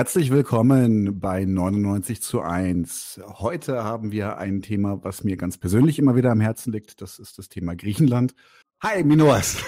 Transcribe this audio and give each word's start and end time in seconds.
Herzlich 0.00 0.30
willkommen 0.30 1.20
bei 1.20 1.44
99 1.44 2.22
zu 2.22 2.40
1. 2.40 3.20
Heute 3.38 3.84
haben 3.84 4.12
wir 4.12 4.38
ein 4.38 4.62
Thema, 4.62 5.04
was 5.04 5.24
mir 5.24 5.36
ganz 5.36 5.58
persönlich 5.58 5.98
immer 5.98 6.16
wieder 6.16 6.30
am 6.30 6.40
Herzen 6.40 6.72
liegt. 6.72 7.02
Das 7.02 7.18
ist 7.18 7.36
das 7.36 7.50
Thema 7.50 7.76
Griechenland. 7.76 8.34
Hi, 8.82 9.04
Minoas. 9.04 9.58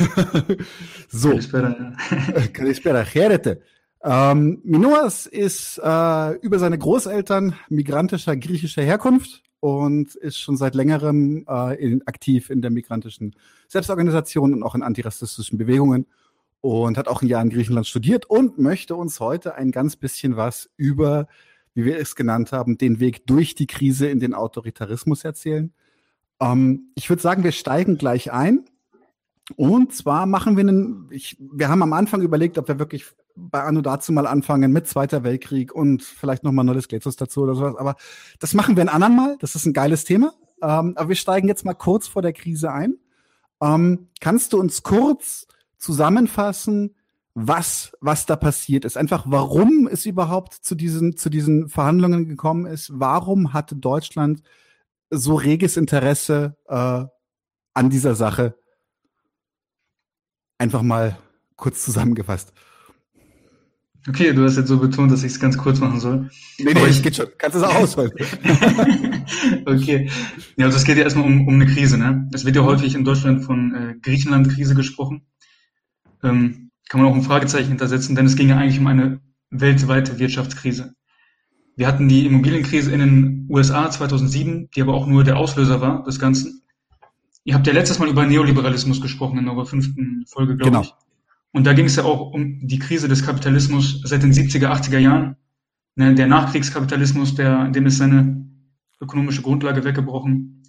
so. 1.11 1.33
Kalispera. 2.55 3.05
Gerete. 3.13 3.61
Ähm, 4.03 4.63
Minoas 4.65 5.27
ist 5.27 5.77
äh, 5.77 6.31
über 6.37 6.59
seine 6.59 6.79
Großeltern 6.79 7.55
migrantischer 7.69 8.35
griechischer 8.35 8.83
Herkunft 8.83 9.43
und 9.61 10.15
ist 10.15 10.39
schon 10.39 10.57
seit 10.57 10.75
längerem 10.75 11.45
äh, 11.47 11.75
in, 11.75 12.07
aktiv 12.07 12.49
in 12.49 12.63
der 12.63 12.71
migrantischen 12.71 13.37
Selbstorganisation 13.69 14.55
und 14.55 14.63
auch 14.63 14.75
in 14.75 14.83
antirassistischen 14.83 15.59
Bewegungen 15.59 16.07
und 16.63 16.97
hat 16.97 17.09
auch 17.09 17.21
ein 17.21 17.29
Jahr 17.29 17.43
in 17.43 17.51
Griechenland 17.51 17.87
studiert 17.87 18.25
und 18.25 18.59
möchte 18.59 18.95
uns 18.95 19.21
heute 19.21 19.57
ein 19.57 19.73
ganz 19.73 19.97
bisschen 19.97 20.37
was 20.37 20.71
über, 20.77 21.27
wie 21.75 21.85
wir 21.85 21.99
es 21.99 22.15
genannt 22.15 22.53
haben, 22.53 22.79
den 22.79 23.01
Weg 23.01 23.27
durch 23.27 23.55
die 23.55 23.67
Krise 23.67 24.09
in 24.09 24.21
den 24.21 24.33
Autoritarismus 24.33 25.25
erzählen. 25.25 25.75
Ähm, 26.41 26.93
ich 26.95 27.11
würde 27.11 27.21
sagen, 27.21 27.43
wir 27.43 27.53
steigen 27.53 27.99
gleich 27.99 28.33
ein. 28.33 28.65
Und 29.57 29.93
zwar 29.93 30.25
machen 30.27 30.57
wir 30.57 30.63
einen, 30.63 31.09
ich, 31.11 31.37
wir 31.41 31.69
haben 31.69 31.83
am 31.83 31.93
Anfang 31.93 32.23
überlegt, 32.23 32.57
ob 32.59 32.69
wir 32.69 32.79
wirklich 32.79 33.07
bei 33.35 33.61
Anno 33.63 33.81
dazu 33.81 34.13
mal 34.13 34.29
anfangen 34.29 34.73
mit 34.73 34.87
Zweiter 34.87 35.25
Weltkrieg 35.25 35.75
und 35.75 36.05
vielleicht 36.05 36.45
nochmal 36.45 36.65
Neues 36.65 36.87
Gletzos 36.87 37.17
dazu 37.17 37.43
oder 37.43 37.57
sowas. 37.57 37.75
Aber 37.77 37.97
das 38.39 38.55
machen 38.55 38.77
wir 38.77 38.85
ein 38.85 38.89
anderen 38.89 39.17
Mal. 39.17 39.37
Das 39.41 39.57
ist 39.57 39.67
ein 39.67 39.73
geiles 39.73 40.05
Thema. 40.05 40.33
Ähm, 40.63 40.93
aber 40.97 41.09
wir 41.09 41.17
steigen 41.17 41.49
jetzt 41.49 41.65
mal 41.65 41.75
kurz 41.75 42.07
vor 42.07 42.23
der 42.23 42.33
Krise 42.33 42.71
ein. 42.71 42.99
Ähm, 43.61 44.07
kannst 44.21 44.53
du 44.53 44.61
uns 44.61 44.85
kurz 44.85 45.49
zusammenfassen, 45.83 46.95
was, 47.35 47.93
was 48.01 48.27
da 48.27 48.37
passiert 48.37 48.85
ist. 48.85 48.97
Einfach, 48.97 49.25
warum 49.27 49.89
es 49.91 50.07
überhaupt 50.07 50.55
zu 50.55 50.75
diesen, 50.75 51.17
zu 51.17 51.29
diesen 51.29 51.69
Verhandlungen 51.69 52.29
gekommen 52.29 52.67
ist. 52.67 52.91
Warum 52.95 53.53
hatte 53.53 53.75
Deutschland 53.75 54.43
so 55.11 55.35
reges 55.35 55.77
Interesse 55.77 56.57
äh, 56.69 57.05
an 57.75 57.91
dieser 57.91 58.15
Sache? 58.15 58.55
Einfach 60.59 60.83
mal 60.83 61.19
kurz 61.57 61.83
zusammengefasst. 61.85 62.53
Okay, 64.09 64.33
du 64.33 64.45
hast 64.45 64.57
jetzt 64.57 64.69
so 64.69 64.79
betont, 64.79 65.13
dass 65.13 65.23
ich 65.23 65.33
es 65.33 65.41
ganz 65.41 65.57
kurz 65.57 65.79
machen 65.79 66.01
soll. 66.01 66.29
Nee, 66.59 66.75
nee, 66.75 66.87
ich 66.89 67.03
geht 67.03 67.17
schon. 67.17 67.27
Kannst 67.39 67.57
du 67.57 67.61
es 67.61 67.65
auch 67.65 67.75
auswählen. 67.77 68.11
okay. 69.67 70.11
Ja, 70.57 70.67
also 70.67 70.77
es 70.77 70.85
geht 70.85 70.97
ja 70.97 71.05
erstmal 71.05 71.25
um, 71.25 71.47
um 71.47 71.55
eine 71.55 71.67
Krise, 71.67 71.99
ne? 71.99 72.29
Es 72.35 72.45
wird 72.45 72.57
ja 72.57 72.65
häufig 72.65 72.97
in 72.97 73.05
Deutschland 73.05 73.45
von 73.45 73.75
äh, 73.75 73.95
Griechenland-Krise 74.03 74.75
gesprochen 74.75 75.23
ähm, 76.23 76.71
kann 76.89 77.01
man 77.01 77.11
auch 77.11 77.15
ein 77.15 77.23
Fragezeichen 77.23 77.69
hintersetzen, 77.69 78.15
denn 78.15 78.27
es 78.27 78.37
ging 78.37 78.49
ja 78.49 78.59
eigentlich 78.59 78.79
um 78.79 78.87
eine 78.87 79.21
weltweite 79.51 80.19
Wirtschaftskrise. 80.19 80.95
Wir 81.77 81.87
hatten 81.87 82.09
die 82.09 82.27
Immobilienkrise 82.27 82.93
in 82.93 83.01
den 83.01 83.47
USA 83.49 83.91
2007, 83.91 84.71
die 84.75 84.83
aber 84.83 84.95
auch 84.95 85.07
nur 85.07 85.25
der 85.25 85.39
Auslöser 85.39 85.81
war 85.81 86.05
des 86.05 86.19
Ganzen. 86.19 86.63
Ihr 87.45 87.55
habt 87.55 87.67
ja 87.67 87.73
letztes 87.73 87.99
Mal 87.99 88.09
über 88.09 88.27
Neoliberalismus 88.27 89.01
gesprochen 89.01 89.39
in 89.39 89.49
eurer 89.49 89.67
fünften 89.67 90.25
Folge, 90.27 90.57
glaube 90.57 90.71
genau. 90.71 90.83
ich. 90.83 90.95
Und 91.53 91.67
da 91.67 91.73
ging 91.73 91.87
es 91.87 91.97
ja 91.97 92.05
auch 92.05 92.33
um 92.33 92.67
die 92.67 92.79
Krise 92.79 93.09
des 93.09 93.25
Kapitalismus 93.25 94.01
seit 94.05 94.23
den 94.23 94.33
70er, 94.33 94.69
80er 94.69 94.99
Jahren. 94.99 95.37
Ne, 95.97 96.15
der 96.15 96.27
Nachkriegskapitalismus, 96.27 97.35
der, 97.35 97.69
dem 97.69 97.85
ist 97.87 97.99
seine 97.99 98.49
ökonomische 99.01 99.43
Grundlage 99.43 99.85
weggebrochen. 99.85 100.63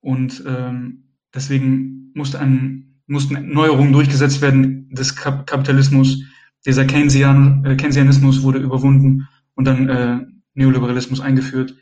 Und 0.00 0.44
ähm, 0.46 1.14
deswegen 1.34 2.12
musste 2.14 2.38
ein 2.38 2.89
mussten 3.10 3.52
Neuerungen 3.52 3.92
durchgesetzt 3.92 4.40
werden 4.40 4.88
des 4.90 5.16
Kap 5.16 5.46
Kapitalismus. 5.46 6.22
Dieser 6.64 6.84
Keynesian, 6.84 7.64
äh, 7.64 7.76
Keynesianismus 7.76 8.42
wurde 8.42 8.58
überwunden 8.58 9.28
und 9.54 9.64
dann 9.64 9.88
äh, 9.88 10.20
Neoliberalismus 10.54 11.20
eingeführt. 11.20 11.74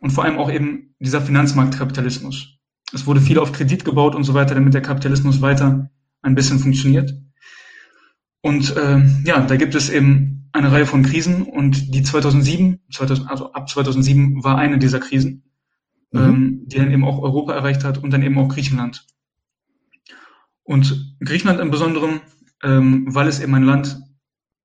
Und 0.00 0.10
vor 0.10 0.24
allem 0.24 0.38
auch 0.38 0.50
eben 0.50 0.94
dieser 0.98 1.20
Finanzmarktkapitalismus. 1.20 2.58
Es 2.92 3.06
wurde 3.06 3.20
viel 3.20 3.38
auf 3.38 3.52
Kredit 3.52 3.84
gebaut 3.84 4.14
und 4.14 4.24
so 4.24 4.34
weiter, 4.34 4.54
damit 4.54 4.74
der 4.74 4.82
Kapitalismus 4.82 5.40
weiter 5.40 5.90
ein 6.22 6.34
bisschen 6.34 6.58
funktioniert. 6.58 7.14
Und 8.40 8.76
äh, 8.76 9.02
ja, 9.24 9.40
da 9.40 9.56
gibt 9.56 9.74
es 9.74 9.90
eben 9.90 10.48
eine 10.52 10.70
Reihe 10.70 10.86
von 10.86 11.02
Krisen 11.02 11.42
und 11.42 11.94
die 11.94 12.02
2007, 12.02 12.80
2000, 12.92 13.28
also 13.28 13.52
ab 13.52 13.68
2007 13.68 14.44
war 14.44 14.58
eine 14.58 14.78
dieser 14.78 15.00
Krisen, 15.00 15.44
mhm. 16.12 16.20
ähm, 16.20 16.62
die 16.66 16.76
dann 16.76 16.90
eben 16.90 17.04
auch 17.04 17.20
Europa 17.20 17.54
erreicht 17.54 17.84
hat 17.84 17.98
und 17.98 18.10
dann 18.12 18.22
eben 18.22 18.38
auch 18.38 18.48
Griechenland. 18.48 19.06
Und 20.64 21.16
Griechenland 21.20 21.60
im 21.60 21.70
Besonderen, 21.70 22.20
ähm, 22.62 23.06
weil 23.08 23.28
es 23.28 23.40
eben 23.40 23.54
ein 23.54 23.64
Land 23.64 24.00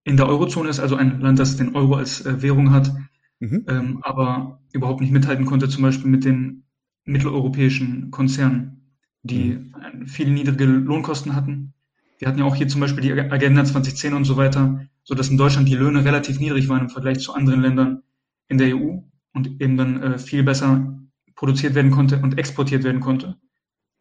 in 0.06 0.18
der 0.18 0.28
Eurozone 0.28 0.70
ist, 0.70 0.80
also 0.80 0.96
ein 0.96 1.20
Land, 1.20 1.40
das 1.40 1.58
den 1.58 1.76
Euro 1.76 1.96
als 1.96 2.26
äh, 2.26 2.42
Währung 2.42 2.72
hat, 2.72 2.92
mhm. 3.40 3.66
ähm, 3.68 4.00
aber 4.02 4.62
überhaupt 4.72 5.02
nicht 5.02 5.12
mithalten 5.12 5.46
konnte, 5.46 5.70
zum 5.70 5.84
Beispiel 5.84 6.10
mit 6.10 6.24
den 6.24 6.64
mitteleuropäischen 7.04 8.12
Konzernen, 8.12 8.96
die 9.24 9.58
mhm. 9.58 10.08
viel 10.08 10.30
niedrige 10.32 10.66
Lohnkosten 10.66 11.36
hatten. 11.36 11.74
Wir 12.18 12.28
hatten 12.28 12.40
ja 12.40 12.46
auch 12.46 12.56
hier 12.56 12.68
zum 12.68 12.81
Beispiel 12.81 13.02
die 13.02 13.14
Agenda 13.14 13.64
2010 13.64 14.14
und 14.14 14.26
so 14.26 14.38
weiter, 14.38 14.86
so 15.04 15.16
dass 15.16 15.30
in 15.30 15.38
Deutschland 15.38 15.68
die 15.68 15.76
Löhne 15.76 16.06
relativ 16.06 16.40
niedrig 16.40 16.70
waren 16.70 16.81
im 16.81 16.90
Vergleich 16.90 17.20
zu 17.20 17.34
anderen 17.34 17.62
Ländern 17.62 18.04
in 18.48 18.58
der 18.58 18.76
EU 18.76 19.00
und 19.34 19.62
eben 19.62 19.78
dann 19.78 20.02
äh, 20.02 20.18
viel 20.18 20.44
besser 20.44 20.98
produziert 21.36 21.76
werden 21.76 21.92
konnte 21.92 22.20
und 22.20 22.38
exportiert 22.38 22.84
werden 22.84 23.00
konnte. 23.00 23.38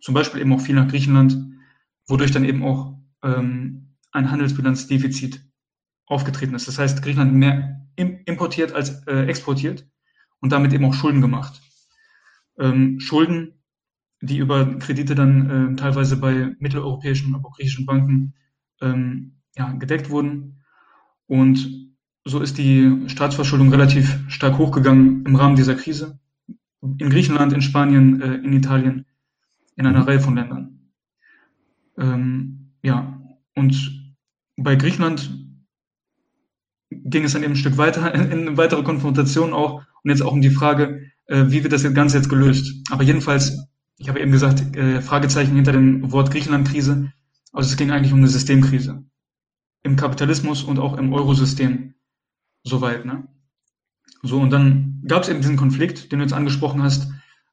Zum 0.01 0.15
Beispiel 0.15 0.41
eben 0.41 0.53
auch 0.53 0.61
viel 0.61 0.75
nach 0.75 0.89
Griechenland 0.89 1.58
wodurch 2.09 2.33
dann 2.33 2.45
eben 2.45 2.65
auch 2.65 2.99
ähm, 3.23 3.95
ein 4.11 4.31
Handelsbilanzdefizit 4.31 5.45
aufgetreten 6.07 6.55
ist. 6.55 6.67
Das 6.67 6.79
heißt, 6.79 7.03
Griechenland 7.03 7.35
mehr 7.35 7.87
importiert 7.97 8.73
als 8.73 9.07
äh, 9.07 9.27
exportiert 9.27 9.87
und 10.41 10.53
damit 10.53 10.73
eben 10.73 10.85
auch 10.85 10.95
Schulden 10.95 11.21
gemacht. 11.21 11.61
Ähm, 12.59 12.99
Schulden, 13.01 13.63
die 14.21 14.39
über 14.39 14.79
Kredite 14.79 15.15
dann 15.15 15.51
äh, 15.51 15.77
teilweise 15.77 16.17
bei 16.17 16.55
mitteleuropäischen, 16.59 17.35
aber 17.35 17.49
auch 17.49 17.57
griechischen 17.57 17.87
Banken 17.87 18.35
ähm, 18.81 19.41
ja, 19.57 19.73
gedeckt 19.73 20.11
wurden. 20.11 20.63
Und 21.27 21.89
so 22.25 22.41
ist 22.41 22.59
die 22.59 23.09
Staatsverschuldung 23.09 23.71
relativ 23.71 24.19
stark 24.29 24.59
hochgegangen 24.59 25.25
im 25.25 25.37
Rahmen 25.37 25.57
dieser 25.57 25.75
Krise. 25.75 26.19
In 26.81 27.11
Griechenland, 27.11 27.53
in 27.53 27.63
Spanien, 27.63 28.21
äh, 28.21 28.35
in 28.35 28.53
Italien, 28.53 29.07
in 29.77 29.87
einer 29.87 30.01
mhm. 30.01 30.05
Reihe 30.05 30.21
von 30.21 30.37
Ländern. 30.37 30.78
Ähm, 31.99 32.73
ja, 32.83 33.21
und 33.55 34.13
bei 34.57 34.77
Griechenland 34.77 35.31
ging 36.91 37.25
es 37.25 37.33
dann 37.33 37.43
eben 37.43 37.53
ein 37.53 37.57
Stück 37.57 37.77
weiter 37.77 38.15
in, 38.15 38.31
in 38.49 38.57
weitere 38.57 38.83
Konfrontation 38.83 39.53
auch 39.53 39.83
und 40.03 40.11
jetzt 40.11 40.23
auch 40.23 40.33
um 40.33 40.41
die 40.41 40.51
Frage, 40.51 41.11
äh, 41.27 41.45
wie 41.49 41.63
wird 41.63 41.73
das 41.73 41.83
Ganze 41.95 42.17
jetzt 42.17 42.29
gelöst. 42.29 42.73
Aber 42.91 43.03
jedenfalls, 43.03 43.67
ich 43.97 44.09
habe 44.09 44.21
eben 44.21 44.33
gesagt, 44.33 44.77
äh, 44.77 45.01
Fragezeichen 45.03 45.55
hinter 45.55 45.73
dem 45.73 46.11
Wort 46.13 46.31
Griechenland-Krise. 46.31 47.13
Also 47.53 47.71
es 47.71 47.77
ging 47.77 47.91
eigentlich 47.91 48.13
um 48.13 48.19
eine 48.19 48.29
Systemkrise. 48.29 49.05
Im 49.83 49.97
Kapitalismus 49.97 50.63
und 50.63 50.79
auch 50.79 50.97
im 50.97 51.13
Eurosystem. 51.13 51.95
Soweit, 52.65 53.05
ne? 53.05 53.27
So, 54.23 54.41
und 54.41 54.51
dann 54.51 55.03
gab 55.07 55.23
es 55.23 55.29
eben 55.29 55.41
diesen 55.41 55.57
Konflikt, 55.57 56.11
den 56.11 56.19
du 56.19 56.25
jetzt 56.25 56.35
angesprochen 56.35 56.83
hast, 56.83 57.11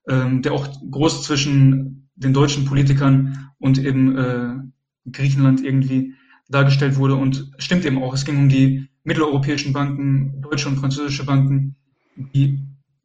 ähm, 0.07 0.41
der 0.41 0.53
auch 0.53 0.67
groß 0.89 1.23
zwischen 1.23 2.04
den 2.15 2.33
deutschen 2.33 2.65
Politikern 2.65 3.51
und 3.59 3.77
eben 3.77 4.17
äh, 4.17 4.55
Griechenland 5.11 5.63
irgendwie 5.63 6.13
dargestellt 6.49 6.97
wurde. 6.97 7.15
Und 7.15 7.51
stimmt 7.57 7.85
eben 7.85 8.01
auch, 8.01 8.13
es 8.13 8.25
ging 8.25 8.37
um 8.37 8.49
die 8.49 8.89
mitteleuropäischen 9.03 9.73
Banken, 9.73 10.41
deutsche 10.41 10.69
und 10.69 10.77
französische 10.77 11.25
Banken, 11.25 11.75
die 12.15 12.59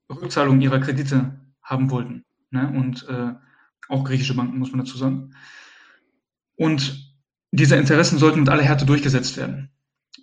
Rückzahlung 0.08 0.60
ihrer 0.60 0.80
Kredite 0.80 1.40
haben 1.62 1.90
wollten. 1.90 2.24
Ne? 2.50 2.68
Und 2.70 3.06
äh, 3.08 3.32
auch 3.88 4.04
griechische 4.04 4.34
Banken, 4.34 4.58
muss 4.58 4.70
man 4.70 4.80
dazu 4.80 4.96
sagen. 4.96 5.34
Und 6.56 7.14
diese 7.52 7.76
Interessen 7.76 8.18
sollten 8.18 8.40
mit 8.40 8.48
aller 8.48 8.62
Härte 8.62 8.86
durchgesetzt 8.86 9.36
werden. 9.36 9.70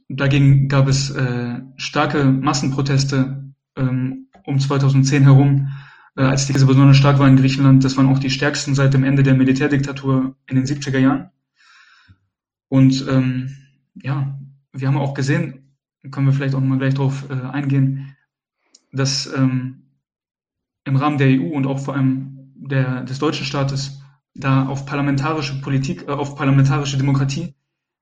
Dagegen 0.10 0.70
gab 0.70 0.88
es 0.88 1.10
äh, 1.10 1.62
starke 1.76 2.24
Massenproteste 2.24 3.54
ähm, 3.76 4.28
um 4.46 4.60
2010 4.60 5.24
herum 5.24 5.70
als 6.24 6.48
die 6.48 6.54
Krise 6.54 6.66
besonders 6.66 6.98
stark 6.98 7.20
war 7.20 7.28
in 7.28 7.38
Griechenland. 7.38 7.84
Das 7.84 7.98
waren 7.98 8.08
auch 8.08 8.20
die 8.20 8.30
stärksten 8.30 8.76
seit 8.76 8.94
dem 8.94 9.04
Ende 9.04 9.24
der 9.24 9.36
Militärdiktatur 9.36 10.36
in 10.48 10.56
den 10.56 10.66
70er 10.66 10.98
Jahren. 10.98 11.30
Und 12.70 13.06
ähm, 13.10 13.56
ja, 13.96 14.38
wir 14.74 14.88
haben 14.88 14.98
auch 14.98 15.14
gesehen, 15.14 15.76
können 16.12 16.28
wir 16.28 16.34
vielleicht 16.34 16.56
auch 16.56 16.60
nochmal 16.60 16.80
gleich 16.80 16.96
darauf 16.96 17.30
äh, 17.30 17.34
eingehen, 17.34 18.16
dass 18.92 19.32
ähm, 19.34 19.84
im 20.86 20.96
Rahmen 20.96 21.18
der 21.18 21.28
EU 21.28 21.54
und 21.54 21.68
auch 21.68 21.80
vor 21.80 21.96
allem 21.96 22.54
der, 22.56 23.04
des 23.04 23.20
deutschen 23.20 23.46
Staates 23.46 24.02
da 24.34 24.66
auf 24.66 24.86
parlamentarische 24.86 25.60
Politik, 25.62 26.08
äh, 26.08 26.12
auf 26.12 26.36
parlamentarische 26.36 26.98
Demokratie 26.98 27.54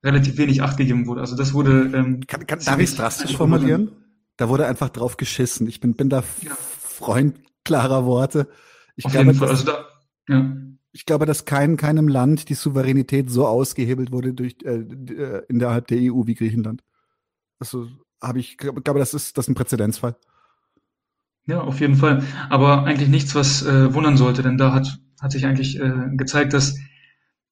relativ 0.02 0.36
wenig 0.38 0.62
Acht 0.62 0.76
gegeben 0.76 1.06
wurde. 1.06 1.20
Also 1.20 1.36
das 1.36 1.52
wurde. 1.52 1.90
Ähm, 1.94 2.20
kann, 2.26 2.46
kann, 2.46 2.60
darf 2.60 2.78
ich 2.78 2.90
es 2.90 2.96
drastisch 2.96 3.36
formulieren? 3.36 3.90
Da 4.36 4.48
wurde 4.48 4.66
einfach 4.66 4.90
drauf 4.90 5.16
geschissen. 5.16 5.66
Ich 5.66 5.80
bin, 5.80 5.94
bin 5.94 6.08
da 6.08 6.22
ja. 6.42 6.52
Freund 6.78 7.40
klarer 7.66 8.06
Worte. 8.06 8.48
Ich 8.96 9.04
Auf 9.04 9.12
glaube, 9.12 9.26
jeden 9.26 9.38
Fall. 9.38 9.48
Dass, 9.48 9.66
also 9.66 9.72
da, 9.72 10.34
ja. 10.34 10.56
Ich 10.92 11.04
glaube, 11.04 11.26
dass 11.26 11.44
kein, 11.44 11.76
keinem 11.76 12.08
Land 12.08 12.48
die 12.48 12.54
Souveränität 12.54 13.30
so 13.30 13.46
ausgehebelt 13.46 14.12
wurde 14.12 14.32
durch, 14.32 14.56
äh, 14.64 14.78
äh 14.78 15.42
innerhalb 15.48 15.88
der 15.88 15.98
EU 16.00 16.26
wie 16.26 16.34
Griechenland. 16.34 16.82
Also, 17.58 17.88
habe 18.22 18.38
ich, 18.38 18.56
glaube, 18.56 18.80
das 18.98 19.12
ist, 19.12 19.36
das 19.36 19.44
ist 19.44 19.50
ein 19.50 19.54
Präzedenzfall. 19.54 20.16
Ja, 21.46 21.60
auf 21.60 21.80
jeden 21.80 21.96
Fall. 21.96 22.24
Aber 22.48 22.84
eigentlich 22.84 23.08
nichts, 23.08 23.34
was 23.34 23.62
äh, 23.62 23.92
wundern 23.92 24.16
sollte, 24.16 24.42
denn 24.42 24.56
da 24.56 24.72
hat, 24.72 24.98
hat 25.20 25.32
sich 25.32 25.44
eigentlich 25.44 25.78
äh, 25.78 26.08
gezeigt, 26.16 26.54
dass 26.54 26.76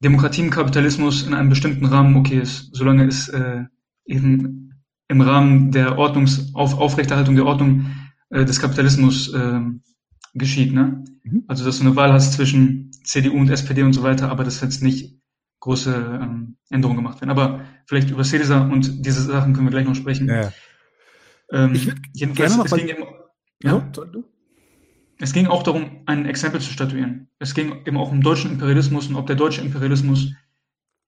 Demokratie 0.02 0.42
im 0.42 0.50
Kapitalismus 0.50 1.26
in 1.26 1.34
einem 1.34 1.48
bestimmten 1.48 1.86
Rahmen 1.86 2.16
okay 2.16 2.40
ist, 2.40 2.70
solange 2.72 3.06
es 3.06 3.28
äh, 3.28 3.64
eben 4.06 4.82
im 5.08 5.20
Rahmen 5.20 5.70
der 5.70 5.98
Ordnungs 5.98 6.54
auf, 6.54 6.74
Aufrechterhaltung 6.74 7.36
der 7.36 7.46
Ordnung 7.46 7.86
äh, 8.30 8.44
des 8.44 8.60
Kapitalismus 8.60 9.32
äh, 9.32 9.60
geschieht. 10.34 10.72
Ne? 10.72 11.04
Mhm. 11.22 11.44
Also 11.48 11.64
dass 11.64 11.78
du 11.78 11.84
eine 11.84 11.96
Wahl 11.96 12.12
hast 12.12 12.34
zwischen 12.34 12.90
CDU 13.04 13.38
und 13.38 13.50
SPD 13.50 13.82
und 13.82 13.92
so 13.92 14.02
weiter, 14.02 14.30
aber 14.30 14.44
das 14.44 14.60
jetzt 14.60 14.82
nicht 14.82 15.18
große 15.60 16.20
ähm, 16.22 16.56
Änderungen 16.70 16.98
gemacht 16.98 17.20
werden. 17.20 17.30
Aber 17.30 17.64
vielleicht 17.86 18.10
über 18.10 18.22
CEDESA 18.22 18.68
und 18.68 19.06
diese 19.06 19.22
Sachen 19.22 19.54
können 19.54 19.66
wir 19.66 19.70
gleich 19.70 19.86
noch 19.86 19.94
sprechen. 19.94 20.28
Ja. 20.28 20.52
Ähm, 21.50 21.74
ich 21.74 21.90
jedenfalls, 22.12 22.56
es 22.56 22.72
ging, 22.72 22.88
eben, 22.88 23.04
ja, 23.62 23.90
es 25.18 25.32
ging 25.32 25.46
auch 25.46 25.62
darum, 25.62 26.02
ein 26.06 26.26
Exempel 26.26 26.60
zu 26.60 26.72
statuieren. 26.72 27.28
Es 27.38 27.54
ging 27.54 27.86
eben 27.86 27.96
auch 27.96 28.10
um 28.10 28.20
deutschen 28.20 28.50
Imperialismus 28.52 29.08
und 29.08 29.16
ob 29.16 29.26
der 29.26 29.36
deutsche 29.36 29.62
Imperialismus 29.62 30.32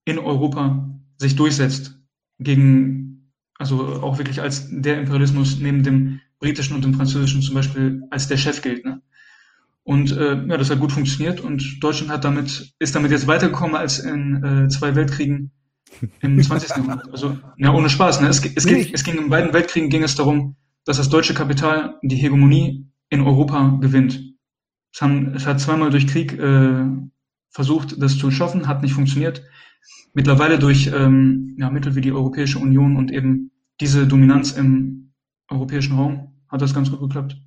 in 0.05 0.19
Europa 0.19 0.89
sich 1.19 1.37
durchsetzt 1.37 1.99
gegen, 2.39 3.33
also 3.59 4.03
auch 4.03 4.19
wirklich 4.19 4.41
als 4.41 4.69
der 4.71 4.99
Imperialismus 5.01 5.59
neben 5.59 5.83
dem 5.83 6.21
britischen 6.39 6.77
und 6.77 6.85
dem 6.85 6.95
französischen 6.95 7.43
zum 7.43 7.55
Beispiel 7.55 8.03
als 8.11 8.29
der 8.29 8.37
Chef 8.37 8.63
gilt. 8.63 8.85
Ne? 8.85 9.03
Und 9.87 10.11
äh, 10.11 10.35
ja, 10.35 10.57
das 10.57 10.69
hat 10.69 10.81
gut 10.81 10.91
funktioniert 10.91 11.41
und 11.41 11.79
Deutschland 11.81 12.11
hat 12.11 12.25
damit, 12.25 12.75
ist 12.81 12.97
damit 12.97 13.13
jetzt 13.13 13.29
weitergekommen 13.29 13.77
als 13.77 14.01
in 14.01 14.43
äh, 14.43 14.69
zwei 14.69 14.97
Weltkriegen 14.97 15.53
im 16.23 16.43
20. 16.43 16.71
Jahrhundert. 16.71 17.09
Also, 17.13 17.39
ja, 17.57 17.73
ohne 17.73 17.89
Spaß. 17.89 18.21
Ne? 18.21 18.27
Es, 18.27 18.45
es, 18.45 18.65
nee. 18.65 18.83
ging, 18.83 18.95
es 18.95 19.05
ging 19.05 19.17
in 19.17 19.31
beiden 19.31 19.53
Weltkriegen 19.53 19.89
ging 19.89 20.03
es 20.03 20.17
darum, 20.17 20.57
dass 20.85 20.97
das 20.97 21.09
deutsche 21.09 21.35
Kapital 21.35 22.01
die 22.03 22.17
Hegemonie 22.17 22.91
in 23.11 23.21
Europa 23.21 23.79
gewinnt. 23.81 24.21
Es, 24.93 25.03
haben, 25.03 25.35
es 25.37 25.47
hat 25.47 25.61
zweimal 25.61 25.91
durch 25.91 26.09
Krieg 26.09 26.33
äh, 26.33 26.85
versucht, 27.51 28.03
das 28.03 28.19
zu 28.19 28.33
schaffen, 28.33 28.67
hat 28.67 28.83
nicht 28.83 28.93
funktioniert. 28.93 29.45
Mittlerweile 30.15 30.59
durch 30.59 30.91
ähm, 30.93 31.55
ja, 31.61 31.71
Mittel 31.71 31.95
wie 31.95 32.01
die 32.01 32.11
Europäische 32.11 32.59
Union 32.59 32.97
und 32.97 33.13
eben 33.13 33.53
diese 33.81 34.09
Dominanz 34.09 34.51
im 34.51 35.13
europäischen 35.49 35.95
Raum 35.95 36.43
hat 36.49 36.61
das 36.61 36.75
ganz 36.75 36.91
gut 36.91 36.99
geklappt. 36.99 37.41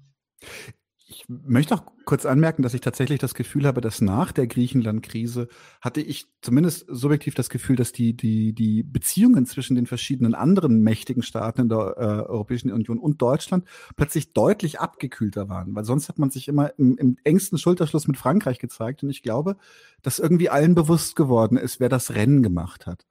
Ich 1.05 1.25
möchte 1.27 1.75
auch 1.75 1.83
kurz 2.09 2.25
anmerken, 2.25 2.63
dass 2.63 2.73
ich 2.73 2.81
tatsächlich 2.81 3.19
das 3.19 3.35
Gefühl 3.35 3.67
habe, 3.67 3.81
dass 3.81 4.01
nach 4.01 4.31
der 4.31 4.47
Griechenland-Krise 4.47 5.47
hatte 5.79 6.01
ich 6.01 6.25
zumindest 6.41 6.87
subjektiv 6.89 7.35
das 7.35 7.51
Gefühl, 7.51 7.75
dass 7.75 7.91
die, 7.91 8.17
die, 8.17 8.51
die 8.51 8.81
Beziehungen 8.81 9.45
zwischen 9.45 9.75
den 9.75 9.85
verschiedenen 9.85 10.33
anderen 10.33 10.81
mächtigen 10.81 11.21
Staaten 11.21 11.61
in 11.61 11.69
der 11.69 11.77
äh, 11.97 12.27
Europäischen 12.27 12.71
Union 12.71 12.97
und 12.97 13.21
Deutschland 13.21 13.63
plötzlich 13.95 14.33
deutlich 14.33 14.79
abgekühlter 14.79 15.49
waren. 15.49 15.75
Weil 15.75 15.85
sonst 15.85 16.09
hat 16.09 16.17
man 16.17 16.31
sich 16.31 16.47
immer 16.47 16.73
im, 16.79 16.97
im 16.97 17.17
engsten 17.23 17.59
Schulterschluss 17.59 18.07
mit 18.07 18.17
Frankreich 18.17 18.57
gezeigt. 18.57 19.03
Und 19.03 19.11
ich 19.11 19.21
glaube, 19.21 19.55
dass 20.01 20.17
irgendwie 20.17 20.49
allen 20.49 20.73
bewusst 20.73 21.15
geworden 21.15 21.57
ist, 21.57 21.79
wer 21.79 21.89
das 21.89 22.15
Rennen 22.15 22.41
gemacht 22.41 22.87
hat. 22.87 23.05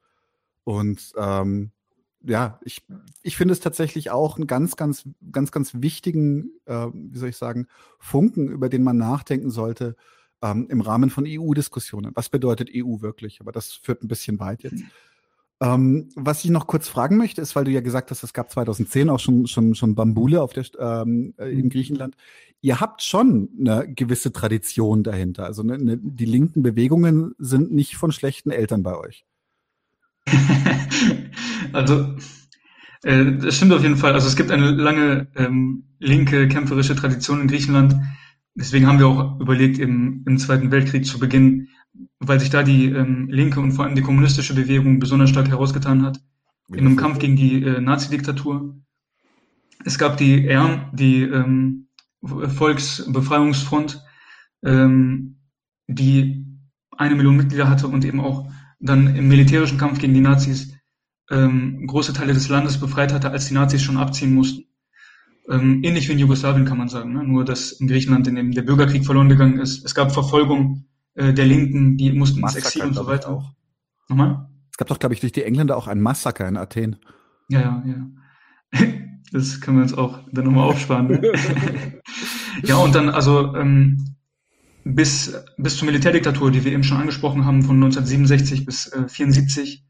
Und 0.65 1.13
ähm, 1.17 1.71
ja, 2.25 2.59
ich, 2.63 2.85
ich 3.23 3.37
finde 3.37 3.53
es 3.53 3.61
tatsächlich 3.61 4.11
auch 4.11 4.37
einen 4.37 4.47
ganz, 4.47 4.77
ganz, 4.77 5.09
ganz, 5.33 5.53
ganz 5.53 5.73
wichtigen, 5.75 6.51
äh, 6.67 6.87
wie 6.93 7.19
soll 7.19 7.29
ich 7.29 7.37
sagen, 7.37 7.67
Funken, 7.99 8.49
über 8.49 8.69
den 8.69 8.83
man 8.83 8.97
nachdenken 8.97 9.51
sollte 9.51 9.97
ähm, 10.43 10.67
im 10.69 10.81
Rahmen 10.81 11.11
von 11.11 11.25
EU-Diskussionen. 11.27 12.13
Was 12.15 12.29
bedeutet 12.29 12.71
EU 12.75 13.01
wirklich? 13.01 13.41
Aber 13.41 13.53
das 13.53 13.73
führt 13.73 14.03
ein 14.03 14.09
bisschen 14.09 14.41
weit 14.41 14.63
jetzt. 14.63 14.83
Ähm, 15.61 16.09
was 16.15 16.45
ich 16.45 16.51
noch 16.51 16.69
kurz 16.69 16.87
fragen 16.89 17.17
möchte, 17.17 17.41
ist, 17.41 17.57
weil 17.57 17.65
du 17.65 17.73
ja 17.73 17.81
gesagt 17.81 18.11
hast, 18.13 18.23
es 18.23 18.33
gab 18.33 18.51
2010 18.51 19.11
auch 19.11 19.19
schon, 19.19 19.49
schon, 19.49 19.75
schon 19.75 19.97
Bambule 19.97 20.41
auf 20.41 20.53
der, 20.53 20.65
ähm, 20.79 21.35
äh, 21.37 21.51
in 21.51 21.65
mhm. 21.65 21.71
Griechenland. 21.71 22.17
Ihr 22.61 22.81
habt 22.81 23.03
schon 23.03 23.49
eine 23.59 23.93
gewisse 23.93 24.33
Tradition 24.33 25.03
dahinter. 25.03 25.45
Also 25.45 25.63
eine, 25.63 25.75
eine, 25.75 25.99
die 25.99 26.27
linken 26.27 26.63
Bewegungen 26.63 27.35
sind 27.39 27.73
nicht 27.73 27.97
von 27.97 28.13
schlechten 28.13 28.51
Eltern 28.51 28.85
bei 28.85 28.97
euch. 28.97 29.25
also, 31.73 32.17
äh, 33.03 33.37
das 33.37 33.57
stimmt 33.57 33.73
auf 33.73 33.83
jeden 33.83 33.97
Fall. 33.97 34.13
Also 34.13 34.27
es 34.27 34.37
gibt 34.37 34.51
eine 34.51 34.71
lange 34.71 35.29
ähm, 35.37 35.85
linke 35.99 36.49
kämpferische 36.49 36.97
Tradition 36.97 37.41
in 37.41 37.49
Griechenland. 37.49 37.97
Deswegen 38.55 38.87
haben 38.87 38.99
wir 38.99 39.07
auch 39.07 39.41
überlegt, 39.41 39.79
im, 39.79 40.25
im 40.27 40.39
Zweiten 40.39 40.71
Weltkrieg 40.71 41.07
zu 41.07 41.19
beginnen, 41.19 41.69
weil 42.19 42.41
sich 42.41 42.51
da 42.51 42.63
die 42.63 42.87
ähm, 42.87 43.29
linke 43.31 43.61
und 43.61 43.73
vor 43.73 43.85
allem 43.85 43.95
die 43.95 44.03
kommunistische 44.03 44.55
Bewegung 44.55 44.99
besonders 44.99 45.31
stark 45.31 45.49
herausgetan 45.49 46.05
hat. 46.05 46.21
In 46.69 46.81
einem 46.81 46.97
Kampf 46.97 47.19
gegen 47.19 47.37
die 47.37 47.63
äh, 47.63 47.81
Nazi-Diktatur. 47.81 48.77
Es 49.85 49.97
gab 49.97 50.17
die 50.17 50.47
ERM, 50.47 50.91
die 50.93 51.23
ähm, 51.23 51.89
Volksbefreiungsfront, 52.23 54.03
ähm, 54.65 55.39
die 55.87 56.45
eine 56.97 57.15
Million 57.15 57.37
Mitglieder 57.37 57.71
hatte 57.71 57.87
und 57.87 58.05
eben 58.05 58.21
auch 58.21 58.51
dann 58.81 59.15
im 59.17 59.29
militärischen 59.29 59.79
Kampf 59.79 59.99
gegen 59.99 60.15
die 60.15 60.21
Nazis 60.21 60.75
ähm, 61.31 61.87
große 61.87 62.13
Teile 62.13 62.33
des 62.33 62.49
Landes 62.49 62.79
befreit 62.79 63.13
hatte, 63.13 63.31
als 63.31 63.47
die 63.47 63.55
Nazis 63.55 63.83
schon 63.83 63.97
abziehen 63.97 64.35
mussten. 64.35 64.65
Ähm, 65.49 65.83
ähnlich 65.83 66.09
wie 66.09 66.13
in 66.13 66.19
Jugoslawien 66.19 66.67
kann 66.67 66.79
man 66.79 66.89
sagen, 66.89 67.13
ne? 67.13 67.25
nur 67.25 67.45
dass 67.45 67.73
in 67.73 67.89
Griechenland 67.89 68.27
in 68.29 68.35
dem 68.35 68.53
der 68.53 68.63
Bürgerkrieg 68.63 69.05
verloren 69.05 69.29
gegangen 69.29 69.59
ist. 69.59 69.85
Es 69.85 69.95
gab 69.95 70.13
Verfolgung 70.13 70.85
äh, 71.15 71.33
der 71.33 71.47
Linken, 71.47 71.97
die 71.97 72.13
mussten 72.13 72.41
Massaker, 72.41 72.67
ins 72.67 72.77
Exil 72.77 72.89
und 72.89 72.95
so 72.95 73.07
weiter. 73.07 73.31
Auch. 73.31 73.55
Nochmal? 74.09 74.49
Es 74.71 74.77
gab 74.77 74.89
doch, 74.89 74.99
glaube 74.99 75.15
ich, 75.15 75.21
durch 75.21 75.33
die 75.33 75.45
Engländer 75.45 75.77
auch 75.77 75.87
ein 75.87 76.01
Massaker 76.01 76.47
in 76.47 76.57
Athen. 76.57 76.97
Ja, 77.49 77.61
ja, 77.61 77.85
ja. 77.87 78.83
Das 79.31 79.61
können 79.61 79.77
wir 79.77 79.83
uns 79.83 79.93
auch 79.93 80.21
dann 80.33 80.47
nochmal 80.47 80.71
aufsparen. 80.71 81.09
Ne? 81.09 81.21
ja, 82.63 82.77
und 82.77 82.95
dann, 82.95 83.11
also 83.11 83.55
ähm, 83.55 84.17
bis, 84.95 85.35
bis 85.57 85.77
zur 85.77 85.87
Militärdiktatur, 85.87 86.51
die 86.51 86.65
wir 86.65 86.73
eben 86.73 86.83
schon 86.83 86.99
angesprochen 86.99 87.45
haben, 87.45 87.63
von 87.63 87.77
1967 87.77 88.65
bis 88.65 88.87
äh, 88.93 89.09
74, 89.09 89.85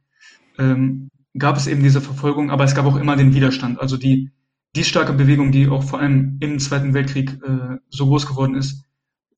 ähm, 0.59 1.09
gab 1.37 1.57
es 1.57 1.67
eben 1.67 1.83
diese 1.83 2.01
Verfolgung, 2.01 2.51
aber 2.51 2.65
es 2.65 2.75
gab 2.75 2.87
auch 2.87 2.97
immer 2.97 3.17
den 3.17 3.35
Widerstand. 3.35 3.81
Also 3.81 3.97
die, 3.97 4.33
die 4.75 4.85
starke 4.85 5.13
Bewegung, 5.13 5.53
die 5.53 5.69
auch 5.69 5.85
vor 5.85 6.01
allem 6.01 6.39
im 6.41 6.59
Zweiten 6.59 6.95
Weltkrieg 6.95 7.39
äh, 7.43 7.77
so 7.89 8.07
groß 8.07 8.27
geworden 8.27 8.57
ist, 8.57 8.85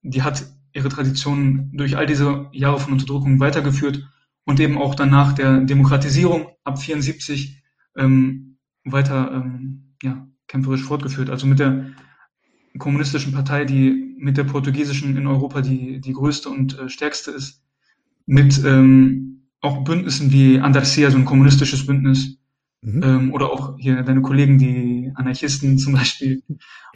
die 0.02 0.22
hat 0.22 0.46
ihre 0.72 0.88
Traditionen 0.88 1.70
durch 1.76 1.96
all 1.96 2.06
diese 2.06 2.46
Jahre 2.52 2.80
von 2.80 2.94
Unterdrückung 2.94 3.38
weitergeführt 3.40 4.08
und 4.44 4.60
eben 4.60 4.78
auch 4.78 4.94
danach 4.94 5.34
der 5.34 5.60
Demokratisierung 5.60 6.48
ab 6.64 6.80
74 6.80 7.62
ähm, 7.96 8.56
weiter 8.84 9.30
ähm, 9.32 9.94
ja, 10.02 10.26
kämpferisch 10.46 10.84
fortgeführt. 10.84 11.28
Also 11.28 11.46
mit 11.46 11.58
der 11.58 11.90
kommunistischen 12.78 13.32
Partei, 13.32 13.64
die 13.64 14.14
mit 14.18 14.36
der 14.36 14.44
portugiesischen 14.44 15.16
in 15.16 15.26
Europa 15.26 15.60
die, 15.60 16.00
die 16.00 16.12
größte 16.12 16.48
und 16.48 16.78
äh, 16.78 16.88
stärkste 16.88 17.30
ist, 17.30 17.62
mit 18.26 18.62
ähm, 18.64 19.48
auch 19.60 19.84
Bündnissen 19.84 20.32
wie 20.32 20.60
Andalusia, 20.60 21.10
so 21.10 21.18
ein 21.18 21.24
kommunistisches 21.24 21.86
Bündnis, 21.86 22.38
mhm. 22.82 23.02
ähm, 23.02 23.32
oder 23.32 23.50
auch 23.50 23.76
hier 23.78 24.02
deine 24.02 24.22
Kollegen, 24.22 24.58
die 24.58 25.10
Anarchisten 25.14 25.78
zum 25.78 25.94
Beispiel, 25.94 26.42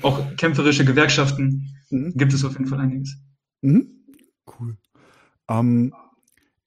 auch 0.02 0.36
kämpferische 0.36 0.84
Gewerkschaften, 0.84 1.74
mhm. 1.90 2.12
gibt 2.14 2.32
es 2.32 2.44
auf 2.44 2.52
jeden 2.52 2.66
Fall 2.66 2.80
einiges. 2.80 3.16
Mhm. 3.62 3.88
Cool. 4.46 4.76
Ähm, 5.48 5.92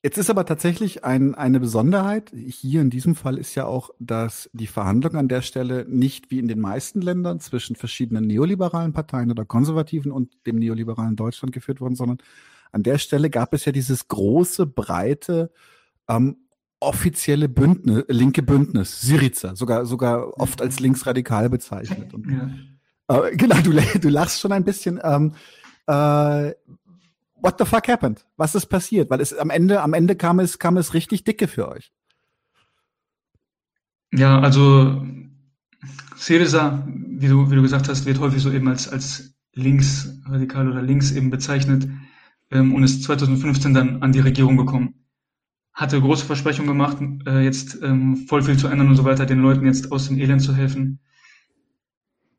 Jetzt 0.07 0.17
ist 0.17 0.29
aber 0.29 0.45
tatsächlich 0.45 1.03
ein, 1.03 1.35
eine 1.35 1.59
Besonderheit. 1.59 2.31
Hier 2.33 2.79
in 2.79 2.89
diesem 2.89 3.13
Fall 3.13 3.37
ist 3.37 3.55
ja 3.55 3.65
auch, 3.65 3.89
dass 3.99 4.49
die 4.53 4.65
Verhandlungen 4.65 5.17
an 5.17 5.27
der 5.27 5.41
Stelle 5.41 5.85
nicht 5.85 6.31
wie 6.31 6.39
in 6.39 6.47
den 6.47 6.61
meisten 6.61 7.01
Ländern 7.01 7.41
zwischen 7.41 7.75
verschiedenen 7.75 8.25
neoliberalen 8.25 8.93
Parteien 8.93 9.31
oder 9.31 9.43
Konservativen 9.43 10.13
und 10.13 10.31
dem 10.45 10.59
neoliberalen 10.59 11.17
Deutschland 11.17 11.53
geführt 11.53 11.81
wurden, 11.81 11.97
sondern 11.97 12.19
an 12.71 12.83
der 12.83 12.99
Stelle 12.99 13.29
gab 13.29 13.53
es 13.53 13.65
ja 13.65 13.73
dieses 13.73 14.07
große, 14.07 14.65
breite, 14.65 15.51
ähm, 16.07 16.37
offizielle 16.79 17.49
Bündnis, 17.49 18.05
linke 18.07 18.43
Bündnis, 18.43 19.01
Syriza, 19.01 19.57
sogar, 19.57 19.85
sogar 19.85 20.39
oft 20.39 20.61
als 20.61 20.79
linksradikal 20.79 21.49
bezeichnet. 21.49 22.13
Und, 22.13 22.29
äh, 23.09 23.35
genau, 23.35 23.57
du, 23.57 23.73
du 23.99 24.07
lachst 24.07 24.39
schon 24.39 24.53
ein 24.53 24.63
bisschen. 24.63 25.01
Ähm, 25.03 25.33
äh, 25.85 26.53
what 27.47 27.57
the 27.59 27.65
fuck 27.65 27.87
happened? 27.87 28.25
Was 28.35 28.55
ist 28.55 28.65
passiert? 28.65 29.09
Weil 29.09 29.21
es 29.21 29.33
am 29.33 29.49
Ende, 29.49 29.81
am 29.81 29.93
Ende 29.93 30.17
kam 30.17 30.39
es, 30.39 30.59
kam 30.59 30.75
es 30.75 30.93
richtig 30.93 31.23
dicke 31.23 31.47
für 31.47 31.69
euch. 31.69 31.93
Ja, 34.11 34.39
also 34.39 35.01
Syriza, 36.17 36.85
wie 36.87 37.27
du, 37.27 37.49
wie 37.49 37.55
du 37.55 37.61
gesagt 37.61 37.87
hast, 37.87 38.05
wird 38.05 38.19
häufig 38.19 38.41
so 38.41 38.51
eben 38.51 38.67
als, 38.67 38.89
als 38.89 39.33
linksradikal 39.53 40.69
oder 40.69 40.81
links 40.81 41.11
eben 41.11 41.29
bezeichnet 41.29 41.87
ähm, 42.51 42.75
und 42.75 42.83
ist 42.83 43.03
2015 43.03 43.73
dann 43.73 44.03
an 44.03 44.11
die 44.11 44.19
Regierung 44.19 44.57
gekommen. 44.57 45.05
Hatte 45.73 46.01
große 46.01 46.25
Versprechungen 46.25 46.67
gemacht, 46.67 46.97
äh, 47.27 47.41
jetzt 47.41 47.81
ähm, 47.81 48.17
voll 48.27 48.41
viel 48.41 48.57
zu 48.57 48.67
ändern 48.67 48.89
und 48.89 48.97
so 48.97 49.05
weiter, 49.05 49.25
den 49.25 49.39
Leuten 49.39 49.65
jetzt 49.65 49.91
aus 49.91 50.07
dem 50.07 50.19
Elend 50.19 50.41
zu 50.41 50.53
helfen. 50.53 50.99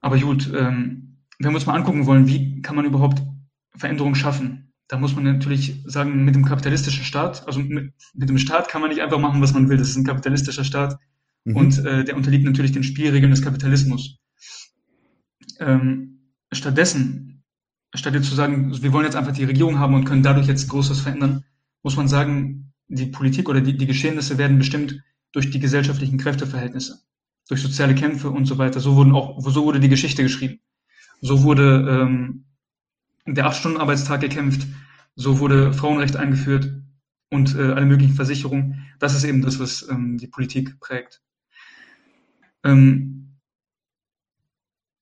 Aber 0.01 0.19
gut, 0.19 0.53
ähm, 0.55 1.19
wenn 1.39 1.53
wir 1.53 1.57
uns 1.57 1.67
mal 1.67 1.77
angucken 1.77 2.05
wollen, 2.05 2.27
wie 2.27 2.61
kann 2.61 2.77
man 2.77 2.85
überhaupt 2.85 3.23
Veränderungen 3.75 4.15
schaffen? 4.15 4.68
Da 4.89 4.97
muss 4.97 5.15
man 5.15 5.25
natürlich 5.25 5.83
sagen, 5.85 6.25
mit 6.25 6.35
dem 6.35 6.47
kapitalistischen 6.47 7.05
Staat, 7.05 7.47
also 7.47 7.61
mit, 7.61 7.93
mit, 8.15 8.29
dem 8.29 8.39
Staat 8.39 8.69
kann 8.69 8.81
man 8.81 8.91
nicht 8.91 9.03
einfach 9.03 9.19
machen, 9.19 9.43
was 9.43 9.53
man 9.53 9.69
will. 9.69 9.77
Das 9.77 9.91
ist 9.91 9.97
ein 9.97 10.05
kapitalistischer 10.05 10.65
Staat. 10.65 10.99
mhm. 11.45 11.57
und 11.57 11.85
äh, 11.85 12.05
der 12.05 12.17
unterliegt 12.17 12.45
natürlich 12.45 12.73
den 12.73 12.83
Spielregeln 12.83 13.31
des 13.31 13.43
Kapitalismus. 13.43 14.19
Ähm, 15.61 16.33
stattdessen, 16.53 17.45
statt 17.95 18.15
jetzt 18.15 18.29
zu 18.29 18.35
sagen, 18.35 18.83
wir 18.83 18.93
wollen 18.93 19.05
jetzt 19.05 19.17
einfach 19.17 19.33
die 19.33 19.45
Regierung 19.45 19.79
haben 19.79 19.95
und 19.95 20.05
können 20.05 20.23
dadurch 20.23 20.47
jetzt 20.47 20.69
Großes 20.69 21.01
verändern, 21.01 21.45
muss 21.83 21.97
man 21.97 22.09
sagen, 22.09 22.73
die 22.89 23.07
Politik 23.07 23.49
oder 23.49 23.61
die, 23.61 23.77
die 23.77 23.87
Geschehnisse 23.87 24.39
werden 24.39 24.59
bestimmt 24.59 25.03
durch 25.33 25.51
die 25.51 25.61
gesellschaftlichen 25.61 26.17
Kräfteverhältnisse, 26.17 27.01
durch 27.49 27.61
soziale 27.61 27.95
Kämpfe 27.95 28.31
und 28.31 28.47
so 28.47 28.57
weiter. 28.57 28.81
So 28.81 28.97
wurden 28.97 29.13
auch, 29.13 29.39
so 29.41 29.65
wurde 29.65 29.81
die 29.81 29.91
Geschichte 29.91 30.23
geschrieben. 30.23 30.61
So 31.21 31.43
wurde 31.43 31.87
ähm, 31.89 32.45
der 33.35 33.47
Acht-Stunden-Arbeitstag 33.47 34.21
gekämpft, 34.21 34.67
so 35.15 35.39
wurde 35.39 35.73
Frauenrecht 35.73 36.17
eingeführt 36.17 36.71
und 37.31 37.55
äh, 37.57 37.73
alle 37.73 37.87
möglichen 37.87 38.15
Versicherungen. 38.15 38.87
Das 38.99 39.15
ist 39.15 39.25
eben 39.25 39.43
das, 39.43 39.59
was 39.59 39.89
ähm, 39.89 40.19
die 40.19 40.29
Politik 40.29 40.79
prägt. 40.81 41.21
Ähm, 42.65 43.39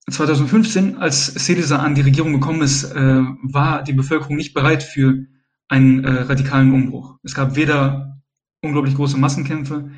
2015, 0.09 0.99
als 0.99 1.27
Syriza 1.27 1.79
an 1.79 1.97
die 1.97 2.03
Regierung 2.03 2.33
gekommen 2.33 2.63
ist, 2.63 2.85
äh, 2.85 3.23
war 3.43 3.83
die 3.83 3.93
Bevölkerung 3.93 4.37
nicht 4.37 4.55
bereit 4.55 4.83
für 4.83 5.27
einen 5.69 6.05
äh, 6.05 6.11
radikalen 6.23 6.73
Umbruch. 6.73 7.19
Es 7.25 7.35
gab 7.35 7.57
weder 7.57 8.23
unglaublich 8.63 8.95
große 8.95 9.19
Massenkämpfe 9.19 9.91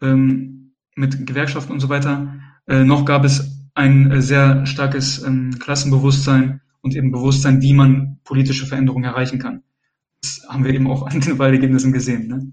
ähm, 0.00 0.74
mit 0.96 1.26
Gewerkschaften 1.26 1.72
und 1.72 1.80
so 1.80 1.90
weiter, 1.90 2.40
äh, 2.66 2.84
noch 2.84 3.04
gab 3.04 3.24
es 3.24 3.68
ein 3.74 4.10
äh, 4.10 4.22
sehr 4.22 4.64
starkes 4.66 5.22
ähm, 5.22 5.58
Klassenbewusstsein 5.58 6.61
und 6.82 6.94
eben 6.94 7.10
Bewusstsein, 7.10 7.62
wie 7.62 7.72
man 7.72 8.18
politische 8.24 8.66
Veränderungen 8.66 9.04
erreichen 9.04 9.38
kann. 9.38 9.62
Das 10.20 10.42
haben 10.48 10.64
wir 10.64 10.74
eben 10.74 10.88
auch 10.88 11.06
an 11.06 11.20
den 11.20 11.38
Wahlergebnissen 11.38 11.92
gesehen. 11.92 12.28
Ne? 12.28 12.52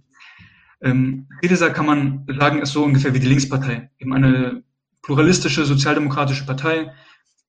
Ähm, 0.82 1.28
Syriza 1.42 1.70
kann 1.70 1.86
man 1.86 2.26
sagen, 2.40 2.62
ist 2.62 2.72
so 2.72 2.84
ungefähr 2.84 3.14
wie 3.14 3.20
die 3.20 3.28
Linkspartei, 3.28 3.90
eben 4.00 4.14
eine 4.14 4.64
pluralistische 5.02 5.66
sozialdemokratische 5.66 6.46
Partei, 6.46 6.92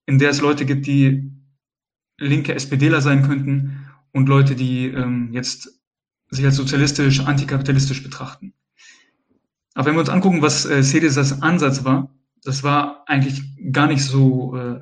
in 0.07 0.19
der 0.19 0.31
es 0.31 0.41
Leute 0.41 0.65
gibt, 0.65 0.87
die 0.87 1.31
linke 2.19 2.55
SPDler 2.55 3.01
sein 3.01 3.23
könnten 3.23 3.87
und 4.13 4.29
Leute, 4.29 4.57
die 4.57 4.87
ähm, 4.87 5.31
jetzt 5.33 5.81
sich 6.31 6.45
als 6.45 6.57
sozialistisch, 6.57 7.21
antikapitalistisch 7.21 8.03
betrachten. 8.03 8.55
Aber 9.75 9.87
wenn 9.87 9.95
wir 9.95 10.01
uns 10.01 10.09
angucken, 10.09 10.43
was 10.43 10.67
äh, 10.67 10.83
Syrizas 10.83 11.43
Ansatz 11.43 11.85
war, 11.85 12.15
das 12.43 12.63
war 12.63 13.05
eigentlich 13.07 13.43
gar 13.73 13.87
nicht 13.87 14.03
so 14.03 14.57
äh, 14.57 14.81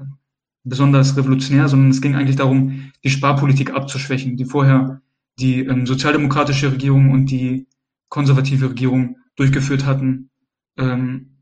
besonders 0.69 1.17
revolutionär, 1.17 1.69
sondern 1.69 1.91
es 1.91 2.01
ging 2.01 2.15
eigentlich 2.15 2.37
darum, 2.37 2.93
die 3.05 3.11
Sparpolitik 3.11 3.75
abzuschwächen, 3.75 4.37
die 4.37 4.45
vorher 4.45 5.01
die 5.39 5.61
ähm, 5.61 5.87
sozialdemokratische 5.87 6.73
Regierung 6.73 7.11
und 7.11 7.27
die 7.27 7.67
konservative 8.09 8.71
Regierung 8.71 9.17
durchgeführt 9.37 9.87
hatten. 9.87 10.31
Ähm, 10.77 11.39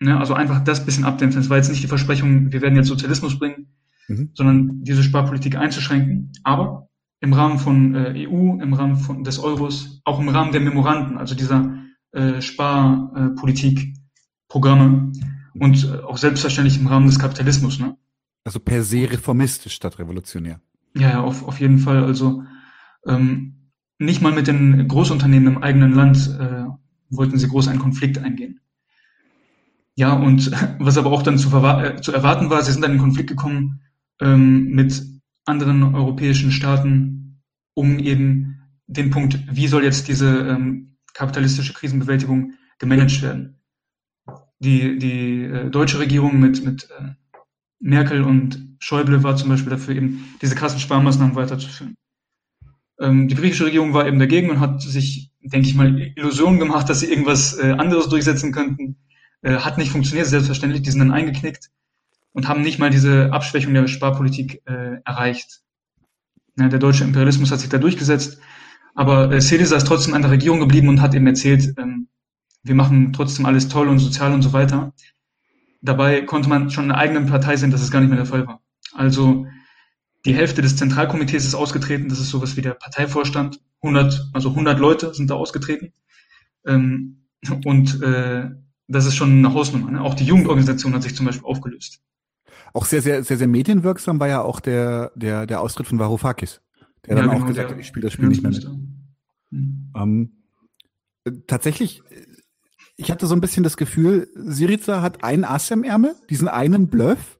ne, 0.00 0.18
also 0.18 0.34
einfach 0.34 0.64
das 0.64 0.84
bisschen 0.84 1.04
abdämpfen. 1.04 1.40
Es 1.40 1.50
war 1.50 1.56
jetzt 1.56 1.70
nicht 1.70 1.82
die 1.82 1.88
Versprechung, 1.88 2.52
wir 2.52 2.62
werden 2.62 2.76
jetzt 2.76 2.88
Sozialismus 2.88 3.38
bringen, 3.38 3.68
mhm. 4.08 4.30
sondern 4.34 4.84
diese 4.84 5.02
Sparpolitik 5.02 5.56
einzuschränken. 5.56 6.32
Aber 6.44 6.88
im 7.20 7.32
Rahmen 7.32 7.58
von 7.58 7.94
äh, 7.94 8.28
EU, 8.28 8.60
im 8.60 8.74
Rahmen 8.74 8.96
von, 8.96 9.24
des 9.24 9.40
Euros, 9.40 10.00
auch 10.04 10.20
im 10.20 10.28
Rahmen 10.28 10.52
der 10.52 10.60
Memoranden, 10.60 11.18
also 11.18 11.34
dieser 11.34 11.74
äh, 12.12 12.40
Sparpolitik-Programme 12.40 15.10
und 15.54 15.84
äh, 15.84 15.98
auch 16.02 16.16
selbstverständlich 16.16 16.78
im 16.78 16.86
Rahmen 16.86 17.08
des 17.08 17.18
Kapitalismus. 17.18 17.80
Ne? 17.80 17.96
Also 18.48 18.60
per 18.60 18.82
se 18.82 19.10
reformistisch 19.10 19.74
statt 19.74 19.98
revolutionär. 19.98 20.62
Ja, 20.94 21.10
ja 21.10 21.20
auf, 21.20 21.46
auf 21.46 21.60
jeden 21.60 21.76
Fall. 21.76 22.02
Also 22.02 22.44
ähm, 23.06 23.72
nicht 23.98 24.22
mal 24.22 24.32
mit 24.32 24.46
den 24.46 24.88
Großunternehmen 24.88 25.56
im 25.56 25.62
eigenen 25.62 25.92
Land 25.92 26.34
äh, 26.40 26.64
wollten 27.10 27.36
sie 27.38 27.46
groß 27.46 27.68
einen 27.68 27.78
Konflikt 27.78 28.16
eingehen. 28.16 28.60
Ja, 29.96 30.14
und 30.14 30.50
was 30.78 30.96
aber 30.96 31.12
auch 31.12 31.22
dann 31.22 31.36
zu, 31.36 31.54
äh, 31.58 32.00
zu 32.00 32.10
erwarten 32.10 32.48
war, 32.48 32.62
sie 32.62 32.72
sind 32.72 32.82
dann 32.82 32.92
in 32.92 32.98
Konflikt 32.98 33.28
gekommen 33.28 33.82
ähm, 34.18 34.70
mit 34.70 35.04
anderen 35.44 35.94
europäischen 35.94 36.50
Staaten, 36.50 37.42
um 37.74 37.98
eben 37.98 38.62
den 38.86 39.10
Punkt, 39.10 39.38
wie 39.50 39.68
soll 39.68 39.84
jetzt 39.84 40.08
diese 40.08 40.26
ähm, 40.26 40.96
kapitalistische 41.12 41.74
Krisenbewältigung 41.74 42.54
gemanagt 42.78 43.20
werden. 43.20 43.60
Die, 44.58 44.98
die 44.98 45.42
äh, 45.42 45.68
deutsche 45.68 45.98
Regierung 45.98 46.40
mit, 46.40 46.64
mit 46.64 46.88
äh, 46.98 47.10
Merkel 47.80 48.22
und 48.22 48.76
Schäuble 48.80 49.22
war 49.22 49.36
zum 49.36 49.48
Beispiel 49.48 49.70
dafür, 49.70 49.94
eben 49.94 50.24
diese 50.42 50.54
krassen 50.54 50.80
Sparmaßnahmen 50.80 51.36
weiterzuführen. 51.36 51.96
Ähm, 53.00 53.28
die 53.28 53.34
griechische 53.34 53.66
Regierung 53.66 53.94
war 53.94 54.06
eben 54.06 54.18
dagegen 54.18 54.50
und 54.50 54.60
hat 54.60 54.82
sich, 54.82 55.30
denke 55.40 55.68
ich 55.68 55.74
mal, 55.74 56.12
Illusionen 56.16 56.58
gemacht, 56.58 56.88
dass 56.88 57.00
sie 57.00 57.10
irgendwas 57.10 57.58
äh, 57.58 57.72
anderes 57.72 58.08
durchsetzen 58.08 58.52
könnten. 58.52 58.96
Äh, 59.42 59.56
hat 59.56 59.78
nicht 59.78 59.92
funktioniert, 59.92 60.26
selbstverständlich. 60.26 60.82
Die 60.82 60.90
sind 60.90 61.00
dann 61.00 61.12
eingeknickt 61.12 61.70
und 62.32 62.48
haben 62.48 62.62
nicht 62.62 62.78
mal 62.78 62.90
diese 62.90 63.32
Abschwächung 63.32 63.74
der 63.74 63.86
Sparpolitik 63.86 64.62
äh, 64.66 65.00
erreicht. 65.04 65.60
Ja, 66.58 66.68
der 66.68 66.80
deutsche 66.80 67.04
Imperialismus 67.04 67.52
hat 67.52 67.60
sich 67.60 67.68
da 67.68 67.78
durchgesetzt, 67.78 68.40
aber 68.94 69.30
äh, 69.30 69.40
Syriza 69.40 69.76
ist 69.76 69.86
trotzdem 69.86 70.14
an 70.14 70.22
der 70.22 70.32
Regierung 70.32 70.58
geblieben 70.58 70.88
und 70.88 71.00
hat 71.00 71.14
eben 71.14 71.26
erzählt, 71.26 71.74
ähm, 71.78 72.08
wir 72.64 72.74
machen 72.74 73.12
trotzdem 73.12 73.46
alles 73.46 73.68
toll 73.68 73.88
und 73.88 74.00
sozial 74.00 74.32
und 74.32 74.42
so 74.42 74.52
weiter. 74.52 74.92
Dabei 75.80 76.22
konnte 76.22 76.48
man 76.48 76.70
schon 76.70 76.84
in 76.84 76.90
der 76.90 76.98
eigenen 76.98 77.26
Partei 77.26 77.56
sehen, 77.56 77.70
dass 77.70 77.82
es 77.82 77.90
gar 77.90 78.00
nicht 78.00 78.08
mehr 78.08 78.18
der 78.18 78.26
Fall 78.26 78.46
war. 78.46 78.60
Also 78.94 79.46
die 80.24 80.34
Hälfte 80.34 80.62
des 80.62 80.76
Zentralkomitees 80.76 81.44
ist 81.44 81.54
ausgetreten. 81.54 82.08
Das 82.08 82.18
ist 82.18 82.30
sowas 82.30 82.56
wie 82.56 82.62
der 82.62 82.74
Parteivorstand. 82.74 83.60
100, 83.82 84.30
also 84.32 84.50
100 84.50 84.78
Leute 84.78 85.14
sind 85.14 85.30
da 85.30 85.34
ausgetreten. 85.34 85.92
Ähm, 86.66 87.26
und 87.64 88.02
äh, 88.02 88.50
das 88.88 89.06
ist 89.06 89.14
schon 89.14 89.30
eine 89.30 89.54
Hausnummer. 89.54 89.90
Ne? 89.90 90.00
Auch 90.02 90.14
die 90.14 90.24
Jugendorganisation 90.24 90.94
hat 90.94 91.02
sich 91.02 91.14
zum 91.14 91.26
Beispiel 91.26 91.46
aufgelöst. 91.46 92.00
Auch 92.72 92.84
sehr, 92.84 93.02
sehr, 93.02 93.22
sehr, 93.22 93.36
sehr 93.36 93.48
medienwirksam 93.48 94.18
war 94.18 94.28
ja 94.28 94.42
auch 94.42 94.60
der, 94.60 95.12
der, 95.14 95.46
der 95.46 95.60
Austritt 95.60 95.86
von 95.86 95.98
Varoufakis. 95.98 96.60
Der 97.06 97.14
ja, 97.14 97.22
dann 97.22 97.30
genau, 97.30 97.42
auch 97.42 97.46
gesagt 97.46 97.70
hat, 97.70 97.78
ich 97.78 97.86
spiele 97.86 98.04
das 98.04 98.12
Spiel 98.12 98.28
nicht 98.28 98.42
mehr 98.42 98.52
mit. 98.52 98.68
Ähm, 99.50 100.32
tatsächlich, 101.46 102.02
ich 102.98 103.10
hatte 103.10 103.26
so 103.26 103.34
ein 103.34 103.40
bisschen 103.40 103.64
das 103.64 103.78
Gefühl, 103.78 104.28
Syriza 104.34 105.00
hat 105.00 105.24
einen 105.24 105.44
Ass 105.44 105.70
im 105.70 105.84
Ärmel, 105.84 106.14
diesen 106.28 106.48
einen 106.48 106.88
Bluff, 106.88 107.38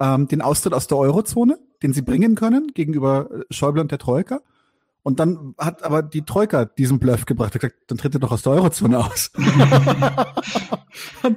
ähm, 0.00 0.28
den 0.28 0.40
Austritt 0.40 0.72
aus 0.72 0.86
der 0.86 0.96
Eurozone 0.96 1.58
den 1.82 1.92
sie 1.92 2.02
bringen 2.02 2.34
können 2.34 2.68
gegenüber 2.74 3.28
äh, 3.30 3.44
Schäuble 3.50 3.80
und 3.82 3.90
der 3.90 3.98
Troika. 3.98 4.40
Und 5.02 5.18
dann 5.18 5.54
hat 5.58 5.82
aber 5.82 6.02
die 6.02 6.22
Troika 6.22 6.64
diesen 6.64 7.00
Bluff 7.00 7.26
gebracht. 7.26 7.54
Er 7.54 7.60
gesagt, 7.60 7.76
dann 7.88 7.98
tritt 7.98 8.14
er 8.14 8.20
doch 8.20 8.30
aus 8.30 8.42
der 8.42 8.52
Eurozone 8.52 8.98
aus. 8.98 9.32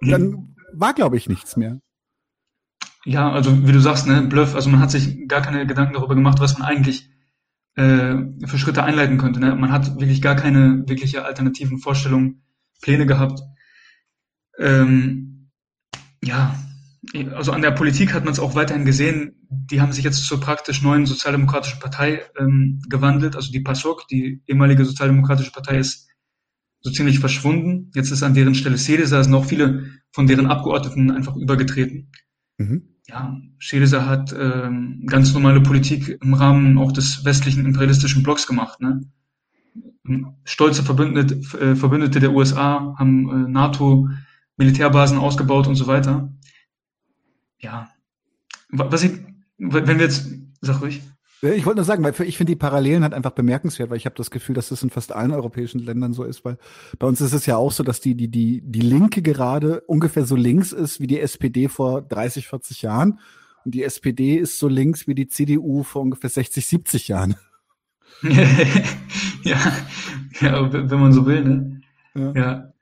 dann 0.00 0.56
war, 0.72 0.92
glaube 0.92 1.16
ich, 1.16 1.28
nichts 1.28 1.56
mehr. 1.56 1.80
Ja, 3.04 3.30
also 3.30 3.66
wie 3.66 3.72
du 3.72 3.80
sagst, 3.80 4.08
ne, 4.08 4.22
Bluff, 4.22 4.56
also 4.56 4.70
man 4.70 4.80
hat 4.80 4.90
sich 4.90 5.28
gar 5.28 5.40
keine 5.40 5.66
Gedanken 5.66 5.94
darüber 5.94 6.16
gemacht, 6.16 6.40
was 6.40 6.58
man 6.58 6.66
eigentlich 6.66 7.10
äh, 7.76 8.16
für 8.44 8.58
Schritte 8.58 8.82
einleiten 8.82 9.18
könnte. 9.18 9.38
Ne? 9.38 9.54
Man 9.54 9.70
hat 9.70 10.00
wirklich 10.00 10.20
gar 10.20 10.34
keine 10.34 10.82
wirkliche 10.88 11.24
alternativen 11.24 11.78
Vorstellungen, 11.78 12.42
Pläne 12.82 13.06
gehabt. 13.06 13.40
Ähm, 14.58 15.50
ja, 16.22 16.54
also 17.34 17.52
an 17.52 17.62
der 17.62 17.72
Politik 17.72 18.12
hat 18.12 18.24
man 18.24 18.32
es 18.32 18.38
auch 18.38 18.54
weiterhin 18.54 18.84
gesehen, 18.84 19.46
die 19.48 19.80
haben 19.80 19.92
sich 19.92 20.04
jetzt 20.04 20.24
zur 20.24 20.40
praktisch 20.40 20.82
neuen 20.82 21.06
sozialdemokratischen 21.06 21.80
Partei 21.80 22.22
ähm, 22.38 22.80
gewandelt. 22.88 23.34
Also 23.34 23.50
die 23.50 23.60
PASOK, 23.60 24.06
die 24.08 24.42
ehemalige 24.46 24.84
sozialdemokratische 24.84 25.50
Partei, 25.50 25.78
ist 25.78 26.08
so 26.80 26.90
ziemlich 26.90 27.18
verschwunden. 27.18 27.90
Jetzt 27.94 28.10
ist 28.10 28.22
an 28.22 28.34
deren 28.34 28.54
Stelle 28.54 28.76
Syriza, 28.76 29.22
sind 29.22 29.34
auch 29.34 29.44
viele 29.44 29.86
von 30.12 30.26
deren 30.26 30.46
Abgeordneten 30.46 31.10
einfach 31.10 31.36
übergetreten. 31.36 32.10
Mhm. 32.58 32.82
Ja, 33.08 33.36
Syriza 33.60 34.06
hat 34.06 34.34
ähm, 34.38 35.04
ganz 35.06 35.32
normale 35.32 35.60
Politik 35.60 36.18
im 36.22 36.34
Rahmen 36.34 36.78
auch 36.78 36.92
des 36.92 37.24
westlichen 37.24 37.66
imperialistischen 37.66 38.22
Blocks 38.22 38.46
gemacht. 38.46 38.80
Ne? 38.80 39.00
Stolze 40.44 40.82
Verbündete, 40.82 41.34
äh, 41.58 41.76
Verbündete 41.76 42.20
der 42.20 42.32
USA 42.32 42.94
haben 42.98 43.46
äh, 43.46 43.50
NATO 43.50 44.08
Militärbasen 44.56 45.18
ausgebaut 45.18 45.66
und 45.66 45.76
so 45.76 45.86
weiter 45.86 46.28
ja, 47.62 47.88
was 48.70 49.04
ich, 49.04 49.12
wenn 49.58 49.86
wir 49.86 50.04
jetzt, 50.04 50.26
sag 50.60 50.82
ruhig. 50.82 51.00
Ich 51.42 51.66
wollte 51.66 51.78
nur 51.78 51.84
sagen, 51.84 52.04
weil 52.04 52.14
ich 52.28 52.36
finde 52.36 52.52
die 52.52 52.58
Parallelen 52.58 53.02
halt 53.02 53.14
einfach 53.14 53.32
bemerkenswert, 53.32 53.90
weil 53.90 53.96
ich 53.96 54.06
habe 54.06 54.14
das 54.14 54.30
Gefühl, 54.30 54.54
dass 54.54 54.68
das 54.68 54.84
in 54.84 54.90
fast 54.90 55.10
allen 55.10 55.32
europäischen 55.32 55.80
Ländern 55.80 56.12
so 56.12 56.22
ist, 56.22 56.44
weil 56.44 56.56
bei 57.00 57.06
uns 57.06 57.20
ist 57.20 57.32
es 57.32 57.46
ja 57.46 57.56
auch 57.56 57.72
so, 57.72 57.82
dass 57.82 58.00
die, 58.00 58.14
die, 58.14 58.28
die, 58.28 58.62
die 58.64 58.80
Linke 58.80 59.22
gerade 59.22 59.80
ungefähr 59.82 60.24
so 60.24 60.36
links 60.36 60.72
ist 60.72 61.00
wie 61.00 61.08
die 61.08 61.18
SPD 61.18 61.68
vor 61.68 62.02
30, 62.02 62.46
40 62.46 62.82
Jahren. 62.82 63.18
Und 63.64 63.74
die 63.74 63.82
SPD 63.82 64.36
ist 64.36 64.58
so 64.58 64.68
links 64.68 65.08
wie 65.08 65.16
die 65.16 65.26
CDU 65.26 65.82
vor 65.82 66.02
ungefähr 66.02 66.30
60, 66.30 66.64
70 66.64 67.08
Jahren. 67.08 67.34
ja, 69.42 69.58
ja, 70.40 70.72
wenn 70.72 71.00
man 71.00 71.12
so 71.12 71.26
will, 71.26 71.44
ne? 71.44 71.80
Ja. 72.14 72.32
ja. 72.34 72.72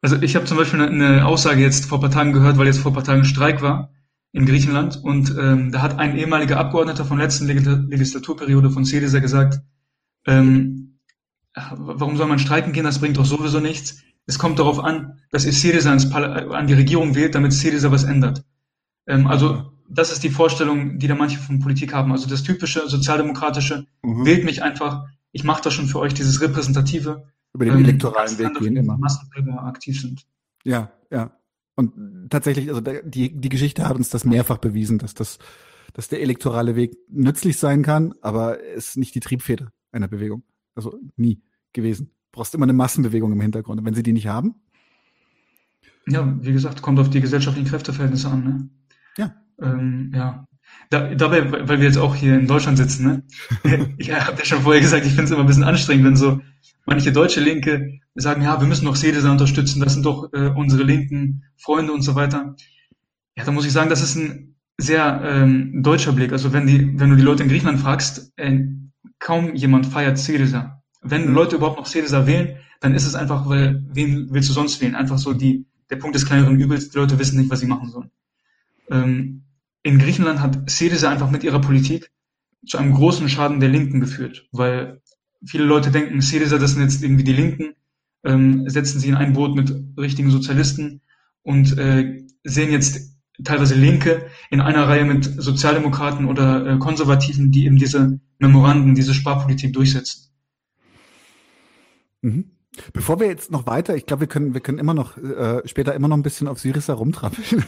Also 0.00 0.16
ich 0.22 0.36
habe 0.36 0.44
zum 0.44 0.56
Beispiel 0.56 0.80
eine, 0.80 1.26
Aussage 1.26 1.60
jetzt 1.60 1.86
vor 1.86 2.00
paar 2.00 2.10
Tagen 2.10 2.32
gehört, 2.32 2.56
weil 2.56 2.66
jetzt 2.66 2.78
vor 2.78 2.92
paar 2.92 3.04
Tagen 3.04 3.24
Streik 3.24 3.62
war 3.62 3.90
in 4.32 4.46
Griechenland. 4.46 4.96
Und 5.02 5.34
ähm, 5.38 5.72
da 5.72 5.82
hat 5.82 5.98
ein 5.98 6.16
ehemaliger 6.16 6.58
Abgeordneter 6.58 7.04
von 7.04 7.18
letzten 7.18 7.46
Legislaturperiode 7.46 8.70
von 8.70 8.84
Syriza 8.84 9.18
gesagt, 9.18 9.60
ähm, 10.26 11.00
warum 11.54 12.16
soll 12.16 12.28
man 12.28 12.38
streiken 12.38 12.72
gehen, 12.72 12.84
das 12.84 13.00
bringt 13.00 13.16
doch 13.16 13.24
sowieso 13.24 13.60
nichts. 13.60 14.02
es 14.26 14.38
kommt 14.38 14.58
darauf 14.58 14.78
an, 14.78 15.20
dass 15.30 15.46
ihr 15.46 15.52
Syriza 15.52 15.92
an 15.92 16.66
die 16.66 16.74
Regierung 16.74 17.14
wählt, 17.14 17.34
damit 17.34 17.52
Syriza 17.52 17.90
was 17.90 18.04
ändert. 18.04 18.44
Ähm, 19.06 19.26
also 19.26 19.72
das 19.88 20.12
ist 20.12 20.22
die 20.22 20.30
Vorstellung, 20.30 20.98
die 20.98 21.08
da 21.08 21.14
manche 21.14 21.38
von 21.38 21.60
Politik 21.60 21.94
haben. 21.94 22.12
Also 22.12 22.28
das 22.28 22.42
typische 22.42 22.88
sozialdemokratische, 22.88 23.86
mhm. 24.02 24.24
wählt 24.26 24.44
mich 24.44 24.62
einfach, 24.62 25.06
ich 25.32 25.44
mache 25.44 25.62
das 25.62 25.74
schon 25.74 25.86
für 25.86 25.98
euch, 25.98 26.14
dieses 26.14 26.40
repräsentative. 26.40 27.26
Über 27.54 27.64
den 27.64 27.74
ähm, 27.74 27.84
elektoralen 27.84 28.38
Weg 28.38 28.58
gehen 28.58 28.76
immer. 28.76 28.98
Aktiv 29.64 30.00
sind. 30.00 30.26
Ja, 30.64 30.92
ja. 31.10 31.32
Und 31.74 32.28
tatsächlich, 32.30 32.68
also 32.68 32.80
die, 32.80 33.40
die 33.40 33.48
Geschichte 33.48 33.88
hat 33.88 33.96
uns 33.96 34.10
das 34.10 34.24
mehrfach 34.24 34.58
bewiesen, 34.58 34.98
dass 34.98 35.14
das, 35.14 35.38
dass 35.94 36.08
der 36.08 36.20
elektorale 36.20 36.76
Weg 36.76 36.96
nützlich 37.08 37.56
sein 37.56 37.82
kann, 37.82 38.14
aber 38.20 38.62
es 38.62 38.90
ist 38.90 38.96
nicht 38.96 39.14
die 39.14 39.20
Triebfeder 39.20 39.72
einer 39.92 40.08
Bewegung. 40.08 40.42
Also 40.74 40.98
nie 41.16 41.40
gewesen. 41.72 42.06
Du 42.06 42.38
brauchst 42.38 42.54
immer 42.54 42.64
eine 42.64 42.72
Massenbewegung 42.72 43.32
im 43.32 43.40
Hintergrund. 43.40 43.80
Und 43.80 43.86
wenn 43.86 43.94
sie 43.94 44.02
die 44.02 44.12
nicht 44.12 44.26
haben? 44.26 44.56
Ja, 46.06 46.36
wie 46.40 46.52
gesagt, 46.52 46.82
kommt 46.82 46.98
auf 46.98 47.10
die 47.10 47.20
gesellschaftlichen 47.20 47.68
Kräfteverhältnisse 47.68 48.28
an, 48.28 48.44
ne? 48.44 48.68
Ja. 49.16 49.34
Ähm, 49.60 50.12
ja. 50.14 50.46
Da, 50.90 51.14
dabei, 51.14 51.50
weil 51.68 51.80
wir 51.80 51.86
jetzt 51.86 51.98
auch 51.98 52.14
hier 52.14 52.34
in 52.34 52.46
Deutschland 52.46 52.78
sitzen, 52.78 53.06
ne? 53.06 53.22
ich 53.98 54.10
habe 54.10 54.38
ja 54.38 54.44
schon 54.44 54.62
vorher 54.62 54.80
gesagt, 54.80 55.04
ich 55.04 55.12
finde 55.12 55.24
es 55.24 55.30
immer 55.30 55.40
ein 55.40 55.46
bisschen 55.46 55.64
anstrengend, 55.64 56.04
wenn 56.04 56.16
so 56.16 56.40
manche 56.86 57.12
deutsche 57.12 57.40
Linke 57.40 58.00
sagen, 58.14 58.42
ja, 58.42 58.60
wir 58.60 58.66
müssen 58.66 58.86
doch 58.86 58.96
Sedesa 58.96 59.30
unterstützen, 59.30 59.80
das 59.80 59.94
sind 59.94 60.06
doch 60.06 60.32
äh, 60.32 60.48
unsere 60.48 60.82
linken 60.82 61.44
Freunde 61.56 61.92
und 61.92 62.02
so 62.02 62.14
weiter. 62.14 62.56
Ja, 63.36 63.44
da 63.44 63.52
muss 63.52 63.66
ich 63.66 63.72
sagen, 63.72 63.90
das 63.90 64.02
ist 64.02 64.16
ein 64.16 64.56
sehr 64.78 65.20
ähm, 65.24 65.82
deutscher 65.82 66.12
Blick. 66.12 66.32
Also 66.32 66.52
wenn 66.52 66.66
die, 66.66 66.98
wenn 66.98 67.10
du 67.10 67.16
die 67.16 67.22
Leute 67.22 67.42
in 67.42 67.48
Griechenland 67.48 67.80
fragst, 67.80 68.32
äh, 68.36 68.58
kaum 69.18 69.54
jemand 69.54 69.86
feiert 69.86 70.18
Syriza. 70.18 70.82
Wenn 71.02 71.28
mhm. 71.28 71.34
Leute 71.34 71.56
überhaupt 71.56 71.78
noch 71.78 71.86
Syriza 71.86 72.26
wählen, 72.26 72.56
dann 72.80 72.94
ist 72.94 73.06
es 73.06 73.14
einfach, 73.14 73.48
weil 73.48 73.84
wen 73.88 74.28
willst 74.30 74.48
du 74.48 74.52
sonst 74.52 74.80
wählen? 74.80 74.94
Einfach 74.94 75.18
so 75.18 75.34
die, 75.34 75.66
der 75.90 75.96
Punkt 75.96 76.14
des 76.14 76.26
kleineren 76.26 76.58
Übels, 76.58 76.90
die 76.90 76.98
Leute 76.98 77.18
wissen 77.18 77.38
nicht, 77.38 77.50
was 77.50 77.60
sie 77.60 77.66
machen 77.66 77.90
sollen. 77.90 78.10
Ähm, 78.90 79.44
in 79.82 79.98
Griechenland 79.98 80.40
hat 80.40 80.70
Syriza 80.70 81.10
einfach 81.10 81.30
mit 81.30 81.44
ihrer 81.44 81.60
Politik 81.60 82.10
zu 82.66 82.78
einem 82.78 82.92
großen 82.92 83.28
Schaden 83.28 83.60
der 83.60 83.68
Linken 83.68 84.00
geführt, 84.00 84.48
weil 84.52 85.00
viele 85.46 85.64
Leute 85.64 85.90
denken, 85.90 86.20
Syriza, 86.20 86.58
das 86.58 86.72
sind 86.72 86.82
jetzt 86.82 87.02
irgendwie 87.02 87.24
die 87.24 87.32
Linken, 87.32 87.74
ähm, 88.24 88.68
setzen 88.68 89.00
sie 89.00 89.08
in 89.08 89.14
ein 89.14 89.32
Boot 89.32 89.54
mit 89.54 89.72
richtigen 89.96 90.30
Sozialisten 90.30 91.00
und 91.42 91.78
äh, 91.78 92.26
sehen 92.44 92.72
jetzt 92.72 93.16
teilweise 93.44 93.74
Linke 93.74 94.26
in 94.50 94.60
einer 94.60 94.88
Reihe 94.88 95.04
mit 95.04 95.24
Sozialdemokraten 95.24 96.26
oder 96.26 96.66
äh, 96.66 96.78
Konservativen, 96.78 97.52
die 97.52 97.66
eben 97.66 97.76
diese 97.76 98.20
Memoranden, 98.38 98.94
diese 98.94 99.14
Sparpolitik 99.14 99.72
durchsetzen. 99.72 100.30
Mhm. 102.22 102.50
Bevor 102.92 103.20
wir 103.20 103.26
jetzt 103.26 103.50
noch 103.50 103.66
weiter, 103.66 103.96
ich 103.96 104.06
glaube, 104.06 104.20
wir 104.20 104.26
können, 104.28 104.54
wir 104.54 104.60
können 104.60 104.78
immer 104.78 104.94
noch 104.94 105.16
äh, 105.16 105.66
später 105.66 105.94
immer 105.94 106.08
noch 106.08 106.16
ein 106.16 106.22
bisschen 106.22 106.48
auf 106.48 106.58
Syriza 106.58 106.94
rumtrappeln. 106.94 107.64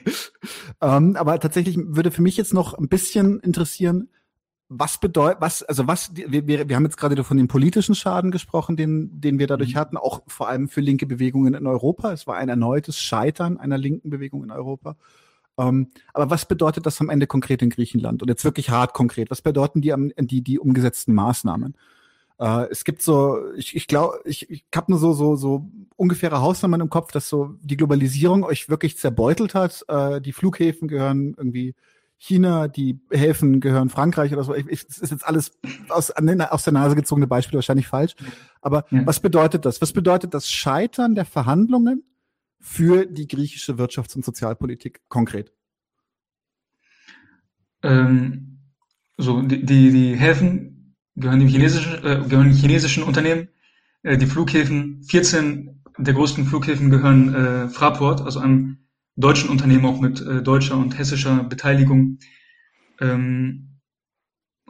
ähm, 0.80 1.16
aber 1.16 1.38
tatsächlich 1.40 1.78
würde 1.78 2.10
für 2.10 2.22
mich 2.22 2.36
jetzt 2.36 2.54
noch 2.54 2.74
ein 2.74 2.88
bisschen 2.88 3.40
interessieren, 3.40 4.08
was 4.68 4.98
bedeutet, 4.98 5.40
was, 5.40 5.62
also 5.62 5.86
was, 5.86 6.12
wir, 6.14 6.46
wir, 6.46 6.68
wir 6.68 6.76
haben 6.76 6.84
jetzt 6.84 6.96
gerade 6.96 7.22
von 7.24 7.36
dem 7.36 7.48
politischen 7.48 7.94
Schaden 7.94 8.30
gesprochen, 8.30 8.76
den, 8.76 9.20
den 9.20 9.38
wir 9.38 9.46
dadurch 9.46 9.74
mhm. 9.74 9.78
hatten, 9.78 9.96
auch 9.98 10.22
vor 10.26 10.48
allem 10.48 10.68
für 10.68 10.80
linke 10.80 11.06
Bewegungen 11.06 11.54
in 11.54 11.66
Europa. 11.66 12.12
Es 12.12 12.26
war 12.26 12.36
ein 12.36 12.48
erneutes 12.48 12.98
Scheitern 12.98 13.58
einer 13.58 13.76
linken 13.76 14.08
Bewegung 14.08 14.42
in 14.44 14.50
Europa. 14.50 14.96
Ähm, 15.58 15.88
aber 16.14 16.30
was 16.30 16.46
bedeutet 16.46 16.86
das 16.86 17.00
am 17.00 17.10
Ende 17.10 17.26
konkret 17.26 17.60
in 17.60 17.68
Griechenland? 17.68 18.22
Und 18.22 18.28
jetzt 18.28 18.44
wirklich 18.44 18.70
hart 18.70 18.94
konkret. 18.94 19.30
Was 19.30 19.42
bedeuten 19.42 19.82
die, 19.82 19.94
die, 20.18 20.42
die 20.42 20.58
umgesetzten 20.58 21.14
Maßnahmen? 21.14 21.76
Äh, 22.38 22.66
es 22.70 22.84
gibt 22.84 23.02
so, 23.02 23.52
ich, 23.54 23.76
ich 23.76 23.86
glaube, 23.86 24.20
ich, 24.24 24.50
ich 24.50 24.64
habe 24.74 24.92
nur 24.92 24.98
so, 24.98 25.12
so, 25.12 25.36
so 25.36 25.70
ungefähre 25.96 26.40
Hausnummern 26.40 26.80
im 26.80 26.90
Kopf, 26.90 27.12
dass 27.12 27.28
so 27.28 27.54
die 27.62 27.76
Globalisierung 27.76 28.44
euch 28.44 28.68
wirklich 28.68 28.98
zerbeutelt 28.98 29.54
hat. 29.54 29.84
Äh, 29.88 30.20
die 30.20 30.32
Flughäfen 30.32 30.88
gehören 30.88 31.34
irgendwie 31.36 31.74
China, 32.18 32.68
die 32.68 33.00
Häfen 33.10 33.60
gehören 33.60 33.90
Frankreich 33.90 34.32
oder 34.32 34.44
so. 34.44 34.54
Ich, 34.54 34.66
ich, 34.68 34.86
das 34.86 34.98
ist 34.98 35.10
jetzt 35.10 35.26
alles 35.26 35.58
aus, 35.88 36.10
aus 36.12 36.62
der 36.62 36.72
Nase 36.72 36.94
gezogene 36.94 37.26
Beispiele, 37.26 37.58
wahrscheinlich 37.58 37.88
falsch. 37.88 38.14
Aber 38.60 38.84
ja. 38.90 39.04
was 39.04 39.18
bedeutet 39.18 39.64
das? 39.64 39.82
Was 39.82 39.92
bedeutet 39.92 40.32
das 40.32 40.48
Scheitern 40.48 41.16
der 41.16 41.24
Verhandlungen 41.24 42.04
für 42.60 43.06
die 43.06 43.26
griechische 43.26 43.72
Wirtschafts- 43.72 44.14
und 44.14 44.24
Sozialpolitik 44.24 45.00
konkret? 45.08 45.52
Ähm, 47.82 48.58
so, 49.18 49.42
die, 49.42 49.66
die, 49.66 49.90
die 49.90 50.14
Häfen 50.14 50.71
gehören 51.16 51.40
dem 51.40 51.48
chinesischen, 51.48 51.94
äh, 52.04 52.22
gehören 52.28 52.52
chinesischen 52.52 53.02
Unternehmen. 53.02 53.48
Äh, 54.02 54.18
die 54.18 54.26
Flughäfen, 54.26 55.02
14 55.04 55.82
der 55.98 56.14
größten 56.14 56.46
Flughäfen 56.46 56.90
gehören 56.90 57.34
äh, 57.34 57.68
Fraport, 57.68 58.22
also 58.22 58.40
einem 58.40 58.78
deutschen 59.16 59.50
Unternehmen 59.50 59.84
auch 59.84 60.00
mit 60.00 60.20
äh, 60.20 60.42
deutscher 60.42 60.76
und 60.76 60.98
hessischer 60.98 61.44
Beteiligung. 61.44 62.18
Ähm, 63.00 63.80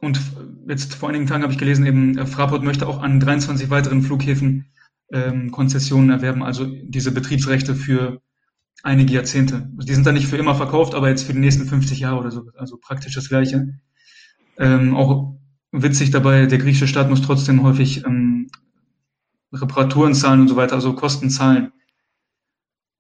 und 0.01 0.21
jetzt 0.69 0.97
vor 0.97 1.09
einigen 1.09 1.27
Tagen 1.27 1.45
habe 1.45 1.53
ich 1.53 1.59
gelesen, 1.59 1.87
eben 1.87 2.19
äh, 2.19 2.27
Fraport 2.27 2.65
möchte 2.65 2.89
auch 2.89 3.01
an 3.01 3.21
23 3.21 3.71
weiteren 3.71 4.03
Flughäfen 4.03 4.73
ähm, 5.13 5.53
Konzessionen 5.53 6.11
erwerben, 6.11 6.43
also 6.43 6.67
diese 6.67 7.13
Betriebsrechte 7.13 7.77
für 7.77 8.21
einige 8.83 9.15
Jahrzehnte. 9.15 9.71
Die 9.75 9.95
sind 9.95 10.07
dann 10.07 10.15
nicht 10.15 10.27
für 10.27 10.39
immer 10.39 10.57
verkauft, 10.57 10.95
aber 10.95 11.09
jetzt 11.09 11.25
für 11.25 11.35
die 11.35 11.39
nächsten 11.39 11.67
50 11.67 12.01
Jahre 12.01 12.19
oder 12.19 12.31
so, 12.33 12.51
also 12.57 12.79
praktisch 12.79 13.15
das 13.15 13.29
Gleiche. 13.29 13.79
Ähm, 14.59 14.97
auch 14.97 15.37
witzig 15.73 16.11
dabei, 16.11 16.47
der 16.47 16.59
griechische 16.59 16.87
Staat 16.87 17.11
muss 17.11 17.23
trotzdem 17.23 17.63
häufig 17.63 18.05
ähm, 18.05 18.49
Reparaturen 19.53 20.15
zahlen 20.15 20.43
und 20.43 20.49
so 20.49 20.57
weiter, 20.57 20.75
also 20.75 20.95
Kosten 20.95 21.31
zahlen. 21.31 21.73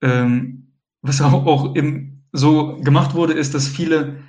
Ähm, 0.02 0.72
was 1.02 1.20
auch, 1.20 1.46
auch 1.46 1.76
eben 1.76 2.24
so 2.32 2.78
gemacht 2.78 3.14
wurde, 3.14 3.34
ist, 3.34 3.54
dass 3.54 3.68
viele 3.68 4.22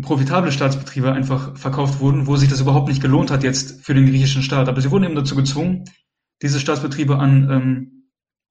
profitable 0.00 0.52
Staatsbetriebe 0.52 1.12
einfach 1.12 1.56
verkauft 1.56 2.00
wurden, 2.00 2.26
wo 2.26 2.36
sich 2.36 2.48
das 2.48 2.60
überhaupt 2.60 2.88
nicht 2.88 3.02
gelohnt 3.02 3.30
hat 3.30 3.42
jetzt 3.42 3.84
für 3.84 3.94
den 3.94 4.06
griechischen 4.06 4.42
Staat. 4.42 4.68
Aber 4.68 4.80
sie 4.80 4.90
wurden 4.90 5.04
eben 5.04 5.14
dazu 5.14 5.34
gezwungen, 5.34 5.84
diese 6.42 6.60
Staatsbetriebe 6.60 7.18
an 7.18 7.50
ähm, 7.50 8.10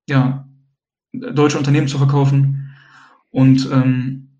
ja, 0.09 0.47
deutsche 1.13 1.57
Unternehmen 1.57 1.87
zu 1.87 1.97
verkaufen. 1.97 2.75
Und 3.29 3.69
ähm, 3.71 4.34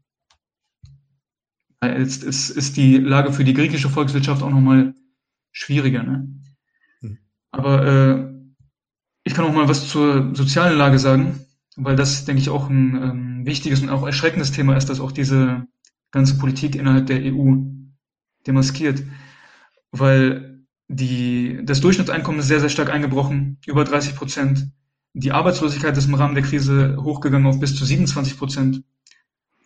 jetzt 1.88 2.24
ist, 2.24 2.50
ist 2.50 2.78
die 2.78 2.98
Lage 2.98 3.34
für 3.34 3.44
die 3.44 3.54
griechische 3.54 3.90
Volkswirtschaft 3.90 4.44
auch 4.44 4.50
nochmal 4.50 4.94
schwieriger. 5.52 6.04
Ne? 6.04 6.28
Hm. 7.02 7.18
Aber 7.52 7.86
äh, 7.86 8.34
ich 9.24 9.34
kann 9.34 9.46
auch 9.46 9.54
mal 9.54 9.68
was 9.68 9.90
zur 9.90 10.36
sozialen 10.36 10.78
Lage 10.78 11.00
sagen 11.00 11.46
weil 11.76 11.96
das, 11.96 12.26
denke 12.26 12.42
ich, 12.42 12.50
auch 12.50 12.70
ein 12.70 12.96
ähm, 12.96 13.46
wichtiges 13.46 13.82
und 13.82 13.90
auch 13.90 14.06
erschreckendes 14.06 14.52
Thema 14.52 14.76
ist, 14.78 14.90
dass 14.90 15.00
auch 15.00 15.12
diese 15.12 15.68
ganze 16.12 16.38
Politik 16.38 16.76
innerhalb 16.76 17.08
der 17.08 17.22
EU 17.22 17.56
demaskiert, 18.48 19.04
weil 19.92 20.66
die, 20.88 21.60
das 21.64 21.82
Durchschnittseinkommen 21.82 22.40
ist 22.40 22.48
sehr, 22.48 22.60
sehr 22.60 22.70
stark 22.70 22.90
eingebrochen, 22.90 23.58
über 23.66 23.84
30 23.84 24.16
Prozent. 24.16 24.70
Die 25.14 25.32
Arbeitslosigkeit 25.32 25.98
ist 25.98 26.08
im 26.08 26.14
Rahmen 26.14 26.36
der 26.36 26.44
Krise 26.44 26.98
hochgegangen 27.02 27.48
auf 27.48 27.60
bis 27.60 27.76
zu 27.76 27.86
27 27.86 28.38
Prozent. 28.38 28.84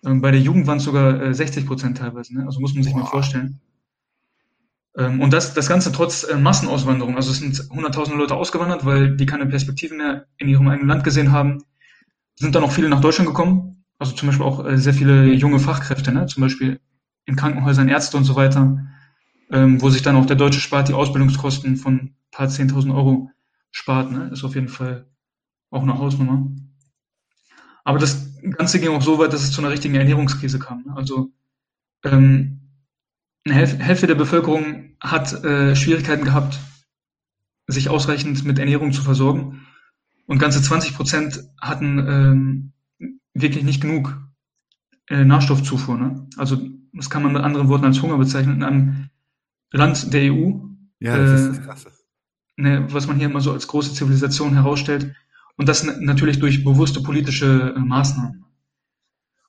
Ähm, 0.05 0.21
bei 0.21 0.31
der 0.31 0.39
Jugend 0.39 0.67
waren 0.67 0.77
es 0.77 0.83
sogar 0.83 1.21
äh, 1.21 1.33
60 1.33 1.65
Prozent 1.65 1.97
teilweise, 1.97 2.35
ne? 2.35 2.45
also 2.45 2.59
muss 2.59 2.73
man 2.73 2.83
sich 2.83 2.93
Boah. 2.93 3.01
mal 3.01 3.05
vorstellen. 3.05 3.59
Ähm, 4.97 5.21
und 5.21 5.33
das, 5.33 5.53
das 5.53 5.67
Ganze 5.67 5.91
trotz 5.91 6.23
äh, 6.23 6.37
Massenauswanderung. 6.37 7.15
Also 7.15 7.31
es 7.31 7.39
sind 7.39 7.55
100.000 7.55 8.15
Leute 8.15 8.35
ausgewandert, 8.35 8.85
weil 8.85 9.15
die 9.15 9.25
keine 9.25 9.45
Perspektive 9.45 9.95
mehr 9.95 10.25
in 10.37 10.47
ihrem 10.47 10.67
eigenen 10.67 10.87
Land 10.87 11.03
gesehen 11.03 11.31
haben 11.31 11.63
sind 12.39 12.55
dann 12.55 12.63
auch 12.63 12.71
viele 12.71 12.89
nach 12.89 13.01
Deutschland 13.01 13.27
gekommen. 13.27 13.83
Also 13.99 14.13
zum 14.15 14.27
Beispiel 14.27 14.45
auch 14.45 14.65
äh, 14.65 14.77
sehr 14.77 14.93
viele 14.93 15.33
junge 15.33 15.59
Fachkräfte, 15.59 16.11
ne? 16.11 16.25
zum 16.25 16.41
Beispiel 16.41 16.79
in 17.25 17.35
Krankenhäusern, 17.35 17.89
Ärzte 17.89 18.15
und 18.15 18.23
so 18.23 18.35
weiter, 18.35 18.87
ähm, 19.51 19.81
wo 19.81 19.89
sich 19.89 20.01
dann 20.01 20.15
auch 20.15 20.25
der 20.25 20.37
deutsche 20.37 20.61
Staat 20.61 20.87
die 20.87 20.93
Ausbildungskosten 20.93 21.75
von 21.75 21.95
ein 21.95 22.15
paar 22.31 22.47
10.000 22.47 22.95
Euro 22.95 23.29
spart. 23.71 24.11
Ne? 24.11 24.29
Ist 24.31 24.45
auf 24.45 24.55
jeden 24.55 24.69
Fall 24.69 25.05
auch 25.69 25.83
eine 25.83 25.97
Hausnummer. 25.97 26.49
Aber 27.89 27.97
das 27.97 28.39
Ganze 28.51 28.79
ging 28.79 28.89
auch 28.89 29.01
so 29.01 29.17
weit, 29.17 29.33
dass 29.33 29.41
es 29.41 29.51
zu 29.51 29.61
einer 29.61 29.71
richtigen 29.71 29.95
Ernährungskrise 29.95 30.59
kam. 30.59 30.83
Ne? 30.85 30.95
Also 30.95 31.31
ähm, 32.03 32.59
eine 33.43 33.55
Hälfte 33.55 34.05
der 34.05 34.13
Bevölkerung 34.13 34.91
hat 34.99 35.43
äh, 35.43 35.75
Schwierigkeiten 35.75 36.23
gehabt, 36.23 36.59
sich 37.65 37.89
ausreichend 37.89 38.45
mit 38.45 38.59
Ernährung 38.59 38.93
zu 38.93 39.01
versorgen. 39.01 39.65
Und 40.27 40.37
ganze 40.37 40.61
20 40.61 40.95
Prozent 40.95 41.43
hatten 41.59 41.97
ähm, 42.99 43.13
wirklich 43.33 43.63
nicht 43.63 43.81
genug 43.81 44.21
äh, 45.07 45.25
Nährstoffzufuhr. 45.25 45.97
Ne? 45.97 46.27
Also 46.37 46.61
das 46.93 47.09
kann 47.09 47.23
man 47.23 47.33
mit 47.33 47.41
anderen 47.41 47.69
Worten 47.69 47.85
als 47.85 48.03
Hunger 48.03 48.19
bezeichnen. 48.19 48.57
In 48.57 48.63
einem 48.63 49.09
Land 49.71 50.13
der 50.13 50.31
EU, 50.31 50.59
ja, 50.99 51.17
das 51.17 51.41
äh, 51.41 51.49
ist 51.53 51.63
krass. 51.63 51.87
Ne, 52.55 52.85
was 52.91 53.07
man 53.07 53.17
hier 53.17 53.31
immer 53.31 53.41
so 53.41 53.51
als 53.51 53.67
große 53.67 53.95
Zivilisation 53.95 54.53
herausstellt. 54.53 55.15
Und 55.59 55.67
das 55.67 55.83
natürlich 55.83 56.39
durch 56.39 56.63
bewusste 56.63 57.01
politische 57.01 57.73
äh, 57.75 57.79
Maßnahmen. 57.79 58.45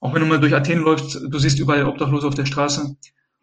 Auch 0.01 0.13
wenn 0.13 0.23
du 0.23 0.27
mal 0.27 0.41
durch 0.41 0.57
Athen 0.57 0.81
läufst, 0.81 1.15
du 1.15 1.39
siehst 1.39 1.61
überall 1.61 1.87
Obdachlose 1.87 2.27
auf 2.27 2.35
der 2.35 2.47
Straße. 2.47 2.97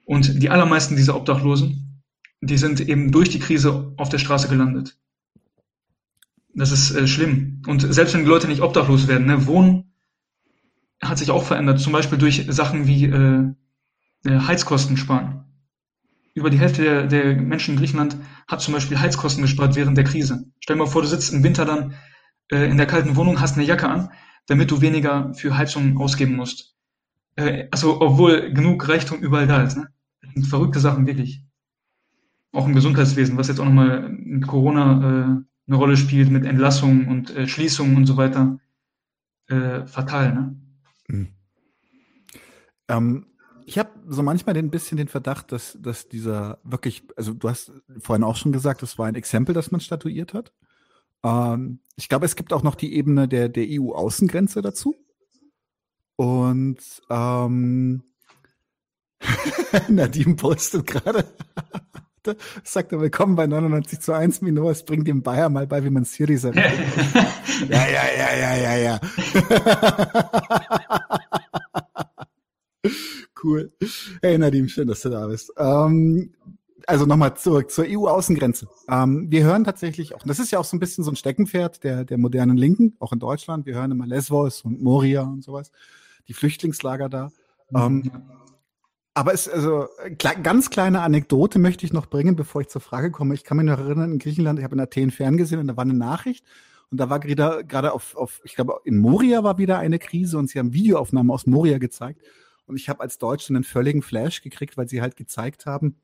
Und 0.03 0.43
die 0.43 0.49
allermeisten 0.49 0.97
dieser 0.97 1.15
Obdachlosen, 1.15 2.03
die 2.41 2.57
sind 2.57 2.81
eben 2.81 3.13
durch 3.13 3.29
die 3.29 3.39
Krise 3.39 3.93
auf 3.95 4.09
der 4.09 4.17
Straße 4.17 4.49
gelandet. 4.49 4.97
Das 6.53 6.73
ist 6.73 6.91
äh, 6.91 7.07
schlimm. 7.07 7.61
Und 7.67 7.93
selbst 7.93 8.13
wenn 8.13 8.23
die 8.23 8.29
Leute 8.29 8.49
nicht 8.49 8.61
obdachlos 8.61 9.07
werden, 9.07 9.27
ne, 9.27 9.47
Wohnen 9.47 9.93
hat 11.01 11.19
sich 11.19 11.31
auch 11.31 11.43
verändert. 11.43 11.79
Zum 11.79 11.93
Beispiel 11.93 12.17
durch 12.17 12.47
Sachen 12.49 12.85
wie 12.85 13.05
äh, 13.05 13.45
äh, 14.25 14.39
Heizkosten 14.39 14.97
sparen. 14.97 15.45
Über 16.33 16.49
die 16.49 16.59
Hälfte 16.59 16.83
der, 16.83 17.07
der 17.07 17.41
Menschen 17.41 17.75
in 17.75 17.79
Griechenland 17.79 18.17
hat 18.45 18.59
zum 18.59 18.73
Beispiel 18.73 18.99
Heizkosten 18.99 19.43
gespart 19.43 19.77
während 19.77 19.95
der 19.95 20.03
Krise. 20.03 20.51
Stell 20.59 20.75
dir 20.75 20.83
mal 20.83 20.89
vor, 20.89 21.01
du 21.01 21.07
sitzt 21.07 21.31
im 21.31 21.43
Winter 21.43 21.63
dann 21.63 21.93
äh, 22.51 22.69
in 22.69 22.77
der 22.77 22.87
kalten 22.87 23.15
Wohnung, 23.15 23.39
hast 23.39 23.55
eine 23.55 23.65
Jacke 23.65 23.87
an, 23.87 24.09
damit 24.47 24.71
du 24.71 24.81
weniger 24.81 25.33
für 25.33 25.57
Heizung 25.57 25.97
ausgeben 25.97 26.35
musst. 26.35 26.75
Äh, 27.35 27.67
also 27.71 28.01
obwohl 28.01 28.51
genug 28.53 28.87
Reichtum 28.87 29.19
überall 29.19 29.47
da 29.47 29.63
ist. 29.63 29.77
Ne? 29.77 29.87
Verrückte 30.49 30.79
Sachen, 30.79 31.07
wirklich. 31.07 31.43
Auch 32.51 32.65
im 32.65 32.75
Gesundheitswesen, 32.75 33.37
was 33.37 33.47
jetzt 33.47 33.59
auch 33.59 33.65
nochmal 33.65 34.09
mit 34.09 34.47
Corona 34.47 34.91
äh, 34.91 35.43
eine 35.67 35.75
Rolle 35.77 35.97
spielt, 35.97 36.31
mit 36.31 36.45
Entlassungen 36.45 37.07
und 37.07 37.35
äh, 37.35 37.47
Schließungen 37.47 37.95
und 37.95 38.05
so 38.05 38.17
weiter. 38.17 38.59
Äh, 39.47 39.85
fatal, 39.85 40.33
ne? 40.33 40.55
Mhm. 41.07 41.27
Ähm, 42.87 43.25
ich 43.65 43.77
habe 43.77 43.89
so 44.07 44.23
manchmal 44.23 44.57
ein 44.57 44.71
bisschen 44.71 44.97
den 44.97 45.09
Verdacht, 45.09 45.51
dass, 45.51 45.77
dass 45.81 46.07
dieser 46.07 46.59
wirklich, 46.63 47.03
also 47.17 47.33
du 47.33 47.49
hast 47.49 47.73
vorhin 47.99 48.23
auch 48.23 48.37
schon 48.37 48.53
gesagt, 48.53 48.81
das 48.81 48.97
war 48.97 49.07
ein 49.07 49.15
Exempel, 49.15 49.53
das 49.53 49.71
man 49.71 49.81
statuiert 49.81 50.33
hat. 50.33 50.53
Ähm, 51.23 51.79
ich 51.95 52.09
glaube, 52.09 52.25
es 52.25 52.35
gibt 52.35 52.53
auch 52.53 52.63
noch 52.63 52.75
die 52.75 52.95
Ebene 52.95 53.27
der, 53.27 53.49
der 53.49 53.65
EU-Außengrenze 53.67 54.61
dazu. 54.61 54.95
Und 56.15 56.79
ähm, 57.09 58.03
Nadim 59.87 60.35
postet 60.35 60.87
gerade, 60.87 61.25
sagt 62.63 62.91
er, 62.91 63.01
willkommen 63.01 63.35
bei 63.35 63.47
99 63.47 63.99
zu 63.99 64.13
1, 64.13 64.41
Mino, 64.41 64.69
es 64.69 64.83
bringt 64.83 65.07
dem 65.07 65.21
Bayer 65.21 65.49
mal 65.49 65.67
bei, 65.67 65.83
wie 65.83 65.89
man 65.89 66.05
Syriza 66.05 66.51
ja, 66.53 66.63
ja, 67.69 68.03
ja, 68.17 68.35
ja, 68.35 68.55
ja, 68.55 68.75
ja. 68.77 68.99
Cool. 73.43 73.71
Hey 74.21 74.37
Nadim, 74.37 74.67
schön, 74.67 74.87
dass 74.87 75.01
du 75.01 75.09
da 75.09 75.27
bist. 75.27 75.53
Ähm, 75.57 76.33
also 76.85 77.05
nochmal 77.05 77.35
zurück 77.35 77.71
zur 77.71 77.85
EU-Außengrenze. 77.87 78.67
Ähm, 78.89 79.27
wir 79.29 79.43
hören 79.43 79.63
tatsächlich 79.63 80.13
auch, 80.15 80.23
das 80.23 80.39
ist 80.39 80.51
ja 80.51 80.59
auch 80.59 80.65
so 80.65 80.75
ein 80.75 80.79
bisschen 80.79 81.03
so 81.03 81.11
ein 81.11 81.15
Steckenpferd 81.15 81.83
der, 81.83 82.05
der 82.05 82.17
modernen 82.17 82.57
Linken, 82.57 82.95
auch 82.99 83.13
in 83.13 83.19
Deutschland. 83.19 83.65
Wir 83.65 83.75
hören 83.75 83.91
immer 83.91 84.05
Lesvos 84.05 84.61
und 84.61 84.81
Moria 84.81 85.23
und 85.23 85.43
sowas, 85.43 85.71
die 86.27 86.33
Flüchtlingslager 86.33 87.09
da. 87.09 87.31
Ähm, 87.73 88.11
aber 89.13 89.33
es 89.33 89.49
also 89.49 89.87
ganz 90.43 90.69
kleine 90.69 91.01
Anekdote 91.01 91.57
möchte 91.57 91.85
ich 91.85 91.91
noch 91.91 92.05
bringen, 92.05 92.35
bevor 92.35 92.61
ich 92.61 92.67
zur 92.67 92.81
Frage 92.81 93.09
komme. 93.09 93.33
Ich 93.33 93.43
kann 93.43 93.57
mich 93.57 93.65
noch 93.65 93.79
erinnern, 93.79 94.11
in 94.11 94.19
Griechenland, 94.19 94.59
ich 94.59 94.63
habe 94.63 94.75
in 94.75 94.79
Athen 94.79 95.09
ferngesehen 95.09 95.59
und 95.59 95.67
da 95.67 95.75
war 95.75 95.83
eine 95.83 95.95
Nachricht 95.95 96.45
und 96.91 96.99
da 96.99 97.09
war 97.09 97.19
gerade 97.19 97.65
gerade 97.65 97.93
auf, 97.93 98.15
auf, 98.15 98.41
ich 98.43 98.55
glaube, 98.55 98.79
in 98.85 98.99
Moria 98.99 99.43
war 99.43 99.57
wieder 99.57 99.79
eine 99.79 99.97
Krise 99.97 100.37
und 100.37 100.49
sie 100.49 100.59
haben 100.59 100.73
Videoaufnahmen 100.73 101.31
aus 101.31 101.47
Moria 101.47 101.79
gezeigt. 101.79 102.21
Und 102.67 102.75
ich 102.75 102.89
habe 102.89 102.99
als 102.99 103.17
Deutscher 103.17 103.55
einen 103.55 103.63
völligen 103.63 104.01
Flash 104.01 104.41
gekriegt, 104.41 104.77
weil 104.77 104.87
sie 104.87 105.01
halt 105.01 105.15
gezeigt 105.15 105.65
haben, 105.65 105.95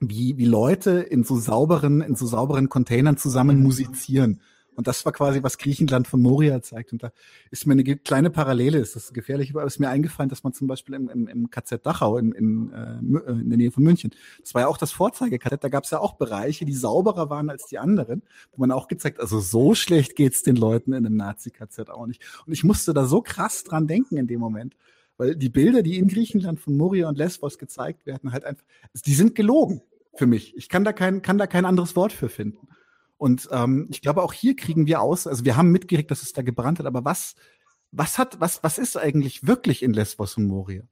wie, 0.00 0.36
wie 0.36 0.46
Leute 0.46 1.00
in 1.00 1.24
so 1.24 1.36
sauberen, 1.36 2.00
in 2.00 2.14
so 2.14 2.26
sauberen 2.26 2.68
Containern 2.68 3.16
zusammen 3.16 3.62
musizieren. 3.62 4.40
Und 4.78 4.86
das 4.86 5.04
war 5.04 5.10
quasi, 5.10 5.42
was 5.42 5.58
Griechenland 5.58 6.06
von 6.06 6.22
Moria 6.22 6.62
zeigt. 6.62 6.92
Und 6.92 7.02
da 7.02 7.10
ist 7.50 7.66
mir 7.66 7.72
eine 7.72 7.82
kleine 7.82 8.30
Parallele, 8.30 8.78
ist 8.78 8.94
das 8.94 9.12
gefährlich, 9.12 9.50
aber 9.50 9.64
ist 9.64 9.80
mir 9.80 9.88
eingefallen, 9.88 10.28
dass 10.28 10.44
man 10.44 10.52
zum 10.52 10.68
Beispiel 10.68 10.94
im, 10.94 11.08
im, 11.08 11.26
im 11.26 11.50
KZ 11.50 11.84
Dachau 11.84 12.16
in, 12.16 12.30
in, 12.30 12.72
äh, 12.72 13.32
in 13.32 13.48
der 13.48 13.58
Nähe 13.58 13.72
von 13.72 13.82
München, 13.82 14.12
das 14.40 14.54
war 14.54 14.62
ja 14.62 14.68
auch 14.68 14.78
das 14.78 14.92
Vorzeige-KZ, 14.92 15.64
da 15.64 15.68
gab 15.68 15.82
es 15.82 15.90
ja 15.90 15.98
auch 15.98 16.14
Bereiche, 16.14 16.64
die 16.64 16.74
sauberer 16.74 17.28
waren 17.28 17.50
als 17.50 17.66
die 17.66 17.80
anderen, 17.80 18.22
wo 18.52 18.60
man 18.60 18.70
auch 18.70 18.86
gezeigt, 18.86 19.18
also 19.18 19.40
so 19.40 19.74
schlecht 19.74 20.14
geht's 20.14 20.44
den 20.44 20.54
Leuten 20.54 20.92
in 20.92 21.04
einem 21.04 21.16
Nazi-KZ 21.16 21.90
auch 21.90 22.06
nicht. 22.06 22.22
Und 22.46 22.52
ich 22.52 22.62
musste 22.62 22.94
da 22.94 23.04
so 23.04 23.20
krass 23.20 23.64
dran 23.64 23.88
denken 23.88 24.16
in 24.16 24.28
dem 24.28 24.38
Moment. 24.38 24.76
Weil 25.18 25.34
die 25.36 25.48
Bilder, 25.48 25.82
die 25.82 25.98
in 25.98 26.08
Griechenland 26.08 26.60
von 26.60 26.76
Moria 26.76 27.08
und 27.08 27.18
Lesbos 27.18 27.58
gezeigt 27.58 28.06
werden, 28.06 28.32
halt 28.32 28.44
einfach, 28.44 28.64
die 29.04 29.14
sind 29.14 29.34
gelogen 29.34 29.82
für 30.14 30.26
mich. 30.26 30.56
Ich 30.56 30.68
kann 30.68 30.84
da 30.84 30.92
kein, 30.92 31.22
kann 31.22 31.38
da 31.38 31.46
kein 31.46 31.64
anderes 31.64 31.96
Wort 31.96 32.12
für 32.12 32.28
finden. 32.28 32.68
Und 33.18 33.48
ähm, 33.50 33.88
ich 33.90 34.00
glaube, 34.00 34.22
auch 34.22 34.32
hier 34.32 34.54
kriegen 34.54 34.86
wir 34.86 35.00
aus, 35.00 35.26
also 35.26 35.44
wir 35.44 35.56
haben 35.56 35.72
mitgekriegt, 35.72 36.10
dass 36.10 36.22
es 36.22 36.32
da 36.32 36.42
gebrannt 36.42 36.78
hat, 36.78 36.86
aber 36.86 37.04
was, 37.04 37.34
was 37.90 38.16
hat, 38.16 38.40
was, 38.40 38.62
was 38.62 38.78
ist 38.78 38.96
eigentlich 38.96 39.44
wirklich 39.44 39.82
in 39.82 39.92
Lesbos 39.92 40.36
und 40.36 40.46
Moria? 40.46 40.84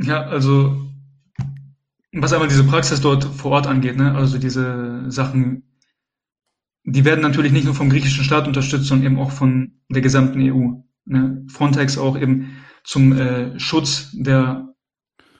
Ja, 0.00 0.26
also 0.26 0.90
was 2.12 2.32
einmal 2.32 2.48
diese 2.48 2.64
Praxis 2.64 3.00
dort 3.00 3.24
vor 3.24 3.52
Ort 3.52 3.68
angeht, 3.68 3.96
ne? 3.96 4.16
also 4.16 4.38
diese 4.38 5.08
Sachen, 5.08 5.78
die 6.82 7.04
werden 7.04 7.20
natürlich 7.20 7.52
nicht 7.52 7.64
nur 7.64 7.74
vom 7.74 7.90
griechischen 7.90 8.24
Staat 8.24 8.48
unterstützt, 8.48 8.86
sondern 8.86 9.12
eben 9.12 9.20
auch 9.20 9.30
von 9.30 9.80
der 9.88 10.02
gesamten 10.02 10.40
EU 10.40 10.80
ne, 11.04 11.44
Frontex 11.48 11.98
auch 11.98 12.18
eben 12.18 12.56
zum 12.84 13.12
äh, 13.12 13.58
Schutz 13.58 14.10
der 14.12 14.74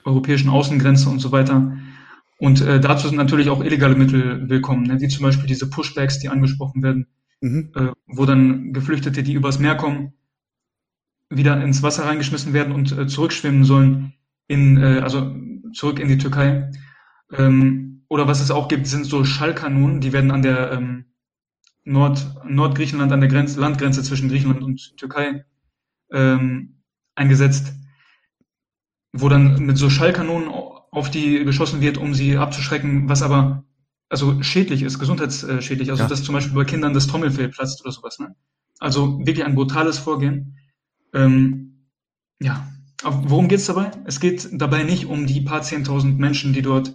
europäischen 0.05 0.49
Außengrenze 0.49 1.09
und 1.09 1.19
so 1.21 1.33
weiter. 1.33 1.77
Und 2.39 2.63
äh, 2.63 2.81
dazu 2.81 3.09
sind 3.09 3.17
natürlich 3.17 3.51
auch 3.51 3.63
illegale 3.63 3.95
Mittel 3.95 4.49
willkommen, 4.49 4.85
ne, 4.85 5.01
wie 5.01 5.09
zum 5.09 5.25
Beispiel 5.25 5.47
diese 5.47 5.69
Pushbacks, 5.69 6.19
die 6.19 6.29
angesprochen 6.29 6.83
werden, 6.83 7.07
mhm. 7.41 7.73
äh, 7.75 7.93
wo 8.07 8.25
dann 8.25 8.73
Geflüchtete, 8.73 9.23
die 9.23 9.35
übers 9.35 9.59
Meer 9.59 9.77
kommen, 9.77 10.15
wieder 11.29 11.63
ins 11.63 11.83
Wasser 11.83 12.07
reingeschmissen 12.07 12.53
werden 12.53 12.73
und 12.73 12.93
äh, 12.93 13.07
zurückschwimmen 13.07 13.65
sollen, 13.65 14.15
in, 14.49 14.79
äh, 14.79 15.01
also 15.01 15.35
zurück 15.75 16.01
in 16.01 16.09
die 16.09 16.19
Türkei. 16.19 16.71
Ähm, 17.33 18.05
oder 18.09 18.27
was 18.27 18.41
es 18.41 18.51
auch 18.51 18.69
gibt, 18.69 18.87
sind 18.87 19.05
so 19.05 19.25
Schallkanonen, 19.25 20.01
die 20.01 20.13
werden 20.13 20.33
an 20.33 20.43
der 20.43 20.73
ähm, 20.73 21.05
Nord 21.85 22.27
Nordgriechenland, 22.45 23.13
an 23.13 23.21
der 23.21 23.29
Grenze, 23.29 23.61
Landgrenze 23.61 24.03
zwischen 24.03 24.29
Griechenland 24.29 24.63
und 24.63 24.97
Türkei 24.97 25.45
ähm, 26.13 26.83
eingesetzt, 27.15 27.75
wo 29.13 29.29
dann 29.29 29.65
mit 29.67 29.77
so 29.77 29.91
Schallkanonen 29.91 30.49
auf 30.49 31.11
die 31.11 31.45
geschossen 31.45 31.81
wird, 31.81 31.99
um 31.99 32.15
sie 32.15 32.37
abzuschrecken, 32.37 33.09
was 33.09 33.23
aber 33.23 33.65
also 34.09 34.43
schädlich 34.43 34.83
ist, 34.83 34.99
gesundheitsschädlich. 34.99 35.91
Also 35.91 36.03
ja. 36.03 36.09
dass 36.09 36.23
zum 36.23 36.35
Beispiel 36.35 36.55
bei 36.55 36.65
Kindern 36.65 36.95
das 36.95 37.07
Trommelfell 37.07 37.49
platzt 37.49 37.81
oder 37.83 37.93
sowas. 37.93 38.19
Ne? 38.19 38.35
Also 38.79 39.19
wirklich 39.21 39.45
ein 39.45 39.55
brutales 39.55 39.99
Vorgehen. 39.99 40.59
Ähm, 41.15 41.87
ja, 42.41 42.69
aber 43.03 43.31
worum 43.31 43.49
geht 43.49 43.61
es 43.61 43.67
dabei? 43.67 43.91
Es 44.05 44.19
geht 44.21 44.49
dabei 44.53 44.83
nicht 44.83 45.07
um 45.07 45.27
die 45.27 45.41
paar 45.41 45.63
zehntausend 45.63 46.19
Menschen, 46.19 46.53
die 46.53 46.63
dort 46.63 46.95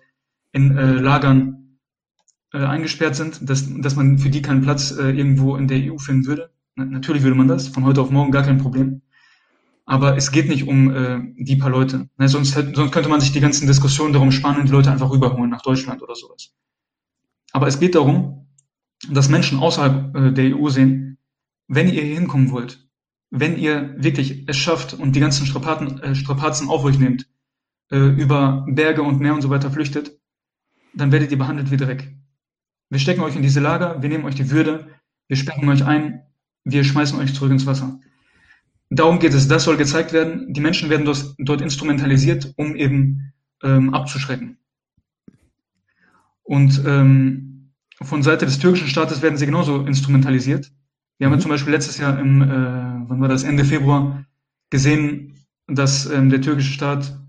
in 0.51 0.77
äh, 0.77 0.93
Lagern 0.93 1.79
äh, 2.53 2.57
eingesperrt 2.59 3.15
sind, 3.15 3.49
dass, 3.49 3.65
dass 3.81 3.95
man 3.95 4.19
für 4.19 4.29
die 4.29 4.41
keinen 4.41 4.61
Platz 4.61 4.91
äh, 4.91 5.09
irgendwo 5.11 5.55
in 5.55 5.67
der 5.67 5.91
EU 5.91 5.97
finden 5.97 6.25
würde. 6.25 6.51
Na, 6.75 6.85
natürlich 6.85 7.23
würde 7.23 7.35
man 7.35 7.47
das, 7.47 7.69
von 7.69 7.85
heute 7.85 8.01
auf 8.01 8.11
morgen 8.11 8.31
gar 8.31 8.43
kein 8.43 8.57
Problem. 8.57 9.01
Aber 9.85 10.17
es 10.17 10.31
geht 10.31 10.49
nicht 10.49 10.67
um 10.67 10.93
äh, 10.93 11.21
die 11.37 11.55
paar 11.55 11.69
Leute. 11.69 12.09
Ne, 12.17 12.27
sonst, 12.27 12.53
sonst 12.53 12.91
könnte 12.91 13.09
man 13.09 13.21
sich 13.21 13.31
die 13.31 13.39
ganzen 13.39 13.67
Diskussionen 13.67 14.13
darum 14.13 14.31
sparen 14.31 14.57
und 14.57 14.67
die 14.67 14.71
Leute 14.71 14.91
einfach 14.91 15.11
rüberholen 15.11 15.49
nach 15.49 15.61
Deutschland 15.61 16.01
oder 16.01 16.15
sowas. 16.15 16.53
Aber 17.53 17.67
es 17.67 17.79
geht 17.79 17.95
darum, 17.95 18.47
dass 19.09 19.29
Menschen 19.29 19.59
außerhalb 19.59 20.15
äh, 20.15 20.31
der 20.33 20.57
EU 20.57 20.69
sehen, 20.69 21.17
wenn 21.67 21.87
ihr 21.87 22.03
hier 22.03 22.15
hinkommen 22.15 22.51
wollt, 22.51 22.87
wenn 23.29 23.57
ihr 23.57 23.95
wirklich 23.97 24.47
es 24.47 24.57
schafft 24.57 24.93
und 24.93 25.15
die 25.15 25.19
ganzen 25.19 25.45
Strapazen, 25.45 26.01
äh, 26.01 26.15
Strapazen 26.15 26.67
auf 26.67 26.83
euch 26.83 26.99
nehmt, 26.99 27.27
äh, 27.91 27.97
über 27.97 28.65
Berge 28.67 29.03
und 29.03 29.19
Meer 29.19 29.35
und 29.35 29.41
so 29.41 29.49
weiter 29.49 29.71
flüchtet, 29.71 30.19
dann 30.93 31.11
werdet 31.11 31.31
ihr 31.31 31.37
behandelt 31.37 31.71
wie 31.71 31.77
Dreck. 31.77 32.15
Wir 32.89 32.99
stecken 32.99 33.21
euch 33.21 33.35
in 33.35 33.41
diese 33.41 33.59
Lager, 33.59 34.01
wir 34.01 34.09
nehmen 34.09 34.25
euch 34.25 34.35
die 34.35 34.49
Würde, 34.51 34.87
wir 35.27 35.37
sperren 35.37 35.69
euch 35.69 35.85
ein, 35.85 36.23
wir 36.65 36.83
schmeißen 36.83 37.17
euch 37.19 37.33
zurück 37.33 37.51
ins 37.51 37.65
Wasser. 37.65 37.99
Darum 38.89 39.19
geht 39.19 39.33
es, 39.33 39.47
das 39.47 39.63
soll 39.63 39.77
gezeigt 39.77 40.13
werden. 40.13 40.53
Die 40.53 40.61
Menschen 40.61 40.89
werden 40.89 41.05
dort, 41.05 41.35
dort 41.37 41.61
instrumentalisiert, 41.61 42.53
um 42.57 42.75
eben 42.75 43.33
ähm, 43.63 43.93
abzuschrecken. 43.93 44.57
Und 46.43 46.83
ähm, 46.85 47.71
von 48.01 48.21
Seite 48.23 48.45
des 48.45 48.59
türkischen 48.59 48.87
Staates 48.87 49.21
werden 49.21 49.37
sie 49.37 49.45
genauso 49.45 49.85
instrumentalisiert. 49.85 50.71
Wir 51.17 51.25
haben 51.25 51.33
ja 51.33 51.37
mhm. 51.37 51.41
zum 51.41 51.51
Beispiel 51.51 51.73
letztes 51.73 51.97
Jahr 51.97 52.19
im, 52.19 52.41
äh, 52.41 52.47
wann 52.47 53.21
war 53.21 53.27
das, 53.27 53.43
Ende 53.43 53.63
Februar 53.63 54.25
gesehen, 54.69 55.35
dass 55.67 56.05
ähm, 56.07 56.29
der 56.29 56.41
türkische 56.41 56.73
Staat 56.73 57.19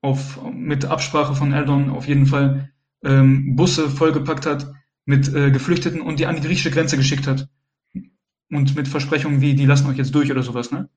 auf, 0.00 0.40
mit 0.52 0.84
Absprache 0.84 1.34
von 1.34 1.52
Erdogan 1.52 1.90
auf 1.90 2.06
jeden 2.06 2.26
Fall 2.26 2.70
ähm, 3.04 3.56
Busse 3.56 3.90
vollgepackt 3.90 4.46
hat 4.46 4.72
mit 5.04 5.32
äh, 5.34 5.50
Geflüchteten 5.50 6.00
und 6.00 6.20
die 6.20 6.26
an 6.26 6.36
die 6.36 6.42
griechische 6.42 6.70
Grenze 6.70 6.96
geschickt 6.96 7.26
hat 7.26 7.48
und 8.50 8.76
mit 8.76 8.88
Versprechungen 8.88 9.40
wie, 9.40 9.54
die 9.54 9.66
lassen 9.66 9.88
euch 9.88 9.96
jetzt 9.96 10.14
durch 10.14 10.30
oder 10.30 10.42
sowas, 10.42 10.70
ne? 10.70 10.88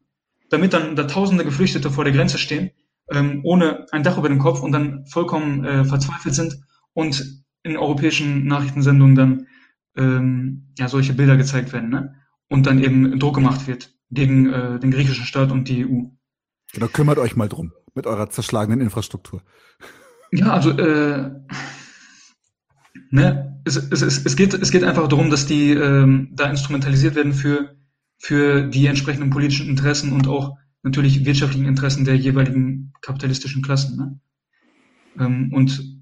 Damit 0.50 0.74
dann 0.74 0.96
da 0.96 1.04
tausende 1.04 1.46
Geflüchtete 1.46 1.90
vor 1.90 2.04
der 2.04 2.14
Grenze 2.14 2.38
stehen, 2.38 2.72
ähm, 3.10 3.42
ohne 3.44 3.86
ein 3.92 4.04
Dach 4.04 4.18
über 4.18 4.30
dem 4.30 4.40
Kopf 4.40 4.62
und 4.62 4.72
dann 4.72 5.06
vollkommen 5.06 5.64
äh, 5.64 5.86
verzweifelt 5.86 6.36
sind 6.36 6.60
und 6.94 7.44
in 7.64 7.78
europäischen 7.78 8.46
Nachrichtensendungen 8.46 9.16
dann 9.16 9.48
ähm, 9.96 10.74
ja 10.78 10.88
solche 10.88 11.14
Bilder 11.14 11.38
gezeigt 11.38 11.74
werden, 11.74 11.90
ne? 11.90 12.16
Und 12.48 12.68
dann 12.68 12.84
eben 12.84 13.18
Druck 13.20 13.36
gemacht 13.36 13.68
wird 13.68 13.94
gegen 14.10 14.52
äh, 14.52 14.80
den 14.80 14.92
griechischen 14.92 15.26
Staat 15.26 15.52
und 15.52 15.70
die 15.70 15.86
EU. 15.86 16.04
Genau, 16.74 16.88
kümmert 16.88 17.18
euch 17.18 17.36
mal 17.36 17.48
drum 17.48 17.74
mit 17.96 18.08
eurer 18.08 18.30
zerschlagenen 18.30 18.82
Infrastruktur. 18.82 19.42
Ja, 20.32 20.54
also 20.54 20.72
äh, 20.72 21.32
ne, 23.10 23.51
es, 23.66 23.76
es, 23.76 24.02
es, 24.02 24.26
es, 24.26 24.36
geht, 24.36 24.54
es 24.54 24.72
geht 24.72 24.84
einfach 24.84 25.08
darum, 25.08 25.30
dass 25.30 25.46
die 25.46 25.72
ähm, 25.72 26.30
da 26.34 26.50
instrumentalisiert 26.50 27.16
werden 27.16 27.34
für, 27.34 27.76
für 28.18 28.64
die 28.64 28.88
entsprechenden 28.88 29.30
politischen 29.30 29.68
Interessen 29.68 30.14
und 30.14 30.28
auch 30.28 30.58
natürlich 30.84 31.26
wirtschaftlichen 31.26 31.68
Interessen 31.68 32.06
der 32.06 32.18
jeweiligen 32.18 32.94
kapitalistischen 33.02 33.62
Klassen. 33.62 33.98
Ne? 33.98 34.20
Ähm, 35.20 35.54
und 35.54 36.02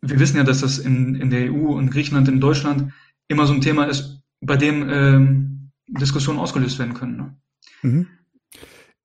wir 0.00 0.18
wissen 0.18 0.36
ja, 0.36 0.44
dass 0.44 0.60
das 0.60 0.78
in, 0.78 1.14
in 1.14 1.30
der 1.30 1.52
EU, 1.52 1.78
in 1.78 1.90
Griechenland, 1.90 2.28
in 2.28 2.40
Deutschland 2.40 2.92
immer 3.28 3.46
so 3.46 3.54
ein 3.54 3.60
Thema 3.60 3.84
ist, 3.84 4.20
bei 4.40 4.56
dem 4.56 4.88
ähm, 4.88 5.70
Diskussionen 5.86 6.40
ausgelöst 6.40 6.78
werden 6.78 6.94
können. 6.94 7.16
Ne? 7.16 7.36
Mhm. 7.82 8.06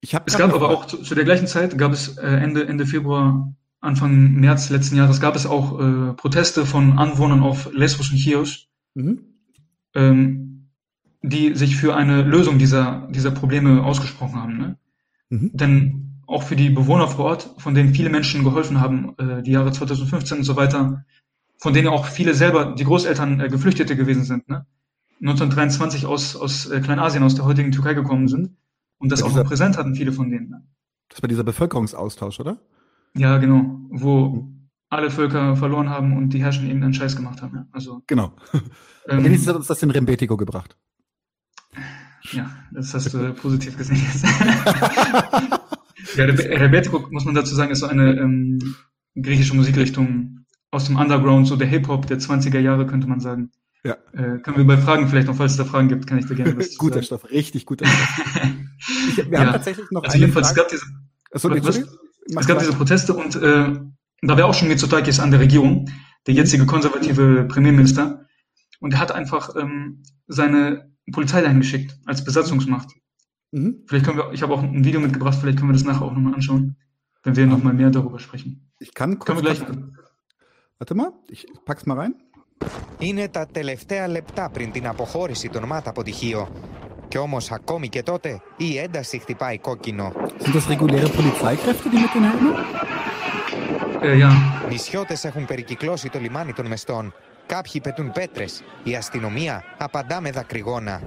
Es 0.01 0.37
gab 0.37 0.53
aber 0.53 0.69
auch 0.69 0.85
zu, 0.85 0.97
zu, 0.97 1.15
der 1.15 1.25
gleichen 1.25 1.47
Zeit, 1.47 1.77
gab 1.77 1.91
es 1.91 2.17
äh, 2.17 2.27
Ende, 2.27 2.67
Ende 2.67 2.85
Februar, 2.85 3.53
Anfang 3.87 4.33
März 4.33 4.69
letzten 4.69 4.97
Jahres, 4.97 5.19
gab 5.19 5.35
es 5.35 5.45
auch 5.45 5.79
äh, 5.79 6.13
Proteste 6.13 6.65
von 6.65 6.99
Anwohnern 6.99 7.41
auf 7.41 7.71
Lesbos 7.73 8.11
und 8.11 8.17
Chios, 8.17 8.67
mhm. 8.93 9.21
ähm, 9.95 10.69
die 11.21 11.55
sich 11.55 11.77
für 11.77 11.95
eine 11.95 12.21
Lösung 12.21 12.59
dieser, 12.59 13.07
dieser 13.09 13.31
Probleme 13.31 13.83
ausgesprochen 13.83 14.35
haben. 14.35 14.57
Ne? 14.57 14.77
Mhm. 15.29 15.51
Denn 15.53 16.21
auch 16.27 16.43
für 16.43 16.55
die 16.55 16.69
Bewohner 16.69 17.07
vor 17.07 17.25
Ort, 17.25 17.49
von 17.57 17.73
denen 17.73 17.93
viele 17.93 18.09
Menschen 18.09 18.43
geholfen 18.43 18.81
haben, 18.81 19.15
äh, 19.17 19.41
die 19.41 19.51
Jahre 19.51 19.71
2015 19.71 20.39
und 20.39 20.43
so 20.43 20.55
weiter, 20.55 21.05
von 21.57 21.73
denen 21.73 21.87
auch 21.87 22.05
viele 22.05 22.33
selber, 22.33 22.75
die 22.75 22.83
Großeltern 22.83 23.39
äh, 23.39 23.47
Geflüchtete 23.47 23.95
gewesen 23.95 24.23
sind, 24.23 24.47
ne? 24.49 24.65
1923 25.21 26.05
aus, 26.05 26.35
aus 26.35 26.67
äh, 26.69 26.79
Kleinasien, 26.79 27.23
aus 27.23 27.33
der 27.33 27.45
heutigen 27.45 27.71
Türkei 27.71 27.95
gekommen 27.95 28.27
sind 28.27 28.51
und 28.99 29.11
das 29.11 29.23
auch 29.23 29.33
noch 29.33 29.45
präsent 29.45 29.77
hatten, 29.77 29.95
viele 29.95 30.11
von 30.11 30.29
denen. 30.29 30.49
Ne? 30.49 30.63
Das 31.09 31.23
war 31.23 31.27
dieser 31.27 31.43
Bevölkerungsaustausch, 31.43 32.39
oder? 32.39 32.59
Ja, 33.17 33.37
genau, 33.37 33.79
wo 33.89 34.47
alle 34.89 35.11
Völker 35.11 35.55
verloren 35.55 35.89
haben 35.89 36.15
und 36.15 36.29
die 36.29 36.41
Herrscher 36.41 36.63
irgendeinen 36.63 36.93
Scheiß 36.93 37.15
gemacht 37.15 37.41
haben. 37.41 37.55
Ja? 37.55 37.67
Also, 37.71 38.03
genau. 38.07 38.33
Ähm, 39.09 39.23
Wenigstens 39.23 39.49
hat 39.49 39.55
uns 39.55 39.67
das 39.67 39.81
in 39.83 39.91
Rembetico 39.91 40.37
gebracht. 40.37 40.77
Ja, 42.31 42.49
das 42.71 42.93
hast 42.93 43.13
du 43.13 43.33
positiv 43.33 43.77
gesehen 43.77 43.97
jetzt. 43.97 44.23
ja, 46.17 46.25
Rebetiko, 46.25 47.07
muss 47.11 47.25
man 47.25 47.35
dazu 47.35 47.55
sagen, 47.55 47.71
ist 47.71 47.79
so 47.79 47.87
eine 47.87 48.17
ähm, 48.19 48.59
griechische 49.15 49.55
Musikrichtung 49.55 50.45
aus 50.71 50.85
dem 50.85 50.97
Underground, 50.97 51.47
so 51.47 51.55
der 51.55 51.67
Hip-Hop 51.67 52.07
der 52.07 52.19
20er 52.19 52.59
Jahre, 52.59 52.85
könnte 52.85 53.07
man 53.07 53.19
sagen. 53.19 53.51
Ja. 53.83 53.93
Äh, 54.11 54.39
können 54.39 54.57
wir 54.57 54.67
bei 54.67 54.77
Fragen 54.77 55.07
vielleicht 55.07 55.27
noch, 55.27 55.35
falls 55.35 55.53
es 55.53 55.57
da 55.57 55.65
Fragen 55.65 55.87
gibt, 55.87 56.07
kann 56.07 56.17
ich 56.19 56.25
da 56.25 56.33
gerne 56.35 56.57
was 56.57 56.75
Guter 56.77 56.95
sagen. 56.95 57.05
Stoff, 57.05 57.29
richtig 57.31 57.65
guter 57.65 57.85
Stoff. 57.85 58.25
ich, 59.09 59.17
wir 59.17 59.25
ja. 59.31 59.39
haben 59.39 59.51
tatsächlich 59.53 59.89
noch 59.91 60.03
also 60.03 60.17
jedenfalls, 60.17 60.47
Frage. 60.49 60.61
es 60.73 60.81
gab 60.81 60.81
diese, 60.81 60.85
Achso, 61.31 61.65
was, 61.65 61.97
es 62.26 62.46
gab 62.46 62.58
diese 62.58 62.72
Proteste 62.72 63.14
und 63.14 63.36
äh, 63.36 63.80
da 64.22 64.36
wäre 64.36 64.46
auch 64.46 64.54
schon 64.54 64.68
Mitsotakis 64.68 65.20
an 65.20 65.30
der 65.30 65.40
Regierung, 65.40 65.90
der 66.26 66.34
jetzige 66.34 66.66
konservative 66.66 67.44
Premierminister. 67.44 68.26
Und 68.80 68.94
er 68.94 69.00
hat 69.00 69.12
einfach 69.12 69.54
ähm, 69.56 70.02
seine 70.26 70.92
Polizei 71.12 71.40
dahin 71.42 71.60
geschickt 71.60 71.98
als 72.06 72.24
Besatzungsmacht. 72.24 72.88
Mhm. 73.50 73.84
Vielleicht 73.86 74.06
können 74.06 74.18
wir, 74.18 74.32
ich 74.32 74.42
habe 74.42 74.54
auch 74.54 74.62
ein 74.62 74.84
Video 74.84 75.00
mitgebracht, 75.00 75.38
vielleicht 75.40 75.58
können 75.58 75.70
wir 75.70 75.74
das 75.74 75.84
nachher 75.84 76.02
auch 76.02 76.12
nochmal 76.12 76.34
anschauen, 76.34 76.76
wenn 77.22 77.36
wir 77.36 77.46
nochmal 77.46 77.74
mehr 77.74 77.90
darüber 77.90 78.18
sprechen. 78.18 78.72
Ich 78.78 78.94
kann 78.94 79.18
können 79.18 79.38
wir 79.38 79.42
gleich. 79.42 79.62
Warte 80.78 80.94
mal, 80.94 81.12
ich 81.28 81.46
pack's 81.64 81.86
mal 81.86 81.96
rein. 81.96 82.14
Είναι 82.98 83.28
τα 83.28 83.46
τελευταία 83.46 84.08
λεπτά 84.08 84.50
πριν 84.50 84.72
την 84.72 84.86
αποχώρηση 84.86 85.48
των 85.48 85.64
ΜΑΤ 85.64 85.88
από 85.88 86.02
τυχείο. 86.02 86.48
Κι 87.07 87.17
όμως 87.17 87.51
ακόμη 87.51 87.89
και 87.89 88.03
τότε 88.03 88.41
η 88.57 88.77
ένταση 88.77 89.17
χτυπάει 89.17 89.57
κόκκινο. 89.57 90.11
Sind 90.43 90.55
das 90.55 90.67
reguläre 90.69 91.09
Polizeikräfte, 91.09 91.89
die 91.89 91.99
mit 92.03 92.13
den 92.13 92.23
Helmen? 92.29 92.55
Äh, 94.01 94.17
ja. 94.17 94.29
Νησιώτες 94.69 95.25
έχουν 95.25 95.45
περικυκλώσει 95.45 96.09
το 96.09 96.19
λιμάνι 96.19 96.53
των 96.53 96.65
Μεστών. 96.65 97.13
Κάποιοι 97.45 97.81
πετούν 97.81 98.11
πέτρες. 98.11 98.63
Η 98.83 98.95
αστυνομία 98.95 99.63
απαντά 99.77 100.21
με 100.21 100.31
δακρυγόνα. 100.31 101.01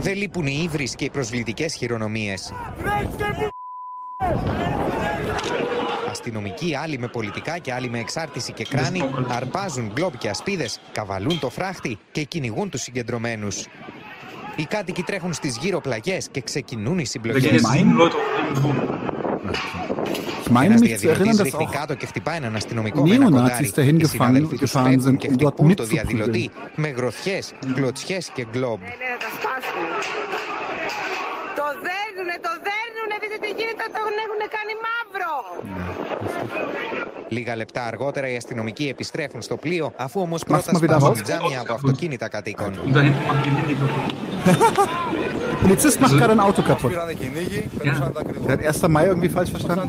Δεν 0.00 0.16
λείπουν 0.16 0.46
οι 0.46 0.60
ύβρις 0.62 0.94
και 0.94 1.04
οι 1.04 1.10
προσβλητικές 1.10 1.74
χειρονομίες. 1.74 2.52
Αστυνομικοί, 6.24 6.74
άλλοι 6.74 6.98
με 6.98 7.08
πολιτικά 7.08 7.58
και 7.58 7.72
άλλοι 7.72 7.88
με 7.90 7.98
εξάρτηση 7.98 8.52
και 8.52 8.64
κράνη, 8.64 9.02
αρπάζουν 9.28 9.90
γκλόπ 9.94 10.18
και 10.18 10.28
ασπίδες, 10.28 10.80
καβαλούν 10.92 11.38
το 11.38 11.50
φράχτη 11.50 11.98
και 12.12 12.24
κυνηγούν 12.24 12.70
τους 12.70 12.80
συγκεντρωμένους. 12.80 13.66
Οι 14.56 14.64
κάτοικοι 14.64 15.02
τρέχουν 15.02 15.32
στις 15.32 15.56
γύρω 15.56 15.80
πλαγιές 15.80 16.28
και 16.30 16.40
ξεκινούν 16.40 16.98
οι 16.98 17.04
συμπλοκές. 17.06 17.62
Ich 20.46 20.50
meine 20.50 20.76
mich 20.78 20.98
zu 20.98 21.08
erinnern, 21.14 21.36
dass 21.38 21.54
auch 21.54 21.72
Neonazis 23.10 23.72
dahin 23.78 23.98
gefangen, 23.98 24.44
gefahren 24.64 25.00
sind, 25.06 25.18
um 25.28 25.36
dort 25.38 25.58
mitzuprügeln. 25.68 26.50
Λίγα 37.28 37.56
λεπτά 37.56 37.84
αργότερα 37.84 38.28
οι 38.28 38.36
αστυνομικοί 38.36 38.88
επιστρέφουν 38.88 39.42
στο 39.42 39.56
πλοίο, 39.56 39.92
αφού 39.96 40.20
όμως 40.20 40.44
πρώτα 40.44 40.74
σπάσουν 40.74 41.22
τζάμια 41.22 41.60
από 41.60 41.72
αυτοκίνητα 41.72 42.28
κατοίκων. 42.28 42.78
Polizist 45.62 46.00
macht 46.00 46.16
gerade 46.18 46.32
ein 46.32 46.40
Auto 46.40 46.62
kaputt. 46.62 46.92
Ja. 46.92 47.06
Der 48.46 48.52
hat 48.52 48.60
1. 48.60 48.88
Mai 48.88 49.06
irgendwie 49.06 49.28
falsch 49.28 49.50
verstanden; 49.50 49.88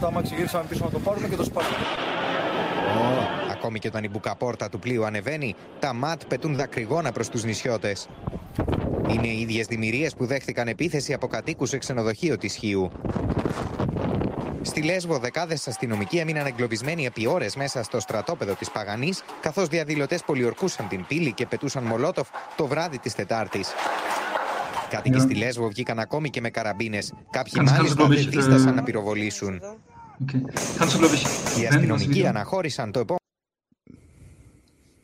Ακόμη 3.65 3.79
και 3.79 3.87
όταν 3.87 4.03
η 4.03 4.09
μπουκαπόρτα 4.09 4.69
του 4.69 4.79
πλοίου 4.79 5.05
ανεβαίνει, 5.05 5.55
τα 5.79 5.93
ΜΑΤ 5.93 6.21
πετούν 6.27 6.55
δακρυγόνα 6.55 7.11
προς 7.11 7.29
τους 7.29 7.43
νησιώτες. 7.43 8.07
Είναι 9.09 9.27
οι 9.27 9.39
ίδιες 9.39 9.65
δημιουργίες 9.65 10.15
που 10.15 10.25
δέχτηκαν 10.25 10.67
επίθεση 10.67 11.13
από 11.13 11.27
κατοίκους 11.27 11.69
σε 11.69 11.77
ξενοδοχείο 11.77 12.37
της 12.37 12.55
Χίου. 12.55 12.91
Στη 14.61 14.81
Λέσβο, 14.81 15.17
δεκάδες 15.17 15.67
αστυνομικοί 15.67 16.17
έμειναν 16.17 16.45
εγκλωβισμένοι 16.45 17.05
επί 17.05 17.27
ώρες 17.27 17.55
μέσα 17.55 17.83
στο 17.83 17.99
στρατόπεδο 17.99 18.53
της 18.53 18.71
Παγανής, 18.71 19.23
καθώς 19.41 19.67
διαδηλωτές 19.67 20.23
πολιορκούσαν 20.25 20.87
την 20.87 21.05
πύλη 21.07 21.33
και 21.33 21.45
πετούσαν 21.45 21.83
μολότοφ 21.83 22.27
το 22.55 22.67
βράδυ 22.67 22.99
της 22.99 23.15
Τετάρτης. 23.15 23.69
Κάτοικοι 24.89 25.19
στη 25.19 25.35
Λέσβο 25.35 25.67
βγήκαν 25.67 25.99
ακόμη 25.99 26.29
και 26.29 26.41
με 26.41 26.49
καραμπίνες. 26.49 27.13
Κάποιοι 27.29 27.63
μάλιστα 27.65 28.05
δεν 28.07 28.29
δίστασαν 28.29 28.75
να 28.75 28.83
πυροβολήσουν. 28.83 29.61
Οι 31.61 31.65
αστυνομικοί 31.65 32.27
αναχώρησαν 32.27 32.91
το 32.91 32.99
επόμενο. 32.99 33.23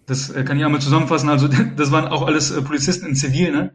Das 0.06 0.34
kann 0.34 0.58
ich 0.58 0.66
einmal 0.66 0.82
zusammenfassen. 0.82 1.30
Also, 1.30 1.48
das 1.76 1.92
waren 1.92 2.06
auch 2.06 2.26
alles 2.26 2.54
Polizisten 2.64 3.08
in 3.08 3.16
Zivil, 3.16 3.52
ne? 3.52 3.74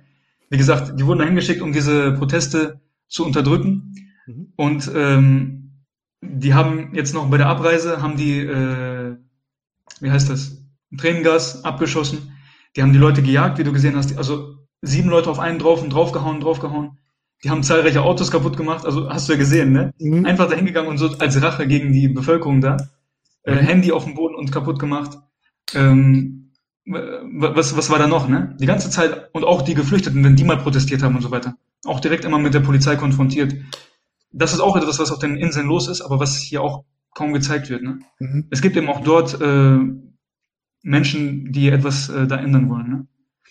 Wie 0.48 0.58
gesagt, 0.58 0.98
die 0.98 1.06
wurden 1.06 1.20
dahin 1.20 1.34
geschickt, 1.34 1.60
um 1.60 1.72
diese 1.72 2.12
Proteste 2.12 2.80
zu 3.08 3.24
unterdrücken. 3.24 3.94
Mhm. 4.26 4.52
Und 4.56 4.90
ähm, 4.94 5.84
die 6.20 6.54
haben 6.54 6.94
jetzt 6.94 7.14
noch 7.14 7.28
bei 7.30 7.36
der 7.36 7.48
Abreise, 7.48 8.02
haben 8.02 8.16
die, 8.16 8.38
äh, 8.38 9.16
wie 10.00 10.10
heißt 10.10 10.30
das, 10.30 10.64
Tränengas 10.96 11.64
abgeschossen. 11.64 12.32
Die 12.74 12.82
haben 12.82 12.92
die 12.92 12.98
Leute 12.98 13.22
gejagt, 13.22 13.58
wie 13.58 13.64
du 13.64 13.72
gesehen 13.72 13.96
hast. 13.96 14.16
Also 14.16 14.56
sieben 14.82 15.08
Leute 15.08 15.30
auf 15.30 15.38
einen 15.38 15.58
drauf 15.58 15.82
und 15.82 15.92
draufgehauen, 15.92 16.40
draufgehauen. 16.40 16.98
Die 17.44 17.50
haben 17.50 17.62
zahlreiche 17.62 18.02
Autos 18.02 18.30
kaputt 18.30 18.56
gemacht. 18.56 18.84
Also 18.84 19.10
hast 19.10 19.28
du 19.28 19.32
ja 19.32 19.38
gesehen, 19.38 19.72
ne? 19.72 19.92
Mhm. 19.98 20.24
Einfach 20.24 20.48
dahin 20.48 20.66
gegangen 20.66 20.88
und 20.88 20.98
so 20.98 21.08
als 21.18 21.40
Rache 21.42 21.66
gegen 21.66 21.92
die 21.92 22.08
Bevölkerung 22.08 22.60
da. 22.60 22.76
Äh, 23.42 23.54
mhm. 23.54 23.58
Handy 23.58 23.92
auf 23.92 24.04
dem 24.04 24.14
Boden 24.14 24.34
und 24.34 24.52
kaputt 24.52 24.78
gemacht. 24.78 25.18
Ähm, 25.74 26.52
was, 26.84 27.76
was 27.76 27.90
war 27.90 27.98
da 27.98 28.06
noch, 28.06 28.28
ne? 28.28 28.56
Die 28.60 28.66
ganze 28.66 28.90
Zeit 28.90 29.30
und 29.32 29.44
auch 29.44 29.62
die 29.62 29.74
Geflüchteten, 29.74 30.22
wenn 30.22 30.36
die 30.36 30.44
mal 30.44 30.58
protestiert 30.58 31.02
haben 31.02 31.16
und 31.16 31.22
so 31.22 31.30
weiter. 31.30 31.56
Auch 31.84 32.00
direkt 32.00 32.24
immer 32.24 32.38
mit 32.38 32.54
der 32.54 32.60
Polizei 32.60 32.96
konfrontiert 32.96 33.54
das 34.36 34.52
ist 34.52 34.60
auch 34.60 34.76
etwas, 34.76 34.98
was 34.98 35.10
auf 35.10 35.18
den 35.18 35.36
Inseln 35.36 35.66
los 35.66 35.88
ist, 35.88 36.02
aber 36.02 36.20
was 36.20 36.36
hier 36.36 36.62
auch 36.62 36.84
kaum 37.14 37.32
gezeigt 37.32 37.70
wird. 37.70 37.82
Ne? 37.82 38.00
Mhm. 38.18 38.46
Es 38.50 38.60
gibt 38.60 38.76
eben 38.76 38.88
auch 38.88 39.02
dort 39.02 39.40
äh, 39.40 39.78
Menschen, 40.82 41.52
die 41.52 41.68
etwas 41.68 42.10
äh, 42.10 42.26
da 42.26 42.36
ändern 42.36 42.68
wollen. 42.68 42.88
Ne? 42.88 42.96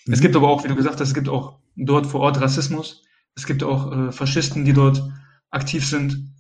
Mhm. 0.06 0.13
Es 0.13 0.21
gibt 0.21 0.36
aber 0.36 0.47
auch, 0.47 0.63
wie 0.63 0.67
du 0.67 0.75
gesagt 0.75 0.99
hast, 0.99 1.08
es 1.08 1.13
gibt 1.15 1.28
auch 1.28 1.58
dort 1.75 2.06
vor 2.06 2.21
Ort 2.21 2.39
Rassismus. 2.39 3.04
Es 3.36 3.47
gibt 3.47 3.63
auch 3.63 3.91
äh, 3.91 4.12
Faschisten, 4.12 4.63
die 4.63 4.73
dort 4.73 5.04
aktiv 5.49 5.86
sind. 5.86 6.35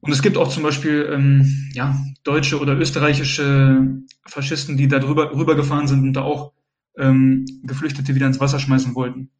Und 0.00 0.12
es 0.12 0.22
gibt 0.22 0.36
auch 0.36 0.48
zum 0.48 0.62
Beispiel 0.62 1.08
ähm, 1.12 1.70
ja, 1.72 1.98
deutsche 2.22 2.60
oder 2.60 2.78
österreichische 2.78 4.02
Faschisten, 4.26 4.76
die 4.76 4.88
da 4.88 4.98
drüber 4.98 5.34
rübergefahren 5.34 5.88
sind 5.88 6.02
und 6.02 6.12
da 6.12 6.22
auch 6.22 6.52
ähm, 6.96 7.44
Geflüchtete 7.64 8.14
wieder 8.14 8.26
ins 8.26 8.40
Wasser 8.40 8.60
schmeißen 8.60 8.94
wollten. 8.94 9.30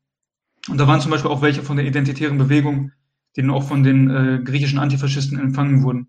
Und 0.69 0.79
da 0.79 0.87
waren 0.87 1.01
zum 1.01 1.11
Beispiel 1.11 1.31
auch 1.31 1.43
welche 1.43 1.63
von 1.63 1.77
der 1.77 1.87
identitären 1.87 2.39
Bewegung, 2.39 2.93
die 3.37 3.43
dann 3.43 3.51
auch 3.51 3.63
von 3.63 3.83
den 3.83 4.11
äh, 4.11 4.41
griechischen 4.43 4.79
Antifaschisten 4.79 5.39
empfangen 5.39 5.83
wurden. 5.83 6.09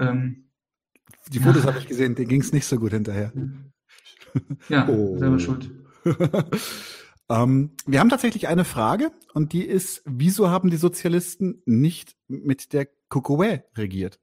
Ähm, 0.00 0.48
die 1.32 1.40
Fotos 1.40 1.64
ja. 1.64 1.68
habe 1.68 1.78
ich 1.78 1.86
gesehen, 1.86 2.14
denen 2.14 2.28
ging 2.28 2.40
es 2.40 2.52
nicht 2.52 2.66
so 2.66 2.78
gut 2.78 2.92
hinterher. 2.92 3.32
Ja, 4.68 4.88
oh. 4.88 5.18
selber 5.18 5.38
schuld. 5.38 5.70
ähm, 7.28 7.72
wir 7.86 8.00
haben 8.00 8.08
tatsächlich 8.08 8.48
eine 8.48 8.64
Frage 8.64 9.10
und 9.34 9.52
die 9.52 9.64
ist, 9.64 10.02
wieso 10.06 10.48
haben 10.48 10.70
die 10.70 10.76
Sozialisten 10.76 11.62
nicht 11.66 12.16
mit 12.28 12.72
der 12.72 12.88
Kokowe 13.08 13.64
regiert? 13.76 14.20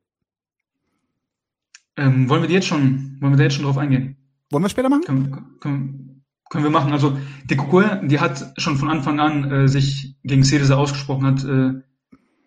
Ähm, 1.97 2.29
wollen 2.29 2.43
wir 2.43 2.49
jetzt 2.49 2.67
schon, 2.67 3.17
wollen 3.21 3.33
wir 3.33 3.37
da 3.37 3.43
jetzt 3.43 3.55
schon 3.55 3.65
drauf 3.65 3.77
eingehen? 3.77 4.17
Wollen 4.51 4.63
wir 4.63 4.69
später 4.69 4.89
machen? 4.89 5.03
Können, 5.05 5.59
können, 5.59 6.25
können 6.49 6.63
wir 6.63 6.71
machen. 6.71 6.91
Also 6.91 7.17
die 7.45 7.55
Kukue, 7.55 8.01
die 8.03 8.19
hat 8.19 8.53
schon 8.57 8.77
von 8.77 8.89
Anfang 8.89 9.19
an 9.19 9.51
äh, 9.51 9.67
sich 9.67 10.15
gegen 10.23 10.43
Syriza 10.43 10.75
ausgesprochen, 10.75 11.25
hat 11.25 11.43
äh, 11.43 11.81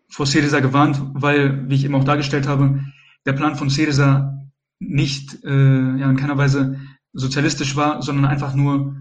vor 0.08 0.26
Syriza 0.26 0.60
gewarnt, 0.60 1.00
weil, 1.14 1.68
wie 1.68 1.74
ich 1.74 1.84
eben 1.84 1.94
auch 1.94 2.04
dargestellt 2.04 2.46
habe, 2.46 2.84
der 3.26 3.32
Plan 3.32 3.56
von 3.56 3.70
Syriza 3.70 4.48
nicht 4.78 5.44
äh, 5.44 5.96
ja, 5.98 6.10
in 6.10 6.16
keiner 6.16 6.38
Weise 6.38 6.78
sozialistisch 7.12 7.74
war, 7.76 8.02
sondern 8.02 8.26
einfach 8.26 8.54
nur 8.54 8.96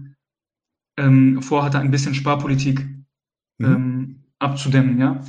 ähm, 0.96 1.40
vorhatte, 1.40 1.78
ein 1.78 1.90
bisschen 1.90 2.14
Sparpolitik 2.14 2.80
mhm. 3.58 3.64
ähm, 3.66 4.24
abzudämmen. 4.38 4.98
Ja? 4.98 5.22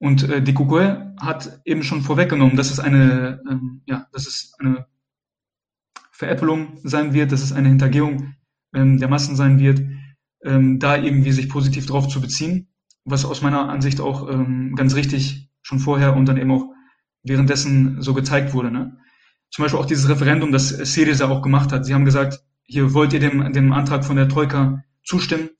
Und 0.00 0.28
äh, 0.28 0.42
die 0.42 0.54
Kukue 0.54 1.14
hat 1.20 1.60
eben 1.66 1.82
schon 1.82 2.00
vorweggenommen, 2.00 2.56
dass 2.56 2.70
es 2.70 2.80
eine, 2.80 3.42
ähm, 3.48 3.82
ja, 3.84 4.06
dass 4.12 4.26
es 4.26 4.54
eine 4.58 4.86
Veräppelung 6.10 6.78
sein 6.82 7.12
wird, 7.12 7.32
dass 7.32 7.42
es 7.42 7.52
eine 7.52 7.68
Hintergehung 7.68 8.34
ähm, 8.74 8.98
der 8.98 9.08
Massen 9.08 9.36
sein 9.36 9.58
wird, 9.58 9.82
ähm, 10.42 10.78
da 10.78 10.96
irgendwie 10.96 11.32
sich 11.32 11.50
positiv 11.50 11.84
drauf 11.84 12.08
zu 12.08 12.22
beziehen, 12.22 12.68
was 13.04 13.26
aus 13.26 13.42
meiner 13.42 13.68
Ansicht 13.68 14.00
auch 14.00 14.28
ähm, 14.30 14.74
ganz 14.74 14.94
richtig 14.94 15.50
schon 15.60 15.78
vorher 15.78 16.16
und 16.16 16.26
dann 16.26 16.38
eben 16.38 16.50
auch 16.50 16.64
währenddessen 17.22 18.00
so 18.00 18.14
gezeigt 18.14 18.54
wurde. 18.54 18.70
Ne? 18.70 18.96
Zum 19.50 19.64
Beispiel 19.64 19.80
auch 19.80 19.86
dieses 19.86 20.08
Referendum, 20.08 20.50
das 20.50 20.68
Syriza 20.68 21.28
auch 21.28 21.42
gemacht 21.42 21.72
hat. 21.72 21.84
Sie 21.84 21.92
haben 21.92 22.06
gesagt, 22.06 22.42
hier 22.64 22.94
wollt 22.94 23.12
ihr 23.12 23.20
dem, 23.20 23.52
dem 23.52 23.72
Antrag 23.74 24.06
von 24.06 24.16
der 24.16 24.30
Troika 24.30 24.82
zustimmen 25.04 25.50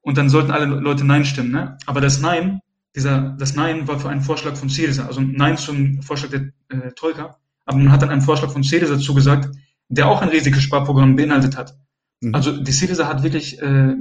und 0.00 0.18
dann 0.18 0.28
sollten 0.28 0.50
alle 0.50 0.64
Leute 0.64 1.04
Nein 1.04 1.24
stimmen. 1.24 1.52
Ne? 1.52 1.78
Aber 1.86 2.00
das 2.00 2.20
Nein, 2.20 2.60
dieser, 2.94 3.36
das 3.38 3.54
Nein 3.54 3.86
war 3.86 3.98
für 3.98 4.08
einen 4.08 4.20
Vorschlag 4.20 4.56
von 4.56 4.68
Syriza, 4.68 5.06
also 5.06 5.20
Nein 5.20 5.56
zum 5.56 6.02
Vorschlag 6.02 6.30
der 6.30 6.52
äh, 6.68 6.92
Troika, 6.92 7.36
aber 7.64 7.78
man 7.78 7.92
hat 7.92 8.02
dann 8.02 8.10
einen 8.10 8.22
Vorschlag 8.22 8.50
von 8.50 8.62
Syriza 8.62 8.98
zugesagt, 8.98 9.54
der 9.88 10.08
auch 10.08 10.22
ein 10.22 10.28
Risikosparprogramm 10.28 11.16
beinhaltet 11.16 11.56
hat. 11.56 11.76
Mhm. 12.20 12.34
Also 12.34 12.62
die 12.62 12.72
Syriza 12.72 13.06
hat 13.06 13.22
wirklich 13.22 13.60
äh, 13.60 13.94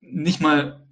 nicht 0.00 0.40
mal 0.40 0.86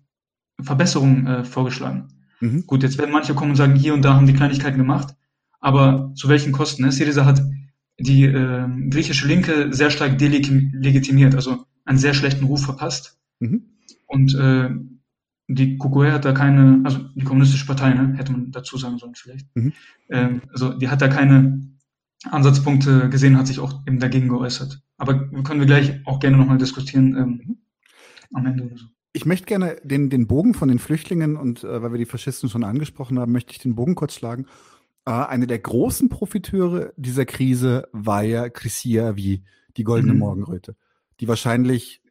Verbesserungen 0.61 1.27
äh, 1.27 1.45
vorgeschlagen. 1.45 2.09
Mhm. 2.41 2.67
Gut, 2.67 2.83
jetzt 2.83 2.99
werden 2.99 3.13
manche 3.13 3.35
kommen 3.35 3.51
und 3.51 3.57
sagen, 3.57 3.75
hier 3.75 3.95
und 3.95 4.03
da 4.03 4.15
haben 4.15 4.27
die 4.27 4.35
Kleinigkeiten 4.35 4.79
gemacht, 4.79 5.15
aber 5.61 6.13
zu 6.15 6.29
welchen 6.29 6.53
Kosten? 6.53 6.85
Ne? 6.85 6.93
Syriza 6.93 7.25
hat 7.27 7.43
die 7.99 8.25
äh, 8.25 8.67
griechische 8.89 9.27
Linke 9.27 9.73
sehr 9.73 9.91
stark 9.91 10.17
delegitimiert, 10.19 11.35
also 11.35 11.67
einen 11.85 11.99
sehr 11.99 12.15
schlechten 12.15 12.47
Ruf 12.47 12.65
verpasst. 12.65 13.19
Mhm. 13.41 13.65
Und 14.07 14.35
äh, 14.35 14.71
die 15.55 15.79
KUKUE 15.79 16.13
hat 16.13 16.25
da 16.25 16.33
keine, 16.33 16.81
also 16.85 16.99
die 17.15 17.25
kommunistische 17.25 17.67
Partei, 17.67 17.93
ne, 17.93 18.15
hätte 18.17 18.33
man 18.33 18.51
dazu 18.51 18.77
sagen 18.77 18.99
sollen 18.99 19.15
vielleicht. 19.15 19.47
Mhm. 19.55 19.73
Ähm, 20.09 20.43
also 20.53 20.73
die 20.75 20.89
hat 20.89 21.03
da 21.03 21.09
keine 21.09 21.61
Ansatzpunkte 22.25 23.09
gesehen, 23.09 23.37
hat 23.37 23.47
sich 23.47 23.59
auch 23.59 23.87
eben 23.87 23.99
dagegen 23.99 24.29
geäußert. 24.29 24.81
Aber 24.97 25.29
können 25.43 25.61
wir 25.61 25.67
gleich 25.67 26.01
auch 26.07 26.21
gerne 26.21 26.37
nochmal 26.37 26.59
diskutieren 26.59 27.17
ähm, 27.17 27.59
am 28.33 28.47
Ende 28.47 28.65
oder 28.65 28.77
so. 28.77 28.87
Ich 29.13 29.27
möchte 29.27 29.47
gerne 29.47 29.77
den, 29.83 30.09
den 30.09 30.29
Bogen 30.29 30.55
von 30.55 30.69
den 30.69 30.79
Flüchtlingen 30.79 31.37
und 31.37 31.65
äh, 31.65 31.83
weil 31.83 31.93
wir 31.93 31.99
die 31.99 32.07
Faschisten 32.07 32.49
schon 32.49 32.63
angesprochen 32.63 33.19
haben, 33.19 33.33
möchte 33.33 33.53
ich 33.53 33.59
den 33.59 33.75
Bogen 33.75 33.97
kurz 33.97 34.15
schlagen. 34.15 34.47
Äh, 35.05 35.11
eine 35.11 35.49
der 35.49 35.59
großen 35.59 36.09
Profiteure 36.11 36.93
dieser 36.97 37.25
Krise 37.25 37.89
war 37.93 38.23
ja 38.23 38.49
Chrisia 38.49 39.17
wie 39.17 39.43
die 39.77 39.85
Goldene 39.85 40.13
mhm. 40.13 40.21
Morgenröte, 40.21 40.77
die 41.19 41.27
wahrscheinlich 41.27 42.03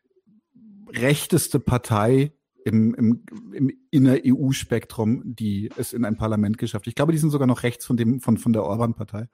rechteste 0.91 1.60
Partei 1.60 2.34
im, 2.65 2.93
im, 2.95 3.24
im 3.54 3.72
inner 3.91 4.17
EU-Spektrum, 4.26 5.36
die 5.36 5.69
es 5.78 5.93
in 5.93 6.06
ein 6.06 6.17
Parlament 6.17 6.58
geschafft. 6.58 6.88
Ich 6.88 6.95
glaube, 6.95 7.12
die 7.12 7.17
sind 7.17 7.30
sogar 7.30 7.48
noch 7.48 7.63
rechts 7.63 7.86
von 7.86 7.98
dem 7.98 8.19
von, 8.19 8.38
von 8.38 8.54
der 8.54 8.63
Orban-Partei, 8.63 9.28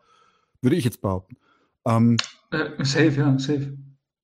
würde 0.61 0.75
ich 0.75 0.85
jetzt 0.85 1.01
behaupten. 1.01 1.37
Ähm, 1.85 2.17
äh, 2.51 2.83
safe, 2.83 3.11
ja, 3.11 3.37
safe. 3.37 3.77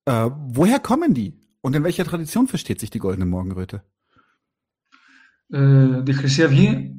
Äh, 0.05 0.29
woher 0.47 0.79
kommen 0.79 1.13
die? 1.13 1.39
Und 1.61 1.75
in 1.75 1.83
welcher 1.83 2.05
Tradition 2.05 2.47
versteht 2.47 2.79
sich 2.79 2.89
die 2.89 2.99
Goldene 2.99 3.25
Morgenröte? 3.25 3.83
Äh, 5.51 6.03
die 6.03 6.13
Christiavier 6.13 6.95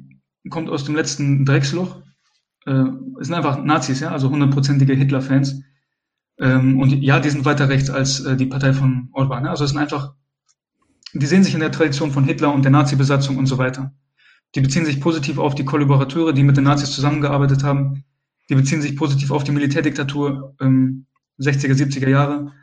kommt 0.49 0.69
aus 0.69 0.85
dem 0.85 0.95
letzten 0.95 1.45
Drecksloch. 1.45 2.01
Äh, 2.65 2.85
es 3.19 3.27
sind 3.27 3.35
einfach 3.35 3.63
Nazis, 3.63 3.99
ja, 3.99 4.11
also 4.11 4.29
hundertprozentige 4.29 4.93
Hitler-Fans. 4.93 5.61
Ähm, 6.39 6.79
und 6.79 6.91
ja, 7.01 7.19
die 7.19 7.29
sind 7.29 7.45
weiter 7.45 7.69
rechts 7.69 7.89
als 7.89 8.21
äh, 8.21 8.37
die 8.37 8.45
Partei 8.45 8.73
von 8.73 9.09
Orban. 9.11 9.43
Ne? 9.43 9.49
Also 9.49 9.65
es 9.65 9.71
sind 9.71 9.79
einfach 9.79 10.15
die 11.13 11.25
sehen 11.25 11.43
sich 11.43 11.53
in 11.53 11.59
der 11.59 11.71
Tradition 11.71 12.11
von 12.11 12.23
Hitler 12.25 12.53
und 12.53 12.63
der 12.63 12.71
Nazi-Besatzung 12.71 13.37
und 13.37 13.45
so 13.45 13.57
weiter. 13.57 13.93
Die 14.55 14.61
beziehen 14.61 14.85
sich 14.85 14.99
positiv 14.99 15.37
auf 15.37 15.55
die 15.55 15.65
Kollaborateure, 15.65 16.33
die 16.33 16.43
mit 16.43 16.57
den 16.57 16.63
Nazis 16.63 16.91
zusammengearbeitet 16.91 17.63
haben. 17.63 18.03
Die 18.49 18.55
beziehen 18.55 18.81
sich 18.81 18.95
positiv 18.95 19.31
auf 19.31 19.43
die 19.43 19.51
Militärdiktatur 19.51 20.55
ähm, 20.59 21.05
60er, 21.39 21.73
70er 21.73 22.09
Jahre. 22.09 22.53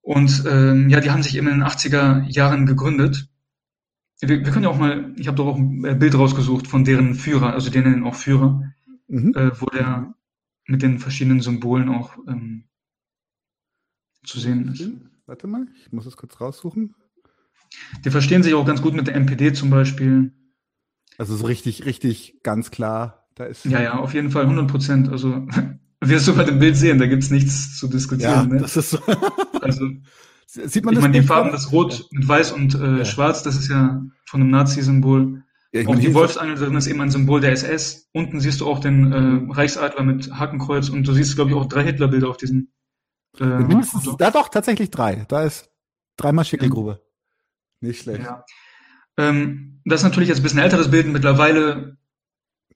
Und 0.00 0.44
ähm, 0.46 0.88
ja, 0.88 1.00
die 1.00 1.10
haben 1.10 1.22
sich 1.22 1.36
eben 1.36 1.48
in 1.48 1.60
den 1.60 1.68
80er 1.68 2.28
Jahren 2.30 2.66
gegründet. 2.66 3.28
Wir, 4.20 4.28
wir 4.28 4.52
können 4.52 4.64
ja 4.64 4.70
auch 4.70 4.78
mal, 4.78 5.12
ich 5.16 5.26
habe 5.26 5.36
doch 5.36 5.46
auch 5.46 5.56
ein 5.56 5.98
Bild 5.98 6.16
rausgesucht 6.16 6.66
von 6.66 6.84
deren 6.84 7.14
Führer, 7.14 7.52
also 7.52 7.70
die 7.70 7.80
nennen 7.80 8.04
auch 8.04 8.14
Führer, 8.14 8.62
mhm. 9.08 9.34
äh, 9.34 9.60
wo 9.60 9.66
der 9.66 10.14
mit 10.66 10.82
den 10.82 10.98
verschiedenen 10.98 11.40
Symbolen 11.40 11.88
auch 11.88 12.16
ähm, 12.28 12.64
zu 14.24 14.38
sehen 14.38 14.68
ist. 14.68 14.90
Warte 15.26 15.46
mal, 15.48 15.66
ich 15.76 15.92
muss 15.92 16.06
es 16.06 16.16
kurz 16.16 16.40
raussuchen. 16.40 16.94
Die 18.04 18.10
verstehen 18.10 18.42
sich 18.42 18.54
auch 18.54 18.66
ganz 18.66 18.82
gut 18.82 18.94
mit 18.94 19.06
der 19.06 19.14
NPD 19.14 19.52
zum 19.52 19.70
Beispiel. 19.70 20.32
Also 21.18 21.36
so 21.36 21.46
richtig, 21.46 21.84
richtig 21.84 22.40
ganz 22.42 22.70
klar. 22.70 23.28
Da 23.34 23.44
ist 23.44 23.64
ja, 23.64 23.82
ja, 23.82 23.98
auf 23.98 24.14
jeden 24.14 24.30
Fall 24.30 24.42
100 24.42 24.66
Prozent. 24.66 25.08
Also 25.08 25.46
wirst 26.00 26.28
du 26.28 26.34
bei 26.34 26.44
dem 26.44 26.58
Bild 26.58 26.76
sehen, 26.76 26.98
da 26.98 27.06
gibt 27.06 27.22
es 27.22 27.30
nichts 27.30 27.78
zu 27.78 27.88
diskutieren. 27.88 28.32
Ja, 28.32 28.44
ne? 28.44 28.58
das 28.58 28.76
ist 28.76 28.90
so. 28.90 28.98
also 29.60 29.88
sieht 30.46 30.84
man 30.84 30.94
ich 30.94 31.00
meine, 31.00 31.20
die 31.20 31.26
Farben, 31.26 31.52
das 31.52 31.72
Rot 31.72 32.06
mit 32.10 32.26
Weiß 32.26 32.52
und 32.52 32.74
äh, 32.74 32.98
ja. 32.98 33.04
Schwarz, 33.04 33.42
das 33.42 33.56
ist 33.56 33.68
ja 33.68 34.02
von 34.24 34.40
einem 34.40 34.50
Nazi-Symbol. 34.50 35.42
Ja, 35.72 35.86
auch 35.88 35.96
die 35.96 36.14
Wolfsangel 36.14 36.54
drin 36.54 36.74
ist 36.76 36.86
eben 36.86 37.00
ein 37.00 37.10
Symbol 37.10 37.40
der 37.40 37.52
SS. 37.52 38.08
Unten 38.12 38.40
siehst 38.40 38.60
du 38.60 38.66
auch 38.66 38.78
den 38.78 39.12
äh, 39.12 39.52
Reichsadler 39.52 40.04
mit 40.04 40.32
Hakenkreuz 40.32 40.88
und 40.88 41.06
du 41.06 41.12
siehst, 41.12 41.34
glaube 41.36 41.50
ich, 41.50 41.56
auch 41.56 41.66
drei 41.66 41.84
Hitlerbilder 41.84 42.28
auf 42.28 42.36
diesem. 42.36 42.68
Äh, 43.38 43.44
Mindestens, 43.44 44.16
da 44.16 44.30
doch, 44.30 44.48
tatsächlich 44.48 44.90
drei. 44.90 45.26
Da 45.28 45.42
ist 45.42 45.70
dreimal 46.16 46.44
Schickelgrube. 46.44 47.02
Nicht 47.86 48.02
schlecht. 48.02 48.24
Ja. 48.24 48.44
Ähm, 49.16 49.80
das 49.84 50.00
ist 50.00 50.04
natürlich 50.04 50.28
jetzt 50.28 50.40
ein 50.40 50.42
bisschen 50.42 50.58
älteres 50.58 50.90
Bild, 50.90 51.06
mittlerweile 51.06 51.96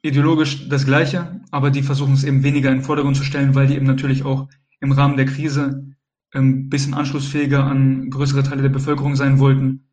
ideologisch 0.03 0.69
das 0.69 0.87
Gleiche, 0.87 1.41
aber 1.51 1.71
die 1.71 1.83
versuchen 1.83 2.15
es 2.15 2.25
eben 2.25 2.43
weniger 2.43 2.71
in 2.71 2.79
den 2.79 2.85
Vordergrund 2.85 3.17
zu 3.17 3.25
stellen, 3.25 3.55
weil 3.55 3.67
die 3.67 3.75
eben 3.75 3.87
natürlich 3.87 4.25
auch 4.25 4.49
im 4.81 4.93
Rahmen 4.93 5.17
der 5.17 5.27
Krise 5.27 5.95
ein 6.33 6.43
ähm, 6.43 6.69
bisschen 6.71 6.95
anschlussfähiger 6.95 7.65
an 7.65 8.09
größere 8.11 8.43
Teile 8.43 8.63
der 8.63 8.69
Bevölkerung 8.71 9.17
sein 9.17 9.39
wollten. 9.39 9.89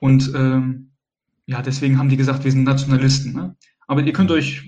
Und 0.00 0.32
ähm, 0.34 0.90
ja, 1.46 1.62
deswegen 1.62 1.98
haben 1.98 2.08
die 2.08 2.16
gesagt, 2.16 2.44
wir 2.44 2.50
sind 2.50 2.64
Nationalisten. 2.64 3.34
Ne? 3.34 3.56
Aber 3.86 4.02
ihr 4.02 4.12
könnt 4.12 4.30
euch 4.30 4.64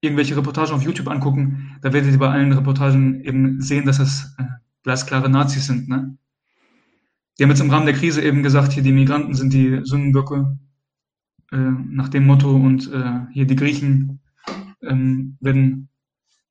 irgendwelche 0.00 0.36
Reportagen 0.36 0.72
auf 0.72 0.82
YouTube 0.82 1.08
angucken, 1.08 1.78
da 1.80 1.92
werdet 1.92 2.12
ihr 2.12 2.18
bei 2.18 2.28
allen 2.28 2.52
Reportagen 2.52 3.24
eben 3.24 3.60
sehen, 3.60 3.86
dass 3.86 3.98
das 3.98 4.34
äh, 4.38 4.44
glasklare 4.82 5.30
Nazis 5.30 5.66
sind. 5.66 5.88
Ne? 5.88 6.16
Die 7.38 7.42
haben 7.42 7.50
jetzt 7.50 7.60
im 7.60 7.70
Rahmen 7.70 7.86
der 7.86 7.94
Krise 7.94 8.22
eben 8.22 8.42
gesagt, 8.42 8.72
hier 8.72 8.82
die 8.82 8.92
Migranten 8.92 9.34
sind 9.34 9.52
die 9.52 9.80
Sündenböcke 9.84 10.58
äh, 11.50 11.56
nach 11.56 12.08
dem 12.08 12.26
Motto 12.26 12.54
und 12.54 12.92
äh, 12.92 13.20
hier 13.32 13.46
die 13.46 13.56
Griechen 13.56 14.20
ähm, 14.82 15.36
werden, 15.40 15.88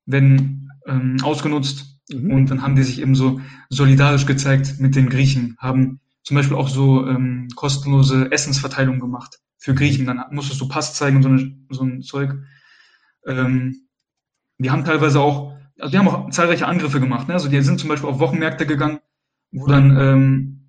werden 0.06 0.70
ähm, 0.86 1.16
ausgenutzt. 1.22 2.00
Mhm. 2.10 2.32
Und 2.32 2.50
dann 2.50 2.62
haben 2.62 2.76
die 2.76 2.82
sich 2.82 3.00
eben 3.00 3.14
so 3.14 3.40
solidarisch 3.68 4.26
gezeigt 4.26 4.80
mit 4.80 4.96
den 4.96 5.08
Griechen, 5.08 5.56
haben 5.58 6.00
zum 6.24 6.36
Beispiel 6.36 6.56
auch 6.56 6.68
so 6.68 7.06
ähm, 7.06 7.48
kostenlose 7.54 8.30
Essensverteilung 8.30 9.00
gemacht 9.00 9.38
für 9.58 9.74
Griechen. 9.74 10.06
Dann 10.06 10.22
musstest 10.30 10.60
du 10.60 10.68
Pass 10.68 10.94
zeigen 10.94 11.16
und 11.16 11.22
so, 11.22 11.28
eine, 11.28 11.56
so 11.70 11.84
ein 11.84 12.02
Zeug. 12.02 12.34
Ähm, 13.26 13.88
die 14.58 14.70
haben 14.70 14.84
teilweise 14.84 15.20
auch, 15.20 15.56
also 15.78 15.90
die 15.90 15.98
haben 15.98 16.08
auch 16.08 16.30
zahlreiche 16.30 16.66
Angriffe 16.66 17.00
gemacht. 17.00 17.28
Ne? 17.28 17.34
Also 17.34 17.48
die 17.48 17.60
sind 17.62 17.80
zum 17.80 17.88
Beispiel 17.88 18.08
auf 18.08 18.20
Wochenmärkte 18.20 18.66
gegangen, 18.66 19.00
wo 19.50 19.66
dann 19.66 19.96
ähm, 19.96 20.61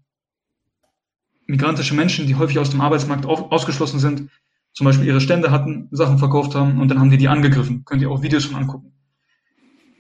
migrantische 1.47 1.95
Menschen, 1.95 2.27
die 2.27 2.35
häufig 2.35 2.59
aus 2.59 2.69
dem 2.69 2.81
Arbeitsmarkt 2.81 3.25
auf, 3.25 3.51
ausgeschlossen 3.51 3.99
sind, 3.99 4.29
zum 4.73 4.85
Beispiel 4.85 5.07
ihre 5.07 5.21
Stände 5.21 5.51
hatten, 5.51 5.87
Sachen 5.91 6.17
verkauft 6.17 6.55
haben 6.55 6.79
und 6.81 6.89
dann 6.89 6.99
haben 6.99 7.11
die 7.11 7.17
die 7.17 7.27
angegriffen. 7.27 7.85
Könnt 7.85 8.01
ihr 8.01 8.09
auch 8.09 8.23
Videos 8.23 8.45
von 8.45 8.61
angucken. 8.61 8.93